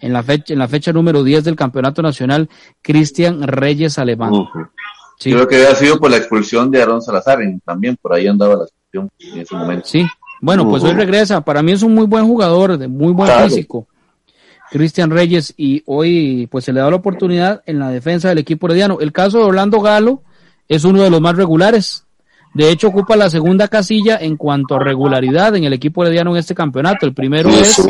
En 0.00 0.12
la 0.12 0.22
fecha, 0.22 0.52
en 0.52 0.58
la 0.58 0.68
fecha 0.68 0.92
número 0.92 1.22
10 1.22 1.44
del 1.44 1.56
Campeonato 1.56 2.02
Nacional, 2.02 2.48
Cristian 2.82 3.42
Reyes 3.46 3.98
Alemán. 3.98 4.32
Creo 5.18 5.46
que 5.46 5.56
había 5.56 5.74
sido 5.76 5.98
por 5.98 6.10
la 6.10 6.16
expulsión 6.16 6.70
de 6.70 6.82
Aaron 6.82 7.00
Salazar, 7.00 7.38
también 7.64 7.96
por 7.96 8.12
ahí 8.12 8.26
andaba 8.26 8.56
la 8.56 8.64
expulsión 8.64 9.10
en 9.20 9.40
ese 9.40 9.54
momento. 9.54 9.86
Sí, 9.86 10.04
bueno, 10.40 10.68
pues 10.68 10.82
hoy 10.82 10.92
regresa. 10.92 11.40
Para 11.42 11.62
mí 11.62 11.72
es 11.72 11.82
un 11.82 11.94
muy 11.94 12.06
buen 12.06 12.26
jugador, 12.26 12.76
de 12.76 12.88
muy 12.88 13.12
buen 13.12 13.30
físico. 13.44 13.86
Cristian 14.70 15.10
Reyes, 15.10 15.54
y 15.56 15.82
hoy 15.86 16.48
pues 16.50 16.64
se 16.64 16.72
le 16.72 16.80
da 16.80 16.90
la 16.90 16.96
oportunidad 16.96 17.62
en 17.66 17.78
la 17.78 17.90
defensa 17.90 18.28
del 18.28 18.38
equipo 18.38 18.66
herediano. 18.66 18.98
El 19.00 19.12
caso 19.12 19.38
de 19.38 19.44
Orlando 19.44 19.80
Galo, 19.80 20.22
es 20.68 20.84
uno 20.84 21.02
de 21.02 21.10
los 21.10 21.20
más 21.20 21.36
regulares. 21.36 22.04
De 22.54 22.70
hecho, 22.70 22.88
ocupa 22.88 23.16
la 23.16 23.30
segunda 23.30 23.68
casilla 23.68 24.18
en 24.20 24.36
cuanto 24.36 24.74
a 24.74 24.78
regularidad 24.78 25.56
en 25.56 25.64
el 25.64 25.72
equipo 25.72 26.04
herediano 26.04 26.32
en 26.32 26.36
este 26.36 26.54
campeonato. 26.54 27.06
El 27.06 27.14
primero 27.14 27.48
es 27.48 27.82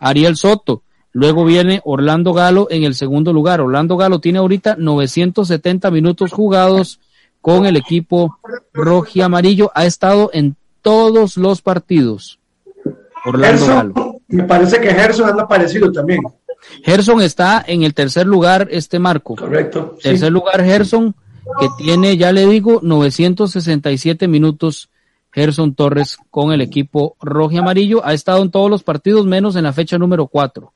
Ariel 0.00 0.36
Soto. 0.36 0.82
Luego 1.12 1.44
viene 1.44 1.80
Orlando 1.84 2.32
Galo 2.32 2.68
en 2.70 2.84
el 2.84 2.94
segundo 2.94 3.32
lugar. 3.32 3.60
Orlando 3.60 3.96
Galo 3.96 4.20
tiene 4.20 4.38
ahorita 4.38 4.76
970 4.78 5.90
minutos 5.90 6.32
jugados 6.32 7.00
con 7.40 7.66
el 7.66 7.76
equipo 7.76 8.38
rojo 8.72 9.08
y 9.14 9.20
amarillo. 9.20 9.70
Ha 9.74 9.84
estado 9.84 10.30
en 10.32 10.56
todos 10.82 11.36
los 11.36 11.60
partidos. 11.62 12.38
Orlando 13.24 13.66
Galo. 13.66 14.20
Me 14.28 14.44
parece 14.44 14.80
que 14.80 14.94
Gerson 14.94 15.28
anda 15.28 15.46
parecido 15.48 15.90
también. 15.90 16.20
Gerson 16.84 17.20
está 17.20 17.64
en 17.66 17.82
el 17.82 17.94
tercer 17.94 18.26
lugar, 18.26 18.68
este 18.70 18.98
marco. 18.98 19.34
Correcto. 19.34 19.96
Tercer 20.00 20.30
lugar, 20.30 20.62
Gerson, 20.62 21.14
que 21.58 21.68
tiene, 21.78 22.16
ya 22.16 22.32
le 22.32 22.46
digo, 22.46 22.80
967 22.82 24.28
minutos. 24.28 24.90
Gerson 25.32 25.74
Torres 25.74 26.16
con 26.30 26.52
el 26.52 26.60
equipo 26.60 27.16
rojo 27.20 27.52
y 27.52 27.58
amarillo. 27.58 28.04
Ha 28.04 28.14
estado 28.14 28.42
en 28.42 28.50
todos 28.50 28.68
los 28.68 28.82
partidos, 28.82 29.26
menos 29.26 29.56
en 29.56 29.64
la 29.64 29.72
fecha 29.72 29.96
número 29.96 30.26
4. 30.26 30.72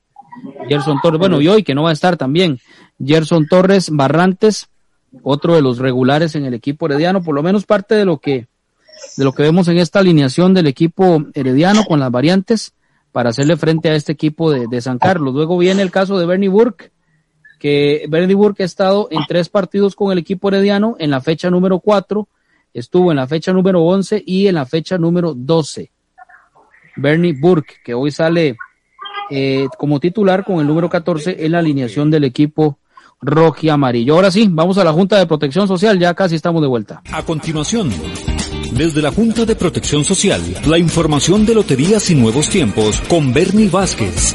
Gerson 0.69 0.99
Torres, 1.03 1.19
bueno, 1.19 1.41
y 1.41 1.49
hoy 1.49 1.63
que 1.63 1.75
no 1.75 1.83
va 1.83 1.91
a 1.91 1.93
estar 1.93 2.17
también. 2.17 2.61
Gerson 3.05 3.47
Torres 3.49 3.91
Barrantes, 3.91 4.69
otro 5.23 5.55
de 5.55 5.63
los 5.63 5.79
regulares 5.79 6.35
en 6.37 6.45
el 6.45 6.55
equipo 6.55 6.87
herediano, 6.87 7.23
por 7.23 7.35
lo 7.35 7.43
menos 7.43 7.67
parte 7.67 7.95
de 7.95 8.05
lo 8.05 8.19
que, 8.19 8.47
de 9.17 9.25
lo 9.25 9.33
que 9.33 9.43
vemos 9.43 9.69
en 9.69 9.79
esta 9.79 10.01
alineación 10.01 10.55
del 10.55 10.67
equipo 10.67 11.25
herediano 11.35 11.85
con 11.85 12.01
las 12.01 12.11
variantes 12.11 12.73
para 13.13 13.31
hacerle 13.31 13.57
frente 13.57 13.91
a 13.91 13.95
este 13.95 14.13
equipo 14.13 14.51
de, 14.51 14.81
San 14.81 14.99
Carlos. 14.99 15.35
Luego 15.35 15.57
viene 15.57 15.83
el 15.83 15.93
caso 15.93 16.19
de 16.19 16.27
Bernie 16.27 16.49
Burke, 16.49 16.91
que 17.65 18.05
Bernie 18.11 18.35
Burke 18.35 18.63
ha 18.63 18.67
estado 18.67 19.09
en 19.11 19.21
tres 19.27 19.49
partidos 19.49 19.97
con 19.97 20.13
el 20.13 20.19
equipo 20.19 20.49
herediano 20.49 20.97
en 20.99 21.11
la 21.11 21.23
fecha 21.23 21.49
número 21.49 21.79
cuatro, 21.79 22.29
estuvo 22.75 23.11
en 23.11 23.17
la 23.17 23.27
fecha 23.27 23.55
número 23.55 23.83
once 23.83 24.23
y 24.27 24.49
en 24.49 24.57
la 24.57 24.67
fecha 24.67 24.99
número 24.99 25.33
doce. 25.35 25.91
Bernie 26.95 27.33
Burke, 27.33 27.77
que 27.83 27.95
hoy 27.95 28.11
sale 28.11 28.59
eh, 29.31 29.67
como 29.79 29.99
titular 29.99 30.45
con 30.45 30.61
el 30.61 30.67
número 30.67 30.91
14 30.91 31.43
en 31.43 31.53
la 31.53 31.61
alineación 31.61 32.11
del 32.11 32.25
equipo 32.25 32.81
rojo 33.23 33.57
y 33.63 33.71
amarillo. 33.71 34.17
Ahora 34.17 34.31
sí, 34.31 34.47
vamos 34.51 34.77
a 34.77 34.85
la 34.85 34.93
Junta 34.93 35.19
de 35.19 35.27
Protección 35.27 35.67
Social, 35.67 35.99
ya 35.99 36.13
casi 36.13 36.35
estamos 36.35 36.61
de 36.61 36.69
vuelta. 36.69 37.01
A 37.13 37.23
continuación, 37.23 37.91
desde 38.73 39.01
la 39.01 39.11
Junta 39.11 39.47
de 39.47 39.57
Protección 39.57 40.05
Social, 40.05 40.43
la 40.67 40.77
información 40.77 41.47
de 41.47 41.55
Loterías 41.55 42.11
y 42.11 42.15
Nuevos 42.15 42.51
Tiempos 42.51 43.01
con 43.09 43.33
Bernie 43.33 43.71
Vázquez. 43.71 44.35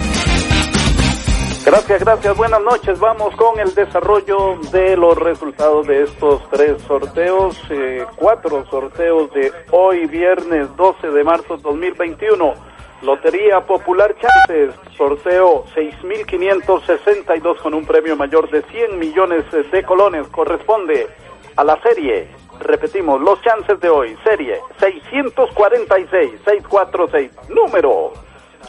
Gracias, 1.70 2.00
gracias. 2.00 2.36
Buenas 2.36 2.64
noches. 2.64 3.00
Vamos 3.00 3.36
con 3.36 3.60
el 3.60 3.76
desarrollo 3.76 4.58
de 4.72 4.98
los 4.98 5.16
resultados 5.16 5.86
de 5.86 6.02
estos 6.02 6.42
tres 6.50 6.82
sorteos, 6.82 7.62
eh, 7.70 8.04
cuatro 8.16 8.66
sorteos 8.66 9.32
de 9.34 9.52
hoy, 9.70 10.08
viernes 10.08 10.76
12 10.76 11.12
de 11.12 11.24
marzo 11.24 11.58
2021. 11.58 12.56
Lotería 13.04 13.62
Popular 13.68 14.16
Chances, 14.20 14.74
sorteo 14.98 15.66
6.562 15.76 17.58
con 17.62 17.76
un 17.76 17.86
premio 17.86 18.16
mayor 18.16 18.50
de 18.50 18.64
100 18.64 18.98
millones 18.98 19.46
de 19.52 19.84
colones. 19.84 20.28
Corresponde 20.30 21.08
a 21.56 21.64
la 21.64 21.80
serie 21.84 22.30
Repetimos, 22.60 23.22
los 23.22 23.42
chances 23.42 23.80
de 23.80 23.90
hoy, 23.90 24.18
serie 24.24 24.60
646, 24.80 26.32
646, 26.44 27.32
número 27.48 28.12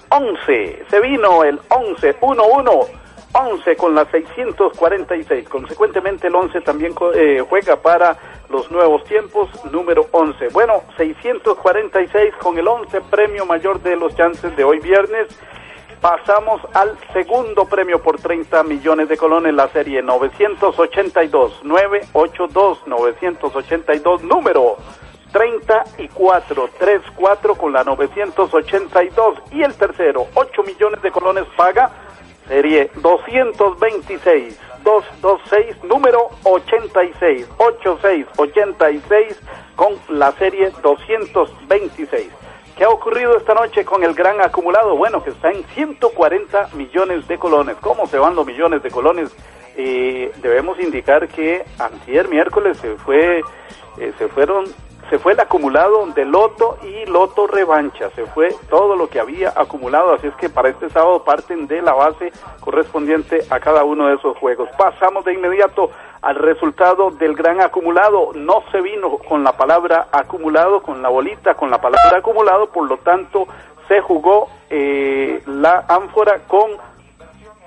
11, 0.08 0.84
se 0.88 1.00
vino 1.00 1.44
el 1.44 1.60
11, 1.68 2.16
1, 2.20 2.42
1, 2.44 2.80
11 3.32 3.76
con 3.76 3.94
la 3.94 4.04
646, 4.06 5.48
consecuentemente 5.48 6.26
el 6.26 6.34
11 6.34 6.60
también 6.62 6.94
eh, 7.14 7.44
juega 7.48 7.76
para 7.76 8.16
los 8.48 8.70
nuevos 8.70 9.04
tiempos, 9.04 9.48
número 9.70 10.06
11. 10.10 10.48
Bueno, 10.48 10.82
646 10.96 12.34
con 12.40 12.58
el 12.58 12.66
11 12.66 13.00
premio 13.02 13.46
mayor 13.46 13.80
de 13.80 13.96
los 13.96 14.14
chances 14.16 14.56
de 14.56 14.64
hoy 14.64 14.80
viernes. 14.80 15.28
Pasamos 16.00 16.62
al 16.72 16.96
segundo 17.12 17.66
premio 17.66 18.02
por 18.02 18.18
30 18.18 18.62
millones 18.64 19.08
de 19.08 19.16
colones, 19.16 19.54
la 19.54 19.68
serie 19.68 20.02
982, 20.02 21.60
982, 21.62 22.86
982, 22.86 24.22
número 24.24 24.76
34, 25.32 26.70
34 26.78 27.54
con 27.54 27.72
la 27.72 27.84
982 27.84 29.38
y 29.52 29.62
el 29.62 29.74
tercero, 29.74 30.26
8 30.34 30.62
millones 30.62 31.02
de 31.02 31.10
colones 31.10 31.44
paga, 31.56 31.90
serie 32.48 32.90
226, 32.96 34.58
226, 34.82 35.84
número 35.84 36.28
86, 36.44 37.46
86, 37.58 38.26
86 38.36 39.40
con 39.76 39.94
la 40.08 40.32
serie 40.32 40.72
226. 40.82 42.30
¿Qué 42.76 42.84
ha 42.84 42.88
ocurrido 42.88 43.36
esta 43.36 43.52
noche 43.52 43.84
con 43.84 44.02
el 44.04 44.14
gran 44.14 44.40
acumulado? 44.40 44.96
Bueno, 44.96 45.22
que 45.22 45.30
está 45.30 45.50
en 45.50 45.62
140 45.74 46.70
millones 46.74 47.28
de 47.28 47.38
colones. 47.38 47.76
¿Cómo 47.76 48.06
se 48.06 48.18
van 48.18 48.34
los 48.34 48.46
millones 48.46 48.82
de 48.82 48.90
colones? 48.90 49.36
Eh, 49.76 50.32
debemos 50.42 50.80
indicar 50.80 51.28
que 51.28 51.64
antier 51.78 52.28
miércoles 52.28 52.78
se 52.78 52.96
fue, 52.96 53.42
eh, 53.98 54.12
se 54.16 54.28
fueron, 54.28 54.64
se 55.10 55.18
fue 55.18 55.32
el 55.32 55.40
acumulado 55.40 56.06
de 56.14 56.24
Loto 56.24 56.78
y 56.84 57.04
Loto 57.04 57.48
Revancha. 57.48 58.10
Se 58.10 58.26
fue 58.26 58.54
todo 58.68 58.94
lo 58.94 59.08
que 59.08 59.18
había 59.18 59.52
acumulado. 59.56 60.14
Así 60.14 60.28
es 60.28 60.34
que 60.36 60.48
para 60.48 60.68
este 60.68 60.88
sábado 60.88 61.24
parten 61.24 61.66
de 61.66 61.82
la 61.82 61.92
base 61.92 62.32
correspondiente 62.60 63.40
a 63.50 63.58
cada 63.58 63.82
uno 63.82 64.06
de 64.06 64.14
esos 64.14 64.36
juegos. 64.38 64.68
Pasamos 64.78 65.24
de 65.24 65.34
inmediato 65.34 65.90
al 66.22 66.36
resultado 66.36 67.10
del 67.10 67.34
gran 67.34 67.60
acumulado. 67.60 68.30
No 68.34 68.62
se 68.70 68.80
vino 68.80 69.18
con 69.18 69.42
la 69.42 69.56
palabra 69.56 70.06
acumulado, 70.12 70.80
con 70.80 71.02
la 71.02 71.08
bolita, 71.08 71.54
con 71.54 71.70
la 71.70 71.80
palabra 71.80 72.18
acumulado, 72.18 72.68
por 72.68 72.88
lo 72.88 72.98
tanto 72.98 73.48
se 73.88 74.00
jugó 74.00 74.48
eh, 74.68 75.42
la 75.46 75.86
ánfora 75.88 76.42
con 76.46 76.70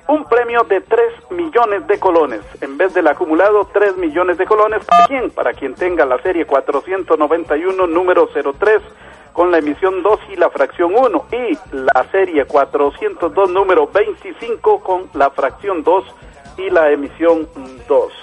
un 0.08 0.26
premio 0.26 0.64
de 0.64 0.82
3 0.82 1.32
millones 1.32 1.88
de 1.88 2.00
colones. 2.00 2.42
En 2.62 2.78
vez 2.78 2.94
del 2.94 3.08
acumulado, 3.08 3.68
3 3.74 3.98
millones 3.98 4.38
de 4.38 4.46
colones. 4.46 4.84
¿Para 4.86 5.06
quién? 5.08 5.32
Para 5.32 5.54
quien 5.54 5.76
tenga 5.76 6.06
la 6.06 6.22
serie 6.22 6.46
491, 6.46 7.88
número 7.88 8.28
03, 8.28 8.82
con 9.32 9.52
la 9.52 9.60
emisión 9.60 10.04
2 10.04 10.20
y 10.34 10.36
la 10.36 10.50
fracción 10.50 10.94
1. 10.96 11.26
Y 11.32 11.58
la 11.72 12.06
serie 12.12 12.46
402, 12.46 13.50
número 13.50 13.88
25, 13.88 14.82
con 14.82 15.10
la 15.14 15.30
fracción 15.30 15.84
2 15.84 16.04
y 16.58 16.70
la 16.70 16.92
emisión 16.92 17.48
2. 17.88 18.14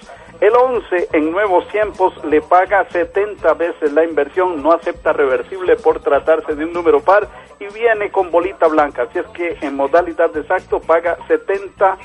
El 0.40 0.56
11 0.56 1.08
en 1.12 1.30
nuevos 1.30 1.68
tiempos 1.68 2.14
le 2.24 2.40
paga 2.40 2.88
70 2.88 3.52
veces 3.54 3.92
la 3.92 4.04
inversión, 4.04 4.62
no 4.62 4.72
acepta 4.72 5.12
reversible 5.12 5.76
por 5.76 6.00
tratarse 6.00 6.54
de 6.54 6.64
un 6.64 6.72
número 6.72 7.00
par 7.00 7.28
y 7.60 7.72
viene 7.72 8.10
con 8.10 8.30
bolita 8.30 8.66
blanca. 8.66 9.02
Así 9.02 9.18
es 9.18 9.26
que 9.28 9.56
en 9.60 9.76
modalidad 9.76 10.30
de 10.30 10.40
exacto 10.40 10.80
paga 10.80 11.16
70 11.28 11.98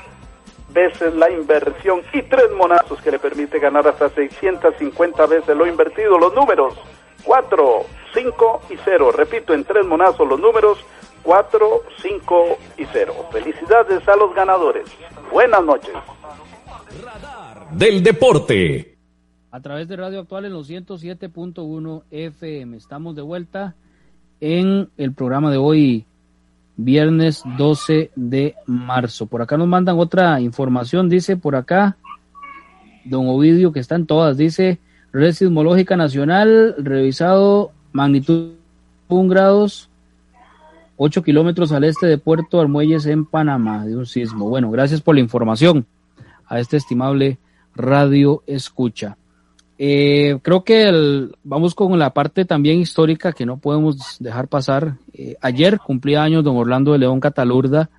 veces 0.70 1.14
la 1.14 1.30
inversión 1.30 2.02
y 2.12 2.22
tres 2.22 2.50
monazos 2.56 3.00
que 3.00 3.10
le 3.10 3.18
permite 3.18 3.58
ganar 3.58 3.88
hasta 3.88 4.10
650 4.10 5.26
veces 5.26 5.56
lo 5.56 5.66
invertido. 5.66 6.18
Los 6.18 6.34
números 6.34 6.74
4, 7.24 7.86
5 8.14 8.60
y 8.70 8.76
0. 8.84 9.12
Repito, 9.12 9.54
en 9.54 9.64
tres 9.64 9.84
monazos 9.86 10.28
los 10.28 10.38
números 10.38 10.78
4, 11.22 11.82
5 12.02 12.58
y 12.76 12.84
0. 12.92 13.14
Felicidades 13.32 14.06
a 14.06 14.16
los 14.16 14.34
ganadores. 14.34 14.86
Buenas 15.32 15.64
noches 15.64 15.94
del 17.72 18.02
deporte. 18.02 18.96
A 19.50 19.60
través 19.60 19.88
de 19.88 19.96
Radio 19.96 20.20
Actual 20.20 20.44
en 20.44 20.52
los 20.52 20.68
107.1 20.68 22.02
FM. 22.10 22.76
Estamos 22.76 23.16
de 23.16 23.22
vuelta 23.22 23.74
en 24.40 24.88
el 24.96 25.12
programa 25.12 25.50
de 25.50 25.56
hoy, 25.56 26.04
viernes 26.76 27.42
12 27.58 28.10
de 28.14 28.54
marzo. 28.66 29.26
Por 29.26 29.42
acá 29.42 29.56
nos 29.56 29.68
mandan 29.68 29.98
otra 29.98 30.40
información, 30.40 31.08
dice 31.08 31.36
por 31.36 31.56
acá, 31.56 31.96
don 33.04 33.28
Ovidio, 33.28 33.72
que 33.72 33.80
están 33.80 34.06
todas, 34.06 34.36
dice, 34.36 34.78
Red 35.12 35.32
Sismológica 35.32 35.96
Nacional, 35.96 36.74
revisado 36.78 37.72
magnitud 37.92 38.52
1 39.08 39.28
grados, 39.28 39.88
8 40.96 41.22
kilómetros 41.22 41.72
al 41.72 41.84
este 41.84 42.06
de 42.06 42.18
Puerto 42.18 42.60
Armuelles 42.60 43.06
en 43.06 43.24
Panamá, 43.24 43.86
de 43.86 43.96
un 43.96 44.06
sismo. 44.06 44.48
Bueno, 44.48 44.70
gracias 44.70 45.00
por 45.00 45.14
la 45.14 45.20
información 45.20 45.86
a 46.46 46.60
este 46.60 46.76
estimable 46.76 47.38
radio 47.74 48.42
escucha. 48.46 49.16
Eh, 49.78 50.38
creo 50.42 50.64
que 50.64 51.28
vamos 51.44 51.74
con 51.74 51.98
la 51.98 52.10
parte 52.14 52.44
también 52.44 52.80
histórica 52.80 53.32
que 53.32 53.44
no 53.44 53.58
podemos 53.58 54.16
dejar 54.18 54.48
pasar. 54.48 54.96
Eh, 55.12 55.36
ayer 55.40 55.78
cumplía 55.78 56.22
años 56.22 56.44
don 56.44 56.56
Orlando 56.56 56.92
de 56.92 56.98
León 56.98 57.20
Catalurda 57.20 57.90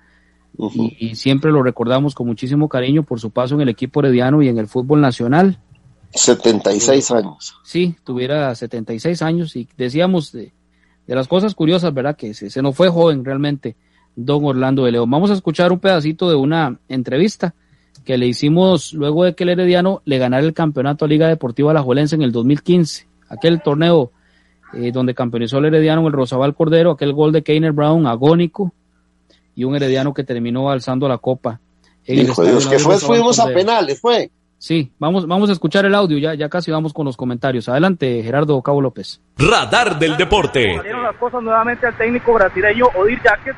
y, 0.98 1.14
siempre 1.14 1.52
lo 1.52 1.62
recordamos 1.62 2.16
con 2.16 2.26
muchísimo 2.26 2.68
cariño 2.68 3.04
por 3.04 3.20
su 3.20 3.30
paso 3.30 3.54
en 3.54 3.60
el 3.60 3.68
equipo 3.68 4.00
herediano 4.00 4.42
y 4.42 4.48
en 4.48 4.58
el 4.58 4.66
fútbol 4.66 5.00
nacional. 5.00 5.60
76 6.10 7.10
años. 7.12 7.54
Sí, 7.62 7.94
tuviera 8.02 8.52
76 8.54 9.22
años 9.22 9.54
y 9.54 9.68
decíamos 9.76 10.32
de, 10.32 10.52
las 11.06 11.28
cosas 11.28 11.54
curiosas, 11.54 11.94
¿verdad? 11.94 12.16
Que 12.16 12.34
se, 12.34 12.50
se 12.50 12.60
nos 12.60 12.74
fue 12.74 12.88
joven 12.88 13.24
realmente 13.24 13.76
don 14.16 14.44
Orlando 14.44 14.84
de 14.84 14.92
León. 14.92 15.08
Vamos 15.08 15.30
a 15.30 15.34
escuchar 15.34 15.70
un 15.70 15.78
pedacito 15.78 16.28
de 16.28 16.34
una 16.34 16.80
entrevista 16.88 17.54
que 18.08 18.16
le 18.16 18.26
hicimos 18.26 18.94
luego 18.94 19.24
de 19.24 19.34
que 19.34 19.44
el 19.44 19.50
Herediano 19.50 20.00
le 20.06 20.16
ganara 20.16 20.42
el 20.42 20.54
campeonato 20.54 21.04
a 21.04 21.08
Liga 21.08 21.28
Deportiva 21.28 21.72
Alajuelense 21.72 22.14
en 22.14 22.22
el 22.22 22.32
2015, 22.32 23.06
aquel 23.28 23.60
torneo 23.60 24.12
eh, 24.72 24.92
donde 24.92 25.12
campeonizó 25.12 25.58
el 25.58 25.66
Herediano 25.66 26.06
el 26.06 26.14
Rosabal 26.14 26.54
Cordero, 26.54 26.92
aquel 26.92 27.12
gol 27.12 27.32
de 27.32 27.42
Keiner 27.42 27.72
Brown 27.72 28.06
agónico 28.06 28.72
y 29.54 29.64
un 29.64 29.76
Herediano 29.76 30.14
que 30.14 30.24
terminó 30.24 30.70
alzando 30.70 31.06
la 31.06 31.18
copa. 31.18 31.60
En 32.06 32.20
Hijo 32.20 32.42
Dios, 32.44 32.66
que 32.66 32.78
fue, 32.78 32.96
fuimos 32.96 33.38
a 33.40 33.48
penales, 33.48 34.00
fue. 34.00 34.30
Sí, 34.56 34.90
vamos, 34.98 35.26
vamos 35.26 35.50
a 35.50 35.52
escuchar 35.52 35.84
el 35.84 35.94
audio, 35.94 36.16
ya, 36.16 36.32
ya 36.32 36.48
casi 36.48 36.70
vamos 36.70 36.94
con 36.94 37.04
los 37.04 37.14
comentarios. 37.14 37.68
Adelante, 37.68 38.22
Gerardo 38.22 38.62
Cabo 38.62 38.80
López. 38.80 39.20
Radar 39.36 39.98
del 39.98 40.16
deporte. 40.16 40.76
Salieron 40.76 41.02
las 41.02 41.16
cosas 41.16 41.42
nuevamente 41.42 41.86
al 41.86 41.94
técnico 41.98 42.32
brasileño 42.32 42.86
Odir 42.98 43.18
Jaques 43.18 43.54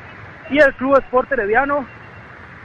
y 0.49 0.57
el 0.57 0.73
Club 0.73 0.97
Sport 0.97 1.31
Herediano 1.31 2.00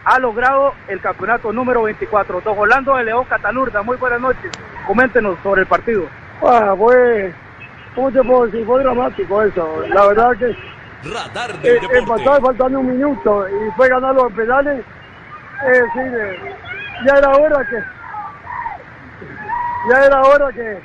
ha 0.07 0.21
logrado 0.21 0.73
el 0.87 1.01
campeonato 1.01 1.53
número 1.53 1.83
24. 1.83 2.41
Don 2.41 2.57
Orlando 2.57 2.95
de 2.95 3.05
León 3.05 3.25
Catalurda, 3.25 3.83
muy 3.83 3.97
buenas 3.97 4.21
noches. 4.21 4.53
Coméntenos 4.87 5.37
sobre 5.43 5.63
el 5.63 5.67
partido. 5.67 6.05
Ah, 6.41 6.75
fue, 6.79 7.35
¿cómo 7.93 8.13
te 8.13 8.23
puedo 8.23 8.47
decir? 8.47 8.65
Fue 8.65 8.83
dramático 8.85 9.43
eso. 9.43 9.85
La 9.89 10.07
verdad 10.07 10.31
que 10.39 10.57
Radar 11.11 11.51
eh, 11.61 11.81
del 11.81 11.97
empataba 11.97 12.41
faltando 12.41 12.79
un 12.79 12.87
minuto 12.87 13.49
y 13.49 13.71
fue 13.73 13.89
ganar 13.89 14.15
los 14.15 14.33
penales. 14.33 14.85
Es 15.67 15.83
decir, 15.83 16.13
eh, 16.21 16.55
ya 17.05 17.19
era 17.19 17.29
hora 17.31 17.67
que 17.69 17.77
ya 19.91 20.05
era 20.05 20.23
hora 20.23 20.53
que, 20.53 20.79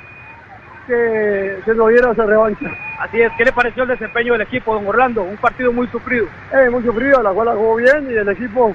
que 0.88 1.58
se 1.64 1.74
nos 1.76 1.90
diera 1.90 2.10
esa 2.10 2.26
revancha. 2.26 2.66
Así 2.98 3.20
es, 3.20 3.30
¿qué 3.38 3.44
le 3.44 3.52
pareció 3.52 3.84
el 3.84 3.90
desempeño 3.90 4.32
del 4.32 4.42
equipo, 4.42 4.74
don 4.74 4.86
Orlando? 4.86 5.22
Un 5.22 5.36
partido 5.36 5.72
muy 5.72 5.86
sufrido. 5.88 6.26
Eh, 6.52 6.68
mucho 6.70 6.92
frío, 6.92 7.22
la 7.22 7.30
cual 7.30 7.46
la 7.46 7.54
jugó 7.54 7.76
bien 7.76 8.10
y 8.10 8.14
el 8.14 8.28
equipo 8.28 8.74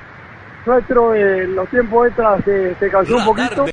nuestro 0.67 1.15
en 1.15 1.55
los 1.55 1.69
tiempos 1.69 2.07
extras 2.07 2.43
se, 2.43 2.75
se 2.75 2.89
cansó 2.89 3.17
un 3.17 3.25
poquito. 3.25 3.65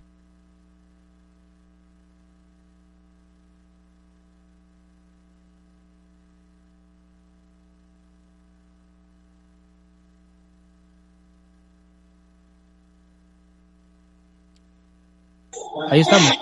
Ahí 15.90 16.00
estamos. 16.00 16.38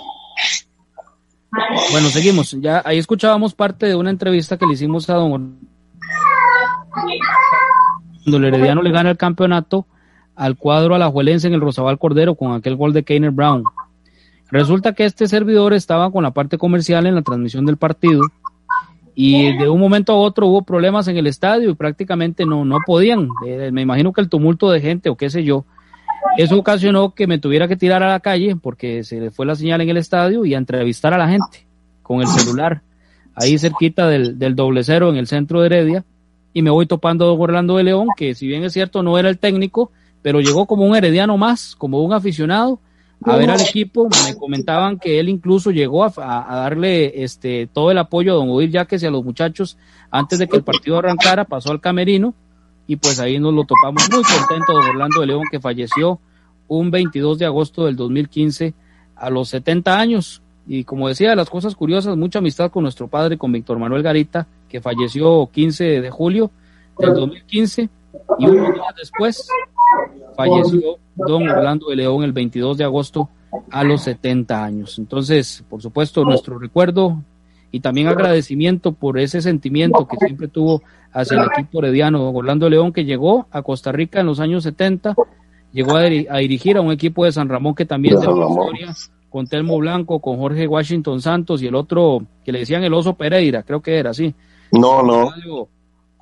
Bueno, 1.90 2.08
seguimos. 2.08 2.52
Ya 2.52 2.82
ahí 2.84 2.98
escuchábamos 2.98 3.54
parte 3.54 3.86
de 3.86 3.96
una 3.96 4.10
entrevista 4.10 4.56
que 4.56 4.66
le 4.66 4.74
hicimos 4.74 5.10
a 5.10 5.14
don 5.14 5.58
cuando 8.22 8.36
el 8.36 8.44
Herediano 8.44 8.82
le 8.82 8.90
gana 8.90 9.10
el 9.10 9.16
campeonato 9.16 9.86
al 10.42 10.56
cuadro 10.56 10.96
alajuelense 10.96 11.46
en 11.46 11.54
el 11.54 11.60
Rosabal 11.60 12.00
Cordero 12.00 12.34
con 12.34 12.52
aquel 12.52 12.74
gol 12.74 12.92
de 12.92 13.04
Keiner 13.04 13.30
Brown. 13.30 13.62
Resulta 14.50 14.92
que 14.92 15.04
este 15.04 15.28
servidor 15.28 15.72
estaba 15.72 16.10
con 16.10 16.24
la 16.24 16.32
parte 16.32 16.58
comercial 16.58 17.06
en 17.06 17.14
la 17.14 17.22
transmisión 17.22 17.64
del 17.64 17.76
partido 17.76 18.22
y 19.14 19.56
de 19.56 19.68
un 19.68 19.78
momento 19.78 20.12
a 20.12 20.16
otro 20.16 20.48
hubo 20.48 20.62
problemas 20.62 21.06
en 21.06 21.16
el 21.16 21.28
estadio 21.28 21.70
y 21.70 21.74
prácticamente 21.74 22.44
no, 22.44 22.64
no 22.64 22.78
podían. 22.84 23.28
Eh, 23.46 23.70
me 23.72 23.82
imagino 23.82 24.12
que 24.12 24.20
el 24.20 24.28
tumulto 24.28 24.68
de 24.72 24.80
gente 24.80 25.10
o 25.10 25.16
qué 25.16 25.30
sé 25.30 25.44
yo, 25.44 25.64
eso 26.36 26.58
ocasionó 26.58 27.14
que 27.14 27.28
me 27.28 27.38
tuviera 27.38 27.68
que 27.68 27.76
tirar 27.76 28.02
a 28.02 28.08
la 28.08 28.18
calle 28.18 28.56
porque 28.56 29.04
se 29.04 29.20
le 29.20 29.30
fue 29.30 29.46
la 29.46 29.54
señal 29.54 29.80
en 29.80 29.90
el 29.90 29.96
estadio 29.96 30.44
y 30.44 30.54
entrevistar 30.54 31.14
a 31.14 31.18
la 31.18 31.28
gente 31.28 31.68
con 32.02 32.20
el 32.20 32.26
celular 32.26 32.82
ahí 33.36 33.58
cerquita 33.58 34.08
del, 34.08 34.40
del 34.40 34.56
doble 34.56 34.82
cero 34.82 35.08
en 35.08 35.16
el 35.16 35.28
centro 35.28 35.60
de 35.60 35.66
Heredia 35.66 36.04
y 36.52 36.62
me 36.62 36.70
voy 36.70 36.86
topando 36.86 37.26
a 37.26 37.32
Orlando 37.32 37.76
de 37.76 37.84
León 37.84 38.08
que 38.16 38.34
si 38.34 38.48
bien 38.48 38.64
es 38.64 38.72
cierto 38.72 39.04
no 39.04 39.18
era 39.18 39.28
el 39.28 39.38
técnico 39.38 39.92
pero 40.22 40.40
llegó 40.40 40.66
como 40.66 40.86
un 40.86 40.96
herediano 40.96 41.36
más 41.36 41.74
como 41.76 42.02
un 42.02 42.12
aficionado 42.12 42.80
a 43.24 43.36
ver 43.36 43.50
al 43.50 43.60
equipo. 43.60 44.08
Me 44.26 44.34
comentaban 44.36 44.98
que 44.98 45.20
él 45.20 45.28
incluso 45.28 45.70
llegó 45.70 46.04
a, 46.04 46.10
darle 46.16 47.22
este 47.22 47.68
todo 47.72 47.90
el 47.90 47.98
apoyo 47.98 48.32
a 48.32 48.36
don 48.36 48.50
Odir 48.50 48.70
Yaques 48.70 49.02
y 49.02 49.06
a 49.06 49.10
los 49.10 49.24
muchachos 49.24 49.76
antes 50.10 50.38
de 50.38 50.48
que 50.48 50.56
el 50.56 50.64
partido 50.64 50.98
arrancara 50.98 51.44
pasó 51.44 51.70
al 51.70 51.80
camerino 51.80 52.34
y 52.86 52.96
pues 52.96 53.20
ahí 53.20 53.38
nos 53.38 53.54
lo 53.54 53.64
topamos 53.64 54.08
muy 54.10 54.22
contento 54.22 54.72
don 54.72 54.84
Orlando 54.84 55.20
de 55.20 55.26
León 55.26 55.44
que 55.50 55.60
falleció 55.60 56.20
un 56.68 56.90
22 56.90 57.38
de 57.38 57.46
agosto 57.46 57.86
del 57.86 57.96
2015 57.96 58.74
a 59.16 59.30
los 59.30 59.48
70 59.50 59.98
años. 59.98 60.42
Y 60.66 60.84
como 60.84 61.08
decía 61.08 61.34
las 61.34 61.50
cosas 61.50 61.74
curiosas 61.74 62.16
mucha 62.16 62.38
amistad 62.38 62.70
con 62.70 62.84
nuestro 62.84 63.08
padre 63.08 63.36
con 63.36 63.52
Víctor 63.52 63.78
Manuel 63.78 64.02
Garita 64.02 64.46
que 64.68 64.80
falleció 64.80 65.48
15 65.52 66.00
de 66.00 66.10
julio 66.10 66.50
del 66.98 67.14
2015 67.14 67.88
y 68.38 68.46
unos 68.46 68.74
días 68.74 68.94
después 68.96 69.48
falleció 70.36 70.96
don 71.14 71.48
Orlando 71.48 71.88
de 71.90 71.96
León 71.96 72.22
el 72.24 72.32
22 72.32 72.78
de 72.78 72.84
agosto 72.84 73.28
a 73.70 73.84
los 73.84 74.02
70 74.02 74.64
años 74.64 74.98
entonces 74.98 75.62
por 75.68 75.82
supuesto 75.82 76.24
nuestro 76.24 76.58
recuerdo 76.58 77.22
y 77.70 77.80
también 77.80 78.08
agradecimiento 78.08 78.92
por 78.92 79.18
ese 79.18 79.40
sentimiento 79.40 80.06
que 80.06 80.16
siempre 80.18 80.48
tuvo 80.48 80.82
hacia 81.14 81.38
el 81.40 81.48
equipo 81.52 81.78
herediano. 81.78 82.18
Don 82.18 82.36
Orlando 82.36 82.68
León 82.68 82.92
que 82.92 83.06
llegó 83.06 83.46
a 83.50 83.62
Costa 83.62 83.92
Rica 83.92 84.20
en 84.20 84.26
los 84.26 84.40
años 84.40 84.62
70, 84.64 85.14
llegó 85.72 85.96
a, 85.96 86.06
diri- 86.06 86.26
a 86.30 86.36
dirigir 86.38 86.76
a 86.76 86.82
un 86.82 86.92
equipo 86.92 87.24
de 87.24 87.32
San 87.32 87.48
Ramón 87.48 87.74
que 87.74 87.86
también 87.86 88.16
De 88.16 88.26
tiene 88.26 88.40
historia 88.50 88.94
con 89.30 89.46
Telmo 89.46 89.78
Blanco, 89.78 90.20
con 90.20 90.36
Jorge 90.36 90.66
Washington 90.68 91.22
Santos 91.22 91.62
y 91.62 91.66
el 91.66 91.74
otro 91.74 92.22
que 92.44 92.52
le 92.52 92.58
decían 92.58 92.84
el 92.84 92.92
oso 92.92 93.14
Pereira, 93.14 93.62
creo 93.62 93.80
que 93.80 93.96
era 93.98 94.10
así. 94.10 94.34
No, 94.70 95.02
no. 95.02 95.30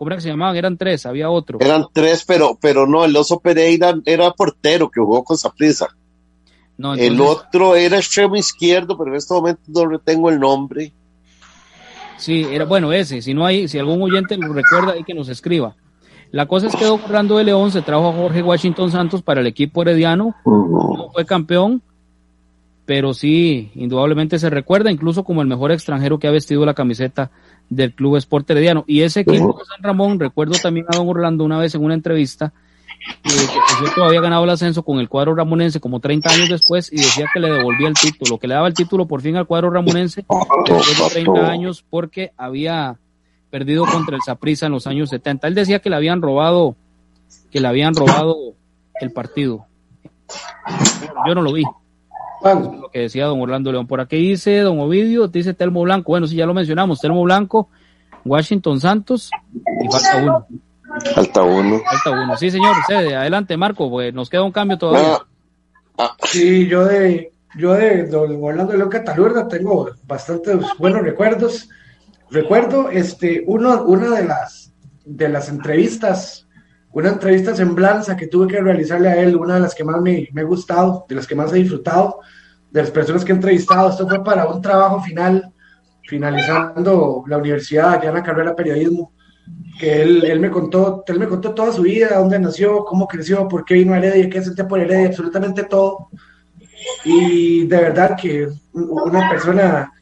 ¿Cómo 0.01 0.09
era 0.09 0.17
que 0.17 0.23
se 0.23 0.31
llamaban? 0.31 0.57
Eran 0.57 0.79
tres, 0.79 1.05
había 1.05 1.29
otro. 1.29 1.59
Eran 1.61 1.85
tres, 1.93 2.25
pero, 2.27 2.57
pero 2.59 2.87
no, 2.87 3.05
el 3.05 3.15
oso 3.15 3.39
Pereira 3.39 3.95
era 4.07 4.31
portero 4.31 4.91
que 4.91 4.99
jugó 4.99 5.23
con 5.23 5.37
Saprissa. 5.37 5.89
No, 6.79 6.95
El 6.95 7.21
otro 7.21 7.77
era 7.77 7.99
extremo 7.99 8.35
izquierdo, 8.35 8.97
pero 8.97 9.11
en 9.11 9.17
este 9.19 9.35
momento 9.35 9.61
no 9.67 9.85
retengo 9.85 10.31
el 10.31 10.41
nombre. 10.41 10.95
Sí, 12.17 12.47
era 12.51 12.65
bueno 12.65 12.95
ese. 12.95 13.21
Si 13.21 13.35
no 13.35 13.45
hay, 13.45 13.69
si 13.69 13.79
algún 13.79 14.01
oyente 14.01 14.39
lo 14.39 14.55
recuerda, 14.55 14.93
hay 14.93 15.05
que 15.05 15.13
nos 15.13 15.29
escriba. 15.29 15.77
La 16.31 16.47
cosa 16.47 16.69
es 16.69 16.77
que 16.77 16.87
Don 16.87 16.99
Orlando 17.05 17.37
de 17.37 17.45
León 17.45 17.71
se 17.71 17.83
trajo 17.83 18.09
a 18.09 18.15
Jorge 18.15 18.43
Washington 18.43 18.91
Santos 18.91 19.21
para 19.21 19.43
el 19.43 19.47
equipo 19.49 19.83
herediano. 19.83 20.35
No 20.47 21.11
fue 21.13 21.27
campeón, 21.27 21.83
pero 22.87 23.13
sí, 23.13 23.71
indudablemente 23.75 24.39
se 24.39 24.49
recuerda, 24.49 24.91
incluso 24.91 25.25
como 25.25 25.43
el 25.43 25.47
mejor 25.47 25.73
extranjero 25.73 26.19
que 26.19 26.27
ha 26.27 26.31
vestido 26.31 26.65
la 26.65 26.73
camiseta 26.73 27.31
del 27.71 27.95
Club 27.95 28.17
Sport 28.17 28.51
Herediano. 28.51 28.85
Y 28.87 29.03
ese 29.03 29.21
equipo 29.21 29.57
de 29.59 29.65
San 29.65 29.83
Ramón, 29.83 30.21
recuerdo 30.21 30.55
también 30.61 30.87
a 30.93 30.97
Don 30.97 31.09
Orlando 31.09 31.45
una 31.45 31.59
vez 31.59 31.75
en 31.75 31.85
una 31.85 31.95
entrevista, 31.95 32.53
eh, 33.25 33.31
que 33.31 33.59
por 33.59 33.79
cierto 33.79 34.05
había 34.05 34.21
ganado 34.21 34.45
el 34.45 34.51
ascenso 34.51 34.83
con 34.83 34.99
el 34.99 35.09
cuadro 35.09 35.35
ramonense 35.35 35.81
como 35.81 36.01
30 36.01 36.31
años 36.31 36.49
después 36.51 36.93
y 36.93 36.97
decía 36.97 37.27
que 37.33 37.41
le 37.41 37.51
devolvía 37.51 37.89
el 37.89 37.95
título, 37.95 38.39
que 38.39 38.47
le 38.47 38.55
daba 38.55 38.69
el 38.69 38.75
título 38.75 39.07
por 39.07 39.23
fin 39.23 39.37
al 39.37 39.47
cuadro 39.47 39.71
ramonense 39.71 40.27
después 40.67 41.15
de 41.15 41.23
30 41.23 41.51
años 41.51 41.85
porque 41.89 42.33
había 42.37 42.99
perdido 43.51 43.87
contra 43.87 44.17
el 44.17 44.23
Saprissa 44.23 44.67
en 44.67 44.73
los 44.73 44.87
años 44.87 45.09
70. 45.09 45.47
Él 45.49 45.55
decía 45.55 45.79
que 45.79 45.91
le 45.91 45.97
habían 45.97 46.21
robado, 46.21 46.77
que 47.51 47.61
le 47.61 47.69
habían 47.69 47.95
robado 47.95 48.37
el 49.01 49.13
partido. 49.13 49.67
Yo 51.27 51.35
no 51.35 51.43
lo 51.43 51.53
vi. 51.53 51.65
Lo 52.43 52.89
que 52.91 53.01
decía 53.01 53.27
don 53.27 53.41
Orlando 53.41 53.71
León. 53.73 53.87
Por 53.87 54.01
aquí 54.01 54.17
dice 54.17 54.61
don 54.61 54.81
Ovidio, 54.81 55.29
dice 55.29 55.55
Telmo 55.55 55.83
Blanco. 55.83 56.13
Bueno, 56.13 56.27
sí, 56.27 56.37
ya 56.37 56.47
lo 56.47 56.55
mencionamos. 56.55 57.01
Telmo 57.01 57.23
Blanco, 57.23 57.69
Washington 58.25 58.81
Santos 58.81 59.31
y 59.83 59.89
falta 59.89 60.23
uno. 60.23 60.47
Falta 61.15 61.43
uno. 61.43 61.81
Falta 61.85 62.11
uno. 62.23 62.37
Sí, 62.37 62.51
señor. 62.51 62.75
Cede. 62.87 63.15
Adelante, 63.15 63.57
Marco. 63.57 63.91
Pues 63.91 64.13
nos 64.15 64.31
queda 64.31 64.43
un 64.43 64.53
cambio 64.53 64.79
todavía. 64.79 65.19
Sí, 66.25 66.67
yo 66.67 66.85
de, 66.85 67.33
yo 67.59 67.75
de 67.75 68.07
Don 68.07 68.39
Orlando 68.43 68.75
León 68.75 68.89
Catalurda 68.89 69.47
tengo 69.49 69.91
bastantes 70.07 70.57
buenos 70.79 71.03
recuerdos. 71.03 71.69
Recuerdo 72.31 72.91
este, 72.91 73.43
uno, 73.47 73.83
una 73.85 74.09
de 74.11 74.25
las, 74.25 74.73
de 75.05 75.29
las 75.29 75.49
entrevistas, 75.49 76.47
una 76.93 77.11
entrevista 77.11 77.55
semblanza 77.55 78.17
que 78.17 78.27
tuve 78.27 78.49
que 78.49 78.61
realizarle 78.61 79.09
a 79.09 79.17
él, 79.21 79.37
una 79.37 79.55
de 79.55 79.61
las 79.61 79.75
que 79.75 79.85
más 79.85 80.01
me, 80.01 80.29
me 80.33 80.41
ha 80.41 80.45
gustado, 80.45 81.07
de 81.09 81.15
las 81.15 81.27
que 81.27 81.35
más 81.35 81.53
he 81.53 81.57
disfrutado, 81.57 82.21
de 82.71 82.81
las 82.81 82.91
personas 82.91 83.25
que 83.25 83.33
he 83.33 83.35
entrevistado. 83.35 83.91
Esto 83.91 84.09
fue 84.09 84.23
para 84.25 84.47
un 84.49 84.61
trabajo 84.61 85.01
final, 85.03 85.53
finalizando 86.03 87.25
la 87.27 87.39
universidad, 87.39 88.03
ya 88.03 88.09
en 88.09 88.15
la 88.17 88.23
carrera 88.23 88.51
de 88.51 88.57
periodismo 88.57 89.13
que 89.79 90.03
él, 90.03 90.25
él 90.25 90.41
me 90.41 90.51
contó, 90.51 91.03
él 91.07 91.19
me 91.19 91.27
contó 91.27 91.55
toda 91.55 91.73
su 91.73 91.83
vida, 91.83 92.19
dónde 92.19 92.39
nació, 92.39 92.85
cómo 92.85 93.09
creció, 93.09 93.49
por 93.49 93.65
qué 93.65 93.75
vino 93.75 93.95
a 93.95 93.99
Heredia, 93.99 94.29
qué 94.29 94.43
sentía 94.43 94.69
por 94.69 94.79
Heredia, 94.79 95.09
absolutamente 95.09 95.65
todo. 95.65 96.11
Y 97.05 97.67
de 97.67 97.77
verdad 97.77 98.17
que 98.21 98.49
una 98.73 99.31
persona, 99.31 99.93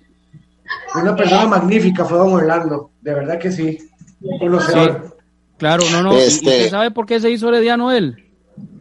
una 0.95 1.15
persona 1.15 1.47
magnífica 1.47 2.05
fue 2.05 2.19
Don 2.19 2.33
Orlando, 2.33 2.91
de 3.01 3.15
verdad 3.15 3.39
que 3.39 3.53
sí, 3.53 3.79
un 4.21 4.39
conocedor. 4.39 5.18
Claro, 5.59 5.85
no, 5.93 6.03
no. 6.03 6.15
¿Y- 6.15 6.21
¿Y 6.21 6.23
Este- 6.23 6.47
usted 6.47 6.71
sabe 6.71 6.91
por 6.91 7.07
qué 7.07 7.21
se 7.21 7.31
hizo 7.31 7.49
herediano 7.49 7.93
él? 7.93 8.17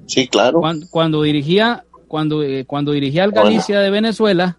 Sí, 0.06 0.28
claro. 0.28 0.60
Cuando, 0.62 0.88
cuando 0.90 1.22
dirigía, 1.24 1.84
cuando, 2.08 2.42
eh, 2.44 2.64
cuando 2.66 2.92
dirigía 2.94 3.24
al 3.26 3.32
Galicia 3.32 3.80
de 3.82 3.90
Venezuela, 3.90 4.58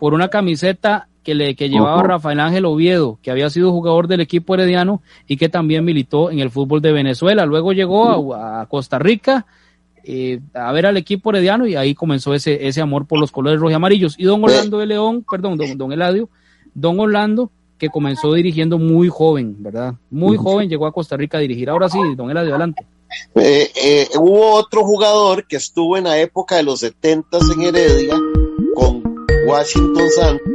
por 0.00 0.14
una 0.14 0.28
camiseta 0.28 1.08
que 1.22 1.34
le 1.34 1.54
que 1.56 1.68
llevaba. 1.68 2.02
Rafael 2.02 2.40
Ángel 2.40 2.64
Oviedo, 2.64 3.18
que 3.22 3.30
había 3.30 3.50
sido 3.50 3.70
jugador 3.70 4.08
del 4.08 4.20
equipo 4.22 4.54
herediano 4.54 5.02
y 5.26 5.36
que 5.36 5.50
también 5.50 5.84
militó 5.84 6.30
en 6.30 6.38
el 6.38 6.50
fútbol 6.50 6.80
de 6.80 6.90
Venezuela. 6.92 7.44
Luego 7.44 7.72
llegó 7.74 8.34
a, 8.34 8.62
a 8.62 8.66
Costa 8.66 8.98
Rica 8.98 9.44
eh, 10.04 10.40
a 10.54 10.72
ver 10.72 10.86
al 10.86 10.96
equipo 10.96 11.28
herediano 11.28 11.66
y 11.66 11.76
ahí 11.76 11.94
comenzó 11.94 12.32
ese, 12.32 12.66
ese 12.66 12.80
amor 12.80 13.06
por 13.06 13.20
los 13.20 13.30
colores 13.30 13.60
rojo 13.60 13.70
y 13.70 13.74
amarillos. 13.74 14.14
Y 14.18 14.24
don 14.24 14.42
Orlando 14.42 14.78
de 14.78 14.86
León, 14.86 15.22
perdón, 15.30 15.58
don, 15.58 15.76
don 15.76 15.92
Eladio, 15.92 16.30
don 16.72 16.98
Orlando, 16.98 17.50
que 17.78 17.88
comenzó 17.88 18.32
dirigiendo 18.34 18.78
muy 18.78 19.08
joven, 19.08 19.56
¿verdad? 19.58 19.94
Muy 20.10 20.36
joven, 20.36 20.68
llegó 20.68 20.86
a 20.86 20.92
Costa 20.92 21.16
Rica 21.16 21.38
a 21.38 21.40
dirigir. 21.40 21.70
Ahora 21.70 21.88
sí, 21.88 21.98
don 22.16 22.30
Eladio, 22.30 22.50
adelante. 22.50 22.84
Eh, 23.34 23.70
eh, 23.74 24.08
hubo 24.18 24.52
otro 24.52 24.84
jugador 24.84 25.46
que 25.46 25.56
estuvo 25.56 25.96
en 25.96 26.04
la 26.04 26.18
época 26.18 26.56
de 26.56 26.64
los 26.64 26.80
70 26.80 27.38
en 27.54 27.62
Heredia 27.62 28.16
con 28.74 29.02
Washington 29.46 30.10
Santos. 30.14 30.52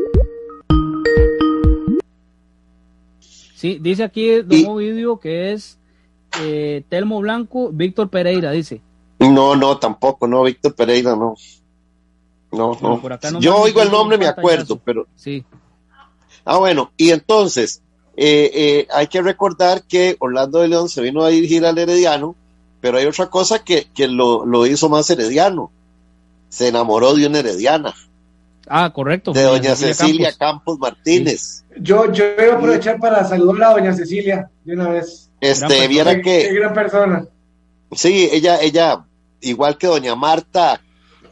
Sí, 3.55 3.79
dice 3.81 4.03
aquí 4.03 4.41
Don 4.41 4.65
Ovidio 4.67 5.19
que 5.19 5.53
es 5.53 5.79
eh, 6.41 6.83
Telmo 6.89 7.21
Blanco, 7.21 7.69
Víctor 7.71 8.09
Pereira, 8.09 8.51
dice. 8.51 8.81
No, 9.19 9.55
no, 9.55 9.77
tampoco, 9.77 10.27
no, 10.27 10.43
Víctor 10.43 10.75
Pereira, 10.75 11.15
no. 11.15 11.35
No, 12.51 12.77
no. 12.81 13.39
Yo 13.39 13.57
oigo 13.57 13.81
el 13.81 13.89
nombre, 13.89 14.17
me 14.17 14.27
acuerdo, 14.27 14.79
pero. 14.83 15.07
Sí. 15.15 15.43
Ah, 16.45 16.57
bueno, 16.57 16.91
y 16.97 17.11
entonces, 17.11 17.81
eh, 18.17 18.51
eh, 18.53 18.87
hay 18.93 19.07
que 19.07 19.21
recordar 19.21 19.83
que 19.83 20.15
Orlando 20.19 20.59
de 20.59 20.67
León 20.67 20.89
se 20.89 21.01
vino 21.01 21.23
a 21.23 21.29
dirigir 21.29 21.65
al 21.65 21.77
Herediano, 21.77 22.35
pero 22.81 22.97
hay 22.97 23.05
otra 23.05 23.29
cosa 23.29 23.63
que, 23.63 23.87
que 23.93 24.07
lo, 24.07 24.45
lo 24.45 24.65
hizo 24.65 24.89
más 24.89 25.09
Herediano. 25.09 25.71
Se 26.49 26.67
enamoró 26.67 27.13
de 27.15 27.27
una 27.27 27.39
Herediana. 27.39 27.93
Ah, 28.67 28.91
correcto. 28.93 29.33
De 29.33 29.43
doña 29.43 29.75
Cecilia, 29.75 30.31
Campos. 30.37 30.77
Martínez. 30.79 31.63
Yo, 31.77 32.11
yo 32.11 32.23
voy 32.37 32.45
a 32.45 32.55
aprovechar 32.55 32.99
para 32.99 33.23
saludar 33.25 33.71
a 33.71 33.73
doña 33.73 33.93
Cecilia 33.93 34.49
de 34.63 34.73
una 34.73 34.89
vez. 34.89 35.29
Este, 35.41 35.87
viera 35.87 36.15
que. 36.21 36.47
Qué 36.49 36.53
gran 36.53 36.73
persona. 36.73 37.25
Sí, 37.91 38.29
ella, 38.31 38.61
ella, 38.61 39.05
igual 39.41 39.77
que 39.77 39.87
doña 39.87 40.15
Marta 40.15 40.79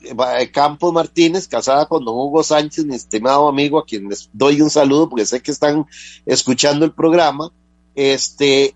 eh, 0.03 0.51
Campos 0.51 0.93
Martínez, 0.93 1.47
casada 1.47 1.85
con 1.85 2.03
don 2.03 2.15
Hugo 2.15 2.43
Sánchez, 2.43 2.85
mi 2.85 2.95
estimado 2.95 3.47
amigo, 3.47 3.79
a 3.79 3.85
quien 3.85 4.09
les 4.09 4.29
doy 4.33 4.61
un 4.61 4.69
saludo 4.69 5.09
porque 5.09 5.25
sé 5.25 5.41
que 5.41 5.51
están 5.51 5.85
escuchando 6.25 6.85
el 6.85 6.91
programa. 6.91 7.51
Este, 7.95 8.73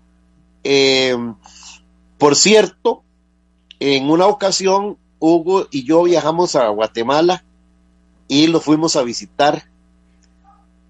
em, 0.62 1.34
por 2.18 2.36
cierto, 2.36 3.02
en 3.80 4.10
una 4.10 4.26
ocasión, 4.26 4.96
Hugo 5.18 5.66
y 5.70 5.84
yo 5.84 6.04
viajamos 6.04 6.54
a 6.56 6.68
Guatemala 6.68 7.44
y 8.28 8.46
lo 8.48 8.60
fuimos 8.60 8.96
a 8.96 9.02
visitar 9.02 9.64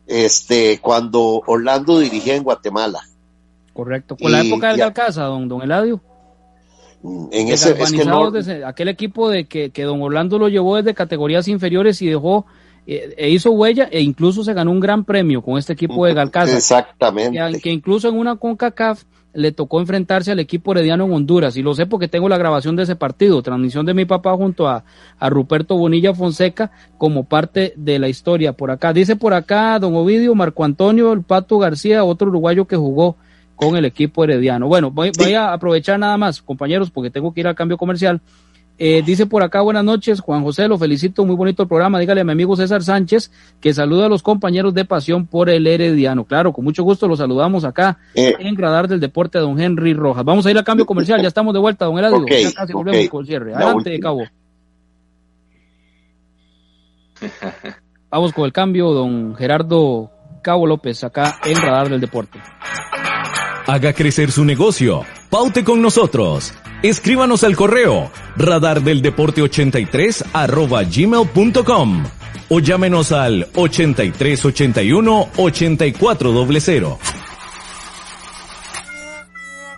este, 0.06 0.80
cuando 0.80 1.42
Orlando 1.46 1.98
dirigía 1.98 2.34
en 2.36 2.42
Guatemala. 2.42 3.00
Correcto. 3.72 4.16
Con 4.16 4.32
la 4.32 4.42
época 4.42 4.70
del 4.70 4.82
Alcázar, 4.82 5.26
don, 5.26 5.48
don 5.48 5.62
Eladio. 5.62 6.00
En 7.30 7.48
ese, 7.48 8.64
aquel 8.64 8.88
equipo 8.88 9.30
de 9.30 9.46
que, 9.46 9.70
que, 9.70 9.82
don 9.82 10.02
Orlando 10.02 10.38
lo 10.38 10.48
llevó 10.48 10.76
desde 10.76 10.94
categorías 10.94 11.46
inferiores 11.48 12.00
y 12.02 12.06
dejó 12.06 12.46
eh, 12.86 13.14
e 13.16 13.30
hizo 13.30 13.50
huella 13.50 13.88
e 13.90 14.00
incluso 14.00 14.44
se 14.44 14.54
ganó 14.54 14.70
un 14.70 14.80
gran 14.80 15.04
premio 15.04 15.42
con 15.42 15.58
este 15.58 15.72
equipo 15.72 16.06
de 16.06 16.14
Galcaza. 16.14 16.56
Exactamente. 16.56 17.38
Que, 17.52 17.60
que, 17.60 17.70
incluso 17.70 18.08
en 18.08 18.16
una 18.16 18.36
CONCACAF 18.36 19.04
le 19.34 19.52
tocó 19.52 19.80
enfrentarse 19.80 20.32
al 20.32 20.40
equipo 20.40 20.72
herediano 20.72 21.04
en 21.04 21.12
Honduras 21.12 21.56
y 21.56 21.62
lo 21.62 21.74
sé 21.74 21.84
porque 21.84 22.08
tengo 22.08 22.28
la 22.28 22.38
grabación 22.38 22.74
de 22.74 22.84
ese 22.84 22.96
partido, 22.96 23.42
transmisión 23.42 23.84
de 23.84 23.92
mi 23.92 24.06
papá 24.06 24.34
junto 24.34 24.66
a, 24.66 24.84
a 25.18 25.28
Ruperto 25.28 25.76
Bonilla 25.76 26.14
Fonseca 26.14 26.70
como 26.96 27.24
parte 27.24 27.74
de 27.76 27.98
la 27.98 28.08
historia 28.08 28.54
por 28.54 28.70
acá. 28.70 28.94
Dice 28.94 29.14
por 29.14 29.34
acá 29.34 29.78
don 29.78 29.94
Ovidio, 29.94 30.34
Marco 30.34 30.64
Antonio, 30.64 31.12
el 31.12 31.22
Pato 31.22 31.58
García, 31.58 32.02
otro 32.04 32.28
uruguayo 32.28 32.64
que 32.64 32.76
jugó 32.76 33.16
con 33.56 33.76
el 33.76 33.84
equipo 33.84 34.22
herediano. 34.22 34.68
Bueno, 34.68 34.90
voy, 34.90 35.10
voy 35.18 35.34
a 35.34 35.52
aprovechar 35.52 35.98
nada 35.98 36.16
más, 36.16 36.40
compañeros, 36.40 36.90
porque 36.90 37.10
tengo 37.10 37.32
que 37.34 37.40
ir 37.40 37.48
al 37.48 37.54
cambio 37.54 37.76
comercial. 37.76 38.20
Eh, 38.78 39.02
dice 39.04 39.24
por 39.24 39.42
acá, 39.42 39.62
buenas 39.62 39.84
noches, 39.84 40.20
Juan 40.20 40.42
José, 40.42 40.68
lo 40.68 40.76
felicito, 40.76 41.24
muy 41.24 41.34
bonito 41.34 41.62
el 41.62 41.68
programa. 41.68 41.98
Dígale 41.98 42.20
a 42.20 42.24
mi 42.24 42.32
amigo 42.32 42.54
César 42.56 42.82
Sánchez 42.82 43.30
que 43.58 43.72
saluda 43.72 44.06
a 44.06 44.08
los 44.10 44.22
compañeros 44.22 44.74
de 44.74 44.84
pasión 44.84 45.26
por 45.26 45.48
el 45.48 45.66
Herediano. 45.66 46.24
Claro, 46.24 46.52
con 46.52 46.62
mucho 46.62 46.82
gusto 46.82 47.08
los 47.08 47.18
saludamos 47.18 47.64
acá 47.64 47.98
eh. 48.14 48.34
en 48.38 48.54
Gradar 48.54 48.86
del 48.86 49.00
Deporte 49.00 49.38
de 49.38 49.44
don 49.44 49.58
Henry 49.58 49.94
Rojas. 49.94 50.24
Vamos 50.24 50.44
a 50.44 50.50
ir 50.50 50.58
al 50.58 50.64
cambio 50.64 50.84
comercial, 50.84 51.22
ya 51.22 51.28
estamos 51.28 51.54
de 51.54 51.60
vuelta, 51.60 51.86
don 51.86 51.98
Eladio. 51.98 52.26
ya 52.26 52.52
casi 52.52 52.74
volvemos 52.74 53.08
con 53.08 53.20
el 53.22 53.26
cierre. 53.26 53.54
Adelante, 53.54 53.98
Cabo. 53.98 54.24
Vamos 58.10 58.32
con 58.34 58.44
el 58.44 58.52
cambio, 58.52 58.90
don 58.90 59.34
Gerardo 59.36 60.10
Cabo 60.42 60.66
López, 60.66 61.02
acá 61.02 61.38
en 61.44 61.56
Radar 61.56 61.88
del 61.88 62.00
Deporte. 62.00 62.38
Haga 63.66 63.92
crecer 63.92 64.30
su 64.30 64.44
negocio. 64.44 65.02
Paute 65.28 65.64
con 65.64 65.82
nosotros. 65.82 66.54
Escríbanos 66.84 67.42
al 67.42 67.56
correo 67.56 68.12
radardeldeporte83 68.36 70.24
arroba 70.32 70.84
gmail.com 70.84 72.04
o 72.48 72.60
llámenos 72.60 73.10
al 73.10 73.48
8381 73.56 75.28
8400. 75.36 76.98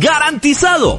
¡Garantizado! 0.00 0.98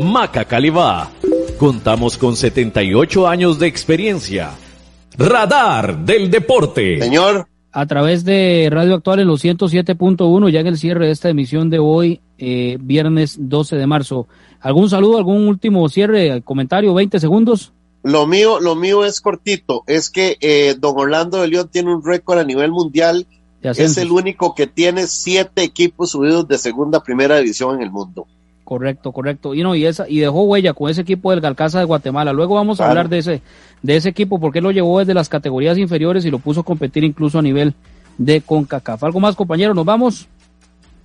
Maca 0.00 0.44
Calibá. 0.44 1.10
Contamos 1.58 2.18
con 2.18 2.36
78 2.36 3.28
años 3.28 3.58
de 3.58 3.66
experiencia. 3.66 4.50
Radar 5.16 6.04
del 6.04 6.30
Deporte. 6.30 7.00
Señor. 7.00 7.46
A 7.70 7.86
través 7.86 8.24
de 8.24 8.68
Radio 8.70 8.94
Actual 8.94 9.20
en 9.20 9.28
los 9.28 9.44
107.1, 9.44 10.48
ya 10.50 10.60
en 10.60 10.66
el 10.66 10.78
cierre 10.78 11.06
de 11.06 11.12
esta 11.12 11.28
emisión 11.28 11.70
de 11.70 11.78
hoy, 11.78 12.20
eh, 12.38 12.76
viernes 12.80 13.36
12 13.38 13.76
de 13.76 13.86
marzo. 13.86 14.28
¿Algún 14.60 14.88
saludo, 14.88 15.18
algún 15.18 15.48
último 15.48 15.88
cierre, 15.88 16.42
comentario, 16.42 16.94
20 16.94 17.18
segundos? 17.18 17.72
Lo 18.02 18.26
mío, 18.26 18.60
lo 18.60 18.74
mío 18.74 19.04
es 19.04 19.20
cortito, 19.20 19.82
es 19.86 20.10
que 20.10 20.36
eh, 20.40 20.76
don 20.78 20.94
Orlando 20.96 21.40
de 21.40 21.48
León 21.48 21.68
tiene 21.72 21.92
un 21.92 22.04
récord 22.04 22.38
a 22.38 22.44
nivel 22.44 22.70
mundial, 22.70 23.26
es 23.62 23.96
el 23.96 24.12
único 24.12 24.54
que 24.54 24.66
tiene 24.66 25.06
siete 25.06 25.62
equipos 25.62 26.10
subidos 26.10 26.46
de 26.46 26.58
segunda 26.58 26.98
a 26.98 27.02
primera 27.02 27.38
división 27.38 27.76
en 27.76 27.82
el 27.82 27.90
mundo. 27.90 28.26
Correcto, 28.64 29.12
correcto. 29.12 29.54
Y 29.54 29.62
no, 29.62 29.74
y 29.74 29.84
esa, 29.84 30.08
y 30.08 30.20
dejó 30.20 30.42
huella 30.44 30.72
con 30.72 30.90
ese 30.90 31.02
equipo 31.02 31.30
del 31.30 31.40
Galcaza 31.40 31.78
de 31.78 31.84
Guatemala. 31.84 32.32
Luego 32.32 32.54
vamos 32.54 32.80
a 32.80 32.88
hablar 32.88 33.10
de 33.10 33.18
ese, 33.18 33.42
de 33.82 33.96
ese 33.96 34.08
equipo, 34.08 34.40
porque 34.40 34.62
lo 34.62 34.70
llevó 34.70 34.98
desde 34.98 35.12
las 35.12 35.28
categorías 35.28 35.76
inferiores 35.76 36.24
y 36.24 36.30
lo 36.30 36.38
puso 36.38 36.60
a 36.60 36.64
competir 36.64 37.04
incluso 37.04 37.38
a 37.38 37.42
nivel 37.42 37.74
de 38.16 38.40
CONCACAF. 38.40 39.04
¿Algo 39.04 39.20
más, 39.20 39.36
compañero? 39.36 39.74
¿Nos 39.74 39.84
vamos? 39.84 40.28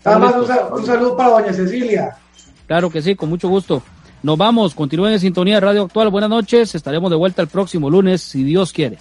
Nada 0.05 0.19
más 0.19 0.35
un, 0.35 0.85
saludo 0.85 1.17
para 1.17 1.29
doña 1.31 1.53
Cecilia. 1.53 2.15
Claro 2.65 2.89
que 2.89 3.01
sí, 3.01 3.15
con 3.15 3.27
mucho 3.27 3.49
gusto. 3.49 3.83
Nos 4.23 4.37
vamos, 4.37 4.73
continúen 4.73 5.13
en 5.13 5.19
sintonía 5.19 5.55
de 5.55 5.61
Radio 5.61 5.83
Actual. 5.83 6.09
Buenas 6.09 6.29
noches, 6.29 6.75
estaremos 6.75 7.09
de 7.09 7.17
vuelta 7.17 7.41
el 7.41 7.49
próximo 7.49 7.89
lunes, 7.89 8.21
si 8.21 8.43
Dios 8.43 8.71
quiere. 8.71 8.97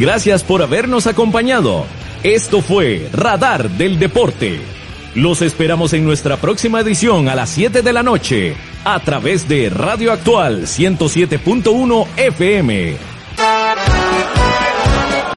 Gracias 0.00 0.42
por 0.42 0.62
habernos 0.62 1.06
acompañado. 1.06 1.84
Esto 2.22 2.62
fue 2.62 3.10
Radar 3.12 3.68
del 3.68 3.98
Deporte. 3.98 4.58
Los 5.14 5.42
esperamos 5.42 5.92
en 5.92 6.04
nuestra 6.04 6.38
próxima 6.38 6.80
edición 6.80 7.28
a 7.28 7.34
las 7.34 7.50
7 7.50 7.82
de 7.82 7.92
la 7.92 8.02
noche 8.02 8.54
a 8.82 8.98
través 9.00 9.46
de 9.46 9.68
Radio 9.68 10.10
Actual 10.10 10.62
107.1 10.62 12.06
FM 12.16 13.09